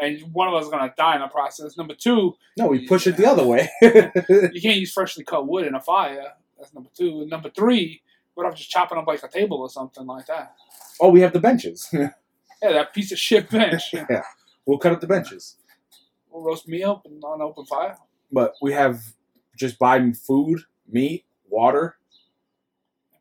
and 0.00 0.20
one 0.32 0.48
of 0.48 0.54
us 0.54 0.64
is 0.64 0.70
gonna 0.70 0.94
die 0.96 1.16
in 1.16 1.20
the 1.20 1.26
process. 1.28 1.76
Number 1.76 1.94
two, 1.94 2.34
No, 2.56 2.68
we 2.68 2.86
push 2.86 3.06
it 3.06 3.16
the 3.16 3.26
other 3.26 3.44
way. 3.46 3.68
you 3.82 4.60
can't 4.62 4.76
use 4.78 4.92
freshly 4.92 5.24
cut 5.24 5.46
wood 5.46 5.66
in 5.66 5.74
a 5.74 5.80
fire. 5.80 6.32
That's 6.58 6.72
number 6.72 6.90
two. 6.96 7.22
And 7.22 7.30
number 7.30 7.50
three, 7.50 8.00
what 8.34 8.44
if 8.46 8.50
I'm 8.52 8.56
just 8.56 8.70
chopping 8.70 8.98
up 8.98 9.06
like 9.06 9.22
a 9.22 9.28
table 9.28 9.58
or 9.58 9.68
something 9.70 10.06
like 10.06 10.26
that? 10.26 10.54
oh, 11.00 11.08
we 11.10 11.20
have 11.20 11.32
the 11.32 11.40
benches. 11.40 11.92
Yeah, 12.62 12.74
that 12.74 12.94
piece 12.94 13.10
of 13.10 13.18
shit 13.18 13.50
bench. 13.50 13.82
Yeah, 13.92 14.22
we'll 14.66 14.78
cut 14.78 14.92
up 14.92 15.00
the 15.00 15.08
benches, 15.08 15.56
We'll 16.30 16.44
roast 16.44 16.68
me 16.68 16.84
up 16.84 17.04
and 17.06 17.20
on 17.24 17.42
open 17.42 17.66
fire. 17.66 17.96
but 18.30 18.54
we 18.62 18.72
have 18.72 19.00
just 19.56 19.80
buy 19.80 20.00
food, 20.12 20.60
meat, 20.88 21.24
water. 21.48 21.96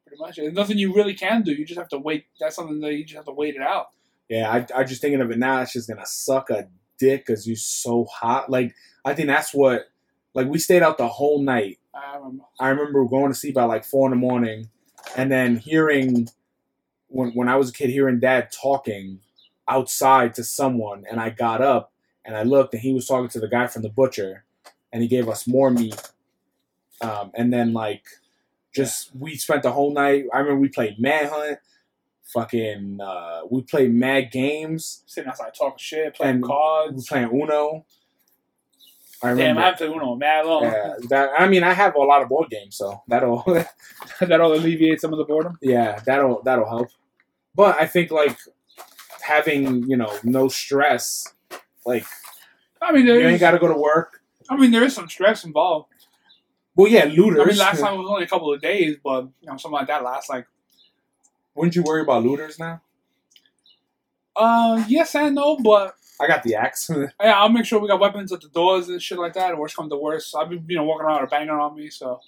Pretty 0.06 0.22
much. 0.22 0.36
There's 0.36 0.54
nothing 0.54 0.78
you 0.78 0.94
really 0.94 1.16
can 1.16 1.42
do. 1.42 1.54
You 1.54 1.66
just 1.66 1.80
have 1.80 1.90
to 1.90 1.98
wait. 1.98 2.26
That's 2.40 2.56
something 2.56 2.80
that 2.82 2.94
you 2.94 3.04
just 3.04 3.16
have 3.16 3.26
to 3.26 3.32
wait 3.32 3.56
it 3.56 3.62
out. 3.64 3.88
Yeah, 4.30 4.52
I 4.52 4.82
I 4.82 4.84
just 4.84 5.02
thinking 5.02 5.22
of 5.22 5.32
it 5.32 5.40
now. 5.40 5.62
It's 5.62 5.74
just 5.74 5.90
gonna 5.90 6.06
suck 6.06 6.52
a 6.52 6.68
dick 7.00 7.26
because 7.26 7.48
you're 7.48 7.56
so 7.56 8.06
hot. 8.06 8.50
Like 8.50 8.76
I 9.04 9.14
think 9.16 9.28
that's 9.28 9.54
what. 9.56 9.86
Like 10.36 10.48
we 10.48 10.60
stayed 10.60 10.84
out 10.84 10.98
the 11.00 11.08
whole 11.08 11.42
night. 11.42 11.80
I 11.96 12.16
remember. 12.18 12.44
I 12.60 12.70
remember 12.70 13.06
going 13.06 13.32
to 13.34 13.38
sleep 13.38 13.56
by 13.56 13.64
like 13.64 13.84
four 13.86 14.06
in 14.08 14.12
the 14.12 14.18
morning, 14.18 14.70
and 15.16 15.32
then 15.32 15.58
hearing 15.58 16.30
when 17.08 17.32
when 17.32 17.50
I 17.50 17.56
was 17.56 17.70
a 17.70 17.74
kid, 17.74 17.90
hearing 17.90 18.20
dad 18.20 18.52
talking 18.52 19.20
outside 19.68 20.34
to 20.36 20.44
someone, 20.44 21.06
and 21.10 21.20
I 21.20 21.30
got 21.30 21.62
up 21.62 21.92
and 22.26 22.36
I 22.36 22.44
looked, 22.44 22.74
and 22.74 22.82
he 22.82 22.94
was 22.94 23.08
talking 23.08 23.30
to 23.30 23.40
the 23.40 23.48
guy 23.48 23.68
from 23.68 23.82
the 23.82 23.90
butcher, 23.90 24.44
and 24.92 25.02
he 25.02 25.08
gave 25.08 25.28
us 25.28 25.48
more 25.48 25.72
meat, 25.72 26.00
um, 27.02 27.32
and 27.34 27.52
then 27.52 27.74
like 27.74 28.04
just 28.74 29.16
we 29.16 29.36
spent 29.36 29.64
the 29.64 29.72
whole 29.72 29.94
night. 29.94 30.26
I 30.34 30.40
remember 30.40 30.60
we 30.62 30.70
played 30.70 31.00
manhunt, 31.00 31.60
fucking 32.24 33.00
uh, 33.02 33.42
we 33.50 33.62
played 33.64 33.94
mad 33.94 34.32
games, 34.32 35.04
Sitting 35.08 35.30
outside 35.30 35.54
talking 35.58 35.78
shit, 35.78 36.16
playing 36.16 36.42
cards. 36.42 37.08
playing 37.08 37.30
Uno. 37.32 37.86
I 39.24 39.34
Damn. 39.36 39.58
I 39.58 39.62
have 39.62 39.78
to 39.78 39.86
Uno 39.92 40.16
mad 40.16 40.46
long. 40.48 40.64
yeah, 40.64 40.94
that, 41.10 41.30
I 41.38 41.48
mean, 41.48 41.64
I 41.64 41.74
have 41.74 41.94
a 41.96 42.00
lot 42.00 42.24
of 42.24 42.30
board 42.30 42.50
games, 42.50 42.76
so 42.76 43.04
that'll 43.08 43.44
That'll 44.20 44.54
alleviate 44.54 45.00
some 45.00 45.14
of 45.14 45.18
the 45.20 45.26
boredom. 45.26 45.58
Yeah, 45.62 46.00
that'll 46.06 46.42
that'll 46.44 46.68
help. 46.68 46.90
But 47.54 47.80
I 47.80 47.86
think 47.86 48.10
like 48.12 48.38
having 49.22 49.84
you 49.90 49.96
know 49.98 50.12
no 50.24 50.48
stress, 50.48 51.28
like 51.86 52.06
I 52.82 52.92
mean, 52.92 53.06
you 53.06 53.14
ain't 53.20 53.40
got 53.40 53.52
to 53.52 53.60
go 53.60 53.68
to 53.68 53.76
work. 53.80 54.22
I 54.50 54.58
mean, 54.58 54.72
there 54.72 54.84
is 54.84 54.96
some 54.96 55.08
stress 55.08 55.44
involved. 55.44 55.90
Well, 56.76 56.92
yeah, 56.92 57.06
looters. 57.06 57.42
I 57.42 57.46
mean, 57.46 57.58
last 57.58 57.80
time 57.82 57.94
it 57.94 57.98
was 57.98 58.10
only 58.10 58.24
a 58.24 58.28
couple 58.28 58.52
of 58.54 58.62
days, 58.62 58.98
but 59.04 59.24
you 59.42 59.48
know, 59.48 59.58
something 59.58 59.72
like 59.74 59.88
that 59.88 60.04
lasts 60.04 60.30
like, 60.30 60.48
Wouldn't 61.54 61.76
you 61.76 61.84
worry 61.84 62.02
about 62.02 62.24
looters 62.24 62.58
now? 62.58 62.82
uh, 64.36 64.84
yes 64.88 65.14
and 65.16 65.36
no, 65.36 65.58
but 65.58 65.96
I 66.22 66.28
got 66.28 66.44
the 66.44 66.56
axe. 66.56 66.90
yeah, 67.22 67.40
I'll 67.40 67.50
make 67.50 67.66
sure 67.66 67.80
we 67.80 67.88
got 67.88 68.00
weapons 68.00 68.32
at 68.32 68.42
the 68.42 68.50
doors 68.50 68.90
and 68.90 69.02
shit 69.02 69.18
like 69.18 69.34
that. 69.34 69.52
And 69.52 69.60
worst 69.60 69.76
comes 69.76 69.90
to 69.90 69.98
worst, 69.98 70.36
I've 70.36 70.50
been 70.50 70.64
you 70.68 70.78
know 70.78 70.84
walking 70.84 71.06
around 71.06 71.24
a 71.24 71.28
banger 71.28 71.60
on 71.60 71.76
me, 71.76 71.90
so 71.90 72.20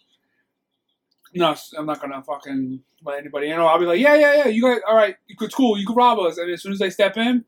no, 1.36 1.56
I'm 1.78 1.86
not 1.86 2.02
gonna 2.02 2.24
fucking 2.24 2.82
let 3.04 3.20
anybody. 3.20 3.48
You 3.48 3.56
know, 3.56 3.68
I'll 3.68 3.80
be 3.80 3.86
like, 3.86 4.00
yeah, 4.00 4.16
yeah, 4.16 4.36
yeah, 4.38 4.48
you 4.48 4.64
guys, 4.64 4.82
all 4.88 4.96
right, 4.96 5.16
you 5.28 5.36
could 5.36 5.54
cool, 5.54 5.78
you 5.78 5.86
could 5.86 5.96
rob 5.96 6.20
us, 6.20 6.38
and 6.38 6.50
as 6.52 6.62
soon 6.62 6.74
as 6.74 6.80
they 6.80 6.89
step 6.89 7.18
in, 7.18 7.46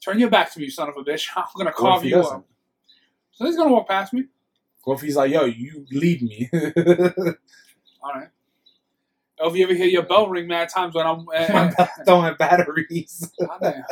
turn 0.00 0.18
your 0.18 0.30
back 0.30 0.52
to 0.52 0.58
me, 0.58 0.66
you 0.66 0.70
son 0.70 0.88
of 0.88 0.96
a 0.96 1.02
bitch. 1.02 1.28
I'm 1.36 1.44
gonna 1.56 1.72
carve 1.72 2.04
you 2.04 2.12
doesn't? 2.12 2.36
up. 2.36 2.46
So 3.32 3.44
he's 3.44 3.56
gonna 3.56 3.72
walk 3.72 3.88
past 3.88 4.12
me. 4.12 4.24
What 4.84 4.94
if 4.94 5.00
he's 5.00 5.16
like, 5.16 5.32
yo, 5.32 5.44
you 5.44 5.84
lead 5.90 6.22
me? 6.22 6.48
All 8.02 8.12
right. 8.14 8.28
Or 9.38 9.50
if 9.50 9.56
you 9.56 9.64
ever 9.64 9.74
hear 9.74 9.86
your 9.86 10.02
bell 10.02 10.28
ring 10.28 10.46
mad 10.46 10.68
times 10.68 10.94
when 10.94 11.06
I'm. 11.06 11.26
Uh, 11.36 11.70
belt 11.70 11.90
don't 12.04 12.24
have 12.24 12.38
batteries. 12.38 13.30
well, 13.38 13.82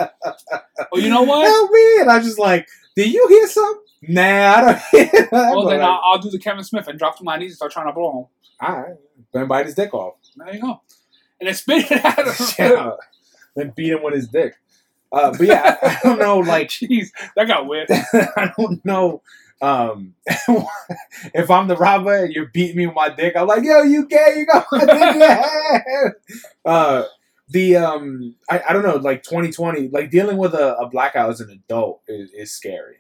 you 0.95 1.09
know 1.09 1.22
what? 1.24 1.47
Help 1.47 1.70
me! 1.70 2.01
And 2.01 2.11
I'm 2.11 2.22
just 2.22 2.38
like, 2.38 2.68
did 2.97 3.12
you 3.12 3.26
hear 3.28 3.47
something? 3.49 3.82
Nah, 4.09 4.22
I 4.22 4.61
don't 4.61 4.82
hear 4.90 5.28
that. 5.30 5.30
Well, 5.32 5.66
then 5.66 5.80
like, 5.80 5.88
I'll, 5.88 6.01
I'll 6.05 6.18
do 6.18 6.30
the 6.30 6.38
Kevin 6.38 6.64
Smith 6.64 6.88
and 6.88 6.99
drop 6.99 7.18
to 7.18 7.24
my 7.24 7.36
knees 7.36 7.53
and 7.53 7.57
start 7.57 7.72
trying 7.72 7.86
to 7.86 7.92
blow 7.92 8.11
him. 8.11 8.66
all 8.68 8.80
right, 8.80 8.97
then 9.32 9.49
bite 9.49 9.66
his 9.66 9.74
dick 9.74 9.92
off. 9.95 10.14
There 10.36 10.55
you 10.55 10.61
go. 10.61 10.80
And 11.40 11.49
then 11.49 11.55
spit 11.55 11.90
it 11.90 12.05
at 12.05 12.18
him. 12.18 12.47
yeah. 12.59 12.90
Then 13.57 13.72
beat 13.76 13.92
him 13.92 14.03
with 14.03 14.14
his 14.14 14.28
dick. 14.28 14.55
Uh, 15.12 15.30
but 15.30 15.47
yeah, 15.47 15.76
I, 15.80 15.86
I 15.86 16.01
don't 16.03 16.18
know, 16.18 16.38
like, 16.38 16.68
Jeez, 16.68 17.11
that 17.36 17.47
got 17.47 17.66
weird. 17.66 17.88
I 17.90 18.53
don't 18.57 18.84
know 18.84 19.22
um, 19.61 20.14
if 21.34 21.50
I'm 21.50 21.68
the 21.68 21.76
robber 21.76 22.24
and 22.24 22.32
you're 22.32 22.46
beating 22.46 22.76
me 22.76 22.86
with 22.86 22.96
my 22.96 23.09
dick. 23.09 23.34
I'm 23.36 23.46
like, 23.46 23.64
yo, 23.64 23.82
you 23.82 24.07
gay? 24.07 24.34
You 24.36 24.46
got 24.46 24.66
my 24.70 24.80
dick 24.80 24.90
in 24.90 25.20
your 25.20 25.28
hand. 25.28 26.14
Uh, 26.64 27.05
the 27.48 27.76
um, 27.76 28.34
I, 28.50 28.62
I 28.68 28.72
don't 28.72 28.84
know, 28.84 28.96
like 28.96 29.22
2020, 29.22 29.88
like 29.88 30.11
dealing 30.11 30.36
with 30.36 30.55
a, 30.55 30.76
a 30.76 30.88
blackout 30.88 31.30
as 31.30 31.40
an 31.40 31.50
adult 31.50 32.02
is, 32.09 32.30
is 32.32 32.52
scary. 32.52 32.96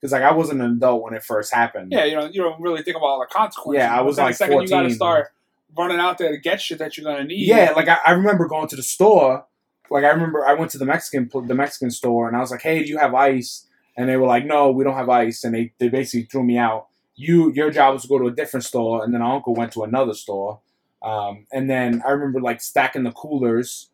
Because 0.00 0.12
like 0.12 0.22
I 0.22 0.32
wasn't 0.32 0.60
an 0.60 0.72
adult 0.72 1.02
when 1.02 1.14
it 1.14 1.22
first 1.22 1.54
happened. 1.54 1.92
Yeah, 1.92 2.04
you 2.04 2.16
know, 2.16 2.26
you 2.26 2.42
don't 2.42 2.60
really 2.60 2.82
think 2.82 2.96
about 2.96 3.06
all 3.06 3.20
the 3.20 3.32
consequences. 3.32 3.78
Yeah, 3.78 3.96
I 3.96 4.00
was 4.00 4.18
like 4.18 4.32
the 4.32 4.38
second 4.38 4.62
you 4.62 4.68
gotta 4.68 4.90
start 4.90 5.28
running 5.76 5.98
out 5.98 6.18
there 6.18 6.32
to 6.32 6.38
get 6.38 6.60
shit 6.60 6.78
that 6.78 6.96
you're 6.96 7.04
gonna 7.04 7.24
need. 7.24 7.46
Yeah, 7.46 7.72
like 7.76 7.88
I, 7.88 7.98
I 8.04 8.10
remember 8.12 8.48
going 8.48 8.66
to 8.68 8.76
the 8.76 8.82
store. 8.82 9.46
Like 9.90 10.04
I 10.04 10.08
remember 10.08 10.44
I 10.44 10.54
went 10.54 10.72
to 10.72 10.78
the 10.78 10.86
Mexican 10.86 11.30
the 11.46 11.54
Mexican 11.54 11.90
store 11.90 12.26
and 12.26 12.36
I 12.36 12.40
was 12.40 12.50
like, 12.50 12.62
"Hey, 12.62 12.82
do 12.82 12.88
you 12.88 12.98
have 12.98 13.14
ice?" 13.14 13.66
And 13.96 14.08
they 14.08 14.16
were 14.16 14.26
like, 14.26 14.46
"No, 14.46 14.70
we 14.70 14.84
don't 14.84 14.94
have 14.94 15.08
ice." 15.10 15.44
And 15.44 15.54
they, 15.54 15.72
they 15.78 15.88
basically 15.88 16.24
threw 16.24 16.42
me 16.44 16.56
out. 16.58 16.86
You 17.14 17.52
your 17.52 17.70
job 17.70 17.92
was 17.94 18.02
to 18.02 18.08
go 18.08 18.18
to 18.18 18.26
a 18.28 18.32
different 18.32 18.64
store, 18.64 19.04
and 19.04 19.12
then 19.12 19.20
our 19.22 19.34
uncle 19.36 19.54
went 19.54 19.72
to 19.72 19.82
another 19.82 20.14
store. 20.14 20.60
Um, 21.02 21.46
and 21.52 21.68
then 21.68 22.02
I 22.06 22.10
remember 22.12 22.40
like 22.40 22.60
stacking 22.62 23.02
the 23.02 23.12
coolers, 23.12 23.90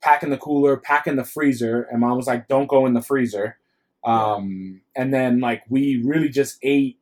packing 0.00 0.30
the 0.30 0.38
cooler, 0.38 0.76
packing 0.76 1.16
the 1.16 1.24
freezer, 1.24 1.82
and 1.82 2.00
mom 2.00 2.16
was 2.16 2.26
like, 2.26 2.48
"Don't 2.48 2.68
go 2.68 2.86
in 2.86 2.94
the 2.94 3.02
freezer." 3.02 3.58
Um, 4.04 4.80
and 4.96 5.12
then 5.12 5.40
like 5.40 5.64
we 5.68 6.00
really 6.02 6.28
just 6.28 6.58
ate. 6.62 6.98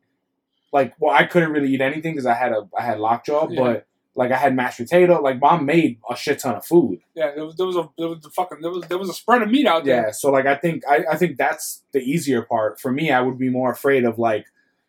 Like, 0.72 0.95
well, 0.99 1.14
I 1.14 1.24
couldn't 1.24 1.53
really 1.53 1.72
eat 1.72 1.81
anything 1.81 2.14
because 2.14 2.27
I 2.27 2.35
had 2.35 2.53
a 2.53 2.68
I 2.77 2.83
had 2.83 2.99
lockjaw, 2.99 3.49
Yeah. 3.51 3.61
but 3.61 3.87
like 4.17 4.33
I 4.33 4.37
had 4.37 4.57
mashed 4.57 4.79
potato. 4.79 5.21
Like 5.21 5.39
mom 5.41 5.67
made 5.67 5.99
a 6.11 6.17
shit 6.17 6.39
ton 6.39 6.57
of 6.57 6.64
food. 6.64 7.01
yeah. 7.14 7.33
There 7.35 7.45
was, 7.45 7.57
there 7.57 7.67
was 7.67 7.77
a 7.77 7.89
there 7.99 8.09
was 8.09 8.25
a 8.25 8.31
fucking 8.31 8.61
there 8.62 8.71
was 8.71 8.85
there 8.89 8.99
was 8.99 9.09
a 9.11 9.14
spread 9.14 9.43
of 9.43 9.51
meat 9.51 9.67
out 9.67 9.85
there. 9.85 10.07
Yeah. 10.07 10.11
So 10.11 10.31
like 10.31 10.47
I 10.47 10.57
think 10.57 10.83
I, 10.89 11.05
I 11.12 11.17
think 11.17 11.37
that's 11.37 11.85
the 11.93 12.01
easier 12.01 12.43
part. 12.43 12.81
For 12.81 12.91
me, 12.91 13.12
I 13.12 13.21
would 13.21 13.39
be 13.39 13.51
more 13.51 13.71
afraid 13.71 14.05
of 14.05 14.19
like 14.19 14.47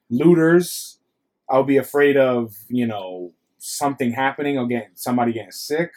looters. 0.09 0.99
I 1.49 1.57
would 1.57 1.67
be 1.67 1.78
afraid 1.78 2.17
of, 2.17 2.55
you 2.69 2.88
know, 2.88 3.34
something 3.57 4.11
happening 4.11 4.57
or 4.57 4.67
getting 4.67 4.89
somebody 4.95 5.34
getting 5.34 5.51
sick. 5.51 5.91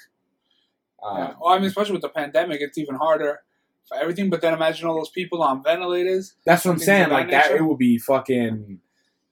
Um, 1.03 1.16
Yeah. 1.16 1.35
Well, 1.41 1.55
I 1.55 1.59
mean, 1.59 1.66
especially 1.68 1.93
with 1.93 2.03
the 2.03 2.09
pandemic, 2.09 2.61
it's 2.61 2.78
even 2.78 2.97
harder 2.97 3.41
for 3.89 3.97
everything. 3.97 4.28
But 4.31 4.41
then 4.43 4.55
imagine 4.55 4.89
all 4.89 4.97
those 4.97 5.11
people 5.11 5.43
on 5.43 5.62
ventilators. 5.62 6.35
That's 6.45 6.64
what 6.64 6.72
I'm 6.72 6.78
saying. 6.78 7.11
Like 7.11 7.31
that, 7.31 7.51
nature. 7.51 7.62
it 7.62 7.64
would 7.64 7.78
be 7.78 7.99
fucking. 7.99 8.81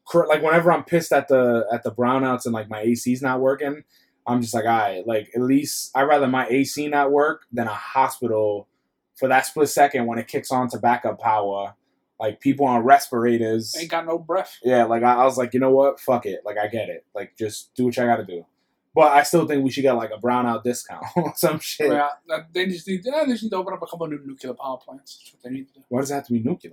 Cr- 0.08 0.26
Like 0.26 0.42
whenever 0.42 0.72
I'm 0.72 0.84
pissed 0.84 1.12
at 1.12 1.28
the 1.28 1.66
at 1.72 1.82
the 1.82 1.92
brownouts 1.92 2.44
and 2.44 2.54
like 2.54 2.68
my 2.68 2.80
AC's 2.80 3.22
not 3.22 3.40
working, 3.40 3.84
I'm 4.26 4.40
just 4.42 4.54
like, 4.54 4.64
all 4.64 4.70
right, 4.70 5.06
like 5.06 5.30
at 5.34 5.42
least 5.42 5.90
I'd 5.94 6.02
rather 6.02 6.26
my 6.26 6.46
AC 6.48 6.88
not 6.88 7.12
work 7.12 7.42
than 7.52 7.66
a 7.66 7.74
hospital 7.74 8.68
for 9.16 9.28
that 9.28 9.46
split 9.46 9.68
second 9.68 10.06
when 10.06 10.18
it 10.18 10.28
kicks 10.28 10.50
on 10.50 10.68
to 10.70 10.78
backup 10.78 11.20
power. 11.20 11.74
Like 12.20 12.40
people 12.40 12.66
on 12.66 12.82
respirators. 12.82 13.76
Ain't 13.78 13.90
got 13.90 14.04
no 14.04 14.18
breath. 14.18 14.58
Yeah, 14.64 14.84
like 14.84 15.04
I, 15.04 15.14
I 15.14 15.24
was 15.24 15.38
like, 15.38 15.54
you 15.54 15.60
know 15.60 15.70
what? 15.70 16.00
Fuck 16.00 16.26
it. 16.26 16.40
Like 16.44 16.58
I 16.58 16.66
get 16.66 16.88
it. 16.88 17.06
Like 17.14 17.36
just 17.38 17.72
do 17.76 17.84
what 17.84 17.96
you 17.96 18.02
gotta 18.04 18.24
do. 18.24 18.44
But 18.92 19.12
I 19.12 19.22
still 19.22 19.46
think 19.46 19.62
we 19.62 19.70
should 19.70 19.82
get 19.82 19.92
like 19.92 20.10
a 20.10 20.20
brownout 20.20 20.64
discount, 20.64 21.04
or 21.16 21.32
some 21.36 21.60
shit. 21.60 21.92
Yeah, 21.92 22.08
they 22.52 22.66
just 22.66 22.88
need 22.88 23.02
yeah, 23.04 23.22
they 23.24 23.32
just 23.32 23.44
need 23.44 23.50
to 23.50 23.56
open 23.56 23.72
up 23.72 23.82
a 23.82 23.86
couple 23.86 24.06
of 24.06 24.10
new 24.12 24.20
nuclear 24.26 24.54
power 24.54 24.78
plants. 24.78 25.18
That's 25.18 25.32
what 25.34 25.42
they 25.44 25.50
need 25.50 25.68
to 25.68 25.74
do. 25.74 25.84
Why 25.88 26.00
does 26.00 26.10
it 26.10 26.14
have 26.14 26.26
to 26.26 26.32
be 26.32 26.40
nuclear? 26.40 26.72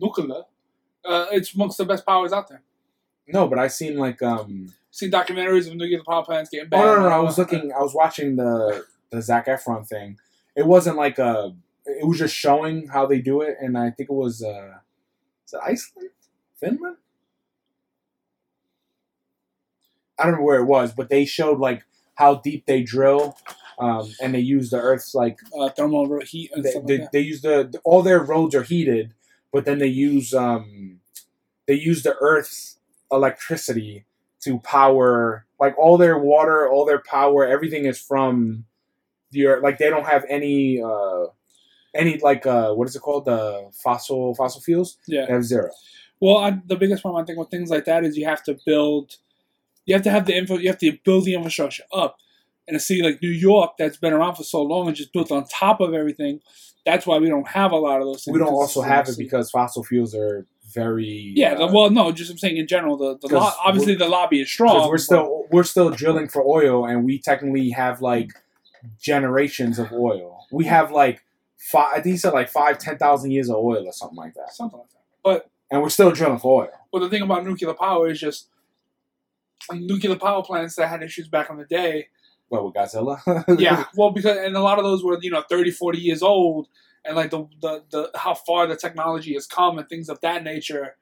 Nuclear. 0.00 0.42
Uh, 1.06 1.26
it's 1.32 1.54
amongst 1.54 1.78
the 1.78 1.84
best 1.84 2.04
powers 2.06 2.32
out 2.32 2.48
there. 2.48 2.62
No, 3.28 3.48
but 3.48 3.58
I 3.58 3.68
seen 3.68 3.96
like 3.96 4.22
um. 4.22 4.72
Seen 4.90 5.10
documentaries 5.10 5.68
of 5.68 5.74
nuclear 5.76 6.02
power 6.08 6.24
plants 6.24 6.48
getting 6.50 6.66
Oh 6.66 6.70
bad. 6.70 6.84
no, 6.84 6.94
no, 6.96 7.02
no, 7.02 7.08
I 7.08 7.18
was 7.18 7.36
looking. 7.38 7.72
I 7.72 7.80
was 7.80 7.92
watching 7.94 8.36
the 8.36 8.84
the 9.10 9.20
Zac 9.20 9.46
Efron 9.46 9.86
thing. 9.86 10.18
It 10.56 10.66
wasn't 10.66 10.96
like 10.96 11.18
a. 11.18 11.54
It 11.84 12.06
was 12.06 12.18
just 12.18 12.34
showing 12.34 12.88
how 12.88 13.06
they 13.06 13.20
do 13.20 13.42
it, 13.42 13.56
and 13.60 13.76
I 13.76 13.90
think 13.90 14.08
it 14.10 14.14
was. 14.14 14.42
uh 14.42 14.78
Is 15.46 15.52
it 15.54 15.60
Iceland, 15.64 16.10
Finland? 16.58 16.96
I 20.18 20.24
don't 20.24 20.36
know 20.36 20.42
where 20.42 20.60
it 20.60 20.64
was, 20.64 20.92
but 20.92 21.10
they 21.10 21.24
showed 21.24 21.58
like 21.58 21.84
how 22.14 22.36
deep 22.36 22.64
they 22.66 22.82
drill, 22.82 23.36
um, 23.78 24.10
and 24.22 24.34
they 24.34 24.40
use 24.40 24.70
the 24.70 24.78
Earth's 24.80 25.14
like 25.14 25.38
uh, 25.58 25.68
thermal 25.68 26.20
heat 26.20 26.50
and 26.54 26.64
they, 26.64 26.70
stuff 26.70 26.86
they, 26.86 27.06
they 27.12 27.20
use 27.20 27.42
the 27.42 27.78
all 27.84 28.02
their 28.02 28.20
roads 28.20 28.54
are 28.54 28.62
heated, 28.62 29.12
but 29.52 29.64
then 29.64 29.78
they 29.78 29.86
use 29.86 30.34
um 30.34 31.00
they 31.66 31.74
use 31.74 32.02
the 32.02 32.16
Earth's 32.20 32.78
electricity 33.10 34.04
to 34.40 34.58
power 34.60 35.46
like 35.58 35.76
all 35.78 35.96
their 35.96 36.18
water, 36.18 36.68
all 36.68 36.84
their 36.84 37.02
power, 37.02 37.46
everything 37.46 37.86
is 37.86 37.98
from 37.98 38.64
the 39.30 39.46
Earth. 39.46 39.62
Like 39.62 39.78
they 39.78 39.90
don't 39.90 40.06
have 40.06 40.24
any 40.28 40.82
uh 40.82 41.26
any 41.94 42.18
like 42.18 42.46
uh 42.46 42.72
what 42.74 42.88
is 42.88 42.96
it 42.96 43.00
called 43.00 43.24
the 43.24 43.70
fossil 43.72 44.34
fossil 44.34 44.60
fuels? 44.60 44.98
Yeah. 45.06 45.26
They 45.26 45.32
have 45.32 45.44
zero. 45.44 45.70
Well, 46.20 46.38
I, 46.38 46.58
the 46.66 46.76
biggest 46.76 47.02
problem 47.02 47.22
I 47.22 47.26
think 47.26 47.38
with 47.38 47.50
things 47.50 47.70
like 47.70 47.84
that 47.84 48.04
is 48.04 48.16
you 48.16 48.24
have 48.24 48.42
to 48.44 48.56
build, 48.64 49.16
you 49.84 49.94
have 49.94 50.02
to 50.04 50.10
have 50.10 50.26
the 50.26 50.34
info, 50.34 50.56
you 50.56 50.68
have 50.68 50.78
to 50.78 50.96
build 51.04 51.24
the 51.26 51.34
infrastructure 51.34 51.84
up. 51.92 52.18
In 52.68 52.74
a 52.74 52.80
city 52.80 53.02
like 53.02 53.22
New 53.22 53.30
York 53.30 53.72
that's 53.78 53.96
been 53.96 54.12
around 54.12 54.34
for 54.34 54.42
so 54.42 54.60
long 54.62 54.88
and 54.88 54.96
just 54.96 55.12
built 55.12 55.30
on 55.30 55.46
top 55.46 55.80
of 55.80 55.94
everything, 55.94 56.40
that's 56.84 57.06
why 57.06 57.18
we 57.18 57.28
don't 57.28 57.46
have 57.48 57.70
a 57.72 57.76
lot 57.76 58.00
of 58.00 58.06
those 58.06 58.24
things. 58.24 58.32
We 58.32 58.40
don't 58.40 58.52
also 58.52 58.82
have 58.82 59.08
it 59.08 59.16
because 59.18 59.50
fossil 59.50 59.84
fuels 59.84 60.14
are 60.14 60.46
very 60.72 61.32
Yeah, 61.36 61.54
the, 61.54 61.64
uh, 61.64 61.72
well, 61.72 61.90
no, 61.90 62.10
just 62.12 62.30
I'm 62.30 62.38
saying 62.38 62.56
in 62.56 62.66
general, 62.66 62.96
the, 62.96 63.18
the 63.18 63.34
lo- 63.34 63.50
obviously 63.64 63.94
the 63.94 64.08
lobby 64.08 64.40
is 64.40 64.50
strong. 64.50 64.74
because 64.74 64.88
we're 64.88 64.96
but- 64.96 65.00
still 65.00 65.46
we're 65.50 65.62
still 65.64 65.90
drilling 65.90 66.28
for 66.28 66.42
oil 66.44 66.84
and 66.84 67.04
we 67.04 67.18
technically 67.20 67.70
have 67.70 68.02
like 68.02 68.30
generations 69.00 69.78
of 69.78 69.92
oil 69.92 70.46
we 70.52 70.64
have 70.64 70.90
like 70.92 71.24
five 71.56 71.88
i 71.96 72.00
think 72.00 72.18
said 72.18 72.32
like 72.32 72.48
five 72.48 72.78
ten 72.78 72.96
thousand 72.98 73.30
years 73.32 73.48
of 73.48 73.56
oil 73.56 73.84
or 73.86 73.92
something 73.92 74.16
like 74.16 74.34
that 74.34 74.52
something 74.52 74.78
like 74.78 74.88
that. 74.90 75.02
But 75.24 75.50
and 75.70 75.82
we're 75.82 75.88
still 75.88 76.12
drilling 76.12 76.38
for 76.38 76.62
oil 76.64 76.70
Well, 76.92 77.02
the 77.02 77.08
thing 77.08 77.22
about 77.22 77.44
nuclear 77.44 77.74
power 77.74 78.08
is 78.08 78.20
just 78.20 78.48
nuclear 79.72 80.16
power 80.16 80.42
plants 80.42 80.76
that 80.76 80.88
had 80.88 81.02
issues 81.02 81.28
back 81.28 81.50
in 81.50 81.56
the 81.56 81.64
day. 81.64 82.08
What 82.48 82.64
with 82.64 82.74
godzilla 82.74 83.18
Yeah, 83.60 83.84
well, 83.96 84.10
because 84.10 84.36
and 84.38 84.56
a 84.56 84.60
lot 84.60 84.78
of 84.78 84.84
those 84.84 85.02
were 85.04 85.18
you 85.20 85.30
know 85.30 85.42
30, 85.48 85.70
40 85.70 85.98
years 85.98 86.22
old, 86.22 86.68
and 87.04 87.16
like 87.16 87.30
the 87.30 87.46
the, 87.60 87.82
the 87.90 88.10
how 88.14 88.34
far 88.34 88.66
the 88.66 88.76
technology 88.76 89.34
has 89.34 89.46
come 89.46 89.78
and 89.78 89.88
things 89.88 90.08
of 90.08 90.20
that 90.20 90.44
nature. 90.44 90.96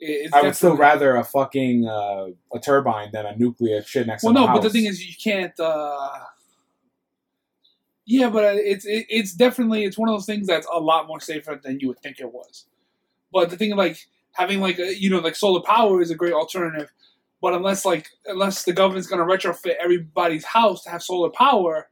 it- 0.00 0.26
It's 0.26 0.34
i 0.34 0.42
would 0.42 0.56
still 0.56 0.76
rather 0.76 1.16
a 1.16 1.24
fucking 1.24 1.86
uh, 1.86 2.26
a 2.54 2.58
turbine 2.60 3.10
than 3.12 3.26
a 3.26 3.36
nuclear 3.36 3.82
shit 3.82 4.06
next 4.06 4.22
Well, 4.24 4.32
no, 4.34 4.46
my 4.46 4.54
but 4.54 4.62
the 4.62 4.70
thing 4.70 4.84
is, 4.86 5.04
you 5.06 5.14
can't. 5.22 5.58
uh 5.60 6.10
Yeah, 8.04 8.30
but 8.30 8.56
it's 8.56 8.84
it, 8.84 9.06
it's 9.08 9.32
definitely 9.32 9.84
it's 9.84 9.96
one 9.98 10.08
of 10.08 10.14
those 10.14 10.26
things 10.26 10.46
that's 10.46 10.66
a 10.72 10.80
lot 10.80 11.06
more 11.06 11.20
safer 11.20 11.58
than 11.62 11.78
you 11.80 11.88
would 11.88 12.00
think 12.00 12.18
it 12.20 12.32
was. 12.32 12.66
But 13.32 13.50
the 13.50 13.56
thing 13.56 13.74
like 13.76 13.98
having 14.32 14.60
like 14.60 14.78
a, 14.78 14.94
you 14.98 15.08
know 15.10 15.20
like 15.20 15.36
solar 15.36 15.62
power 15.62 16.00
is 16.02 16.10
a 16.10 16.14
great 16.16 16.32
alternative, 16.32 16.90
but 17.42 17.52
unless 17.52 17.84
like 17.84 18.08
unless 18.26 18.64
the 18.64 18.72
government's 18.72 19.08
gonna 19.08 19.24
retrofit 19.24 19.74
everybody's 19.82 20.44
house 20.44 20.84
to 20.84 20.90
have 20.90 21.02
solar 21.02 21.30
power, 21.30 21.88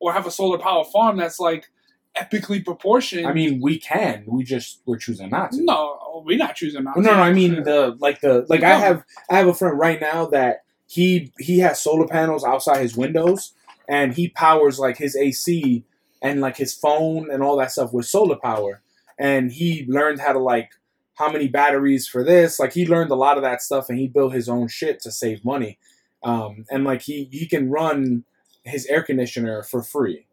or 0.00 0.12
have 0.12 0.26
a 0.26 0.30
solar 0.30 0.58
power 0.58 0.84
farm 0.84 1.16
that's 1.16 1.38
like 1.38 1.66
epically 2.16 2.64
proportioned. 2.64 3.26
i 3.26 3.32
mean 3.32 3.60
we 3.60 3.78
can 3.78 4.24
we 4.26 4.44
just 4.44 4.80
we're 4.86 4.96
choosing 4.96 5.28
not 5.30 5.50
to 5.50 5.62
no, 5.64 6.22
we're 6.24 6.38
not 6.38 6.54
choosing 6.54 6.84
not. 6.84 6.96
no 6.96 7.02
to. 7.02 7.16
no 7.16 7.22
i 7.22 7.32
mean 7.32 7.64
the 7.64 7.96
like 7.98 8.20
the 8.20 8.46
like 8.48 8.62
i 8.62 8.74
have 8.74 9.04
i 9.30 9.36
have 9.36 9.48
a 9.48 9.54
friend 9.54 9.76
right 9.76 10.00
now 10.00 10.24
that 10.24 10.62
he 10.86 11.32
he 11.40 11.58
has 11.58 11.82
solar 11.82 12.06
panels 12.06 12.44
outside 12.44 12.80
his 12.80 12.96
windows 12.96 13.52
and 13.88 14.14
he 14.14 14.28
powers 14.28 14.78
like 14.78 14.96
his 14.96 15.16
AC 15.16 15.84
and 16.22 16.40
like 16.40 16.56
his 16.56 16.74
phone 16.74 17.30
and 17.30 17.42
all 17.42 17.56
that 17.58 17.72
stuff 17.72 17.92
with 17.92 18.06
solar 18.06 18.36
power. 18.36 18.80
And 19.18 19.52
he 19.52 19.84
learned 19.88 20.20
how 20.20 20.32
to 20.32 20.38
like 20.38 20.70
how 21.14 21.30
many 21.30 21.48
batteries 21.48 22.06
for 22.08 22.24
this. 22.24 22.58
Like 22.58 22.72
he 22.72 22.86
learned 22.86 23.10
a 23.10 23.14
lot 23.16 23.36
of 23.36 23.42
that 23.42 23.62
stuff 23.62 23.88
and 23.88 23.98
he 23.98 24.08
built 24.08 24.32
his 24.32 24.48
own 24.48 24.68
shit 24.68 25.00
to 25.02 25.10
save 25.12 25.44
money. 25.44 25.78
Um, 26.22 26.64
and 26.70 26.84
like 26.84 27.02
he 27.02 27.28
he 27.32 27.46
can 27.46 27.70
run 27.70 28.24
his 28.64 28.86
air 28.86 29.02
conditioner 29.02 29.62
for 29.62 29.82
free. 29.82 30.26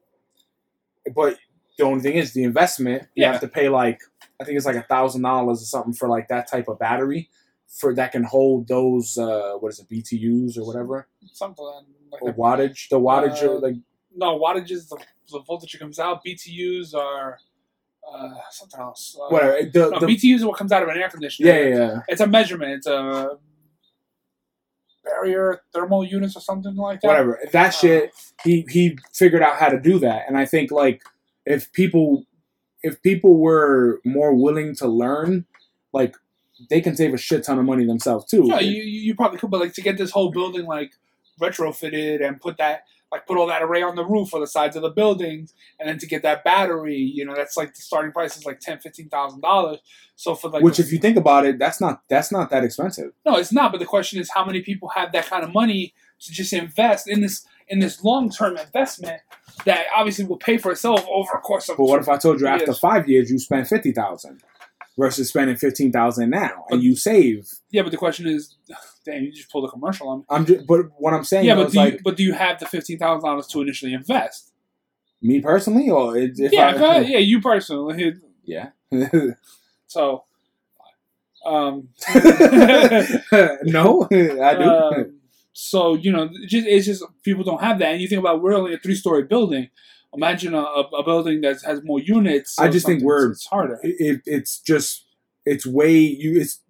But 1.16 1.38
the 1.78 1.84
only 1.86 2.02
thing 2.02 2.16
is 2.16 2.34
the 2.34 2.44
investment. 2.44 3.04
You 3.16 3.24
Yeah. 3.24 3.32
have 3.34 3.42
to 3.42 3.48
pay 3.48 3.70
like 3.70 4.00
I 4.40 4.44
think 4.44 4.58
it's 4.58 4.66
like 4.66 4.76
a 4.76 4.84
thousand 4.84 5.22
dollars 5.24 5.62
or 5.62 5.66
something 5.66 5.94
for 5.94 6.08
like 6.08 6.28
that 6.30 6.50
type 6.50 6.68
of 6.68 6.80
battery 6.80 7.30
for 7.80 7.94
that 7.96 8.12
can 8.12 8.24
hold 8.24 8.68
those 8.68 9.18
uh 9.18 9.54
what 9.60 9.72
is 9.72 9.80
it 9.80 9.88
BTUs 9.90 10.58
or 10.58 10.66
whatever 10.66 11.08
something 11.32 11.66
like 12.12 12.22
or 12.22 12.34
wattage. 12.34 12.90
The 12.90 13.00
wattage 13.00 13.42
Uh, 13.44 13.60
like 13.60 13.76
No, 14.16 14.38
wattage 14.40 14.72
is 14.72 14.90
the, 14.90 14.98
the 15.32 15.40
voltage 15.42 15.72
that 15.74 15.80
comes 15.80 16.00
out. 16.00 16.22
BTUs 16.26 16.94
are 16.94 17.40
uh, 18.10 18.30
something 18.50 18.80
else. 18.80 19.18
Uh, 19.20 19.28
whatever. 19.30 19.70
The, 19.72 19.90
No, 19.90 20.00
the, 20.00 20.08
BTUs 20.08 20.36
is 20.36 20.46
what 20.46 20.58
comes 20.58 20.72
out 20.72 20.84
of 20.84 20.90
an 20.90 20.98
air 20.98 21.10
conditioner. 21.10 21.50
yeah, 21.50 21.60
yeah, 21.60 21.76
yeah. 21.76 22.00
It's 22.08 22.22
a 22.22 22.28
measurement. 22.28 22.72
It's 22.72 22.88
a 22.88 23.38
barrier 25.04 25.62
thermal 25.74 26.04
units 26.04 26.36
or 26.36 26.42
something 26.42 26.76
like 26.76 27.02
that. 27.02 27.08
Whatever. 27.08 27.40
That 27.52 27.72
shit 27.72 28.12
he 28.44 28.66
he 28.70 28.98
figured 29.14 29.42
out 29.42 29.58
how 29.58 29.70
to 29.70 29.80
do 29.80 30.00
that 30.00 30.26
and 30.28 30.38
I 30.38 30.46
think 30.46 30.72
like 30.72 31.02
if 31.46 31.72
people 31.74 32.26
if 32.84 33.02
people 33.02 33.38
were 33.38 34.00
more 34.06 34.34
willing 34.34 34.76
to 34.76 34.88
learn 34.88 35.46
like 35.94 36.16
they 36.70 36.82
can 36.82 36.96
save 36.96 37.14
a 37.14 37.18
shit 37.18 37.44
ton 37.44 37.58
of 37.58 37.66
money 37.66 37.86
themselves 37.86 38.26
too. 38.26 38.44
Yeah, 38.46 38.60
you, 38.60 38.84
you 38.84 39.02
you 39.02 39.16
probably 39.16 39.40
could, 39.40 39.50
but 39.50 39.60
like 39.60 39.74
to 39.74 39.82
get 39.82 39.98
this 39.98 40.12
whole 40.12 40.32
building 40.32 40.66
like 40.66 40.92
retrofitted 41.40 42.26
and 42.26 42.40
put 42.40 42.58
that 42.58 42.84
like 43.12 43.28
put 43.28 43.38
all 43.38 43.48
that 43.48 43.62
array 43.62 43.82
on 43.84 43.96
the 43.96 44.06
roof 44.06 44.34
or 44.34 44.40
the 44.40 44.48
sides 44.48 44.76
of 44.76 44.82
the 44.82 44.90
buildings, 44.90 45.54
and 45.80 45.90
then 45.90 45.98
to 46.00 46.08
get 46.08 46.22
that 46.24 46.44
battery, 46.44 46.96
you 46.98 47.26
know, 47.26 47.34
that's 47.36 47.58
like 47.58 47.74
the 47.74 47.82
starting 47.82 48.12
price 48.12 48.38
is 48.38 48.46
like 48.46 48.60
ten, 48.60 48.80
fifteen 48.80 49.10
thousand 49.10 49.42
dollars. 49.42 49.80
So 50.16 50.36
for 50.36 50.50
like 50.50 50.64
Which, 50.64 50.78
the- 50.78 50.84
if 50.84 50.92
you 50.92 51.00
think 51.00 51.18
about 51.18 51.46
it, 51.46 51.60
that's 51.60 51.82
not 51.82 52.02
that's 52.10 52.32
not 52.32 52.50
that 52.52 52.64
expensive. 52.64 53.12
No, 53.26 53.36
it's 53.38 53.52
not. 53.52 53.72
But 53.72 53.80
the 53.80 53.86
question 53.86 54.20
is, 54.20 54.30
how 54.34 54.46
many 54.46 54.62
people 54.62 54.90
have 54.90 55.12
that 55.12 55.26
kind 55.28 55.44
of 55.44 55.54
money 55.54 55.94
to 56.22 56.32
just 56.32 56.54
invest 56.54 57.08
in 57.10 57.22
this 57.22 57.46
in 57.68 57.80
this 57.80 58.04
long 58.04 58.30
term 58.30 58.58
investment 58.58 59.22
that 59.66 59.86
obviously 59.96 60.26
will 60.26 60.38
pay 60.38 60.58
for 60.58 60.72
itself 60.72 61.06
over 61.10 61.32
a 61.34 61.40
course 61.42 61.68
of. 61.70 61.78
But 61.78 61.86
what 61.86 62.00
if 62.02 62.08
I 62.10 62.18
told 62.18 62.40
you 62.40 62.48
after 62.48 62.66
Yes. 62.68 62.80
five 62.80 63.10
years 63.10 63.30
you 63.32 63.40
spend 63.40 63.68
fifty 63.68 63.92
thousand 63.92 64.42
versus 64.98 65.30
spending 65.30 65.56
fifteen 65.58 65.92
thousand 65.92 66.30
now, 66.30 66.66
and 66.70 66.78
But- 66.78 66.82
you 66.82 66.96
save? 66.96 67.50
Yeah, 67.72 67.82
but 67.82 67.92
the 67.92 67.98
question 67.98 68.28
is, 68.28 68.56
damn, 69.06 69.24
you 69.24 69.32
just 69.32 69.50
pulled 69.52 69.66
a 69.66 69.72
commercial 69.72 70.10
on 70.10 70.20
me. 70.20 70.26
I'm 70.30 70.46
just, 70.46 70.66
but 70.68 70.86
what 70.98 71.14
I'm 71.14 71.24
saying 71.24 71.46
Yeah, 71.46 71.56
but 71.56 71.68
is 71.68 71.74
do 71.74 71.80
you, 71.80 71.86
like 71.86 72.04
but 72.04 72.18
do 72.18 72.24
you 72.24 72.34
have 72.34 72.60
the 72.60 72.66
fifteen 72.68 72.98
thousand 72.98 73.28
dollars 73.28 73.48
to 73.48 73.62
initially 73.62 73.94
invest? 73.94 74.48
me 75.24 75.40
personally, 75.40 75.88
or 75.90 76.18
if 76.18 76.36
yeah, 76.52 76.70
I, 76.70 76.78
go 76.78 76.98
yeah, 77.00 77.20
you 77.20 77.40
personally. 77.42 78.16
yeah. 78.44 78.70
So, 79.86 80.24
um, 81.46 81.90
no, 83.64 84.08
I 84.12 84.56
do. 84.56 84.64
um, 84.64 85.20
so 85.54 85.94
you 85.96 86.12
know, 86.12 86.24
it 86.32 86.48
just, 86.48 86.68
it's 86.68 86.86
just 86.86 87.04
people 87.24 87.44
don't 87.44 87.62
have 87.62 87.80
that, 87.80 87.92
and 87.94 88.02
you 88.02 88.08
think 88.08 88.20
about 88.20 88.42
we're 88.42 88.54
only 88.54 88.74
a 88.74 88.78
three 88.78 88.96
story 88.96 89.24
building. 89.24 89.70
Imagine 90.14 90.54
a, 90.54 90.60
a, 90.62 90.82
a 90.82 91.04
building 91.04 91.42
that 91.42 91.62
has 91.66 91.82
more 91.84 92.00
units. 92.00 92.60
I 92.60 92.68
just 92.70 92.86
think 92.86 93.04
we're- 93.04 93.32
it's 93.32 93.46
harder. 93.46 93.80
it, 93.84 94.22
it's 94.26 94.60
just 94.60 95.06
it's 95.46 95.66
way 95.66 95.94
you 95.98 96.40
it's 96.40 96.62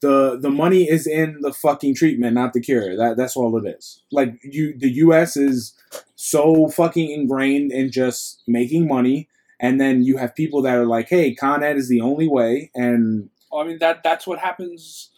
the 0.00 0.38
the 0.40 0.50
money 0.50 0.88
is 0.88 1.06
in 1.06 1.38
the 1.40 1.52
fucking 1.52 1.94
treatment, 1.94 2.34
not 2.34 2.52
the 2.52 2.60
cure. 2.60 2.96
That 2.96 3.16
that's 3.16 3.36
all 3.36 3.56
it 3.56 3.68
is. 3.68 4.02
Like 4.10 4.38
you, 4.42 4.76
the 4.76 4.90
U.S. 4.92 5.36
is 5.36 5.74
so 6.16 6.68
fucking 6.68 7.10
ingrained 7.10 7.72
in 7.72 7.90
just 7.90 8.42
making 8.46 8.88
money, 8.88 9.28
and 9.60 9.80
then 9.80 10.02
you 10.02 10.16
have 10.16 10.34
people 10.34 10.62
that 10.62 10.76
are 10.76 10.86
like, 10.86 11.08
"Hey, 11.08 11.34
Con 11.34 11.62
Ed 11.62 11.76
is 11.76 11.88
the 11.88 12.00
only 12.00 12.28
way," 12.28 12.70
and 12.74 13.28
I 13.54 13.64
mean 13.64 13.78
that 13.80 14.02
that's 14.02 14.26
what 14.26 14.38
happens. 14.38 15.10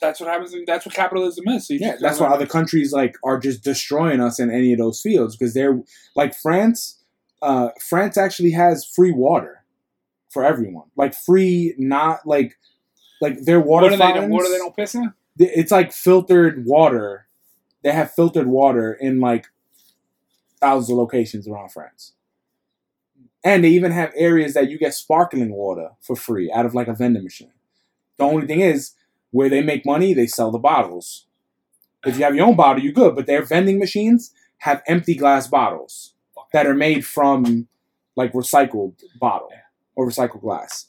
That's 0.00 0.20
what 0.20 0.28
happens. 0.28 0.54
That's 0.66 0.84
what 0.84 0.94
capitalism 0.94 1.48
is. 1.48 1.68
So 1.68 1.74
yeah, 1.74 1.96
just 1.98 2.20
why 2.20 2.28
other 2.28 2.46
countries 2.46 2.92
like 2.92 3.16
are 3.24 3.38
just 3.38 3.64
destroying 3.64 4.20
us 4.20 4.38
in 4.38 4.50
any 4.50 4.72
of 4.72 4.78
those 4.78 5.00
fields 5.00 5.36
because 5.36 5.54
they're 5.54 5.80
like 6.14 6.34
France. 6.34 7.02
Uh, 7.42 7.68
France 7.86 8.16
actually 8.16 8.50
has 8.50 8.84
free 8.84 9.12
water 9.12 9.62
for 10.30 10.42
everyone, 10.44 10.86
like 10.96 11.14
free, 11.14 11.74
not 11.78 12.26
like 12.26 12.58
like 13.20 13.42
their 13.42 13.60
water 13.60 13.84
What 13.84 13.92
are 13.92 13.96
they? 13.96 14.02
fountains. 14.02 14.32
What 14.32 14.46
are 14.46 14.50
they? 14.50 14.58
Don't 14.58 14.76
piss 14.76 14.94
in. 14.94 15.12
it's 15.38 15.70
like 15.72 15.92
filtered 15.92 16.64
water. 16.66 17.26
They 17.82 17.92
have 17.92 18.12
filtered 18.12 18.46
water 18.46 18.92
in 18.92 19.20
like 19.20 19.46
thousands 20.60 20.90
of 20.90 20.96
locations 20.96 21.46
around 21.48 21.70
France. 21.72 22.12
And 23.44 23.62
they 23.62 23.68
even 23.70 23.92
have 23.92 24.12
areas 24.16 24.54
that 24.54 24.70
you 24.70 24.78
get 24.78 24.92
sparkling 24.94 25.52
water 25.52 25.90
for 26.00 26.16
free 26.16 26.50
out 26.50 26.66
of 26.66 26.74
like 26.74 26.88
a 26.88 26.94
vending 26.94 27.22
machine. 27.22 27.52
The 28.18 28.24
only 28.24 28.46
thing 28.46 28.60
is, 28.60 28.92
where 29.30 29.48
they 29.48 29.62
make 29.62 29.84
money, 29.86 30.14
they 30.14 30.26
sell 30.26 30.50
the 30.50 30.58
bottles. 30.58 31.26
If 32.04 32.16
you 32.18 32.24
have 32.24 32.34
your 32.34 32.46
own 32.46 32.56
bottle, 32.56 32.82
you're 32.82 32.92
good. 32.92 33.14
But 33.14 33.26
their 33.26 33.42
vending 33.42 33.78
machines 33.78 34.32
have 34.58 34.82
empty 34.86 35.14
glass 35.14 35.46
bottles 35.46 36.14
that 36.52 36.66
are 36.66 36.74
made 36.74 37.04
from 37.04 37.68
like 38.16 38.32
recycled 38.32 38.94
bottle 39.20 39.50
or 39.94 40.08
recycled 40.08 40.40
glass. 40.40 40.86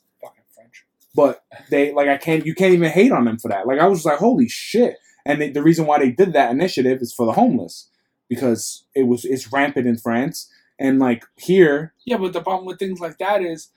But 1.18 1.44
they 1.72 1.92
like 1.94 2.08
I 2.08 2.18
can't 2.18 2.46
you 2.46 2.54
can't 2.54 2.76
even 2.76 2.92
hate 2.92 3.12
on 3.12 3.26
them 3.26 3.40
for 3.40 3.50
that. 3.50 3.66
Like 3.66 3.80
I 3.80 3.88
was 3.88 4.06
like, 4.06 4.20
holy 4.20 4.48
shit! 4.48 4.98
And 5.26 5.42
they, 5.42 5.50
the 5.50 5.64
reason 5.64 5.88
why 5.88 5.98
they 5.98 6.12
did 6.12 6.34
that 6.34 6.52
initiative 6.52 7.00
is 7.02 7.14
for 7.14 7.26
the 7.26 7.34
homeless 7.34 7.90
because 8.30 8.86
it 8.94 9.08
was 9.08 9.26
it's 9.26 9.52
rampant 9.52 9.88
in 9.88 9.98
France 9.98 10.48
and 10.80 11.00
like 11.00 11.26
here 11.36 11.94
Yeah, 12.06 12.18
but 12.18 12.34
the 12.34 12.42
problem 12.42 12.68
with 12.68 12.78
things 12.78 13.00
like 13.00 13.18
that 13.18 13.42
is 13.42 13.70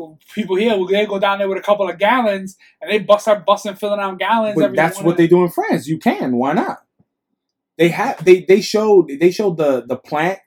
uh, 0.00 0.10
people 0.34 0.54
here 0.54 0.78
they 0.88 1.04
go 1.04 1.18
down 1.18 1.38
there 1.38 1.48
with 1.48 1.58
a 1.58 1.62
couple 1.62 1.90
of 1.90 1.98
gallons 1.98 2.56
and 2.80 2.88
they 2.90 3.00
bust 3.00 3.22
start 3.22 3.44
busting 3.44 3.74
filling 3.74 3.98
out 3.98 4.18
gallons. 4.20 4.54
But 4.56 4.76
that's 4.76 5.00
what 5.00 5.16
they 5.16 5.26
do 5.26 5.42
in 5.42 5.50
France. 5.50 5.88
You 5.88 5.98
can. 5.98 6.36
Why 6.36 6.52
not? 6.52 6.78
They 7.76 7.88
have 7.88 8.24
they 8.24 8.44
they 8.44 8.60
showed 8.60 9.10
they 9.20 9.32
showed 9.32 9.56
the 9.56 9.84
the 9.84 9.96
plant 9.96 10.38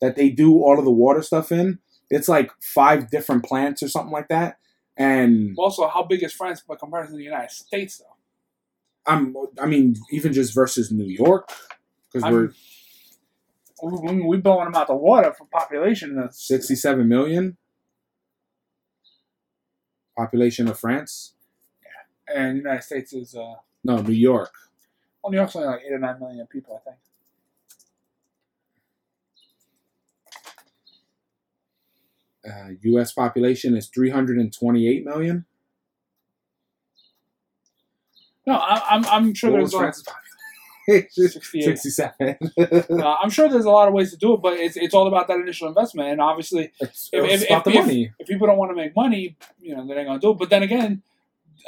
that 0.00 0.14
they 0.14 0.30
do 0.30 0.62
all 0.62 0.78
of 0.78 0.84
the 0.84 0.92
water 0.92 1.22
stuff 1.22 1.50
in. 1.50 1.80
It's 2.08 2.28
like 2.28 2.52
five 2.62 3.10
different 3.10 3.44
plants 3.44 3.82
or 3.82 3.88
something 3.88 4.12
like 4.12 4.28
that. 4.28 4.58
And 4.98 5.54
Also, 5.56 5.86
how 5.88 6.02
big 6.02 6.22
is 6.24 6.32
France 6.32 6.60
by 6.66 6.74
comparison 6.74 7.14
to 7.14 7.18
the 7.18 7.24
United 7.24 7.50
States, 7.52 7.98
though? 7.98 8.04
I'm 9.06 9.34
I 9.60 9.66
mean 9.66 9.94
even 10.10 10.32
just 10.32 10.52
versus 10.54 10.90
New 10.92 11.06
York 11.06 11.48
because 12.12 12.30
we're 12.30 12.50
We, 13.82 14.20
we 14.22 14.36
blowing 14.38 14.64
them 14.66 14.74
out 14.74 14.88
the 14.88 14.96
water 14.96 15.32
for 15.32 15.46
population. 15.46 16.16
That's 16.16 16.46
67 16.46 17.08
million 17.08 17.56
population 20.16 20.68
of 20.68 20.78
France. 20.78 21.34
Yeah, 21.82 22.36
and 22.36 22.56
the 22.56 22.60
United 22.62 22.82
States 22.82 23.12
is 23.12 23.34
uh, 23.34 23.54
No, 23.84 24.02
New 24.02 24.12
York. 24.12 24.52
well, 25.22 25.30
New 25.30 25.38
York's 25.38 25.54
only 25.56 25.68
like 25.68 25.80
eight 25.86 25.92
or 25.92 25.98
nine 25.98 26.18
million 26.18 26.46
people, 26.46 26.80
I 26.84 26.90
think. 26.90 26.98
Uh, 32.48 32.70
U.S. 32.82 33.12
population 33.12 33.76
is 33.76 33.88
328 33.88 35.04
million. 35.04 35.44
No, 38.46 38.54
I, 38.54 38.82
I'm 38.90 39.04
I'm 39.06 39.34
sure 39.34 39.50
What 39.50 39.58
there's 39.58 39.74
France's 39.74 40.04
population? 40.04 40.24
67. 41.68 42.38
Uh, 42.58 43.14
I'm 43.22 43.28
sure 43.28 43.46
there's 43.50 43.66
a 43.66 43.70
lot 43.70 43.88
of 43.88 43.94
ways 43.94 44.10
to 44.12 44.16
do 44.16 44.32
it, 44.32 44.40
but 44.40 44.54
it's, 44.54 44.74
it's 44.76 44.94
all 44.94 45.06
about 45.06 45.28
that 45.28 45.38
initial 45.38 45.68
investment. 45.68 46.08
And 46.08 46.20
obviously, 46.20 46.72
it's, 46.80 47.10
If- 47.12 47.24
if- 47.42 47.50
if- 47.50 47.64
the 47.64 47.70
money. 47.74 48.12
if 48.18 48.26
people 48.26 48.46
don't 48.46 48.56
want 48.56 48.70
to 48.70 48.74
make 48.74 48.96
money, 48.96 49.36
you 49.60 49.76
know, 49.76 49.86
they 49.86 49.94
ain't 49.96 50.06
gonna 50.08 50.18
do 50.18 50.30
it. 50.30 50.38
But 50.38 50.48
then 50.48 50.62
again, 50.62 51.02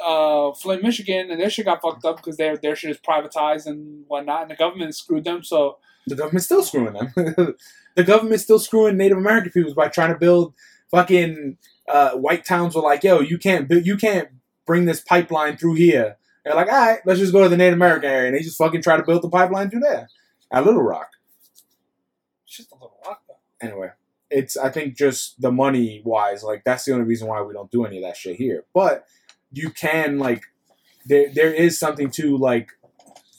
uh, 0.03 0.53
Flint, 0.53 0.81
Michigan, 0.81 1.29
and 1.29 1.39
their 1.39 1.51
shit 1.51 1.65
got 1.65 1.83
fucked 1.83 2.03
up 2.03 2.17
because 2.17 2.37
their 2.37 2.57
their 2.57 2.75
shit 2.75 2.89
is 2.89 2.97
privatized 2.97 3.67
and 3.67 4.03
whatnot, 4.07 4.43
and 4.43 4.51
the 4.51 4.55
government 4.55 4.95
screwed 4.95 5.23
them. 5.23 5.43
So 5.43 5.77
The 6.07 6.15
government's 6.15 6.45
still 6.45 6.63
screwing 6.63 6.93
them. 6.93 7.11
the 7.95 8.03
government's 8.03 8.43
still 8.43 8.59
screwing 8.59 8.97
Native 8.97 9.17
American 9.17 9.51
peoples 9.51 9.73
by 9.73 9.87
trying 9.87 10.13
to 10.13 10.19
build 10.19 10.53
fucking 10.89 11.57
uh, 11.87 12.11
white 12.11 12.45
towns. 12.45 12.75
Were 12.75 12.81
like, 12.81 13.03
yo, 13.03 13.19
you 13.19 13.37
can't 13.37 13.67
bu- 13.69 13.83
you 13.83 13.97
can't 13.97 14.29
bring 14.65 14.85
this 14.85 15.01
pipeline 15.01 15.57
through 15.57 15.75
here. 15.75 16.17
They're 16.43 16.55
like, 16.55 16.71
all 16.71 16.87
right, 16.87 16.99
let's 17.05 17.19
just 17.19 17.33
go 17.33 17.43
to 17.43 17.49
the 17.49 17.57
Native 17.57 17.75
American 17.75 18.09
area, 18.09 18.27
and 18.27 18.35
they 18.35 18.41
just 18.41 18.57
fucking 18.57 18.81
try 18.81 18.97
to 18.97 19.03
build 19.03 19.21
the 19.21 19.29
pipeline 19.29 19.69
through 19.69 19.81
there 19.81 20.09
at 20.51 20.65
Little 20.65 20.81
Rock. 20.81 21.11
it's 22.45 22.57
just 22.57 22.71
a 22.71 22.75
little 22.75 22.97
rock. 23.05 23.21
Though. 23.27 23.67
Anyway, 23.67 23.89
it's 24.29 24.57
I 24.57 24.69
think 24.69 24.95
just 24.95 25.39
the 25.39 25.51
money 25.51 26.01
wise, 26.03 26.43
like 26.43 26.63
that's 26.63 26.85
the 26.85 26.93
only 26.93 27.05
reason 27.05 27.27
why 27.27 27.41
we 27.41 27.53
don't 27.53 27.71
do 27.71 27.85
any 27.85 27.97
of 27.97 28.03
that 28.03 28.17
shit 28.17 28.37
here. 28.37 28.65
But 28.73 29.05
you 29.51 29.69
can 29.69 30.17
like 30.17 30.43
there 31.05 31.31
there 31.33 31.53
is 31.53 31.77
something 31.77 32.09
to 32.11 32.37
like 32.37 32.69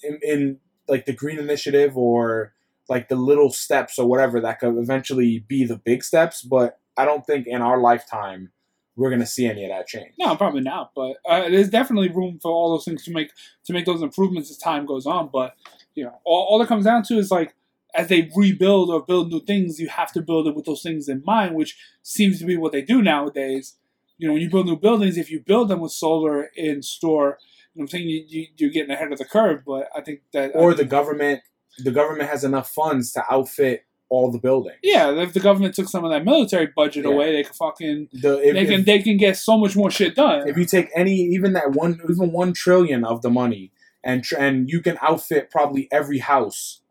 in, 0.02 0.18
in 0.22 0.58
like 0.93 1.07
the 1.07 1.12
green 1.12 1.38
initiative 1.38 1.97
or 1.97 2.53
like 2.88 3.09
the 3.09 3.16
little 3.16 3.51
steps 3.51 3.99
or 3.99 4.07
whatever 4.07 4.40
that 4.40 4.61
could 4.61 4.76
eventually 4.76 5.45
be 5.49 5.64
the 5.64 5.76
big 5.76 6.05
steps. 6.05 6.43
But 6.43 6.78
I 6.97 7.05
don't 7.05 7.26
think 7.26 7.47
in 7.47 7.62
our 7.62 7.80
lifetime 7.80 8.53
we're 8.95 9.11
gonna 9.11 9.26
see 9.26 9.47
any 9.47 9.64
of 9.64 9.70
that 9.70 9.86
change. 9.86 10.12
No, 10.18 10.36
probably 10.36 10.61
not. 10.61 10.93
But 10.95 11.16
uh, 11.26 11.49
there's 11.49 11.70
definitely 11.70 12.11
room 12.11 12.38
for 12.43 12.53
all 12.53 12.70
those 12.70 12.84
things 12.84 13.05
to 13.05 13.11
make 13.11 13.32
to 13.64 13.72
make 13.72 13.86
those 13.86 14.03
improvements 14.03 14.51
as 14.51 14.59
time 14.59 14.84
goes 14.84 15.07
on. 15.07 15.30
But 15.32 15.57
you 15.95 16.05
know, 16.05 16.20
all, 16.24 16.47
all 16.51 16.62
it 16.62 16.68
comes 16.68 16.84
down 16.84 17.03
to 17.05 17.14
is 17.14 17.30
like 17.30 17.55
as 17.95 18.09
they 18.09 18.30
rebuild 18.36 18.90
or 18.90 19.03
build 19.03 19.30
new 19.30 19.40
things, 19.40 19.80
you 19.80 19.88
have 19.88 20.12
to 20.12 20.22
build 20.22 20.47
it 20.47 20.55
with 20.55 20.66
those 20.66 20.82
things 20.82 21.09
in 21.09 21.22
mind, 21.24 21.55
which 21.55 21.76
seems 22.03 22.38
to 22.38 22.45
be 22.45 22.57
what 22.57 22.72
they 22.72 22.82
do 22.82 23.03
nowadays. 23.03 23.76
You 24.18 24.28
know, 24.28 24.34
when 24.34 24.43
you 24.43 24.51
build 24.51 24.66
new 24.66 24.76
buildings, 24.76 25.16
if 25.16 25.30
you 25.30 25.40
build 25.40 25.68
them 25.68 25.80
with 25.80 25.93
solar 25.93 26.51
in 26.55 26.82
store, 26.82 27.38
I'm 27.79 27.89
saying 27.89 28.09
you, 28.09 28.25
you, 28.29 28.47
you're 28.57 28.70
getting 28.70 28.91
ahead 28.91 29.12
of 29.12 29.18
the 29.18 29.25
curve. 29.25 29.62
But 29.66 29.89
I 29.95 30.01
think 30.03 30.20
that 30.33 30.53
Or 30.55 30.75
the 30.75 30.85
government 30.85 31.41
the 31.79 31.91
government 31.91 32.29
has 32.29 32.45
enough 32.45 32.70
funds 32.70 33.12
to 33.12 33.25
outfit 33.31 33.85
all 34.11 34.31
the 34.31 34.39
buildings. 34.39 34.77
yeah, 34.83 35.11
if 35.23 35.33
the 35.33 35.41
government 35.41 35.75
took 35.75 35.89
some 35.89 36.05
of 36.05 36.11
that 36.11 36.23
military 36.23 36.66
budget 36.77 37.07
Yeah. 37.07 37.12
away, 37.12 37.33
they 37.33 37.45
could 37.45 37.57
fucking 37.57 38.09
The, 38.12 38.47
if, 38.47 38.53
they 38.55 38.64
can 38.66 38.81
if- 38.81 38.87
they 38.87 38.99
can 39.03 39.16
get 39.16 39.39
so 39.39 39.57
much 39.57 39.75
more 39.75 39.91
shit 39.91 40.14
done. 40.14 40.47
if 40.47 40.59
you 40.59 40.66
take 40.66 40.91
any 40.95 41.14
even 41.14 41.55
that 41.55 41.73
one 41.73 41.99
even 42.11 42.31
one 42.31 42.53
trillion 42.53 43.05
of 43.05 43.23
the 43.23 43.31
money 43.31 43.73
and 44.05 44.23
tr- 44.23 44.37
and 44.37 44.68
you 44.68 44.81
can 44.83 44.99
outfit 45.01 45.51
probably 45.51 45.89
every 45.91 46.18
house 46.18 46.83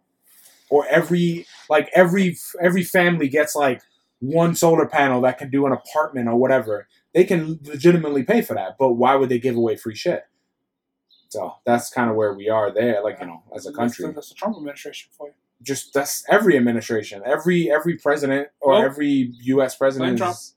or 0.72 0.88
every 0.88 1.46
like 1.70 1.90
every 1.94 2.38
every 2.60 2.82
family 2.84 3.28
gets 3.28 3.56
like 3.56 3.84
one 4.20 4.56
solar 4.56 4.88
panel 4.88 5.22
that 5.22 5.38
can 5.38 5.52
do 5.52 5.68
an 5.68 5.72
apartment 5.72 6.28
or 6.28 6.38
whatever 6.38 6.88
they 7.14 7.24
can 7.24 7.60
legitimately 7.66 8.24
pay 8.24 8.42
for 8.42 8.56
that 8.56 8.78
but 8.80 8.94
why 8.94 9.16
would 9.16 9.30
they 9.30 9.40
give 9.40 9.56
away 9.56 9.76
free 9.76 9.96
shit 9.96 10.24
so 11.32 11.56
that's 11.66 11.90
kind 11.90 12.10
of 12.10 12.16
where 12.16 12.34
we 12.34 12.50
are 12.50 12.72
there 12.74 13.02
like 13.04 13.18
you 13.22 13.26
know 13.26 13.42
as 13.56 13.66
a 13.66 13.70
That's 13.70 13.78
country 13.78 14.06
the- 14.08 14.12
that's 14.14 14.30
the 14.30 14.36
Trump 14.36 14.58
administration 14.58 15.10
for 15.18 15.28
you. 15.30 15.34
just 15.64 15.94
that's 15.94 16.24
every 16.30 16.58
administration 16.58 17.22
every 17.26 17.72
every 17.72 17.98
president 17.98 18.50
or 18.60 18.74
Well, 18.74 18.84
every 18.84 19.34
us 19.46 19.76
president 19.76 20.20
is 20.22 20.56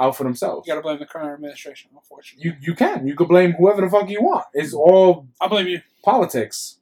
out 0.00 0.16
for 0.16 0.24
themselves 0.24 0.66
You 0.66 0.72
got 0.74 0.76
to 0.76 0.82
blame 0.82 0.98
the 0.98 1.06
current 1.06 1.32
administration, 1.32 1.90
unfortunately. 1.94 2.44
you 2.50 2.56
you 2.60 2.74
can. 2.74 3.06
You 3.06 3.14
could 3.16 3.28
blame 3.28 3.52
whoever 3.52 3.80
the 3.82 3.88
fuck 3.88 4.08
you 4.10 4.20
want. 4.22 4.44
It's 4.52 4.74
all 4.74 5.26
I 5.40 5.46
blame 5.48 5.68
you. 5.68 5.80
politics. 6.04 6.78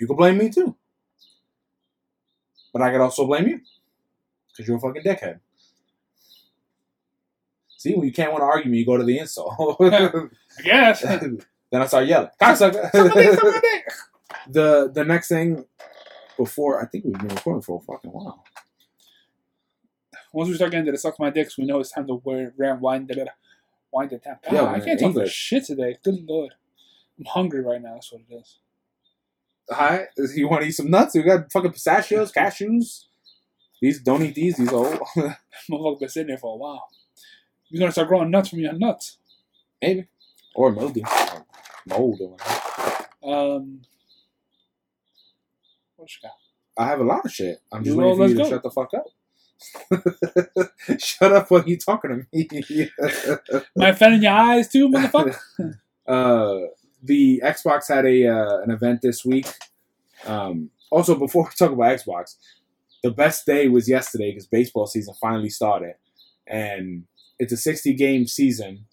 You 0.00 0.06
could 0.08 0.16
blame 0.18 0.36
me 0.38 0.50
too. 0.50 0.74
But 2.72 2.82
I 2.82 2.90
could 2.90 3.00
also 3.00 3.26
blame 3.26 3.46
you. 3.48 3.60
Because 4.50 4.66
you're 4.68 4.76
a 4.76 4.80
fucking 4.80 5.02
dickhead. 5.02 5.38
See, 7.78 7.94
when 7.94 8.04
you 8.06 8.12
can't 8.12 8.32
want 8.32 8.42
to 8.42 8.46
argue 8.46 8.70
me, 8.70 8.78
you 8.78 8.86
go 8.86 8.96
to 8.98 9.04
the 9.04 9.18
insult. 9.18 9.76
I 9.80 10.28
guess. 10.62 11.04
then 11.74 11.82
I 11.82 11.86
start 11.86 12.06
yelling. 12.06 12.28
Cocksucker. 12.40 12.90
the 14.48 14.90
the 14.94 15.04
next 15.04 15.28
thing 15.28 15.64
before 16.36 16.80
I 16.80 16.86
think 16.86 17.04
we've 17.04 17.18
been 17.18 17.28
recording 17.28 17.62
for 17.62 17.80
a 17.80 17.84
fucking 17.84 18.12
while. 18.12 18.44
Once 20.32 20.48
we 20.48 20.54
start 20.54 20.70
getting 20.70 20.86
to 20.86 20.92
the 20.92 20.98
suck 20.98 21.18
my 21.18 21.30
dicks, 21.30 21.58
we 21.58 21.64
know 21.64 21.80
it's 21.80 21.90
time 21.90 22.06
to 22.06 22.20
wear, 22.24 22.52
ram, 22.56 22.80
wind 22.80 23.10
it, 23.10 23.28
wind 23.92 24.12
it 24.12 24.22
down. 24.22 24.36
God, 24.44 24.52
Yeah, 24.52 24.62
ah, 24.62 24.72
I 24.72 24.80
can't 24.80 24.98
talk 25.00 25.14
for 25.14 25.26
shit 25.26 25.64
today. 25.64 25.96
Good 26.02 26.24
lord, 26.28 26.54
I'm 27.18 27.24
hungry 27.24 27.60
right 27.60 27.82
now. 27.82 27.94
That's 27.94 28.12
what 28.12 28.22
it 28.28 28.34
is. 28.34 28.58
Hi, 29.70 30.06
you 30.34 30.48
want 30.48 30.62
to 30.62 30.68
eat 30.68 30.72
some 30.72 30.90
nuts? 30.90 31.14
We 31.14 31.22
got 31.22 31.50
fucking 31.50 31.72
pistachios, 31.72 32.32
cashews. 32.36 33.06
These 33.82 34.00
don't 34.00 34.22
eat 34.22 34.36
these. 34.36 34.56
These 34.56 34.72
old. 34.72 35.00
Motherfucker 35.70 36.00
been 36.00 36.08
sitting 36.08 36.28
there 36.28 36.38
for 36.38 36.54
a 36.54 36.56
while. 36.56 36.88
You're 37.68 37.80
gonna 37.80 37.92
start 37.92 38.08
growing 38.08 38.30
nuts 38.30 38.50
from 38.50 38.60
your 38.60 38.72
nuts. 38.74 39.18
Maybe. 39.82 40.06
Or 40.54 40.70
mildew. 40.70 41.02
Or 41.90 42.10
whatever. 42.12 42.36
Um, 43.22 43.82
what 45.96 46.10
you 46.10 46.28
got? 46.28 46.32
I 46.76 46.88
have 46.88 47.00
a 47.00 47.04
lot 47.04 47.24
of 47.24 47.32
shit. 47.32 47.58
I'm 47.72 47.84
just 47.84 47.96
Well, 47.96 48.16
waiting 48.16 48.18
for 48.18 48.28
you 48.30 48.36
to 48.36 48.42
go. 48.42 48.50
shut 48.50 48.62
the 48.62 48.70
fuck 48.70 48.90
up. 48.94 49.06
shut 51.00 51.32
up 51.32 51.50
when 51.50 51.66
you 51.66 51.76
talking 51.78 52.10
to 52.10 52.26
me. 52.32 52.90
Am 53.00 53.82
I 53.82 53.88
offending 53.90 54.22
your 54.22 54.32
eyes 54.32 54.68
too, 54.68 54.88
motherfucker? 54.88 55.36
uh, 56.06 56.58
the 57.02 57.40
Xbox 57.44 57.88
had 57.88 58.04
a 58.06 58.26
uh, 58.26 58.58
an 58.62 58.70
event 58.70 59.00
this 59.02 59.24
week. 59.24 59.46
Um, 60.26 60.70
also, 60.90 61.14
before 61.16 61.44
we 61.48 61.50
talk 61.56 61.72
about 61.72 61.98
Xbox, 61.98 62.36
the 63.02 63.10
best 63.10 63.46
day 63.46 63.68
was 63.68 63.88
yesterday 63.88 64.30
because 64.30 64.46
baseball 64.46 64.86
season 64.86 65.14
finally 65.20 65.50
started, 65.50 65.94
and 66.46 67.04
it's 67.38 67.52
a 67.52 67.56
60 67.56 67.94
game 67.94 68.26
season. 68.26 68.86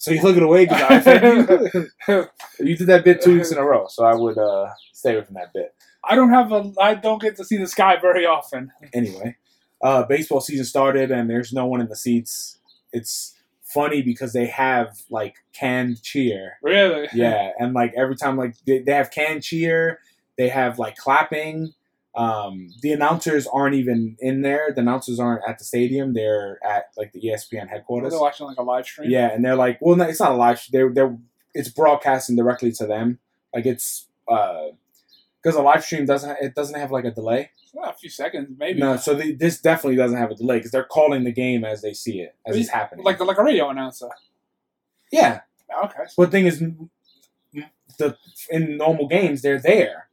So 0.00 0.12
you're 0.12 0.22
looking 0.22 0.42
away 0.42 0.64
because 0.64 1.06
I 1.06 1.12
you. 1.22 1.88
you 2.58 2.74
did 2.74 2.86
that 2.86 3.04
bit 3.04 3.20
two 3.20 3.34
weeks 3.34 3.52
in 3.52 3.58
a 3.58 3.62
row, 3.62 3.86
so 3.86 4.02
I 4.02 4.14
would 4.14 4.38
uh, 4.38 4.70
stay 4.94 5.14
away 5.14 5.24
from 5.24 5.34
that 5.34 5.52
bit. 5.52 5.74
I 6.02 6.14
don't 6.14 6.30
have 6.30 6.52
a. 6.52 6.72
I 6.80 6.94
don't 6.94 7.20
get 7.20 7.36
to 7.36 7.44
see 7.44 7.58
the 7.58 7.66
sky 7.66 7.98
very 8.00 8.24
often. 8.24 8.72
anyway, 8.94 9.36
uh, 9.82 10.04
baseball 10.04 10.40
season 10.40 10.64
started 10.64 11.10
and 11.10 11.28
there's 11.28 11.52
no 11.52 11.66
one 11.66 11.82
in 11.82 11.88
the 11.88 11.96
seats. 11.96 12.58
It's 12.94 13.36
funny 13.62 14.00
because 14.00 14.32
they 14.32 14.46
have 14.46 15.02
like 15.10 15.34
canned 15.52 16.02
cheer. 16.02 16.54
Really? 16.62 17.08
Yeah, 17.12 17.50
and 17.58 17.74
like 17.74 17.92
every 17.94 18.16
time 18.16 18.38
like 18.38 18.54
they, 18.66 18.78
they 18.78 18.92
have 18.92 19.10
canned 19.10 19.42
cheer, 19.42 20.00
they 20.38 20.48
have 20.48 20.78
like 20.78 20.96
clapping. 20.96 21.74
Um, 22.14 22.68
the 22.82 22.92
announcers 22.92 23.46
aren't 23.46 23.76
even 23.76 24.16
in 24.18 24.42
there. 24.42 24.72
The 24.74 24.80
announcers 24.80 25.20
aren't 25.20 25.42
at 25.48 25.58
the 25.58 25.64
stadium. 25.64 26.12
They're 26.12 26.58
at 26.64 26.86
like 26.96 27.12
the 27.12 27.20
ESPN 27.22 27.68
headquarters. 27.68 28.10
They're 28.10 28.20
watching 28.20 28.46
like 28.46 28.58
a 28.58 28.62
live 28.62 28.84
stream? 28.84 29.10
Yeah, 29.10 29.30
and 29.32 29.44
they're 29.44 29.54
like, 29.56 29.78
well, 29.80 29.94
no, 29.96 30.04
it's 30.04 30.18
not 30.20 30.32
a 30.32 30.36
live. 30.36 30.60
They're 30.72 30.92
they're 30.92 31.16
it's 31.54 31.68
broadcasting 31.68 32.36
directly 32.36 32.72
to 32.72 32.86
them. 32.86 33.18
Like 33.54 33.66
it's 33.66 34.08
uh 34.28 34.68
because 35.42 35.56
a 35.56 35.62
live 35.62 35.84
stream 35.84 36.04
doesn't 36.04 36.36
it 36.42 36.54
doesn't 36.54 36.78
have 36.78 36.90
like 36.90 37.04
a 37.04 37.10
delay. 37.12 37.50
Well, 37.72 37.90
a 37.90 37.94
few 37.94 38.10
seconds, 38.10 38.48
maybe. 38.58 38.80
No, 38.80 38.96
so 38.96 39.14
the, 39.14 39.32
this 39.32 39.60
definitely 39.60 39.94
doesn't 39.96 40.18
have 40.18 40.32
a 40.32 40.34
delay 40.34 40.58
because 40.58 40.72
they're 40.72 40.82
calling 40.82 41.22
the 41.22 41.30
game 41.32 41.64
as 41.64 41.80
they 41.82 41.92
see 41.92 42.20
it, 42.20 42.34
as 42.44 42.56
it's 42.56 42.68
happening. 42.68 43.04
like 43.04 43.20
like 43.20 43.38
a 43.38 43.44
radio 43.44 43.68
announcer. 43.70 44.08
Yeah, 45.12 45.40
Okay. 45.84 46.02
but 46.16 46.26
the 46.26 46.30
thing 46.32 46.46
is, 46.46 46.62
the 47.98 48.16
in 48.50 48.76
normal 48.76 49.06
games 49.06 49.42
they're 49.42 49.60
there. 49.60 50.08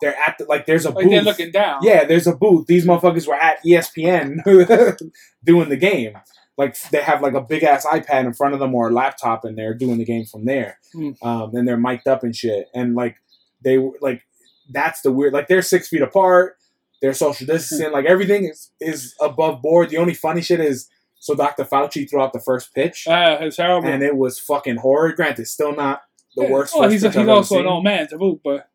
They're 0.00 0.16
at 0.16 0.36
the 0.38 0.44
like 0.46 0.66
there's 0.66 0.84
a 0.84 0.90
Like 0.90 1.04
booth. 1.04 1.10
they're 1.12 1.22
looking 1.22 1.50
down. 1.50 1.80
Yeah, 1.82 2.04
there's 2.04 2.26
a 2.26 2.34
booth. 2.34 2.66
These 2.66 2.86
motherfuckers 2.86 3.26
were 3.26 3.34
at 3.34 3.62
ESPN 3.64 4.42
doing 5.44 5.68
the 5.68 5.76
game. 5.76 6.16
Like 6.56 6.80
they 6.90 7.02
have 7.02 7.20
like 7.22 7.34
a 7.34 7.40
big 7.40 7.64
ass 7.64 7.84
iPad 7.86 8.26
in 8.26 8.32
front 8.32 8.54
of 8.54 8.60
them 8.60 8.74
or 8.74 8.88
a 8.88 8.92
laptop, 8.92 9.44
and 9.44 9.58
they're 9.58 9.74
doing 9.74 9.98
the 9.98 10.04
game 10.04 10.24
from 10.24 10.44
there. 10.44 10.78
Hmm. 10.92 11.10
Um, 11.22 11.54
and 11.54 11.66
they're 11.66 11.76
mic'd 11.76 12.06
up 12.06 12.22
and 12.22 12.34
shit. 12.34 12.68
And 12.74 12.94
like 12.94 13.16
they 13.62 13.78
were- 13.78 13.98
like 14.00 14.22
that's 14.70 15.00
the 15.02 15.12
weird. 15.12 15.32
Like 15.32 15.48
they're 15.48 15.62
six 15.62 15.88
feet 15.88 16.02
apart. 16.02 16.56
They're 17.02 17.12
social 17.12 17.46
distancing. 17.46 17.92
Like 17.92 18.06
everything 18.06 18.44
is 18.44 18.70
is 18.80 19.14
above 19.20 19.62
board. 19.62 19.90
The 19.90 19.96
only 19.98 20.14
funny 20.14 20.40
shit 20.42 20.60
is 20.60 20.88
so 21.18 21.34
Dr. 21.34 21.64
Fauci 21.64 22.08
threw 22.08 22.20
out 22.22 22.32
the 22.34 22.38
first 22.40 22.74
pitch, 22.74 23.06
Uh, 23.08 23.38
it's 23.40 23.56
terrible. 23.56 23.88
and 23.88 24.02
it 24.02 24.14
was 24.16 24.38
fucking 24.38 24.76
horror. 24.76 25.10
Granted, 25.12 25.46
still 25.48 25.74
not 25.74 26.02
the 26.36 26.44
worst. 26.44 26.74
Well, 26.78 26.88
he's, 26.90 27.02
pitch 27.02 27.14
he's 27.14 27.28
also 27.28 27.60
an 27.60 27.66
old 27.66 27.82
man 27.82 28.06
to 28.08 28.18
boot, 28.18 28.40
but 28.44 28.68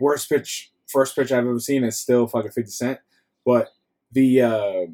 worst 0.00 0.28
pitch, 0.28 0.70
first 0.86 1.14
pitch 1.14 1.30
I've 1.32 1.38
ever 1.46 1.58
seen 1.60 1.84
is 1.84 1.98
still 1.98 2.26
fucking 2.26 2.50
Fifty 2.52 2.70
Cent. 2.70 2.98
But 3.44 3.68
the 4.12 4.42
uh, 4.42 4.86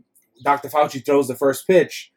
Dr. 0.43 0.69
Fauci 0.69 1.05
throws 1.05 1.29
the 1.29 1.35
first 1.37 1.67
pitch, 1.67 2.13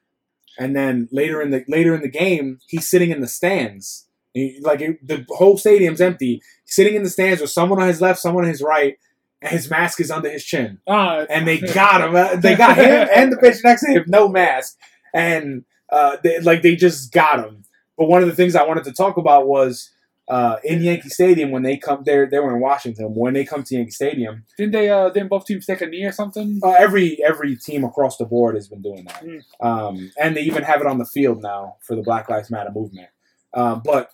and 0.58 0.76
then 0.76 1.08
later 1.12 1.42
in 1.42 1.52
the 1.52 1.64
later 1.68 1.94
in 1.96 2.02
the 2.02 2.10
game, 2.10 2.60
he's 2.68 2.88
sitting 2.90 3.12
in 3.12 3.22
the 3.22 3.28
stands. 3.28 4.08
He- 4.34 4.60
like 4.62 4.82
it, 4.82 5.06
the 5.08 5.26
whole 5.30 5.58
stadium's 5.58 6.02
empty. 6.02 6.42
Sitting 6.66 6.94
in 6.96 7.04
the 7.04 7.10
stands 7.10 7.42
with 7.42 7.50
someone 7.50 7.82
on 7.82 7.88
his 7.88 8.00
left, 8.02 8.20
someone 8.20 8.44
on 8.44 8.50
his 8.50 8.62
right, 8.62 8.98
and 9.42 9.52
his 9.52 9.70
mask 9.72 10.00
is 10.00 10.12
under 10.12 10.30
his 10.30 10.44
chin. 10.44 10.80
ah, 10.88 11.26
And 11.30 11.48
they 11.48 11.58
got 11.60 12.02
him. 12.02 12.16
Uh, 12.16 12.36
They 12.36 12.56
got 12.56 12.78
him 12.78 13.08
and 13.16 13.32
the 13.32 13.38
pitch 13.38 13.58
next 13.64 13.82
to 13.86 13.92
him, 13.92 14.04
no 14.08 14.28
mask, 14.30 14.78
and 15.14 15.64
uh, 15.92 16.18
they, 16.24 16.40
like 16.42 16.62
they 16.62 16.76
just 16.76 17.12
got 17.12 17.40
him. 17.44 17.64
But 17.98 18.08
one 18.08 18.22
of 18.22 18.28
the 18.30 18.36
things 18.36 18.56
I 18.56 18.66
wanted 18.68 18.84
to 18.84 18.92
talk 18.94 19.18
about 19.18 19.48
was 19.48 19.90
uh, 20.30 20.58
in 20.64 20.82
Yankee 20.84 21.10
Stadium 21.10 21.50
when 21.52 21.64
they 21.64 21.76
come 21.78 22.04
there. 22.06 22.28
They 22.30 22.40
were 22.40 22.54
in 22.56 22.62
Washington. 22.62 23.16
When 23.16 23.34
they 23.34 23.44
come 23.46 23.64
to 23.64 23.76
Yankee 23.76 23.92
Stadium, 23.92 24.46
didn't 24.58 24.74
they? 24.74 24.90
Uh, 24.90 25.10
didn't 25.10 25.30
both 25.30 25.46
teams 25.46 25.66
take 25.66 25.82
a 25.82 25.88
knee 25.88 26.06
or 26.06 26.12
something? 26.12 26.60
uh, 26.64 26.72
every 26.72 27.22
every 27.24 27.56
team 27.58 27.84
across 27.84 28.18
the 28.18 28.26
board 28.26 28.56
has 28.56 28.68
been 28.68 28.82
doing 28.82 29.06
that, 29.06 29.24
Mm. 29.24 29.42
um, 29.62 30.12
and 30.22 30.36
they 30.38 30.42
even 30.42 30.64
have 30.64 30.82
it 30.82 30.88
on 30.88 30.98
the 31.00 31.06
field 31.06 31.42
now 31.42 31.78
for 31.82 31.96
the 31.96 32.04
Black 32.04 32.30
Lives 32.30 32.50
Matter 32.52 32.72
movement. 32.74 33.10
Um, 33.54 33.82
but 33.84 34.12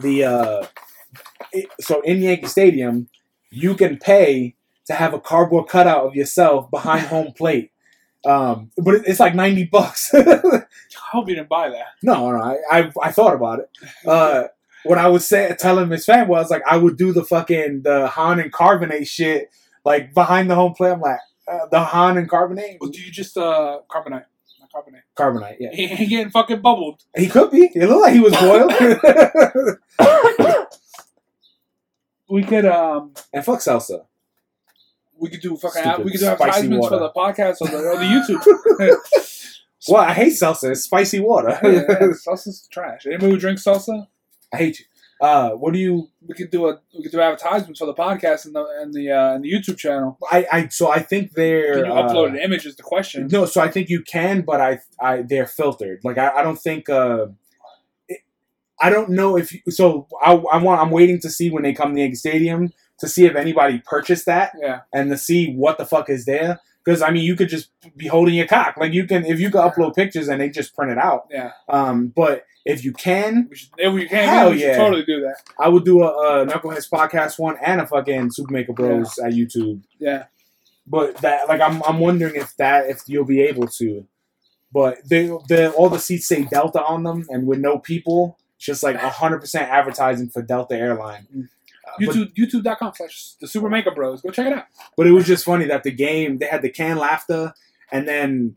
the 0.00 0.24
uh, 0.24 0.66
it, 1.52 1.66
so 1.80 2.00
in 2.02 2.20
Yankee 2.22 2.46
Stadium, 2.46 3.08
you 3.50 3.74
can 3.74 3.96
pay 3.98 4.54
to 4.86 4.94
have 4.94 5.14
a 5.14 5.20
cardboard 5.20 5.68
cutout 5.68 6.04
of 6.06 6.14
yourself 6.14 6.70
behind 6.70 7.06
home 7.06 7.32
plate. 7.36 7.70
Um, 8.24 8.70
but 8.76 8.94
it's 9.06 9.18
like 9.20 9.34
ninety 9.34 9.64
bucks. 9.64 10.10
I 10.14 10.62
hope 11.10 11.28
you 11.28 11.34
didn't 11.34 11.48
buy 11.48 11.70
that. 11.70 11.86
no, 12.02 12.30
no, 12.30 12.40
I, 12.40 12.58
I 12.70 12.92
I 13.02 13.10
thought 13.12 13.34
about 13.34 13.60
it. 13.60 13.70
Uh, 14.06 14.44
what 14.84 14.98
I 14.98 15.08
would 15.08 15.22
say, 15.22 15.54
telling 15.58 15.88
Miss 15.88 16.04
Fan 16.06 16.28
was 16.28 16.50
like, 16.50 16.62
I 16.66 16.76
would 16.76 16.96
do 16.96 17.12
the 17.12 17.24
fucking 17.24 17.82
the 17.82 18.08
Han 18.08 18.40
and 18.40 18.52
carbonate 18.52 19.06
shit, 19.08 19.48
like 19.84 20.14
behind 20.14 20.50
the 20.50 20.54
home 20.54 20.74
plate. 20.74 20.92
I'm 20.92 21.00
like, 21.00 21.18
uh, 21.48 21.66
the 21.70 21.80
Han 21.80 22.16
and 22.18 22.28
carbonate, 22.28 22.78
Or 22.80 22.88
do 22.88 23.00
you 23.00 23.10
just 23.10 23.36
uh 23.36 23.78
carbonate? 23.90 24.24
Carbonate. 24.72 25.02
carbonate. 25.14 25.56
Yeah, 25.60 25.68
He 25.74 25.84
ain't 25.84 26.08
getting 26.08 26.30
fucking 26.30 26.62
bubbled. 26.62 27.02
he 27.14 27.28
could 27.28 27.50
be. 27.50 27.70
It 27.74 27.88
looked 27.88 28.00
like 28.02 28.14
he 28.14 28.20
was 28.20 28.32
boiled. 28.34 28.72
We 32.30 32.42
could 32.44 32.64
um 32.64 33.12
and 33.34 33.44
fuck 33.44 33.58
salsa. 33.58 34.06
we 35.18 35.28
could 35.28 35.40
do 35.42 35.54
fucking 35.56 35.82
Stupid 35.82 36.04
we 36.06 36.12
could 36.12 36.20
do 36.20 36.26
advertisements 36.26 36.88
for 36.88 36.98
the 36.98 37.10
podcast 37.10 37.56
or 37.60 37.68
the, 37.68 37.76
or 37.76 37.98
the 37.98 38.04
YouTube. 38.06 38.96
Well, 39.88 40.00
I 40.02 40.14
hate 40.14 40.32
salsa. 40.32 40.70
It's 40.70 40.82
spicy 40.84 41.20
water. 41.20 41.58
Yeah, 41.62 41.70
yeah, 41.70 41.98
salsa's 42.26 42.66
trash. 42.72 43.04
Anybody 43.04 43.32
who 43.32 43.38
drinks 43.38 43.64
salsa? 43.64 44.06
I 44.52 44.58
hate 44.58 44.80
you. 44.80 44.86
Uh, 45.22 45.50
what 45.50 45.72
do 45.72 45.78
you? 45.78 46.08
We 46.26 46.34
could 46.34 46.50
do 46.50 46.66
a 46.66 46.80
we 46.92 47.04
could 47.04 47.12
do 47.12 47.20
advertisements 47.20 47.78
for 47.78 47.86
the 47.86 47.94
podcast 47.94 48.44
and 48.44 48.56
the 48.56 48.66
and 48.80 48.92
the 48.92 49.12
uh, 49.12 49.34
and 49.34 49.44
the 49.44 49.52
YouTube 49.52 49.78
channel. 49.78 50.18
I, 50.30 50.46
I 50.50 50.68
so 50.68 50.90
I 50.90 50.98
think 50.98 51.34
they're 51.34 51.74
Can 51.74 51.84
you 51.84 51.92
uh, 51.92 52.08
upload 52.08 52.30
an 52.30 52.38
image? 52.38 52.66
Is 52.66 52.74
the 52.74 52.82
question? 52.82 53.28
No, 53.30 53.46
so 53.46 53.60
I 53.60 53.70
think 53.70 53.88
you 53.88 54.02
can, 54.02 54.42
but 54.42 54.60
I, 54.60 54.80
I 55.00 55.22
they're 55.22 55.46
filtered. 55.46 56.00
Like 56.02 56.18
I, 56.18 56.30
I 56.30 56.42
don't 56.42 56.58
think. 56.58 56.88
Uh, 56.88 57.26
it, 58.08 58.22
I 58.80 58.90
don't 58.90 59.10
know 59.10 59.36
if 59.38 59.52
you, 59.52 59.60
so. 59.70 60.08
I, 60.20 60.32
I 60.32 60.56
want. 60.56 60.80
I'm 60.80 60.90
waiting 60.90 61.20
to 61.20 61.30
see 61.30 61.50
when 61.50 61.62
they 61.62 61.72
come 61.72 61.94
to 61.94 62.00
Yankee 62.00 62.16
Stadium 62.16 62.72
to 62.98 63.08
see 63.08 63.24
if 63.24 63.36
anybody 63.36 63.80
purchased 63.86 64.26
that 64.26 64.52
Yeah, 64.60 64.80
and 64.92 65.08
to 65.10 65.16
see 65.16 65.54
what 65.54 65.78
the 65.78 65.86
fuck 65.86 66.10
is 66.10 66.24
there. 66.24 66.60
Because 66.84 67.02
I 67.02 67.10
mean, 67.10 67.24
you 67.24 67.36
could 67.36 67.48
just 67.48 67.70
be 67.96 68.08
holding 68.08 68.34
your 68.34 68.46
cock. 68.46 68.76
Like 68.76 68.92
you 68.92 69.06
can, 69.06 69.24
if 69.24 69.38
you 69.38 69.50
could 69.50 69.60
upload 69.60 69.94
pictures 69.94 70.28
and 70.28 70.40
they 70.40 70.48
just 70.50 70.74
print 70.74 70.90
it 70.92 70.98
out. 70.98 71.26
yeah. 71.30 71.52
Um, 71.68 72.08
but 72.08 72.44
if 72.64 72.84
you 72.84 72.92
can, 72.92 73.48
We 73.50 73.56
should, 73.56 73.70
if 73.78 73.92
we 73.92 74.06
can, 74.08 74.28
Hell 74.28 74.50
we 74.50 74.62
yeah. 74.62 74.76
totally 74.76 75.04
do 75.04 75.20
that. 75.22 75.36
I 75.58 75.68
would 75.68 75.84
do 75.84 76.02
a, 76.02 76.42
a 76.42 76.46
Knuckleheads 76.46 76.88
podcast 76.90 77.38
one 77.38 77.56
and 77.64 77.80
a 77.80 77.86
fucking 77.86 78.30
Super 78.32 78.52
Maker 78.52 78.72
Bros 78.72 79.18
at 79.18 79.32
YouTube. 79.32 79.82
Yeah, 79.98 80.24
But 80.86 81.16
that, 81.18 81.48
like, 81.48 81.60
I'm, 81.60 81.82
I'm 81.82 81.98
wondering 81.98 82.36
if 82.36 82.56
that, 82.56 82.88
if 82.88 83.02
you'll 83.06 83.24
be 83.24 83.40
able 83.42 83.66
to. 83.66 84.06
But 84.72 84.98
they, 85.08 85.26
the 85.26 85.72
all 85.76 85.88
the 85.90 85.98
seats 85.98 86.26
say 86.28 86.44
Delta 86.44 86.82
on 86.82 87.02
them, 87.02 87.26
and 87.28 87.46
with 87.46 87.58
no 87.58 87.78
people, 87.78 88.38
just 88.58 88.82
like 88.82 88.96
hundred 88.96 89.40
percent 89.40 89.68
advertising 89.68 90.30
for 90.30 90.40
Delta 90.40 90.74
Airline. 90.74 91.48
Uh, 91.86 91.92
YouTube 92.00 92.34
YouTube.com 92.36 92.92
slash 92.96 93.32
the 93.40 93.46
Super 93.48 93.68
Maker 93.68 93.90
Bros. 93.90 94.22
Go 94.22 94.30
check 94.30 94.46
it 94.46 94.52
out. 94.52 94.66
but 94.96 95.06
it 95.06 95.12
was 95.12 95.26
just 95.26 95.44
funny 95.44 95.64
that 95.66 95.82
the 95.82 95.90
game 95.90 96.38
they 96.38 96.46
had 96.46 96.62
the 96.62 96.70
canned 96.70 97.00
laughter, 97.00 97.52
and 97.90 98.06
then 98.06 98.56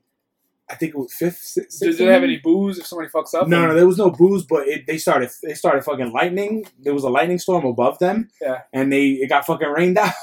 I 0.69 0.75
think 0.75 0.93
it 0.95 0.97
was 0.97 1.13
fifth. 1.13 1.37
Sixth, 1.37 1.79
Does 1.79 1.99
it 1.99 2.07
have 2.07 2.23
any 2.23 2.37
booze 2.37 2.79
if 2.79 2.85
somebody 2.87 3.09
fucks 3.09 3.33
up? 3.33 3.47
No, 3.47 3.67
no, 3.67 3.73
there 3.75 3.85
was 3.87 3.97
no 3.97 4.09
booze, 4.09 4.43
but 4.43 4.67
it, 4.67 4.85
they 4.87 4.97
started 4.97 5.29
they 5.43 5.53
started 5.53 5.83
fucking 5.83 6.11
lightning. 6.11 6.65
There 6.79 6.93
was 6.93 7.03
a 7.03 7.09
lightning 7.09 7.39
storm 7.39 7.65
above 7.65 7.99
them, 7.99 8.29
Yeah. 8.41 8.61
and 8.73 8.91
they 8.91 9.09
it 9.09 9.29
got 9.29 9.45
fucking 9.45 9.69
rained 9.69 9.97
out. 9.99 10.13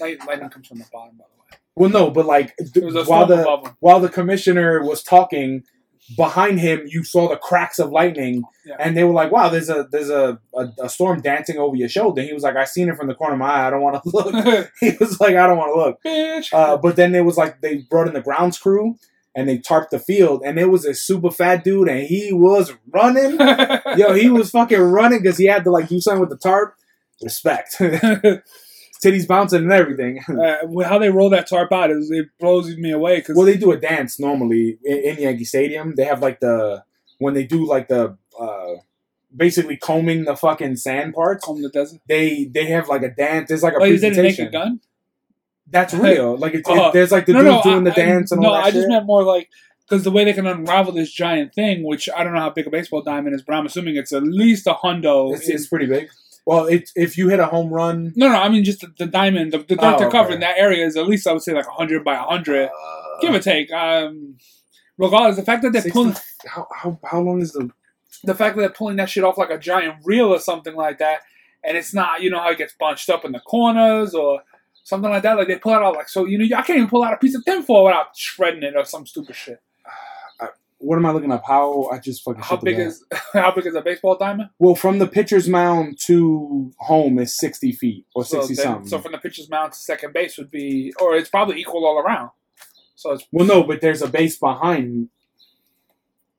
Light, 0.00 0.18
lightning 0.26 0.48
comes 0.50 0.68
from 0.68 0.78
the 0.78 0.86
bottom, 0.92 1.16
by 1.16 1.24
the 1.24 1.40
way. 1.40 1.58
well, 1.76 1.90
no, 1.90 2.10
but 2.10 2.24
like 2.26 2.56
th- 2.56 2.76
It 2.76 2.84
was 2.84 2.94
a 2.96 3.04
while 3.04 3.26
the 3.26 3.72
while 3.80 4.00
the 4.00 4.08
commissioner 4.08 4.82
was 4.82 5.02
talking, 5.02 5.64
behind 6.16 6.60
him 6.60 6.82
you 6.86 7.02
saw 7.02 7.28
the 7.28 7.36
cracks 7.36 7.78
of 7.78 7.90
lightning, 7.90 8.42
Yeah. 8.66 8.76
and 8.78 8.96
they 8.96 9.04
were 9.04 9.12
like, 9.12 9.32
"Wow, 9.32 9.48
there's 9.48 9.68
a 9.70 9.88
there's 9.90 10.10
a, 10.10 10.38
a, 10.54 10.66
a 10.82 10.88
storm 10.88 11.20
dancing 11.22 11.56
over 11.58 11.76
your 11.76 11.88
shoulder." 11.88 12.22
He 12.22 12.32
was 12.32 12.42
like, 12.42 12.56
"I 12.56 12.64
seen 12.64 12.88
it 12.88 12.96
from 12.96 13.06
the 13.08 13.14
corner 13.14 13.34
of 13.34 13.38
my 13.40 13.46
eye. 13.50 13.66
I 13.66 13.70
don't 13.70 13.80
want 13.82 14.02
to 14.02 14.10
look." 14.12 14.70
he 14.80 14.92
was 15.00 15.20
like, 15.20 15.34
"I 15.36 15.46
don't 15.46 15.56
want 15.58 15.72
to 15.74 15.80
look." 15.80 15.98
Bitch. 16.04 16.52
Uh, 16.52 16.76
but 16.76 16.96
then 16.96 17.14
it 17.14 17.24
was 17.24 17.36
like 17.36 17.60
they 17.62 17.78
brought 17.90 18.06
in 18.08 18.14
the 18.14 18.20
grounds 18.20 18.58
crew 18.58 18.96
and 19.36 19.48
they 19.48 19.58
tarped 19.58 19.90
the 19.90 19.98
field, 19.98 20.42
and 20.44 20.58
it 20.60 20.66
was 20.70 20.84
a 20.84 20.94
super 20.94 21.30
fat 21.30 21.64
dude, 21.64 21.88
and 21.88 22.02
he 22.06 22.32
was 22.32 22.72
running. 22.92 23.38
Yo, 23.98 24.12
he 24.12 24.30
was 24.30 24.50
fucking 24.50 24.78
running 24.80 25.20
because 25.22 25.38
he 25.38 25.46
had 25.46 25.64
to 25.64 25.70
like 25.70 25.88
do 25.88 26.00
something 26.00 26.20
with 26.20 26.30
the 26.30 26.36
tarp. 26.36 26.74
Respect, 27.22 27.76
titties 29.04 29.26
bouncing 29.28 29.62
and 29.62 29.72
everything. 29.72 30.20
uh, 30.28 30.82
how 30.84 30.98
they 30.98 31.10
roll 31.10 31.30
that 31.30 31.48
tarp 31.48 31.72
out 31.72 31.90
is 31.90 32.10
it 32.10 32.26
blows 32.40 32.76
me 32.76 32.90
away 32.90 33.18
because 33.18 33.36
well, 33.36 33.46
they 33.46 33.56
do 33.56 33.72
a 33.72 33.76
dance 33.76 34.18
normally 34.18 34.78
in, 34.84 34.98
in 34.98 35.18
Yankee 35.20 35.44
Stadium. 35.44 35.94
They 35.94 36.04
have 36.04 36.20
like 36.20 36.40
the 36.40 36.84
when 37.18 37.34
they 37.34 37.44
do 37.44 37.66
like 37.66 37.88
the 37.88 38.16
uh, 38.38 38.74
basically 39.34 39.76
combing 39.76 40.24
the 40.24 40.36
fucking 40.36 40.76
sand 40.76 41.14
parts. 41.14 41.44
comb 41.44 41.62
the 41.62 41.68
desert. 41.68 42.00
They 42.08 42.44
they 42.44 42.66
have 42.66 42.88
like 42.88 43.02
a 43.02 43.10
dance. 43.10 43.48
There's 43.48 43.62
like 43.62 43.74
a 43.74 43.78
Oh, 43.80 43.84
is 43.84 44.02
it 44.02 44.12
a 44.12 44.14
presentation. 44.14 44.44
naked 44.46 44.52
gun? 44.52 44.80
That's 45.66 45.94
real. 45.94 46.36
Like 46.36 46.54
it's, 46.54 46.68
Oh. 46.68 46.88
it, 46.88 46.92
there's 46.92 47.10
like 47.10 47.26
the 47.26 47.32
no, 47.32 47.38
dude 47.40 47.48
no, 47.48 47.62
doing 47.62 47.84
the 47.84 47.92
I, 47.92 47.94
dance 47.94 48.32
and 48.32 48.40
no, 48.40 48.48
all 48.48 48.54
that 48.54 48.64
I 48.64 48.70
just 48.70 48.82
shit. 48.82 48.88
meant 48.90 49.06
more 49.06 49.22
like 49.24 49.48
because 49.88 50.04
the 50.04 50.10
way 50.10 50.24
they 50.24 50.32
can 50.32 50.46
unravel 50.46 50.92
this 50.92 51.10
giant 51.10 51.54
thing, 51.54 51.84
which 51.84 52.08
I 52.14 52.24
don't 52.24 52.32
know 52.34 52.40
how 52.40 52.50
big 52.50 52.66
a 52.66 52.70
baseball 52.70 53.02
diamond 53.02 53.34
is, 53.34 53.42
but 53.42 53.54
I'm 53.54 53.66
assuming 53.66 53.96
it's 53.96 54.12
at 54.12 54.22
least 54.22 54.66
a 54.66 54.74
hundo. 54.74 55.34
It's, 55.34 55.48
it's 55.48 55.66
pretty 55.66 55.86
big. 55.86 56.08
Well, 56.46 56.66
it, 56.66 56.90
if 56.94 57.16
you 57.16 57.28
hit 57.30 57.40
a 57.40 57.46
home 57.46 57.72
run, 57.72 58.12
no, 58.16 58.28
no, 58.28 58.34
I 58.34 58.48
mean 58.50 58.64
just 58.64 58.80
the, 58.80 58.92
the 58.98 59.06
diamond, 59.06 59.52
the, 59.52 59.58
the 59.58 59.76
dirt 59.76 59.82
Oh, 59.82 59.94
okay. 59.96 60.10
covering 60.10 60.40
that 60.40 60.58
area 60.58 60.84
is 60.84 60.96
at 60.96 61.06
least 61.06 61.26
I 61.26 61.32
would 61.32 61.42
say 61.42 61.54
like 61.54 61.66
hundred 61.66 62.04
by 62.04 62.16
hundred, 62.16 62.68
uh, 62.68 63.20
give 63.20 63.34
or 63.34 63.40
take. 63.40 63.72
Um, 63.72 64.36
regardless, 64.98 65.36
the 65.36 65.42
fact 65.42 65.62
that 65.62 65.72
they're 65.72 65.82
60 65.82 65.90
pulling 65.92 66.16
how, 66.46 66.66
how 66.74 66.98
how 67.04 67.20
long 67.20 67.40
is 67.40 67.52
the? 67.52 67.70
the 68.24 68.34
fact 68.34 68.56
that 68.56 68.62
they're 68.62 68.70
pulling 68.70 68.96
that 68.96 69.10
shit 69.10 69.24
off 69.24 69.36
like 69.36 69.50
a 69.50 69.58
giant 69.58 69.96
reel 70.04 70.28
or 70.28 70.38
something 70.38 70.74
like 70.74 70.98
that, 70.98 71.20
and 71.62 71.76
it's 71.76 71.92
not, 71.94 72.22
you 72.22 72.30
know, 72.30 72.38
how 72.40 72.50
it 72.50 72.58
gets 72.58 72.72
bunched 72.78 73.10
up 73.10 73.24
in 73.24 73.32
the 73.32 73.40
corners 73.40 74.14
or 74.14 74.42
something 74.84 75.10
like 75.10 75.22
that. 75.22 75.36
Like 75.36 75.48
they 75.48 75.56
pull 75.58 75.72
it 75.74 75.82
out 75.82 75.94
like 75.94 76.08
so, 76.08 76.24
you 76.26 76.38
know, 76.38 76.44
I 76.56 76.62
can't 76.62 76.76
even 76.78 76.88
pull 76.88 77.02
out 77.04 77.12
a 77.14 77.16
piece 77.18 77.34
of 77.34 77.44
tinfoil 77.44 77.84
without 77.84 78.16
shredding 78.16 78.62
it 78.62 78.74
or 78.76 78.84
some 78.84 79.06
stupid 79.06 79.34
shit. 79.34 79.60
What 80.84 80.96
am 80.98 81.06
I 81.06 81.12
looking 81.12 81.32
up? 81.32 81.44
How 81.46 81.88
I 81.90 81.98
just 81.98 82.22
fucking 82.22 82.42
How 82.42 82.56
big 82.56 82.78
is 82.78 83.04
how 83.32 83.52
big 83.52 83.66
is 83.66 83.74
a 83.74 83.80
baseball 83.80 84.16
diamond? 84.16 84.50
Well, 84.58 84.74
from 84.74 84.98
the 84.98 85.06
pitcher's 85.06 85.48
mound 85.48 85.98
to 86.06 86.72
home 86.78 87.18
is 87.18 87.36
sixty 87.36 87.72
feet 87.72 88.06
or 88.14 88.24
So, 88.24 88.40
sixty 88.40 88.54
then- 88.54 88.64
something. 88.64 88.88
so 88.88 88.98
from 88.98 89.12
the 89.12 89.18
pitcher's 89.18 89.48
mound 89.48 89.72
to 89.72 89.78
second 89.78 90.12
base 90.12 90.36
would 90.36 90.50
be, 90.50 90.92
or 91.00 91.16
it's 91.16 91.30
probably 91.30 91.58
equal 91.58 91.86
all 91.86 91.98
around. 91.98 92.30
So 92.94 93.12
it's 93.12 93.24
well, 93.32 93.46
no, 93.46 93.62
but 93.62 93.80
there's 93.80 94.02
a 94.02 94.08
base 94.08 94.38
behind. 94.38 95.08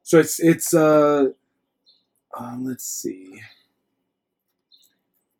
So 0.04 0.20
it's 0.20 0.40
it's 0.40 0.74
uh, 0.74 1.30
uh 2.40 2.56
let's 2.60 2.86
see. 2.86 3.42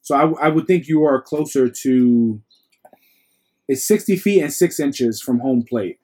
So 0.02 0.16
I, 0.16 0.48
I 0.48 0.50
would 0.50 0.68
think 0.68 0.88
you 0.88 1.04
are 1.04 1.22
closer 1.22 1.70
to. 1.70 2.42
It's 3.68 3.84
sixty 3.84 4.16
feet 4.16 4.42
and 4.42 4.54
six 4.54 4.80
inches 4.80 5.22
from 5.22 5.40
home 5.40 5.64
plate. 5.64 6.00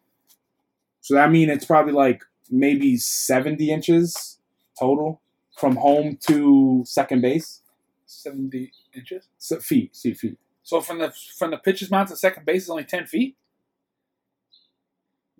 So 1.01 1.15
that 1.15 1.31
means 1.31 1.51
it's 1.51 1.65
probably 1.65 1.93
like 1.93 2.21
maybe 2.51 2.97
seventy 2.97 3.71
inches 3.71 4.39
total. 4.77 5.21
from 5.57 5.75
home 5.75 6.17
to 6.27 6.83
second 6.85 7.21
base. 7.21 7.61
Seventy 8.05 8.71
inches. 8.95 9.27
So, 9.37 9.59
feet, 9.59 9.95
see 9.95 10.13
feet. 10.13 10.37
So 10.63 10.81
from 10.81 10.99
the 10.99 11.13
from 11.37 11.51
the 11.51 11.57
pitcher's 11.57 11.91
mound 11.91 12.09
to 12.09 12.15
second 12.15 12.45
base 12.45 12.63
is 12.63 12.69
only 12.69 12.83
ten 12.83 13.05
feet. 13.05 13.35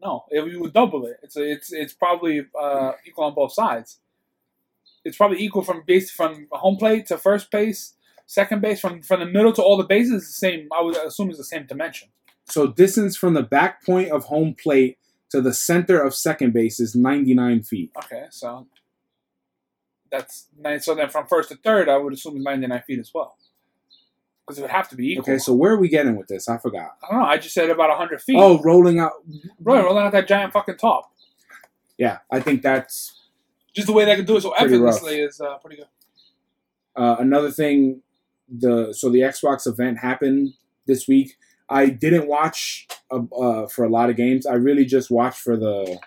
No, 0.03 0.26
if 0.30 0.51
you 0.51 0.59
would 0.62 0.74
double 0.74 1.05
it, 1.05 1.18
it's 1.22 1.38
it's 1.38 1.72
it's 1.72 1.93
probably 1.93 2.45
uh, 2.59 2.93
equal 3.05 3.26
on 3.26 3.34
both 3.34 3.53
sides. 3.53 3.99
It's 5.03 5.18
probably 5.18 5.41
equal 5.41 5.64
from 5.64 5.84
base 5.86 6.12
from 6.12 6.47
home 6.51 6.78
plate 6.78 7.07
to 7.07 7.18
first 7.18 7.51
base, 7.51 7.95
second 8.26 8.62
base 8.62 8.80
from 8.80 9.01
from 9.01 9.20
the 9.20 9.26
middle 9.26 9.53
to 9.53 9.62
all 9.62 9.78
the 9.78 9.84
bases. 9.84 10.24
is 10.24 10.28
The 10.28 10.34
same, 10.34 10.70
I 10.76 10.82
would 10.82 10.95
assume, 10.97 11.30
is 11.32 11.38
the 11.38 11.43
same 11.43 11.66
dimension. 11.66 12.09
So 12.45 12.68
distance 12.68 13.16
from 13.16 13.34
the 13.34 13.43
back 13.43 13.86
point 13.86 14.12
of 14.12 14.26
home 14.26 14.55
plate 14.55 14.97
to 15.32 15.41
the 15.41 15.53
center 15.53 16.01
of 16.01 16.13
second 16.15 16.53
base 16.53 16.79
is 16.79 16.95
99 16.95 17.63
feet. 17.63 17.91
Okay, 18.05 18.25
so 18.29 18.67
that's 20.11 20.47
nice. 20.59 20.86
So 20.86 20.93
then 20.95 21.09
from 21.09 21.25
first 21.27 21.49
to 21.49 21.55
third, 21.55 21.88
I 21.89 21.97
would 21.97 22.13
assume 22.13 22.41
ninety 22.43 22.67
nine 22.67 22.84
feet 22.86 22.99
as 22.99 23.11
well, 23.13 23.38
because 24.45 24.59
it 24.59 24.61
would 24.63 24.71
have 24.71 24.89
to 24.89 24.95
be 24.95 25.13
equal. 25.13 25.21
Okay, 25.23 25.38
so 25.38 25.53
where 25.53 25.71
are 25.71 25.77
we 25.77 25.88
getting 25.88 26.17
with 26.17 26.27
this? 26.27 26.49
I 26.49 26.57
forgot. 26.57 26.97
I 27.03 27.11
don't 27.11 27.21
know. 27.21 27.25
I 27.27 27.38
just 27.38 27.53
said 27.53 27.69
about 27.69 27.95
hundred 27.97 28.21
feet. 28.21 28.36
Oh, 28.38 28.61
rolling 28.61 28.99
out. 28.99 29.13
Right, 29.61 29.84
rolling 29.84 30.03
out 30.03 30.11
that 30.11 30.27
giant 30.27 30.51
fucking 30.53 30.77
top. 30.77 31.11
Yeah, 31.97 32.17
I 32.32 32.39
think 32.39 32.61
that's 32.61 33.13
Just 33.73 33.88
the 33.88 33.93
way 33.93 34.05
they 34.05 34.15
could 34.15 34.25
do 34.25 34.36
it 34.38 34.41
so 34.41 34.51
Pretty 34.57 34.77
rough. 34.77 34.95
effortlessly 34.95 35.21
is 35.21 35.39
uh, 35.39 35.57
pretty 35.59 35.77
good. 35.77 35.88
uh, 36.95 37.15
another 37.19 37.51
thing. 37.51 38.01
The 38.49 38.91
so 38.93 39.09
the 39.09 39.19
Xbox 39.19 39.65
event 39.65 39.99
happened 39.99 40.53
this 40.88 41.07
week. 41.07 41.38
I 41.72 41.88
didn't 41.88 42.28
watch 42.28 42.88
uh, 43.09 43.22
uh, 43.36 43.67
for 43.67 43.86
a 43.86 43.89
lot 43.89 44.09
of 44.09 44.17
games. 44.17 44.45
I 44.45 44.53
really 44.55 44.86
just 44.86 45.09
watched 45.09 45.39
for 45.39 45.55
the 45.55 45.99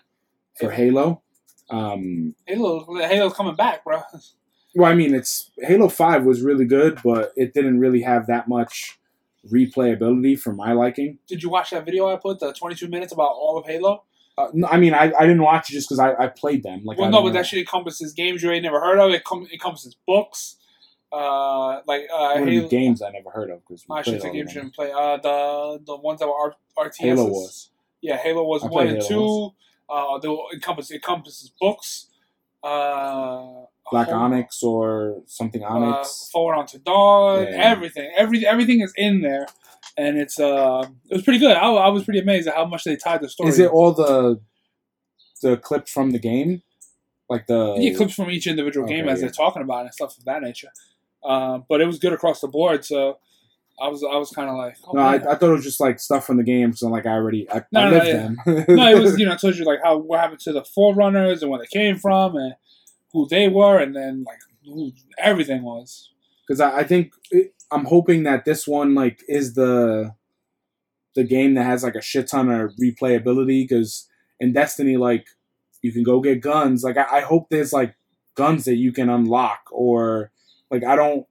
for 0.61 0.71
Halo. 0.71 1.23
Um, 1.71 2.35
Halo, 2.47 2.85
Halo's 2.99 3.33
coming 3.33 3.57
back, 3.57 3.83
bro. 3.85 4.03
well, 4.75 4.91
I 4.91 4.95
mean, 4.95 5.15
it's 5.15 5.51
Halo 5.59 5.89
Five 5.89 6.25
was 6.25 6.43
really 6.43 6.67
good, 6.67 7.01
but 7.03 7.33
it 7.37 7.55
didn't 7.55 7.81
really 7.81 8.03
have 8.03 8.27
that 8.27 8.47
much 8.47 8.99
replayability 9.51 10.39
for 10.39 10.53
my 10.53 10.73
liking. 10.73 11.19
Did 11.27 11.43
you 11.43 11.49
watch 11.49 11.71
that 11.71 11.85
video 11.85 12.09
I 12.09 12.17
put, 12.17 12.41
the 12.41 12.53
22 12.53 12.89
minutes 12.89 13.13
about 13.13 13.33
all 13.33 13.59
of 13.59 13.67
Halo? 13.67 14.05
Uh, 14.37 14.49
no, 14.53 14.67
I 14.69 14.79
mean, 14.79 14.95
I, 14.95 15.13
I 15.19 15.27
didn't 15.27 15.43
watch 15.43 15.71
it 15.71 15.75
just 15.75 15.89
because 15.89 16.01
I, 16.01 16.15
I 16.15 16.27
played 16.29 16.63
them. 16.63 16.83
Like, 16.85 16.99
well, 16.99 17.11
no, 17.11 17.23
but 17.23 17.29
know. 17.29 17.35
that 17.35 17.47
shit 17.47 17.61
encompasses 17.61 18.13
games 18.13 18.43
you 18.43 18.51
ain't 18.51 18.65
never 18.65 18.81
heard 18.81 18.99
of. 18.99 19.13
It 19.13 19.25
com- 19.25 19.49
encompasses 19.53 19.97
books, 20.07 20.57
uh, 21.15 21.81
like 21.87 22.09
uh, 22.13 22.35
One 22.35 22.43
of 22.49 22.63
the 22.63 22.69
games 22.69 23.01
I 23.03 23.11
never 23.11 23.31
heard 23.31 23.51
of 23.51 23.61
because 23.61 23.85
I 23.91 24.03
should 24.03 24.21
say 24.21 24.33
games 24.33 24.55
you 24.55 24.63
didn't 24.63 24.75
play. 24.75 24.91
Uh, 24.91 25.17
the 25.19 25.81
the 25.87 25.97
ones 25.97 26.21
that 26.21 26.27
were 26.27 26.35
R- 26.35 26.57
RTSs. 26.79 26.97
Halo 26.99 27.27
was. 27.29 27.71
Yeah, 28.01 28.17
Halo 28.17 28.45
was 28.45 28.65
I 28.65 28.67
one 28.67 28.87
and 28.89 29.03
Halo 29.03 29.09
two. 29.09 29.55
Uh, 29.89 30.19
they 30.19 30.29
will 30.29 30.47
encompass 30.53 30.91
encompasses 30.91 31.51
books. 31.61 32.09
Uh, 32.63 33.67
Black 33.91 34.09
whole- 34.09 34.17
Onyx 34.17 34.63
or 34.63 35.23
something 35.27 35.63
uh, 35.63 35.69
Onyx. 35.69 36.31
forward 36.33 36.57
unto 36.57 36.79
dawn, 36.79 37.45
Yeah. 37.45 37.51
everything, 37.51 38.11
every 38.17 38.47
everything 38.47 38.81
is 38.81 38.93
in 38.97 39.21
there, 39.21 39.47
and 39.97 40.19
it's 40.19 40.41
uh, 40.41 40.87
it 41.11 41.15
was 41.15 41.23
pretty 41.23 41.39
good. 41.39 41.57
I, 41.57 41.71
I 41.71 41.89
was 41.91 42.05
pretty 42.05 42.21
amazed 42.21 42.49
at 42.49 42.55
how 42.55 42.65
much 42.65 42.85
they 42.85 42.97
tied 42.97 43.21
the 43.21 43.29
story. 43.29 43.51
Is 43.51 43.59
it 43.59 43.71
all 43.71 43.93
the 43.93 44.41
the 45.43 45.59
clips 45.59 45.93
from 45.93 46.11
the 46.11 46.19
game? 46.19 46.63
Like 47.29 47.47
the 47.47 47.77
yeah, 47.79 47.95
clips 47.97 48.15
from 48.15 48.31
each 48.31 48.47
individual 48.47 48.87
game 48.87 49.09
as 49.09 49.19
yeah. 49.21 49.27
they're 49.27 49.35
talking 49.35 49.63
about 49.63 49.81
it 49.83 49.87
and 49.87 49.95
stuff 49.95 50.17
of 50.19 50.25
that 50.25 50.43
nature. 50.43 50.69
Uh, 51.25 51.59
but 51.69 51.81
it 51.81 51.87
was 51.87 51.99
good 51.99 52.13
across 52.13 52.41
the 52.41 52.49
board, 52.49 52.85
so 52.85 53.19
I 53.81 53.89
was 53.89 54.05
I 54.05 54.17
was 54.17 54.31
kind 54.31 54.49
of 54.51 54.57
like, 54.57 54.77
oh, 54.87 54.93
No, 54.93 55.01
I. 55.01 55.15
I 55.15 55.35
thought 55.35 55.43
it 55.51 55.53
was 55.53 55.65
just 55.65 55.81
like 55.81 55.99
stuff 55.99 56.27
from 56.27 56.37
the 56.37 56.43
game. 56.45 56.75
So 56.75 56.89
like 56.89 57.07
I 57.07 57.11
already 57.13 57.51
I, 57.51 57.63
No, 57.73 57.81
I 57.81 57.85
no, 57.85 57.91
lived 57.91 58.07
yeah. 58.07 58.13
them. 58.13 58.37
no, 58.77 58.89
it 58.91 59.01
was 59.01 59.19
you 59.19 59.27
know 59.27 59.33
I 59.33 59.37
told 59.37 59.57
you 59.57 59.65
like 59.65 59.81
how 59.83 59.97
what 59.97 60.21
happened 60.21 60.41
to 60.41 60.53
the 60.53 60.65
forerunners 60.65 61.43
and 61.43 61.51
where 61.51 61.61
they 61.61 61.67
came 61.79 61.97
from 61.99 62.37
and 62.37 62.55
who 63.13 63.27
they 63.29 63.49
were, 63.49 63.79
and 63.79 63.97
then 63.97 64.25
like 64.27 64.39
who 64.65 64.93
everything 65.19 65.63
was. 65.63 66.11
because 66.47 66.61
I, 66.61 66.79
I 66.81 66.85
think 66.85 67.13
it, 67.31 67.55
I'm 67.71 67.85
hoping 67.87 68.23
that 68.25 68.45
this 68.45 68.67
one 68.69 68.95
like 68.95 69.23
is 69.29 69.55
the 69.55 70.15
the 71.15 71.25
game 71.25 71.55
that 71.55 71.65
has 71.65 71.83
like 71.83 71.95
a 71.95 72.03
shit 72.03 72.29
ton 72.29 72.51
of 72.51 72.73
replayability. 72.81 73.67
Because 73.69 74.09
in 74.41 74.53
Destiny, 74.53 74.97
like 74.97 75.27
you 75.83 75.91
can 75.93 76.03
go 76.03 76.21
get 76.21 76.41
guns. 76.41 76.83
Like 76.85 76.97
I, 76.97 77.19
I 77.19 77.21
hope 77.21 77.49
there's 77.51 77.73
like 77.73 77.95
guns 78.37 78.65
that 78.67 78.77
you 78.77 78.93
can 78.93 79.09
unlock, 79.09 79.61
or 79.73 80.31
like 80.71 80.85
I 80.85 80.97
don't 80.97 81.27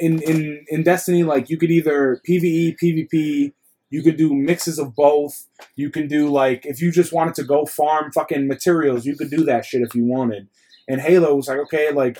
in 0.00 0.22
in 0.22 0.64
in 0.68 0.82
Destiny 0.82 1.22
like 1.22 1.50
you 1.50 1.58
could 1.58 1.70
either 1.70 2.20
PVE, 2.28 2.76
PvP. 2.82 3.52
You 3.88 4.02
could 4.02 4.16
do 4.16 4.34
mixes 4.34 4.78
of 4.80 4.96
both. 4.96 5.46
You 5.76 5.90
can 5.90 6.08
do 6.08 6.28
like 6.28 6.66
if 6.66 6.80
you 6.82 6.90
just 6.90 7.12
wanted 7.12 7.34
to 7.36 7.44
go 7.44 7.64
farm 7.66 8.10
fucking 8.12 8.48
materials, 8.48 9.06
you 9.06 9.16
could 9.16 9.30
do 9.30 9.44
that 9.44 9.64
shit 9.64 9.82
if 9.82 9.94
you 9.94 10.04
wanted. 10.04 10.48
And 10.88 11.00
Halo 11.00 11.34
was 11.34 11.48
like, 11.48 11.58
okay, 11.58 11.92
like 11.92 12.18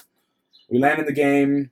we 0.71 0.79
land 0.79 1.01
in 1.01 1.07
the 1.07 1.13
game. 1.13 1.71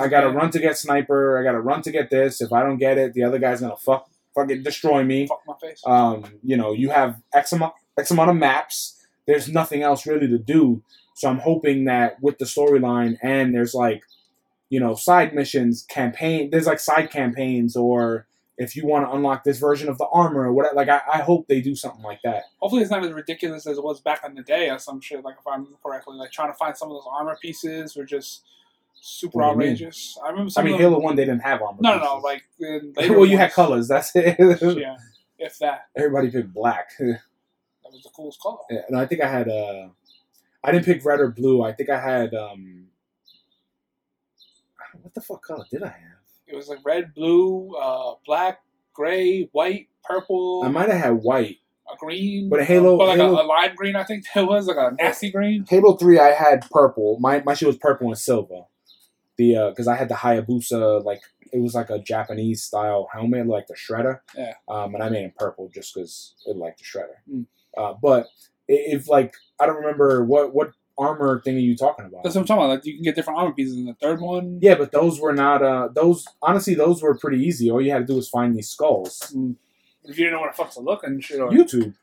I 0.00 0.08
gotta 0.08 0.30
run 0.30 0.50
to 0.52 0.58
get 0.58 0.78
sniper. 0.78 1.38
I 1.38 1.44
gotta 1.44 1.60
run 1.60 1.82
to 1.82 1.90
get 1.90 2.10
this. 2.10 2.40
If 2.40 2.52
I 2.52 2.62
don't 2.62 2.78
get 2.78 2.98
it, 2.98 3.12
the 3.12 3.22
other 3.22 3.38
guy's 3.38 3.60
gonna 3.60 3.76
fuck 3.76 4.08
fucking 4.34 4.62
destroy 4.62 5.04
me. 5.04 5.26
Fuck 5.26 5.42
my 5.46 5.54
face. 5.60 5.82
Um, 5.86 6.24
you 6.42 6.56
know, 6.56 6.72
you 6.72 6.90
have 6.90 7.20
X 7.32 7.52
amount 7.52 7.74
X 7.98 8.10
amount 8.10 8.30
of 8.30 8.36
maps. 8.36 8.96
There's 9.26 9.48
nothing 9.48 9.82
else 9.82 10.06
really 10.06 10.26
to 10.26 10.38
do. 10.38 10.82
So 11.20 11.28
I'm 11.28 11.38
hoping 11.38 11.84
that 11.84 12.16
with 12.22 12.38
the 12.38 12.46
storyline 12.46 13.18
and 13.22 13.54
there's 13.54 13.74
like, 13.74 14.04
you 14.70 14.80
know, 14.80 14.94
side 14.94 15.34
missions, 15.34 15.82
campaign. 15.82 16.48
There's 16.48 16.64
like 16.64 16.80
side 16.80 17.10
campaigns, 17.10 17.76
or 17.76 18.26
if 18.56 18.74
you 18.74 18.86
want 18.86 19.04
to 19.06 19.12
unlock 19.12 19.44
this 19.44 19.58
version 19.58 19.90
of 19.90 19.98
the 19.98 20.06
armor 20.06 20.44
or 20.44 20.52
whatever. 20.54 20.76
Like 20.76 20.88
I, 20.88 21.02
I 21.12 21.18
hope 21.18 21.46
they 21.46 21.60
do 21.60 21.74
something 21.74 22.02
like 22.02 22.22
that. 22.24 22.44
Hopefully, 22.58 22.80
it's 22.80 22.90
not 22.90 23.04
as 23.04 23.12
ridiculous 23.12 23.66
as 23.66 23.76
it 23.76 23.84
was 23.84 24.00
back 24.00 24.22
in 24.26 24.34
the 24.34 24.42
day 24.42 24.70
or 24.70 24.78
some 24.78 24.98
shit. 25.02 25.22
Like 25.22 25.36
if 25.38 25.46
I 25.46 25.56
remember 25.56 25.76
correctly, 25.84 26.16
like 26.16 26.32
trying 26.32 26.52
to 26.52 26.56
find 26.56 26.74
some 26.74 26.88
of 26.88 26.94
those 26.94 27.06
armor 27.12 27.36
pieces 27.42 27.94
were 27.94 28.06
just 28.06 28.42
super 29.02 29.42
outrageous. 29.42 30.16
I 30.24 30.30
remember 30.30 30.52
I 30.56 30.62
mean, 30.62 30.78
Halo 30.78 31.00
One 31.00 31.16
they 31.16 31.26
didn't 31.26 31.42
have 31.42 31.60
armor. 31.60 31.80
No, 31.82 31.98
no, 31.98 32.04
no. 32.04 32.16
Like 32.16 32.44
in 32.58 32.94
later 32.96 33.18
well, 33.18 33.26
you 33.26 33.36
had 33.36 33.52
colors. 33.52 33.88
That's 33.88 34.10
it. 34.14 34.38
Yeah, 34.78 34.96
if 35.38 35.58
that. 35.58 35.88
Everybody 35.94 36.30
picked 36.30 36.54
black. 36.54 36.92
That 36.98 37.94
was 37.94 38.02
the 38.04 38.10
coolest 38.10 38.40
color. 38.40 38.58
Yeah, 38.70 38.82
no, 38.88 39.00
I 39.00 39.06
think 39.06 39.20
I 39.20 39.28
had 39.28 39.48
uh 39.48 39.88
I 40.62 40.72
didn't 40.72 40.84
pick 40.84 41.04
red 41.04 41.20
or 41.20 41.28
blue. 41.28 41.62
I 41.62 41.72
think 41.72 41.88
I 41.90 42.00
had 42.00 42.34
um 42.34 42.86
what 45.02 45.14
the 45.14 45.20
fuck 45.20 45.42
color 45.42 45.64
did 45.70 45.82
I 45.82 45.88
have? 45.88 46.18
It 46.46 46.56
was 46.56 46.68
like 46.68 46.78
red, 46.84 47.14
blue, 47.14 47.74
uh, 47.76 48.14
black, 48.26 48.60
gray, 48.92 49.48
white, 49.52 49.88
purple, 50.04 50.62
I 50.64 50.68
might 50.68 50.88
have 50.88 51.00
had 51.00 51.10
white. 51.22 51.58
a 51.90 51.96
green, 51.96 52.48
But 52.48 52.60
a 52.60 52.64
Halo- 52.64 52.98
but 52.98 53.06
like 53.08 53.18
Halo- 53.18 53.38
a, 53.38 53.44
a 53.44 53.46
lime 53.46 53.74
green. 53.76 53.96
I 53.96 54.02
think 54.04 54.24
it 54.36 54.42
was 54.46 54.66
like 54.66 54.76
a 54.76 54.94
nasty 54.96 55.30
green. 55.30 55.64
Halo 55.68 55.94
Three, 55.96 56.18
I 56.18 56.30
had 56.32 56.68
purple. 56.70 57.18
My 57.20 57.42
my 57.44 57.54
shit 57.54 57.66
was 57.68 57.76
purple 57.76 58.08
and 58.08 58.18
silver. 58.18 58.62
The 59.36 59.56
uh, 59.56 59.70
because 59.70 59.86
I 59.88 59.96
had 59.96 60.08
the 60.08 60.14
Hayabusa 60.16 61.04
like 61.04 61.22
it 61.52 61.60
was 61.60 61.74
like 61.74 61.90
a 61.90 61.98
Japanese 61.98 62.62
style 62.62 63.08
helmet, 63.12 63.46
like 63.46 63.66
the 63.68 63.74
Shredder. 63.74 64.20
Yeah. 64.36 64.54
Um, 64.68 64.94
and 64.94 65.02
I 65.02 65.08
made 65.08 65.24
it 65.24 65.36
purple 65.36 65.68
just 65.72 65.94
because 65.94 66.34
it 66.46 66.56
liked 66.56 66.78
the 66.78 66.84
Shredder. 66.84 67.18
Mm. 67.32 67.46
Uh, 67.76 67.94
but 68.00 68.26
if 68.70 69.08
like 69.08 69.34
I 69.60 69.66
don't 69.66 69.76
remember 69.76 70.24
what 70.24 70.54
what 70.54 70.72
armor 70.98 71.40
thing 71.40 71.56
are 71.56 71.60
you 71.60 71.76
talking 71.76 72.04
about? 72.04 72.22
That's 72.22 72.34
what 72.34 72.42
I'm 72.42 72.46
talking 72.46 72.64
about. 72.64 72.74
Like 72.74 72.86
you 72.86 72.94
can 72.94 73.02
get 73.02 73.16
different 73.16 73.38
armor 73.38 73.52
pieces 73.52 73.76
in 73.76 73.86
the 73.86 73.94
third 73.94 74.20
one. 74.20 74.58
Yeah, 74.62 74.74
but 74.74 74.92
those 74.92 75.18
were 75.18 75.32
not. 75.32 75.62
Uh, 75.62 75.88
those 75.92 76.26
honestly, 76.42 76.74
those 76.74 77.02
were 77.02 77.16
pretty 77.16 77.42
easy. 77.42 77.70
All 77.70 77.80
you 77.80 77.90
had 77.90 78.00
to 78.00 78.04
do 78.06 78.16
was 78.16 78.28
find 78.28 78.54
these 78.54 78.68
skulls. 78.68 79.32
Mm. 79.34 79.56
If 80.04 80.18
you 80.18 80.24
didn't 80.24 80.34
know 80.34 80.40
what 80.40 80.56
the 80.56 80.62
fuck 80.62 80.72
to 80.74 80.80
look 80.80 81.04
and 81.04 81.22
shit, 81.22 81.40
or 81.40 81.50
YouTube. 81.50 81.94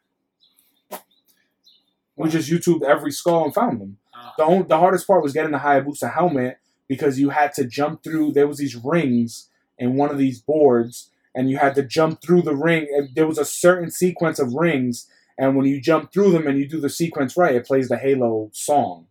We 2.15 2.29
just 2.29 2.49
YouTube 2.49 2.83
every 2.83 3.11
skull 3.11 3.45
and 3.45 3.53
found 3.53 3.79
them. 3.79 3.97
Ah. 4.15 4.33
The 4.37 4.43
only, 4.43 4.63
the 4.67 4.79
hardest 4.79 5.05
part 5.05 5.21
was 5.21 5.33
getting 5.33 5.51
the 5.51 5.59
Hayabusa 5.59 6.13
helmet 6.13 6.57
because 6.87 7.19
you 7.19 7.29
had 7.29 7.53
to 7.53 7.65
jump 7.65 8.03
through. 8.03 8.31
There 8.31 8.47
was 8.47 8.57
these 8.57 8.75
rings 8.75 9.49
in 9.77 9.95
one 9.95 10.09
of 10.09 10.17
these 10.17 10.41
boards, 10.41 11.11
and 11.35 11.49
you 11.49 11.57
had 11.57 11.75
to 11.75 11.83
jump 11.83 12.21
through 12.21 12.41
the 12.41 12.55
ring. 12.55 12.87
And 12.91 13.09
there 13.13 13.27
was 13.27 13.37
a 13.37 13.45
certain 13.45 13.91
sequence 13.91 14.39
of 14.39 14.53
rings, 14.53 15.07
and 15.37 15.55
when 15.55 15.65
you 15.65 15.79
jump 15.79 16.11
through 16.11 16.31
them 16.31 16.47
and 16.47 16.57
you 16.57 16.67
do 16.67 16.79
the 16.79 16.89
sequence 16.89 17.37
right, 17.37 17.55
it 17.55 17.65
plays 17.65 17.89
the 17.89 17.97
Halo 17.97 18.49
song. 18.53 19.07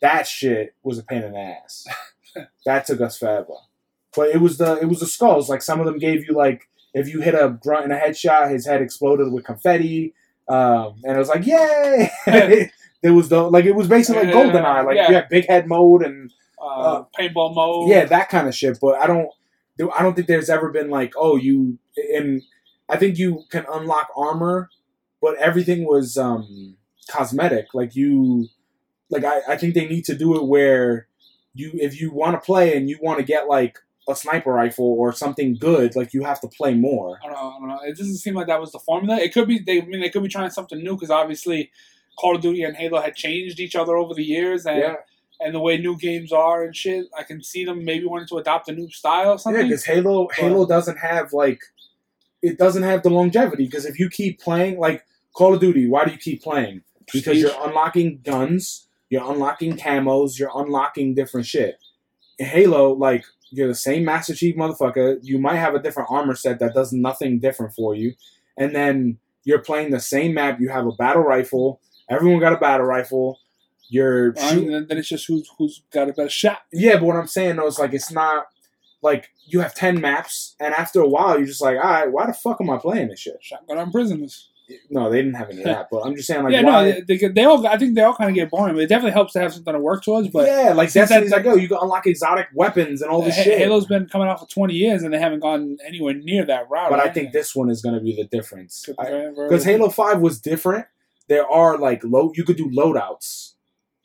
That 0.00 0.26
shit 0.26 0.74
was 0.82 0.98
a 0.98 1.02
pain 1.02 1.22
in 1.22 1.32
the 1.32 1.38
ass. 1.38 1.86
that 2.64 2.86
took 2.86 3.00
us 3.00 3.18
forever. 3.18 3.54
But 4.14 4.28
it 4.30 4.40
was 4.40 4.58
the 4.58 4.78
it 4.80 4.86
was 4.86 5.00
the 5.00 5.06
skulls. 5.06 5.48
Like 5.48 5.62
some 5.62 5.80
of 5.80 5.86
them 5.86 5.98
gave 5.98 6.26
you 6.26 6.34
like 6.34 6.68
if 6.94 7.08
you 7.08 7.20
hit 7.20 7.34
a 7.34 7.50
grunt 7.50 7.86
in 7.86 7.90
a 7.90 7.96
headshot, 7.96 8.50
his 8.50 8.66
head 8.66 8.82
exploded 8.82 9.32
with 9.32 9.44
confetti. 9.44 10.14
Um, 10.48 11.00
and 11.04 11.14
it 11.14 11.18
was 11.18 11.28
like, 11.28 11.46
yay! 11.46 12.10
there 13.02 13.12
was 13.12 13.28
the 13.28 13.42
like 13.42 13.64
it 13.64 13.74
was 13.74 13.88
basically 13.88 14.24
like 14.24 14.34
GoldenEye. 14.34 14.86
Like 14.86 14.96
yeah. 14.96 15.08
you 15.08 15.14
had 15.14 15.28
big 15.28 15.46
head 15.46 15.66
mode 15.66 16.02
and 16.02 16.32
uh, 16.62 17.02
paintball 17.18 17.54
mode. 17.54 17.88
yeah, 17.88 18.04
that 18.04 18.28
kind 18.28 18.48
of 18.48 18.54
shit. 18.54 18.78
But 18.80 18.96
I 19.00 19.06
don't, 19.06 19.28
I 19.96 20.02
don't 20.02 20.14
think 20.14 20.26
there's 20.26 20.50
ever 20.50 20.70
been 20.70 20.90
like, 20.90 21.12
oh, 21.16 21.36
you. 21.36 21.78
And 22.14 22.42
I 22.88 22.96
think 22.96 23.18
you 23.18 23.44
can 23.50 23.66
unlock 23.70 24.08
armor, 24.16 24.70
but 25.20 25.36
everything 25.38 25.84
was 25.84 26.16
um 26.16 26.76
cosmetic. 27.10 27.74
Like 27.74 27.96
you, 27.96 28.48
like 29.10 29.24
I, 29.24 29.40
I 29.48 29.56
think 29.56 29.74
they 29.74 29.86
need 29.86 30.04
to 30.04 30.14
do 30.14 30.36
it 30.36 30.44
where 30.44 31.08
you, 31.54 31.72
if 31.74 32.00
you 32.00 32.12
want 32.12 32.34
to 32.34 32.44
play 32.44 32.76
and 32.76 32.88
you 32.88 32.98
want 33.00 33.18
to 33.18 33.24
get 33.24 33.48
like 33.48 33.78
a 34.08 34.14
sniper 34.14 34.52
rifle 34.52 34.86
or 34.86 35.12
something 35.12 35.56
good, 35.58 35.96
like 35.96 36.14
you 36.14 36.24
have 36.24 36.40
to 36.40 36.48
play 36.48 36.74
more. 36.74 37.18
I 37.22 37.26
don't 37.26 37.34
know. 37.34 37.48
I 37.48 37.58
don't 37.58 37.68
know. 37.68 37.80
It 37.82 37.96
doesn't 37.96 38.16
seem 38.16 38.34
like 38.34 38.46
that 38.46 38.60
was 38.60 38.72
the 38.72 38.78
formula. 38.78 39.18
It 39.20 39.32
could 39.34 39.48
be. 39.48 39.58
They 39.58 39.82
I 39.82 39.84
mean 39.84 40.00
they 40.00 40.10
could 40.10 40.22
be 40.22 40.28
trying 40.28 40.50
something 40.50 40.78
new 40.78 40.94
because 40.94 41.10
obviously 41.10 41.70
Call 42.18 42.36
of 42.36 42.42
Duty 42.42 42.62
and 42.62 42.76
Halo 42.76 43.00
had 43.00 43.14
changed 43.14 43.60
each 43.60 43.76
other 43.76 43.96
over 43.96 44.14
the 44.14 44.24
years, 44.24 44.66
and 44.66 44.78
Yeah, 44.78 44.96
and 45.40 45.54
the 45.54 45.60
way 45.60 45.78
new 45.78 45.96
games 45.96 46.32
are 46.32 46.64
and 46.64 46.74
shit. 46.74 47.06
I 47.16 47.22
can 47.22 47.42
see 47.42 47.64
them 47.64 47.84
maybe 47.84 48.06
wanting 48.06 48.28
to 48.28 48.38
adopt 48.38 48.68
a 48.68 48.72
new 48.72 48.90
style 48.90 49.38
or 49.44 49.52
yeah, 49.52 49.62
because 49.62 49.84
Halo 49.84 50.28
Halo 50.34 50.66
doesn't 50.66 50.98
have 50.98 51.32
like 51.32 51.60
it 52.42 52.58
doesn't 52.58 52.82
have 52.82 53.02
the 53.02 53.10
longevity. 53.10 53.64
Because 53.64 53.84
if 53.84 53.98
you 53.98 54.08
keep 54.08 54.40
playing 54.40 54.78
like 54.78 55.04
Call 55.34 55.54
of 55.54 55.60
Duty, 55.60 55.88
why 55.88 56.04
do 56.04 56.12
you 56.12 56.18
keep 56.18 56.42
playing? 56.42 56.82
Because 57.12 57.38
you're 57.38 57.66
unlocking 57.66 58.20
guns, 58.22 58.88
you're 59.08 59.30
unlocking 59.30 59.76
camos, 59.76 60.38
you're 60.38 60.50
unlocking 60.54 61.14
different 61.14 61.46
shit. 61.46 61.78
In 62.38 62.46
Halo, 62.46 62.92
like 62.92 63.24
you're 63.50 63.68
the 63.68 63.74
same 63.74 64.04
Master 64.04 64.34
Chief 64.34 64.56
motherfucker. 64.56 65.18
You 65.22 65.38
might 65.38 65.56
have 65.56 65.74
a 65.74 65.82
different 65.82 66.10
armor 66.10 66.34
set 66.34 66.58
that 66.58 66.74
does 66.74 66.92
nothing 66.92 67.40
different 67.40 67.74
for 67.74 67.94
you, 67.94 68.14
and 68.56 68.74
then 68.74 69.18
you're 69.44 69.60
playing 69.60 69.90
the 69.90 70.00
same 70.00 70.34
map. 70.34 70.60
You 70.60 70.68
have 70.68 70.86
a 70.86 70.92
battle 70.92 71.22
rifle. 71.22 71.80
Everyone 72.10 72.40
got 72.40 72.52
a 72.52 72.58
battle 72.58 72.86
rifle. 72.86 73.38
You're 73.88 74.36
shooting. 74.36 74.74
And 74.74 74.88
then 74.88 74.98
it's 74.98 75.08
just 75.08 75.26
who's 75.26 75.48
who's 75.56 75.82
got 75.92 76.10
a 76.10 76.12
better 76.12 76.28
shot. 76.28 76.62
Yeah, 76.72 76.94
but 76.94 77.04
what 77.04 77.16
I'm 77.16 77.26
saying 77.26 77.56
though 77.56 77.66
is 77.66 77.78
like 77.78 77.94
it's 77.94 78.12
not 78.12 78.46
like 79.00 79.30
you 79.46 79.60
have 79.60 79.74
ten 79.74 80.00
maps, 80.00 80.54
and 80.60 80.74
after 80.74 81.00
a 81.00 81.08
while 81.08 81.38
you're 81.38 81.46
just 81.46 81.62
like, 81.62 81.76
all 81.76 81.90
right, 81.90 82.12
why 82.12 82.26
the 82.26 82.34
fuck 82.34 82.60
am 82.60 82.70
I 82.70 82.76
playing 82.76 83.08
this 83.08 83.20
shit? 83.20 83.38
Shotgun 83.40 83.78
on 83.78 83.90
prisoners. 83.90 84.50
No, 84.90 85.10
they 85.10 85.18
didn't 85.18 85.34
have 85.34 85.48
any 85.50 85.60
of 85.60 85.64
that, 85.72 85.88
but 85.90 86.00
I'm 86.00 86.14
just 86.14 86.26
saying 86.28 86.44
like, 86.44 86.52
yeah, 86.52 86.62
why? 86.62 86.70
no, 86.90 87.00
they, 87.06 87.16
they, 87.16 87.28
they 87.28 87.44
all. 87.44 87.66
I 87.66 87.78
think 87.78 87.94
they 87.94 88.02
all 88.02 88.14
kind 88.14 88.28
of 88.28 88.34
get 88.34 88.50
boring, 88.50 88.74
but 88.74 88.82
it 88.82 88.88
definitely 88.88 89.12
helps 89.12 89.32
to 89.32 89.40
have 89.40 89.52
something 89.54 89.72
to 89.72 89.80
work 89.80 90.04
towards. 90.04 90.28
But 90.28 90.46
yeah, 90.46 90.72
like 90.72 90.92
that's 90.92 91.10
that- 91.10 91.28
like, 91.28 91.46
oh, 91.46 91.56
you 91.56 91.68
can 91.68 91.78
unlock 91.80 92.06
exotic 92.06 92.48
weapons 92.54 93.00
and 93.02 93.10
all 93.10 93.22
this 93.22 93.34
shit. 93.36 93.58
Halo's 93.58 93.86
been 93.86 94.06
coming 94.06 94.28
out 94.28 94.40
for 94.40 94.46
twenty 94.46 94.74
years, 94.74 95.02
and 95.02 95.12
they 95.14 95.18
haven't 95.18 95.40
gone 95.40 95.78
anywhere 95.86 96.14
near 96.14 96.44
that 96.46 96.68
route. 96.68 96.90
but 96.90 97.00
I 97.00 97.08
think 97.08 97.32
this 97.32 97.54
one 97.54 97.70
is 97.70 97.80
going 97.82 97.94
to 97.94 98.00
be 98.00 98.14
the 98.14 98.24
difference 98.24 98.86
because 98.86 99.64
Halo 99.64 99.88
Five 99.88 100.20
was 100.20 100.40
different. 100.40 100.86
There 101.28 101.46
are 101.46 101.76
like 101.76 102.02
low, 102.04 102.32
you 102.34 102.44
could 102.44 102.56
do 102.56 102.70
loadouts. 102.70 103.52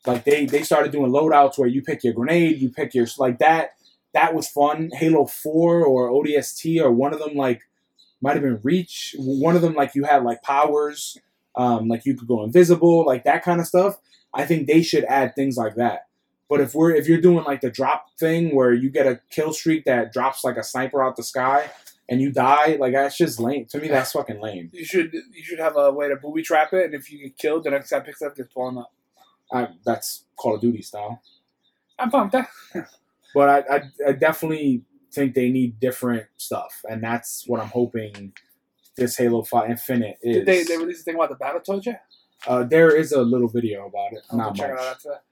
Like 0.06 0.26
they 0.26 0.46
they 0.46 0.64
started 0.64 0.92
doing 0.92 1.12
loadouts 1.12 1.58
where 1.58 1.68
you 1.68 1.82
pick 1.82 2.04
your 2.04 2.14
grenade, 2.14 2.60
you 2.60 2.70
pick 2.70 2.94
your 2.94 3.08
like 3.18 3.40
that. 3.40 3.72
That 4.14 4.36
was 4.36 4.48
fun. 4.48 4.90
Halo 4.94 5.26
Four 5.26 5.86
or 5.86 6.10
ODST 6.12 6.82
or 6.82 6.92
one 6.92 7.14
of 7.14 7.20
them 7.20 7.36
like 7.36 7.62
might 8.24 8.36
have 8.36 8.42
been 8.42 8.60
Reach. 8.64 9.16
One 9.20 9.56
of 9.56 9.62
them 9.62 9.76
like 9.76 9.94
you 9.94 10.06
had 10.06 10.24
like 10.24 10.42
powers, 10.42 11.18
um, 11.56 11.90
like 11.90 12.06
you 12.06 12.16
could 12.16 12.28
go 12.28 12.44
invisible, 12.44 13.06
like 13.06 13.26
that 13.26 13.44
kind 13.44 13.60
of 13.60 13.68
stuff. 13.68 13.98
I 14.34 14.46
think 14.46 14.66
they 14.66 14.82
should 14.82 15.04
add 15.04 15.36
things 15.36 15.58
like 15.58 15.76
that. 15.76 16.08
But 16.50 16.62
if 16.62 16.74
we're 16.74 16.92
if 16.92 17.08
you're 17.08 17.22
doing 17.22 17.44
like 17.44 17.62
the 17.62 17.70
drop 17.70 18.06
thing 18.18 18.56
where 18.56 18.74
you 18.74 18.90
get 18.90 19.08
a 19.08 19.20
kill 19.30 19.54
streak 19.54 19.86
that 19.86 20.14
drops 20.14 20.44
like 20.44 20.56
a 20.56 20.64
sniper 20.64 21.04
out 21.04 21.18
the 21.18 21.24
sky 21.24 21.70
and 22.10 22.22
you 22.22 22.32
die, 22.32 22.78
like 22.80 22.94
that's 22.94 23.18
just 23.18 23.40
lame. 23.40 23.66
To 23.72 23.80
me, 23.80 23.90
that's 23.90 24.14
fucking 24.14 24.42
lame. 24.42 24.70
You 24.72 24.86
should 24.86 25.14
you 25.14 25.44
should 25.44 25.60
have 25.60 25.76
a 25.76 25.92
way 25.92 26.08
to 26.08 26.16
booby 26.16 26.44
trap 26.44 26.74
it, 26.74 26.86
and 26.86 26.94
if 26.94 27.12
you 27.12 27.20
get 27.20 27.38
killed, 27.38 27.66
the 27.66 27.72
next 27.72 27.90
guy 27.90 28.00
picks 28.00 28.22
up 28.22 28.36
gets 28.36 28.54
blown 28.54 28.78
up. 28.78 28.94
I, 29.52 29.68
that's 29.86 30.26
Call 30.38 30.56
of 30.56 30.62
Duty 30.62 30.82
style. 30.82 31.22
I'm 32.00 32.10
fine 32.10 32.24
with 32.24 32.32
that. 32.74 32.88
But 33.36 33.50
I, 33.50 33.76
I, 33.76 33.82
I 34.10 34.12
definitely 34.14 34.84
think 35.14 35.36
they 35.36 35.50
need 35.50 35.80
different 35.80 36.28
stuff, 36.38 36.82
and 36.90 37.04
that's 37.04 37.46
what 37.48 37.62
I'm 37.62 37.70
hoping 37.70 38.34
this 38.96 39.18
Halo 39.18 39.44
Five 39.44 39.70
Infinite 39.70 40.18
is. 40.22 40.38
Did 40.38 40.46
they, 40.46 40.64
they 40.64 40.78
release 40.78 41.02
a 41.02 41.04
thing 41.04 41.16
about 41.16 41.30
the 41.30 41.36
battle 41.36 41.82
yet? 41.84 42.04
uh, 42.48 42.64
there 42.64 42.96
is 42.96 43.12
a 43.12 43.22
little 43.22 43.48
video 43.48 43.88
about 43.88 44.14
it, 44.14 44.24
I'll 44.30 44.38
not 44.38 44.58
much. 44.58 44.70
it 44.70 44.72
out 44.72 44.80
after 44.80 45.10
that. 45.10 45.24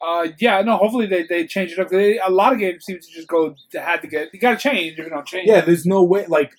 Uh, 0.00 0.28
yeah, 0.38 0.60
no. 0.60 0.76
Hopefully 0.76 1.06
they, 1.06 1.22
they 1.22 1.46
change 1.46 1.72
it 1.72 1.78
up. 1.78 1.88
They, 1.88 2.18
a 2.18 2.28
lot 2.28 2.52
of 2.52 2.58
games 2.58 2.84
seem 2.84 2.98
to 2.98 3.10
just 3.10 3.28
go. 3.28 3.54
They 3.72 3.78
had 3.78 4.02
to 4.02 4.06
get. 4.06 4.28
You 4.32 4.38
got 4.38 4.50
to 4.50 4.56
change 4.56 4.98
if 4.98 5.04
you 5.04 5.10
don't 5.10 5.26
change. 5.26 5.48
Yeah, 5.48 5.62
there's 5.62 5.86
no 5.86 6.02
way. 6.02 6.26
Like 6.26 6.52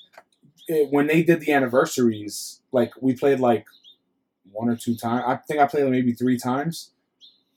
it, 0.68 0.92
when 0.92 1.06
they 1.06 1.22
did 1.22 1.42
the 1.42 1.52
anniversaries, 1.52 2.62
like 2.72 2.94
we 3.00 3.14
played 3.14 3.40
like 3.40 3.66
one 4.52 4.70
or 4.70 4.76
two 4.76 4.96
times. 4.96 5.24
I 5.28 5.36
think 5.36 5.60
I 5.60 5.68
played 5.68 5.84
like 5.84 5.92
maybe 5.92 6.14
three 6.14 6.40
times. 6.40 6.92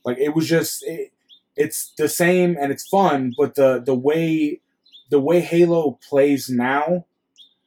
Like 0.04 0.18
it 0.18 0.34
was 0.34 0.46
just 0.46 0.82
it, 0.86 1.12
it's 1.56 1.94
the 1.96 2.10
same 2.10 2.58
and 2.60 2.70
it's 2.70 2.86
fun, 2.86 3.32
but 3.38 3.54
the 3.54 3.82
the 3.84 3.94
way 3.94 4.60
the 5.10 5.20
way 5.20 5.40
Halo 5.40 5.98
plays 6.08 6.48
now 6.48 7.06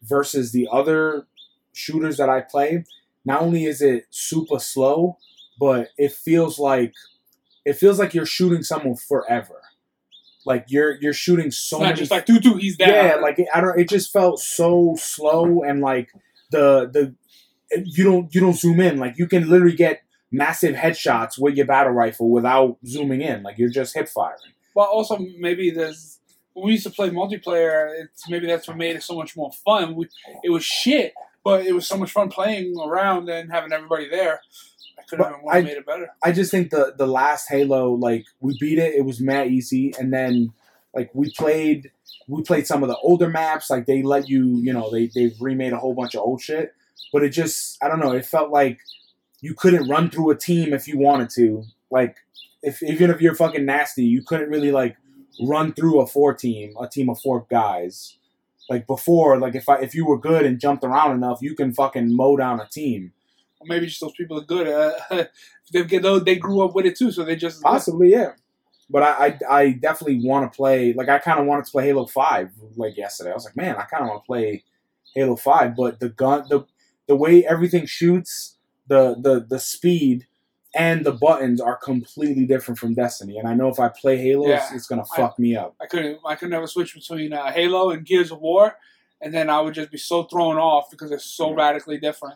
versus 0.01 0.51
the 0.51 0.67
other 0.71 1.27
shooters 1.73 2.17
that 2.17 2.29
I 2.29 2.41
play, 2.41 2.85
not 3.25 3.41
only 3.41 3.65
is 3.65 3.81
it 3.81 4.05
super 4.09 4.59
slow, 4.59 5.17
but 5.59 5.89
it 5.97 6.11
feels 6.11 6.59
like 6.59 6.93
it 7.65 7.73
feels 7.73 7.99
like 7.99 8.13
you're 8.13 8.25
shooting 8.25 8.63
someone 8.63 8.95
forever. 8.95 9.61
Like 10.45 10.65
you're 10.67 10.97
you're 11.01 11.13
shooting 11.13 11.51
so 11.51 11.77
It's 11.77 11.81
not 11.81 11.87
many 11.87 11.99
just 11.99 12.11
like 12.11 12.25
doo 12.25 12.39
doo. 12.39 12.55
He's 12.55 12.75
down. 12.77 12.89
yeah, 12.89 13.15
like 13.21 13.39
I 13.53 13.61
don't. 13.61 13.79
It 13.79 13.87
just 13.87 14.11
felt 14.11 14.39
so 14.39 14.95
slow 14.97 15.63
and 15.63 15.79
like 15.79 16.09
the 16.51 16.89
the 16.91 17.15
you 17.85 18.03
don't 18.03 18.33
you 18.35 18.41
don't 18.41 18.57
zoom 18.57 18.79
in. 18.81 18.97
Like 18.97 19.17
you 19.17 19.27
can 19.27 19.49
literally 19.49 19.75
get 19.75 20.01
massive 20.31 20.75
headshots 20.75 21.39
with 21.39 21.55
your 21.55 21.65
battle 21.65 21.93
rifle 21.93 22.29
without 22.29 22.77
zooming 22.85 23.21
in. 23.21 23.43
Like 23.43 23.57
you're 23.57 23.69
just 23.69 23.93
hip 23.95 24.09
firing. 24.09 24.37
Well, 24.75 24.87
also 24.87 25.17
maybe 25.39 25.69
there's 25.69 26.19
when 26.53 26.67
we 26.67 26.71
used 26.73 26.85
to 26.85 26.91
play 26.91 27.09
multiplayer. 27.09 27.91
It's 28.03 28.29
maybe 28.29 28.47
that's 28.47 28.67
what 28.67 28.77
made 28.77 28.95
it 28.95 29.03
so 29.03 29.15
much 29.15 29.35
more 29.35 29.51
fun. 29.65 29.95
We, 29.95 30.07
it 30.43 30.49
was 30.49 30.63
shit, 30.63 31.13
but 31.43 31.65
it 31.65 31.73
was 31.73 31.87
so 31.87 31.97
much 31.97 32.11
fun 32.11 32.29
playing 32.29 32.75
around 32.79 33.29
and 33.29 33.51
having 33.51 33.71
everybody 33.73 34.09
there. 34.09 34.41
I 34.97 35.03
couldn't 35.09 35.25
have 35.25 35.35
I- 35.49 35.61
made 35.61 35.77
it 35.77 35.85
better. 35.85 36.09
I 36.23 36.31
just 36.31 36.51
think 36.51 36.69
the 36.69 36.93
the 36.97 37.07
last 37.07 37.49
Halo, 37.49 37.93
like 37.93 38.25
we 38.39 38.57
beat 38.59 38.79
it, 38.79 38.95
it 38.95 39.05
was 39.05 39.19
mad 39.19 39.47
easy, 39.47 39.93
and 39.99 40.13
then 40.13 40.53
like 40.93 41.09
we 41.13 41.31
played 41.33 41.91
we 42.27 42.41
played 42.43 42.67
some 42.67 42.83
of 42.83 42.89
the 42.89 42.97
older 42.97 43.29
maps. 43.29 43.69
Like 43.69 43.85
they 43.85 44.01
let 44.03 44.29
you, 44.29 44.57
you 44.61 44.71
know, 44.73 44.89
they 44.91 45.07
they 45.07 45.33
remade 45.39 45.73
a 45.73 45.77
whole 45.77 45.93
bunch 45.93 46.15
of 46.15 46.21
old 46.21 46.41
shit, 46.41 46.73
but 47.11 47.23
it 47.23 47.29
just 47.29 47.83
I 47.83 47.87
don't 47.87 47.99
know. 47.99 48.11
It 48.11 48.25
felt 48.25 48.51
like 48.51 48.79
you 49.41 49.53
couldn't 49.53 49.89
run 49.89 50.09
through 50.09 50.29
a 50.29 50.37
team 50.37 50.73
if 50.73 50.87
you 50.87 50.97
wanted 50.97 51.29
to. 51.31 51.63
Like 51.91 52.15
if 52.61 52.81
even 52.81 53.09
if 53.09 53.19
you're 53.19 53.35
fucking 53.35 53.65
nasty, 53.65 54.05
you 54.05 54.23
couldn't 54.23 54.49
really 54.49 54.71
like 54.71 54.95
run 55.41 55.73
through 55.73 55.99
a 55.99 56.07
four 56.07 56.33
team, 56.33 56.73
a 56.79 56.87
team 56.87 57.09
of 57.09 57.19
four 57.19 57.45
guys. 57.49 58.17
Like 58.69 58.87
before, 58.87 59.37
like 59.39 59.55
if 59.55 59.67
I 59.67 59.79
if 59.79 59.93
you 59.93 60.05
were 60.05 60.17
good 60.17 60.45
and 60.45 60.59
jumped 60.59 60.83
around 60.83 61.11
enough, 61.11 61.39
you 61.41 61.55
can 61.55 61.73
fucking 61.73 62.15
mow 62.15 62.37
down 62.37 62.61
a 62.61 62.67
team. 62.67 63.11
Or 63.59 63.67
maybe 63.67 63.87
just 63.87 63.99
those 63.99 64.13
people 64.13 64.39
are 64.39 64.45
good. 64.45 64.67
Uh, 64.67 65.25
they 65.73 65.83
get. 65.83 66.03
They 66.25 66.35
grew 66.35 66.61
up 66.63 66.73
with 66.73 66.85
it 66.85 66.97
too, 66.97 67.11
so 67.11 67.23
they 67.23 67.35
just 67.35 67.61
Possibly, 67.61 68.11
yeah. 68.11 68.31
But 68.89 69.03
I, 69.03 69.37
I, 69.49 69.59
I 69.59 69.71
definitely 69.71 70.21
want 70.27 70.51
to 70.51 70.55
play. 70.55 70.93
Like, 70.93 71.09
I 71.09 71.17
kind 71.17 71.39
of 71.39 71.45
wanted 71.45 71.65
to 71.65 71.71
play 71.71 71.85
Halo 71.85 72.05
Five 72.05 72.51
like 72.75 72.95
yesterday. 72.95 73.31
I 73.31 73.33
was 73.33 73.45
like, 73.45 73.55
man, 73.55 73.75
I 73.75 73.83
kind 73.83 74.03
of 74.03 74.09
want 74.09 74.23
to 74.23 74.27
play 74.27 74.63
Halo 75.15 75.35
Five. 75.35 75.75
But 75.75 75.99
the 75.99 76.09
gun, 76.09 76.45
the 76.49 76.65
the 77.07 77.15
way 77.15 77.45
everything 77.45 77.85
shoots, 77.85 78.57
the 78.87 79.15
the 79.19 79.45
the 79.47 79.59
speed, 79.59 80.27
and 80.75 81.05
the 81.05 81.11
buttons 81.11 81.61
are 81.61 81.75
completely 81.77 82.45
different 82.45 82.79
from 82.79 82.93
Destiny. 82.93 83.37
And 83.37 83.47
I 83.47 83.53
know 83.53 83.67
if 83.69 83.79
I 83.79 83.89
play 83.89 84.17
Halo, 84.17 84.49
it's, 84.49 84.69
Yeah. 84.71 84.75
it's 84.75 84.87
gonna 84.87 85.03
I- 85.13 85.15
fuck 85.15 85.37
me 85.37 85.55
up. 85.55 85.75
I 85.81 85.85
couldn't. 85.85 86.19
I 86.25 86.35
could 86.35 86.49
never 86.49 86.67
switch 86.67 86.93
between 86.95 87.33
uh, 87.33 87.51
Halo 87.51 87.91
and 87.91 88.05
Gears 88.05 88.31
of 88.31 88.39
War, 88.39 88.77
and 89.21 89.33
then 89.33 89.49
I 89.49 89.61
would 89.61 89.73
just 89.73 89.91
be 89.91 89.97
so 89.97 90.23
thrown 90.23 90.57
off 90.57 90.89
because 90.89 91.09
they're 91.09 91.19
so 91.19 91.53
radically 91.53 91.97
different. 91.97 92.35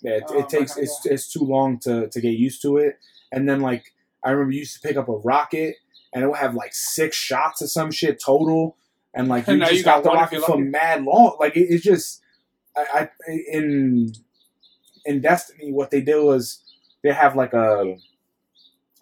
Yeah, 0.00 0.12
it, 0.18 0.24
it 0.30 0.48
takes 0.48 0.76
my 0.76 0.82
it's 0.82 1.06
it's 1.06 1.32
too 1.32 1.40
long 1.44 1.78
to 1.80 2.08
to 2.08 2.20
get 2.20 2.34
used 2.34 2.62
to 2.62 2.76
it. 2.76 2.98
And 3.32 3.48
then 3.48 3.60
like 3.60 3.92
I 4.24 4.30
remember 4.30 4.52
you 4.52 4.60
used 4.60 4.80
to 4.80 4.86
pick 4.86 4.96
up 4.96 5.08
a 5.08 5.16
rocket 5.16 5.76
and 6.12 6.22
it 6.24 6.28
would 6.28 6.38
have 6.38 6.54
like 6.54 6.72
six 6.74 7.16
shots 7.16 7.62
or 7.62 7.66
some 7.66 7.90
shit 7.90 8.20
total, 8.24 8.76
and 9.14 9.28
like 9.28 9.46
you 9.48 9.56
Now 9.56 9.66
just 9.66 9.78
you 9.78 9.84
got, 9.84 10.04
got 10.04 10.10
the 10.12 10.16
rocket 10.16 10.42
for 10.42 10.58
mad 10.58 11.02
long. 11.04 11.36
Like 11.40 11.56
it, 11.56 11.66
it's 11.68 11.82
just 11.84 12.20
I, 12.76 13.08
I 13.28 13.32
in 13.50 14.12
in 15.04 15.20
Destiny 15.20 15.72
what 15.72 15.90
they 15.90 16.00
did 16.00 16.22
was 16.22 16.62
they 17.08 17.14
have 17.14 17.34
like 17.34 17.54
a 17.54 17.96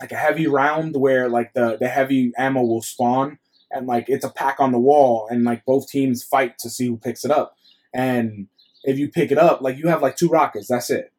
like 0.00 0.12
a 0.12 0.16
heavy 0.16 0.46
round 0.46 0.94
where 0.94 1.28
like 1.28 1.52
the 1.54 1.76
the 1.80 1.88
heavy 1.88 2.32
ammo 2.38 2.62
will 2.62 2.82
spawn 2.82 3.36
and 3.72 3.88
like 3.88 4.04
it's 4.08 4.24
a 4.24 4.30
pack 4.30 4.60
on 4.60 4.70
the 4.70 4.78
wall 4.78 5.26
and 5.28 5.42
like 5.42 5.64
both 5.64 5.88
teams 5.88 6.22
fight 6.22 6.56
to 6.56 6.70
see 6.70 6.86
who 6.86 6.96
picks 6.96 7.24
it 7.24 7.32
up 7.32 7.56
and 7.92 8.46
if 8.84 8.96
you 8.96 9.08
pick 9.08 9.32
it 9.32 9.38
up 9.38 9.60
like 9.60 9.76
you 9.76 9.88
have 9.88 10.02
like 10.02 10.16
two 10.16 10.28
rockets 10.28 10.68
that's 10.68 10.88
it 10.88 11.12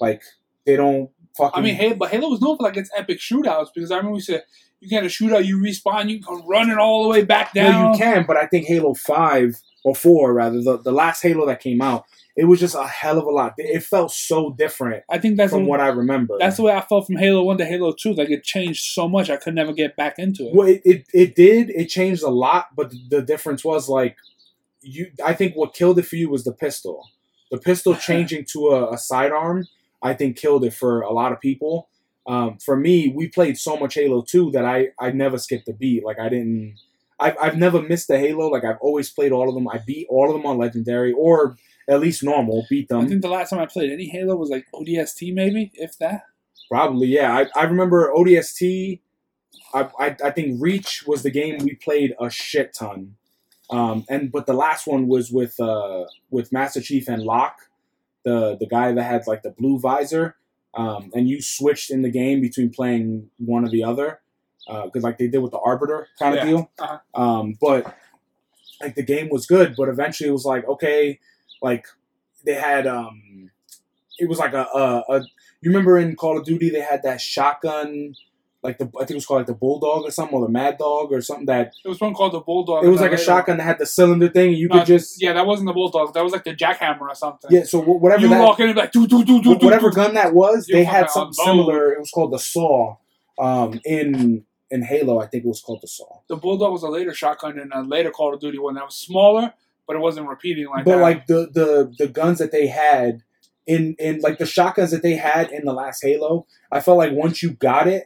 like 0.00 0.22
they 0.66 0.74
don't 0.74 1.08
fucking 1.36 1.60
I 1.60 1.62
mean, 1.64 1.76
Halo, 1.76 1.94
but 1.94 2.10
Halo 2.10 2.30
was 2.30 2.40
known 2.40 2.56
for 2.56 2.64
like 2.64 2.76
its 2.76 2.90
epic 2.96 3.20
shootouts 3.20 3.68
because 3.72 3.92
I 3.92 3.98
remember 3.98 4.16
we 4.16 4.20
said 4.20 4.42
you 4.80 4.88
get 4.88 5.04
a 5.04 5.06
shootout, 5.06 5.44
you 5.44 5.58
respawn, 5.58 6.10
you 6.10 6.20
can 6.20 6.44
run 6.46 6.68
it 6.68 6.78
all 6.78 7.04
the 7.04 7.10
way 7.10 7.24
back 7.24 7.54
down. 7.54 7.72
no 7.80 7.92
you 7.92 7.98
can 7.98 8.24
but 8.26 8.36
i 8.36 8.46
think 8.46 8.66
halo 8.66 8.92
5 8.92 9.60
or 9.84 9.94
4 9.94 10.32
rather 10.34 10.60
the, 10.60 10.78
the 10.78 10.92
last 10.92 11.22
halo 11.22 11.46
that 11.46 11.60
came 11.60 11.80
out 11.80 12.06
it 12.36 12.44
was 12.44 12.60
just 12.60 12.74
a 12.74 12.86
hell 12.86 13.18
of 13.18 13.24
a 13.26 13.30
lot 13.30 13.54
it 13.58 13.82
felt 13.82 14.10
so 14.10 14.50
different 14.50 15.04
I 15.08 15.18
think 15.18 15.36
that's 15.36 15.52
from 15.52 15.66
what 15.66 15.80
i 15.80 15.88
remember 15.88 16.36
that's 16.38 16.56
the 16.56 16.62
way 16.62 16.74
I 16.74 16.80
felt 16.80 17.06
from 17.06 17.16
Halo 17.16 17.42
One 17.42 17.58
to 17.58 17.64
Halo 17.64 17.92
Two. 17.92 18.12
Like 18.14 18.30
it 18.30 18.44
changed 18.44 18.84
so 18.84 19.08
much, 19.08 19.30
I 19.30 19.36
could 19.36 19.54
never 19.54 19.72
get 19.72 19.96
back 19.96 20.18
into 20.18 20.48
it. 20.48 20.54
Well, 20.54 20.68
it, 20.68 20.82
it, 20.84 21.06
it 21.12 21.34
did. 21.34 21.70
It 21.70 21.86
changed 21.86 22.22
a 22.22 22.28
lot, 22.28 22.68
but 22.76 22.92
the 23.08 23.22
difference 23.22 23.64
was 23.64 23.88
like 23.88 24.16
you. 24.82 25.10
I 25.24 25.32
think 25.32 25.54
what 25.54 25.74
killed 25.74 25.98
it 25.98 26.06
for 26.06 26.16
you 26.16 26.28
was 26.28 26.44
the 26.44 26.52
pistol. 26.52 27.08
The 27.50 27.58
pistol 27.58 27.94
changing 28.10 28.46
to 28.52 28.68
a, 28.68 28.92
a 28.92 28.98
sidearm, 28.98 29.66
I 30.02 30.14
think, 30.14 30.36
killed 30.36 30.64
it 30.64 30.74
for 30.74 31.00
a 31.00 31.12
lot 31.12 31.32
of 31.32 31.40
people. 31.40 31.88
Um, 32.26 32.58
for 32.58 32.76
me, 32.76 33.12
we 33.14 33.28
played 33.28 33.58
so 33.58 33.76
much 33.76 33.94
Halo 33.94 34.22
Two 34.22 34.50
that 34.52 34.64
I 34.64 34.88
I 34.98 35.10
never 35.10 35.38
skipped 35.38 35.68
a 35.68 35.72
beat. 35.72 36.04
Like 36.04 36.18
I 36.18 36.28
didn't. 36.28 36.76
I've 37.20 37.36
I've 37.40 37.56
never 37.56 37.80
missed 37.80 38.10
a 38.10 38.18
Halo. 38.18 38.48
Like 38.48 38.64
I've 38.64 38.80
always 38.80 39.10
played 39.10 39.32
all 39.32 39.48
of 39.48 39.54
them. 39.54 39.68
I 39.68 39.78
beat 39.78 40.06
all 40.10 40.28
of 40.28 40.34
them 40.34 40.46
on 40.46 40.58
Legendary 40.58 41.12
or 41.12 41.56
at 41.88 42.00
least 42.00 42.22
normal. 42.22 42.66
Beat 42.68 42.88
them. 42.88 43.00
I 43.00 43.06
think 43.06 43.22
the 43.22 43.28
last 43.28 43.50
time 43.50 43.60
I 43.60 43.66
played 43.66 43.90
any 43.92 44.06
Halo 44.08 44.36
was 44.36 44.50
like 44.50 44.66
ODST, 44.74 45.32
maybe 45.34 45.70
if 45.74 45.98
that. 45.98 46.22
Probably, 46.70 47.08
yeah. 47.08 47.32
I, 47.54 47.60
I 47.60 47.64
remember 47.64 48.12
ODST. 48.14 49.00
I, 49.72 49.88
I 49.98 50.16
I 50.24 50.30
think 50.30 50.60
Reach 50.60 51.04
was 51.06 51.22
the 51.22 51.30
game 51.30 51.58
we 51.62 51.74
played 51.74 52.14
a 52.20 52.30
shit 52.30 52.74
ton. 52.74 53.16
Um, 53.70 54.04
and 54.08 54.30
but 54.30 54.46
the 54.46 54.52
last 54.52 54.86
one 54.86 55.08
was 55.08 55.30
with 55.30 55.58
uh 55.60 56.04
with 56.30 56.52
Master 56.52 56.80
Chief 56.80 57.08
and 57.08 57.22
Locke, 57.22 57.58
the 58.24 58.56
the 58.58 58.66
guy 58.66 58.92
that 58.92 59.02
had 59.02 59.26
like 59.26 59.42
the 59.42 59.50
blue 59.50 59.78
visor. 59.78 60.36
Um, 60.74 61.10
and 61.14 61.28
you 61.28 61.40
switched 61.40 61.90
in 61.90 62.02
the 62.02 62.10
game 62.10 62.40
between 62.40 62.68
playing 62.70 63.30
one 63.38 63.64
or 63.64 63.68
the 63.68 63.84
other, 63.84 64.20
because 64.66 65.04
like 65.04 65.18
they 65.18 65.28
did 65.28 65.38
with 65.38 65.52
the 65.52 65.60
Arbiter 65.60 66.08
kind 66.18 66.36
of 66.36 66.44
Yeah. 66.44 66.50
deal. 66.50 66.70
Uh-huh. 66.80 66.98
Um, 67.22 67.54
but 67.60 67.94
like 68.80 68.96
the 68.96 69.04
game 69.04 69.28
was 69.30 69.46
good, 69.46 69.74
but 69.76 69.88
eventually 69.88 70.28
it 70.28 70.32
was 70.32 70.44
like 70.44 70.66
okay, 70.66 71.20
like 71.68 71.86
they 72.44 72.54
had 72.54 72.86
um, 72.86 73.50
it 74.18 74.28
was 74.28 74.38
like 74.38 74.52
a, 74.52 74.66
a, 74.82 74.86
a 75.14 75.20
you 75.62 75.70
remember 75.70 75.98
in 75.98 76.14
Call 76.14 76.38
of 76.38 76.44
Duty 76.44 76.68
they 76.70 76.80
had 76.92 77.02
that 77.04 77.20
shotgun, 77.20 78.14
like 78.62 78.76
the 78.78 78.84
I 78.96 79.00
think 79.04 79.12
it 79.12 79.14
was 79.22 79.26
called 79.26 79.40
like 79.40 79.46
the 79.46 79.54
Bulldog 79.64 80.04
or 80.04 80.10
something 80.10 80.36
or 80.38 80.46
the 80.46 80.52
Mad 80.52 80.76
Dog 80.78 81.10
or 81.12 81.20
something 81.22 81.46
that 81.46 81.72
It 81.84 81.88
was 81.88 82.00
one 82.00 82.14
called 82.14 82.32
the 82.34 82.40
Bulldog. 82.40 82.84
it 82.84 82.88
was 82.88 83.00
like 83.00 83.12
a 83.12 83.18
shotgun 83.18 83.56
that 83.58 83.64
had 83.64 83.78
the 83.78 83.86
cylinder 83.86 84.28
thing 84.28 84.48
and 84.50 84.58
you 84.58 84.68
No, 84.68 84.78
could 84.78 84.86
just 84.86 85.22
Yeah, 85.22 85.32
that 85.32 85.46
wasn't 85.46 85.68
the 85.68 85.72
Bulldog. 85.72 86.12
That 86.14 86.22
was 86.22 86.32
like 86.34 86.44
the 86.44 86.54
Jackhammer 86.54 87.00
or 87.00 87.14
something. 87.14 87.50
yeah. 87.50 87.64
So 87.64 87.80
whatever 87.80 88.22
you 88.22 88.28
that 88.28 88.40
walk 88.42 88.60
in 88.60 88.66
and 88.66 88.74
be 88.74 88.80
like, 88.82 88.92
do, 88.92 89.06
do, 89.06 89.24
do, 89.24 89.42
do, 89.42 89.54
whatever 89.66 89.88
do. 89.90 89.96
gun 89.96 90.14
that 90.14 90.34
was, 90.34 90.66
they 90.70 90.84
had 90.84 91.08
something 91.10 91.32
similar. 91.32 91.92
It 91.92 91.98
was 92.00 92.10
called 92.10 92.32
the 92.32 92.38
Saw. 92.38 92.96
Um, 93.38 93.80
in 93.84 94.44
in 94.70 94.82
Halo, 94.82 95.18
I 95.20 95.26
think 95.26 95.44
it 95.44 95.48
was 95.48 95.60
called 95.60 95.80
the 95.82 95.88
Saw. 95.88 96.20
The 96.28 96.36
Bulldog 96.36 96.72
was 96.72 96.82
a 96.84 96.88
later 96.88 97.12
shotgun 97.14 97.58
and 97.58 97.72
a 97.72 97.82
later 97.82 98.10
Call 98.10 98.32
of 98.34 98.40
Duty 98.40 98.58
one 98.58 98.74
that 98.76 98.84
was 98.84 98.94
smaller, 98.94 99.54
but 99.86 99.96
it 99.96 100.00
wasn't 100.00 100.28
repeating 100.28 100.66
like 100.68 100.84
but 100.84 100.96
that. 100.96 101.02
like 101.02 101.26
the 101.26 101.48
the 101.52 101.92
the 101.98 102.08
guns 102.08 102.38
that 102.38 102.52
they 102.52 102.66
had 102.66 103.22
in 103.66 103.94
in 103.98 104.20
like 104.20 104.38
the 104.38 104.46
shotguns 104.46 104.90
that 104.90 105.02
they 105.02 105.14
had 105.16 105.50
in 105.50 105.64
the 105.64 105.72
last 105.72 106.00
Halo, 106.02 106.46
I 106.70 106.80
felt 106.80 106.98
like 106.98 107.12
once 107.12 107.42
you 107.42 107.50
got 107.52 107.86
it, 107.88 108.04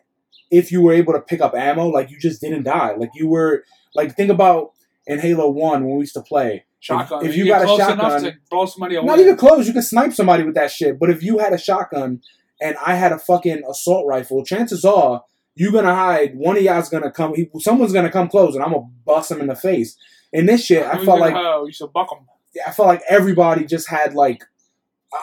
if 0.50 0.70
you 0.72 0.80
were 0.82 0.92
able 0.92 1.12
to 1.14 1.20
pick 1.20 1.40
up 1.40 1.55
ammo, 1.55 1.88
like 1.88 2.10
you 2.10 2.18
just 2.18 2.40
didn't 2.40 2.62
die. 2.64 2.94
Like 2.96 3.10
you 3.14 3.28
were 3.28 3.64
like 3.94 4.14
think 4.16 4.30
about 4.30 4.72
in 5.06 5.18
Halo 5.18 5.50
One 5.50 5.84
when 5.86 5.96
we 5.96 6.02
used 6.02 6.14
to 6.14 6.22
play. 6.22 6.64
shotgun. 6.80 7.24
if 7.24 7.30
If 7.30 7.36
you 7.36 7.44
you, 7.44 7.50
got 7.50 7.62
a 7.64 7.66
shotgun- 7.66 7.98
enough 7.98 8.22
to 8.22 8.34
blow 8.50 8.66
somebody 8.66 8.94
away. 8.96 9.06
Not 9.06 9.18
even 9.20 9.36
close. 9.36 9.66
You 9.66 9.72
can 9.72 9.82
snipe 9.82 10.12
somebody 10.12 10.44
with 10.44 10.55
that 10.55 10.70
shit. 10.70 10.98
But 10.98 11.10
if 11.10 11.22
you 11.22 11.38
had 11.38 11.52
a 11.52 11.59
shotgun 11.59 12.20
and 12.60 12.76
I 12.84 12.94
had 12.94 13.12
a 13.12 13.18
fucking 13.18 13.62
assault 13.68 14.06
rifle, 14.06 14.44
chances 14.44 14.84
are 14.84 15.22
you're 15.56 15.72
gonna 15.72 15.94
hide. 15.94 16.36
One 16.36 16.56
of 16.56 16.62
y'all's 16.62 16.88
gonna 16.88 17.10
come. 17.10 17.34
He, 17.34 17.48
someone's 17.59 17.92
gonna 17.92 18.12
come 18.12 18.28
close, 18.28 18.55
and 18.55 18.62
I'm 18.62 18.70
gonna 18.72 18.86
bust 19.05 19.32
him 19.32 19.40
in 19.40 19.48
the 19.48 19.56
face. 19.56 19.96
In 20.32 20.46
this 20.46 20.64
shit, 20.64 20.84
I 20.84 20.96
Who's 20.96 21.06
felt 21.06 21.20
like 21.20 21.34
uh, 21.34 21.59
oh, 21.59 21.66
you 21.66 21.72
should 21.72 21.92
buck 21.92 22.10
them. 22.10 22.26
Yeah, 22.55 22.64
I 22.66 22.72
felt 22.72 22.88
like 22.88 23.02
everybody 23.09 23.64
just 23.64 23.88
had 23.88 24.14
like 24.14 24.44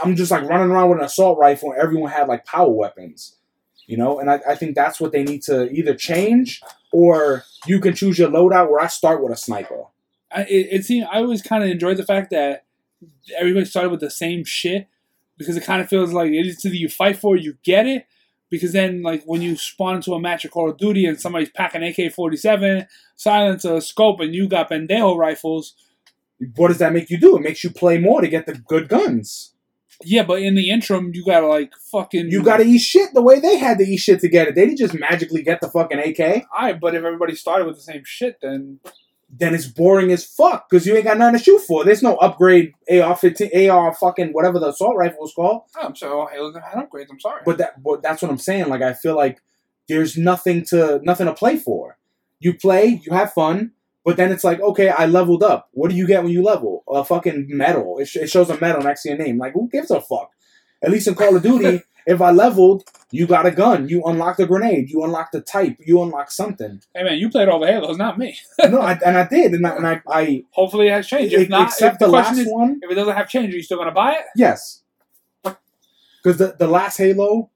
I'm 0.03 0.15
just 0.15 0.31
like 0.31 0.43
running 0.43 0.71
around 0.71 0.89
with 0.89 0.99
an 0.99 1.05
assault 1.05 1.37
rifle, 1.37 1.71
and 1.71 1.81
everyone 1.81 2.11
had 2.11 2.27
like 2.27 2.45
power 2.45 2.69
weapons. 2.69 3.37
You 3.87 3.97
know, 3.97 4.19
and 4.19 4.31
I, 4.31 4.39
I 4.47 4.55
think 4.55 4.75
that's 4.75 4.99
what 4.99 5.11
they 5.11 5.23
need 5.23 5.43
to 5.43 5.69
either 5.71 5.93
change 5.93 6.59
or 6.91 7.43
you 7.67 7.79
can 7.79 7.93
choose 7.93 8.17
your 8.17 8.29
loadout. 8.29 8.69
Where 8.69 8.79
I 8.79 8.87
start 8.87 9.21
with 9.21 9.31
a 9.31 9.37
sniper. 9.37 9.83
I, 10.31 10.41
it, 10.43 10.67
it 10.71 10.85
seemed 10.85 11.07
I 11.11 11.17
always 11.17 11.43
kind 11.43 11.63
of 11.63 11.69
enjoyed 11.69 11.97
the 11.97 12.05
fact 12.05 12.31
that 12.31 12.65
everybody 13.37 13.65
started 13.65 13.89
with 13.89 13.99
the 13.99 14.09
same 14.09 14.43
shit 14.43 14.87
because 15.37 15.55
it 15.55 15.63
kind 15.63 15.81
of 15.81 15.89
feels 15.89 16.13
like 16.13 16.31
it 16.31 16.47
is 16.47 16.65
either 16.65 16.75
you 16.75 16.89
fight 16.89 17.17
for 17.17 17.35
it, 17.35 17.43
you 17.43 17.57
get 17.63 17.85
it. 17.85 18.07
Because 18.57 18.73
then, 18.73 19.01
like 19.01 19.23
when 19.25 19.41
you 19.41 19.55
spawn 19.55 19.95
into 19.97 20.13
a 20.13 20.19
match 20.19 20.45
of 20.45 20.51
Call 20.51 20.69
of 20.69 20.77
Duty 20.77 21.05
and 21.05 21.19
somebody's 21.19 21.49
packing 21.49 21.83
AK 21.83 22.13
forty 22.13 22.37
seven, 22.37 22.87
silencer, 23.15 23.79
scope, 23.81 24.19
and 24.19 24.33
you 24.35 24.47
got 24.47 24.69
pendejo 24.69 25.17
rifles, 25.17 25.75
What 26.55 26.67
does 26.69 26.79
that 26.79 26.93
make 26.93 27.09
you 27.09 27.17
do? 27.17 27.37
It 27.37 27.41
makes 27.41 27.63
you 27.63 27.69
play 27.69 27.97
more 27.97 28.21
to 28.21 28.27
get 28.27 28.45
the 28.45 28.53
good 28.55 28.89
guns. 28.89 29.53
yeah. 30.03 30.23
But 30.23 30.41
in 30.41 30.55
the 30.55 30.69
interim, 30.69 31.11
you 31.13 31.23
gotta 31.25 31.47
like 31.47 31.73
fucking 31.91 32.29
You 32.29 32.43
gotta 32.43 32.63
eat 32.63 32.79
shit 32.79 33.13
the 33.13 33.21
way 33.21 33.39
they 33.39 33.57
had 33.57 33.77
to 33.77 33.85
eat 33.85 33.97
shit 33.97 34.19
to 34.21 34.27
get 34.29 34.47
it. 34.47 34.55
They 34.55 34.65
didn't 34.65 34.77
just 34.79 34.93
magically 34.93 35.41
get 35.43 35.61
the 35.61 35.69
fucking 35.69 35.99
AK. 35.99 36.45
Alright, 36.53 36.79
but 36.81 36.95
if 36.95 37.03
everybody 37.03 37.35
started 37.35 37.65
with 37.65 37.77
the 37.77 37.81
same 37.81 38.03
shit, 38.05 38.37
then 38.41 38.79
Then 39.37 39.53
it's 39.53 39.65
boring 39.65 40.11
as 40.11 40.23
fuck 40.23 40.69
because 40.69 40.85
you 40.85 40.95
ain't 40.95 41.03
got 41.03 41.17
nothing 41.17 41.37
to 41.39 41.43
shoot 41.43 41.59
for. 41.59 41.83
There's 41.83 42.01
no 42.03 42.15
upgrade 42.17 42.73
AR 42.89 43.15
fifteen, 43.17 43.69
AR 43.69 43.93
fucking 43.93 44.29
whatever 44.31 44.59
the 44.59 44.69
assault 44.69 44.95
rifle 44.95 45.19
was 45.21 45.33
called. 45.33 45.63
oh, 45.75 45.81
I'm 45.85 45.95
sorry, 45.95 46.13
oh, 46.13 46.25
Halo 46.27 46.53
had 46.53 46.75
upgrades. 46.89 47.07
I'm 47.11 47.19
sorry, 47.19 47.41
But 47.45 47.57
that, 47.57 47.83
but 47.83 48.01
that's 48.01 48.21
what 48.21 48.31
I'm 48.31 48.37
saying. 48.37 48.69
Like 48.69 48.81
I 48.81 48.93
feel 48.93 49.15
like 49.15 49.41
there's 49.89 50.15
nothing 50.17 50.63
to 50.65 50.99
nothing 51.03 51.25
to 51.27 51.33
play 51.33 51.57
for. 51.57 51.97
You 52.39 52.53
play, 52.53 53.01
you 53.05 53.11
have 53.13 53.33
fun, 53.33 53.71
but 54.03 54.17
then 54.17 54.31
it's 54.31 54.43
like, 54.43 54.61
okay, 54.61 54.89
I 54.89 55.05
leveled 55.05 55.43
up. 55.43 55.69
What 55.71 55.89
do 55.89 55.95
you 55.97 56.05
get 56.07 56.23
when 56.23 56.31
you 56.31 56.43
level? 56.43 56.83
A 56.87 57.03
fucking 57.03 57.47
medal. 57.49 57.97
It, 57.99 58.07
sh- 58.07 58.17
it 58.17 58.29
shows 58.29 58.49
a 58.49 58.59
medal 58.59 58.83
next 58.83 59.03
to 59.03 59.09
your 59.09 59.17
name. 59.17 59.37
Like 59.37 59.53
who 59.53 59.67
gives 59.69 59.91
a 59.91 59.99
fuck? 59.99 60.31
At 60.85 60.91
least 60.91 61.07
in 61.07 61.15
Call 61.15 61.35
of 61.35 61.41
Duty, 61.41 61.81
if 62.05 62.21
I 62.21 62.31
leveled, 62.31 62.83
you 63.11 63.25
got 63.25 63.45
a 63.45 63.51
gun, 63.51 63.89
you 63.89 64.03
unlocked 64.03 64.39
a 64.39 64.45
grenade, 64.45 64.89
you 64.89 65.03
unlocked 65.03 65.33
a 65.35 65.41
type, 65.41 65.77
you 65.79 66.01
unlocked 66.01 66.31
something. 66.31 66.81
hey 66.93 67.03
man, 67.03 67.17
you 67.17 67.29
played 67.29 67.49
all 67.49 67.59
the 67.59 67.67
Halos, 67.67 67.97
not 67.97 68.19
me. 68.19 68.37
no, 68.59 68.79
I, 68.79 68.99
and 69.05 69.17
I 69.17 69.27
did, 69.27 69.53
and 69.53 69.65
I, 69.65 69.75
and 69.75 69.87
I, 69.87 70.01
I 70.07 70.43
Hopefully, 70.51 70.87
it 70.87 70.91
has 70.91 71.07
changed. 71.07 71.33
If 71.33 71.49
not, 71.49 71.69
except 71.69 71.95
if 71.95 71.99
the, 71.99 72.05
the 72.05 72.11
last 72.11 72.37
is, 72.37 72.47
one. 72.47 72.79
if 72.83 72.91
it 72.91 72.95
doesn't 72.95 73.15
have 73.15 73.27
change, 73.27 73.53
are 73.53 73.57
you 73.57 73.63
still 73.63 73.77
gonna 73.77 73.91
buy 73.91 74.13
it? 74.13 74.25
Yes. 74.35 74.83
Because 75.43 76.37
the, 76.37 76.55
the 76.57 76.67
last 76.67 76.97
Halo, 76.97 77.49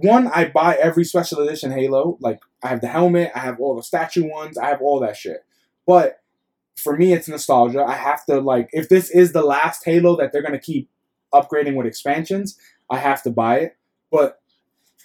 one, 0.00 0.28
I 0.28 0.46
buy 0.46 0.76
every 0.76 1.04
special 1.04 1.40
edition 1.40 1.72
Halo. 1.72 2.16
Like, 2.20 2.40
I 2.62 2.68
have 2.68 2.80
the 2.80 2.88
helmet, 2.88 3.32
I 3.34 3.40
have 3.40 3.58
all 3.60 3.74
the 3.74 3.82
statue 3.82 4.28
ones, 4.28 4.58
I 4.58 4.66
have 4.66 4.80
all 4.80 5.00
that 5.00 5.16
shit. 5.16 5.44
But 5.86 6.20
for 6.76 6.96
me, 6.96 7.12
it's 7.12 7.28
nostalgia. 7.28 7.82
I 7.82 7.94
have 7.94 8.24
to, 8.26 8.40
like, 8.40 8.68
if 8.72 8.88
this 8.88 9.10
is 9.10 9.32
the 9.32 9.42
last 9.42 9.84
Halo 9.84 10.16
that 10.16 10.32
they're 10.32 10.42
going 10.42 10.52
to 10.52 10.58
keep 10.58 10.88
upgrading 11.34 11.74
with 11.74 11.86
expansions, 11.86 12.58
I 12.90 12.98
have 12.98 13.22
to 13.24 13.30
buy 13.30 13.58
it. 13.58 13.76
But 14.10 14.40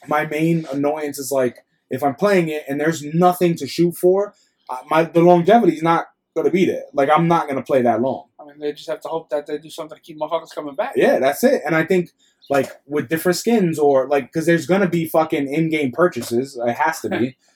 my 0.07 0.25
main 0.25 0.65
annoyance 0.71 1.17
is, 1.19 1.31
like, 1.31 1.65
if 1.89 2.03
I'm 2.03 2.15
playing 2.15 2.49
it 2.49 2.63
and 2.67 2.79
there's 2.79 3.03
nothing 3.03 3.55
to 3.55 3.67
shoot 3.67 3.95
for, 3.95 4.33
uh, 4.69 4.79
my 4.89 5.03
the 5.03 5.21
longevity 5.21 5.73
is 5.73 5.83
not 5.83 6.07
going 6.35 6.45
to 6.45 6.51
be 6.51 6.65
there. 6.65 6.83
Like, 6.93 7.09
I'm 7.09 7.27
not 7.27 7.43
going 7.43 7.55
to 7.55 7.63
play 7.63 7.81
that 7.83 8.01
long. 8.01 8.25
I 8.39 8.45
mean, 8.45 8.59
they 8.59 8.73
just 8.73 8.89
have 8.89 9.01
to 9.01 9.07
hope 9.07 9.29
that 9.29 9.47
they 9.47 9.57
do 9.57 9.69
something 9.69 9.95
to 9.95 10.01
keep 10.01 10.19
motherfuckers 10.19 10.53
coming 10.53 10.75
back. 10.75 10.93
Yeah, 10.95 11.19
that's 11.19 11.43
it. 11.43 11.61
And 11.65 11.75
I 11.75 11.85
think 11.85 12.11
like 12.49 12.71
with 12.85 13.09
different 13.09 13.37
skins 13.37 13.77
or 13.79 14.07
like 14.07 14.25
because 14.27 14.45
there's 14.45 14.65
gonna 14.65 14.89
be 14.89 15.05
fucking 15.05 15.51
in-game 15.51 15.91
purchases. 15.91 16.57
It 16.61 16.73
has 16.73 17.01
to 17.01 17.09
be. 17.09 17.37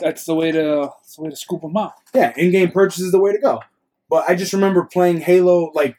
That's 0.00 0.24
the 0.26 0.34
way 0.36 0.52
to 0.52 0.92
that's 1.00 1.16
the 1.16 1.22
way 1.22 1.30
to 1.30 1.34
scoop 1.34 1.60
them 1.60 1.76
out. 1.76 1.94
yeah, 2.14 2.32
in-game 2.36 2.70
purchase 2.70 3.00
is 3.00 3.10
the 3.10 3.18
way 3.18 3.32
to 3.32 3.38
go. 3.38 3.60
But 4.08 4.30
I 4.30 4.36
just 4.36 4.52
remember 4.52 4.84
playing 4.84 5.22
Halo 5.22 5.72
like 5.74 5.96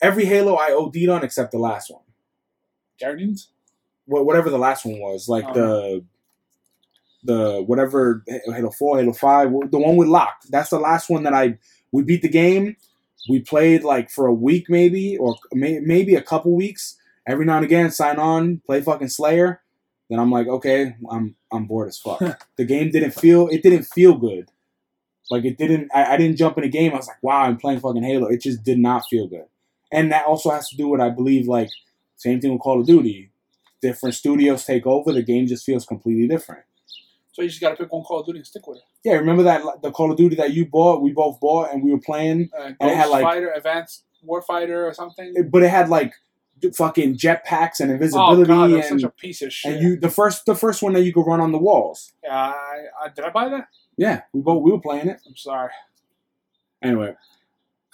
every 0.00 0.24
Halo 0.24 0.54
I 0.56 0.72
OD'd 0.72 1.08
on 1.08 1.24
except 1.24 1.52
the 1.52 1.58
last 1.58 1.90
one. 1.90 2.02
Guardians. 3.00 3.48
Wh- 4.06 4.24
Whatever 4.26 4.50
the 4.50 4.58
last 4.58 4.84
one 4.84 4.98
was, 5.00 5.28
like 5.28 5.44
Oh. 5.48 5.54
the 5.54 6.04
the 7.24 7.62
whatever 7.66 8.24
Halo 8.46 8.70
Four, 8.70 8.98
Halo 8.98 9.12
Five, 9.12 9.50
the 9.70 9.78
one 9.78 9.96
with 9.96 10.08
Locke. 10.08 10.40
That's 10.50 10.70
the 10.70 10.78
last 10.78 11.10
one 11.10 11.24
that 11.24 11.34
I 11.34 11.58
we 11.92 12.02
beat 12.02 12.22
the 12.22 12.28
game. 12.28 12.76
We 13.28 13.40
played 13.40 13.82
like 13.82 14.10
for 14.10 14.26
a 14.26 14.32
week 14.32 14.70
maybe 14.70 15.16
or 15.18 15.36
may, 15.52 15.80
maybe 15.80 16.14
a 16.14 16.22
couple 16.22 16.54
weeks. 16.54 16.96
Every 17.26 17.44
now 17.44 17.56
and 17.56 17.64
again, 17.64 17.90
sign 17.90 18.18
on, 18.18 18.62
play 18.64 18.80
fucking 18.80 19.08
Slayer. 19.08 19.60
Then 20.08 20.18
I'm 20.18 20.30
like, 20.30 20.46
okay, 20.46 20.94
I'm 21.10 21.34
I'm 21.52 21.66
bored 21.66 21.88
as 21.88 21.98
fuck. 21.98 22.20
the 22.56 22.64
game 22.64 22.90
didn't 22.90 23.10
feel 23.12 23.48
it 23.48 23.62
didn't 23.62 23.84
feel 23.84 24.14
good. 24.14 24.48
Like 25.30 25.44
it 25.44 25.58
didn't. 25.58 25.90
I, 25.94 26.14
I 26.14 26.16
didn't 26.16 26.36
jump 26.36 26.56
in 26.56 26.62
the 26.62 26.70
game. 26.70 26.92
I 26.92 26.96
was 26.96 27.08
like, 27.08 27.22
wow, 27.22 27.42
I'm 27.42 27.58
playing 27.58 27.80
fucking 27.80 28.02
Halo. 28.04 28.28
It 28.28 28.40
just 28.40 28.62
did 28.62 28.78
not 28.78 29.02
feel 29.10 29.26
good. 29.26 29.44
And 29.90 30.12
that 30.12 30.26
also 30.26 30.50
has 30.50 30.68
to 30.70 30.76
do 30.76 30.88
with 30.88 31.00
I 31.00 31.10
believe 31.10 31.46
like 31.48 31.68
same 32.16 32.40
thing 32.40 32.52
with 32.52 32.60
Call 32.60 32.80
of 32.80 32.86
Duty. 32.86 33.30
Different 33.80 34.14
studios 34.14 34.64
take 34.64 34.86
over. 34.86 35.12
The 35.12 35.22
game 35.22 35.46
just 35.46 35.64
feels 35.64 35.86
completely 35.86 36.26
different. 36.26 36.62
So 37.32 37.42
you 37.42 37.48
just 37.48 37.60
got 37.60 37.70
to 37.70 37.76
pick 37.76 37.92
one 37.92 38.02
Call 38.02 38.20
of 38.20 38.26
Duty 38.26 38.40
and 38.40 38.46
stick 38.46 38.66
with 38.66 38.78
it. 38.78 38.84
Yeah, 39.04 39.14
remember 39.14 39.44
that 39.44 39.62
the 39.82 39.92
Call 39.92 40.10
of 40.10 40.16
Duty 40.16 40.34
that 40.36 40.52
you 40.52 40.66
bought, 40.66 41.00
we 41.00 41.12
both 41.12 41.38
bought, 41.38 41.72
and 41.72 41.82
we 41.84 41.92
were 41.92 42.00
playing, 42.00 42.50
Uh, 42.58 42.72
And 42.80 42.90
it 42.90 42.96
had, 42.96 43.08
like- 43.10 43.22
Fighter, 43.22 43.52
Advanced 43.52 44.04
Warfighter, 44.26 44.84
or 44.84 44.92
something. 44.92 45.48
but 45.48 45.62
it 45.62 45.68
had 45.70 45.88
like 45.88 46.12
fucking 46.74 47.16
jetpacks 47.16 47.78
and 47.78 47.92
invisibility. 47.92 48.42
oh 48.42 48.44
god, 48.46 48.70
and 48.72 48.84
such 48.84 49.02
a 49.04 49.10
piece 49.10 49.42
of 49.42 49.52
shit. 49.52 49.74
and 49.74 49.80
you 49.82 49.96
the 49.96 50.10
first 50.10 50.44
the 50.44 50.56
first 50.56 50.82
one 50.82 50.92
that 50.94 51.02
you 51.02 51.12
could 51.12 51.24
run 51.24 51.40
on 51.40 51.52
the 51.52 51.58
walls. 51.58 52.14
yeah, 52.24 52.52
I, 53.00 53.08
did 53.14 53.24
I 53.24 53.30
buy 53.30 53.48
that? 53.48 53.68
Yeah, 53.96 54.22
we 54.32 54.40
both 54.40 54.60
we 54.64 54.72
were 54.72 54.80
playing 54.80 55.06
it. 55.06 55.20
I'm 55.24 55.36
sorry. 55.36 55.70
Anyway, 56.82 57.14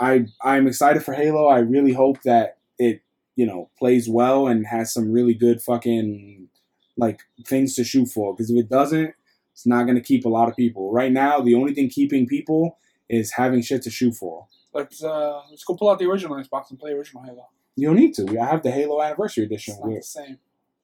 I 0.00 0.26
I'm 0.42 0.66
excited 0.66 1.04
for 1.04 1.14
Halo. 1.14 1.48
I 1.48 1.58
really 1.58 1.92
hope 1.92 2.22
that 2.22 2.58
it 2.78 3.02
you 3.36 3.46
know 3.46 3.70
plays 3.78 4.08
well 4.08 4.46
and 4.46 4.66
has 4.66 4.92
some 4.92 5.12
really 5.12 5.34
good 5.34 5.62
fucking 5.62 6.48
like 6.96 7.20
things 7.46 7.74
to 7.76 7.84
shoot 7.84 8.06
for. 8.06 8.34
Because 8.34 8.50
if 8.50 8.58
it 8.58 8.68
doesn't, 8.68 9.14
it's 9.52 9.66
not 9.66 9.84
gonna 9.86 10.00
keep 10.00 10.24
a 10.24 10.28
lot 10.28 10.48
of 10.48 10.56
people. 10.56 10.92
Right 10.92 11.12
now, 11.12 11.40
the 11.40 11.54
only 11.54 11.74
thing 11.74 11.88
keeping 11.88 12.26
people 12.26 12.78
is 13.08 13.32
having 13.32 13.62
shit 13.62 13.82
to 13.82 13.90
shoot 13.90 14.14
for. 14.14 14.46
Let's 14.72 15.02
uh, 15.02 15.42
let's 15.50 15.64
go 15.64 15.74
pull 15.74 15.90
out 15.90 15.98
the 15.98 16.06
original 16.06 16.36
Xbox 16.36 16.70
and 16.70 16.78
play 16.78 16.92
original 16.92 17.22
Halo. 17.22 17.48
You 17.76 17.88
don't 17.88 17.96
need 17.96 18.14
to. 18.14 18.38
I 18.40 18.46
have 18.46 18.62
the 18.62 18.70
Halo 18.70 19.02
Anniversary 19.02 19.44
Edition. 19.44 19.74
It's 19.74 19.84
not 19.84 19.94
the 19.94 20.02
same. 20.02 20.38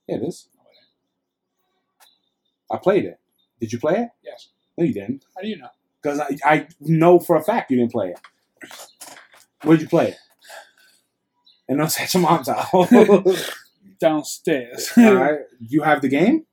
yeah, 0.09 0.17
it 0.17 0.23
is. 0.23 0.49
I 2.71 2.77
played 2.77 3.05
it. 3.05 3.19
Did 3.61 3.73
you 3.73 3.79
play 3.79 3.95
it? 3.95 4.09
Yes. 4.25 4.49
No, 4.77 4.85
you 4.85 4.95
didn't. 4.95 5.25
How 5.35 5.43
do 5.43 5.49
you 5.49 5.59
know? 5.59 5.69
Because 6.03 6.21
I, 6.21 6.37
I 6.45 6.69
know 6.81 7.19
for 7.19 7.37
a 7.37 7.43
fact 7.43 7.71
you 7.71 7.77
didn't 7.77 7.93
play 7.93 8.11
it. 8.11 8.21
Where'd 9.63 9.81
you 9.81 9.89
play 9.89 10.09
it? 10.09 10.17
And 11.69 11.91
say 11.91 12.07
your 12.13 12.23
mom's 12.23 12.49
house. 12.49 12.91
Downstairs. 14.01 14.93
right. 14.97 15.41
You 15.61 15.83
have 15.83 16.01
the 16.01 16.09
game? 16.09 16.47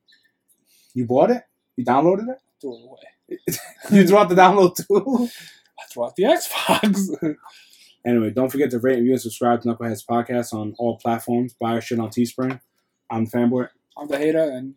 You 0.93 1.05
bought 1.05 1.31
it? 1.31 1.43
You 1.75 1.85
downloaded 1.85 2.29
it? 2.29 2.37
Throw 2.61 2.73
it 2.73 2.83
away. 2.83 3.39
you 3.91 4.07
threw 4.07 4.17
out 4.17 4.29
the 4.29 4.35
download 4.35 4.75
too? 4.75 5.29
I 5.79 5.83
threw 5.91 6.05
out 6.05 6.15
the 6.15 6.23
Xbox. 6.23 7.35
Anyway, 8.05 8.29
don't 8.31 8.49
forget 8.49 8.71
to 8.71 8.79
rate, 8.79 8.97
review, 8.97 9.11
and 9.11 9.21
subscribe 9.21 9.61
to 9.61 9.67
Knuckleheads 9.67 10.05
Podcast 10.09 10.53
on 10.53 10.75
all 10.77 10.97
platforms. 10.97 11.53
Buy 11.59 11.73
our 11.73 11.81
shit 11.81 11.99
on 11.99 12.09
Teespring. 12.09 12.59
I'm 13.09 13.25
the 13.25 13.31
Fanboy. 13.31 13.67
I'm 13.97 14.07
the 14.07 14.17
hater, 14.17 14.43
and 14.43 14.75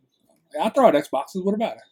I 0.61 0.69
throw 0.71 0.87
out 0.89 0.95
Xboxes. 0.95 1.45
What 1.45 1.55
about 1.55 1.77
it? 1.77 1.83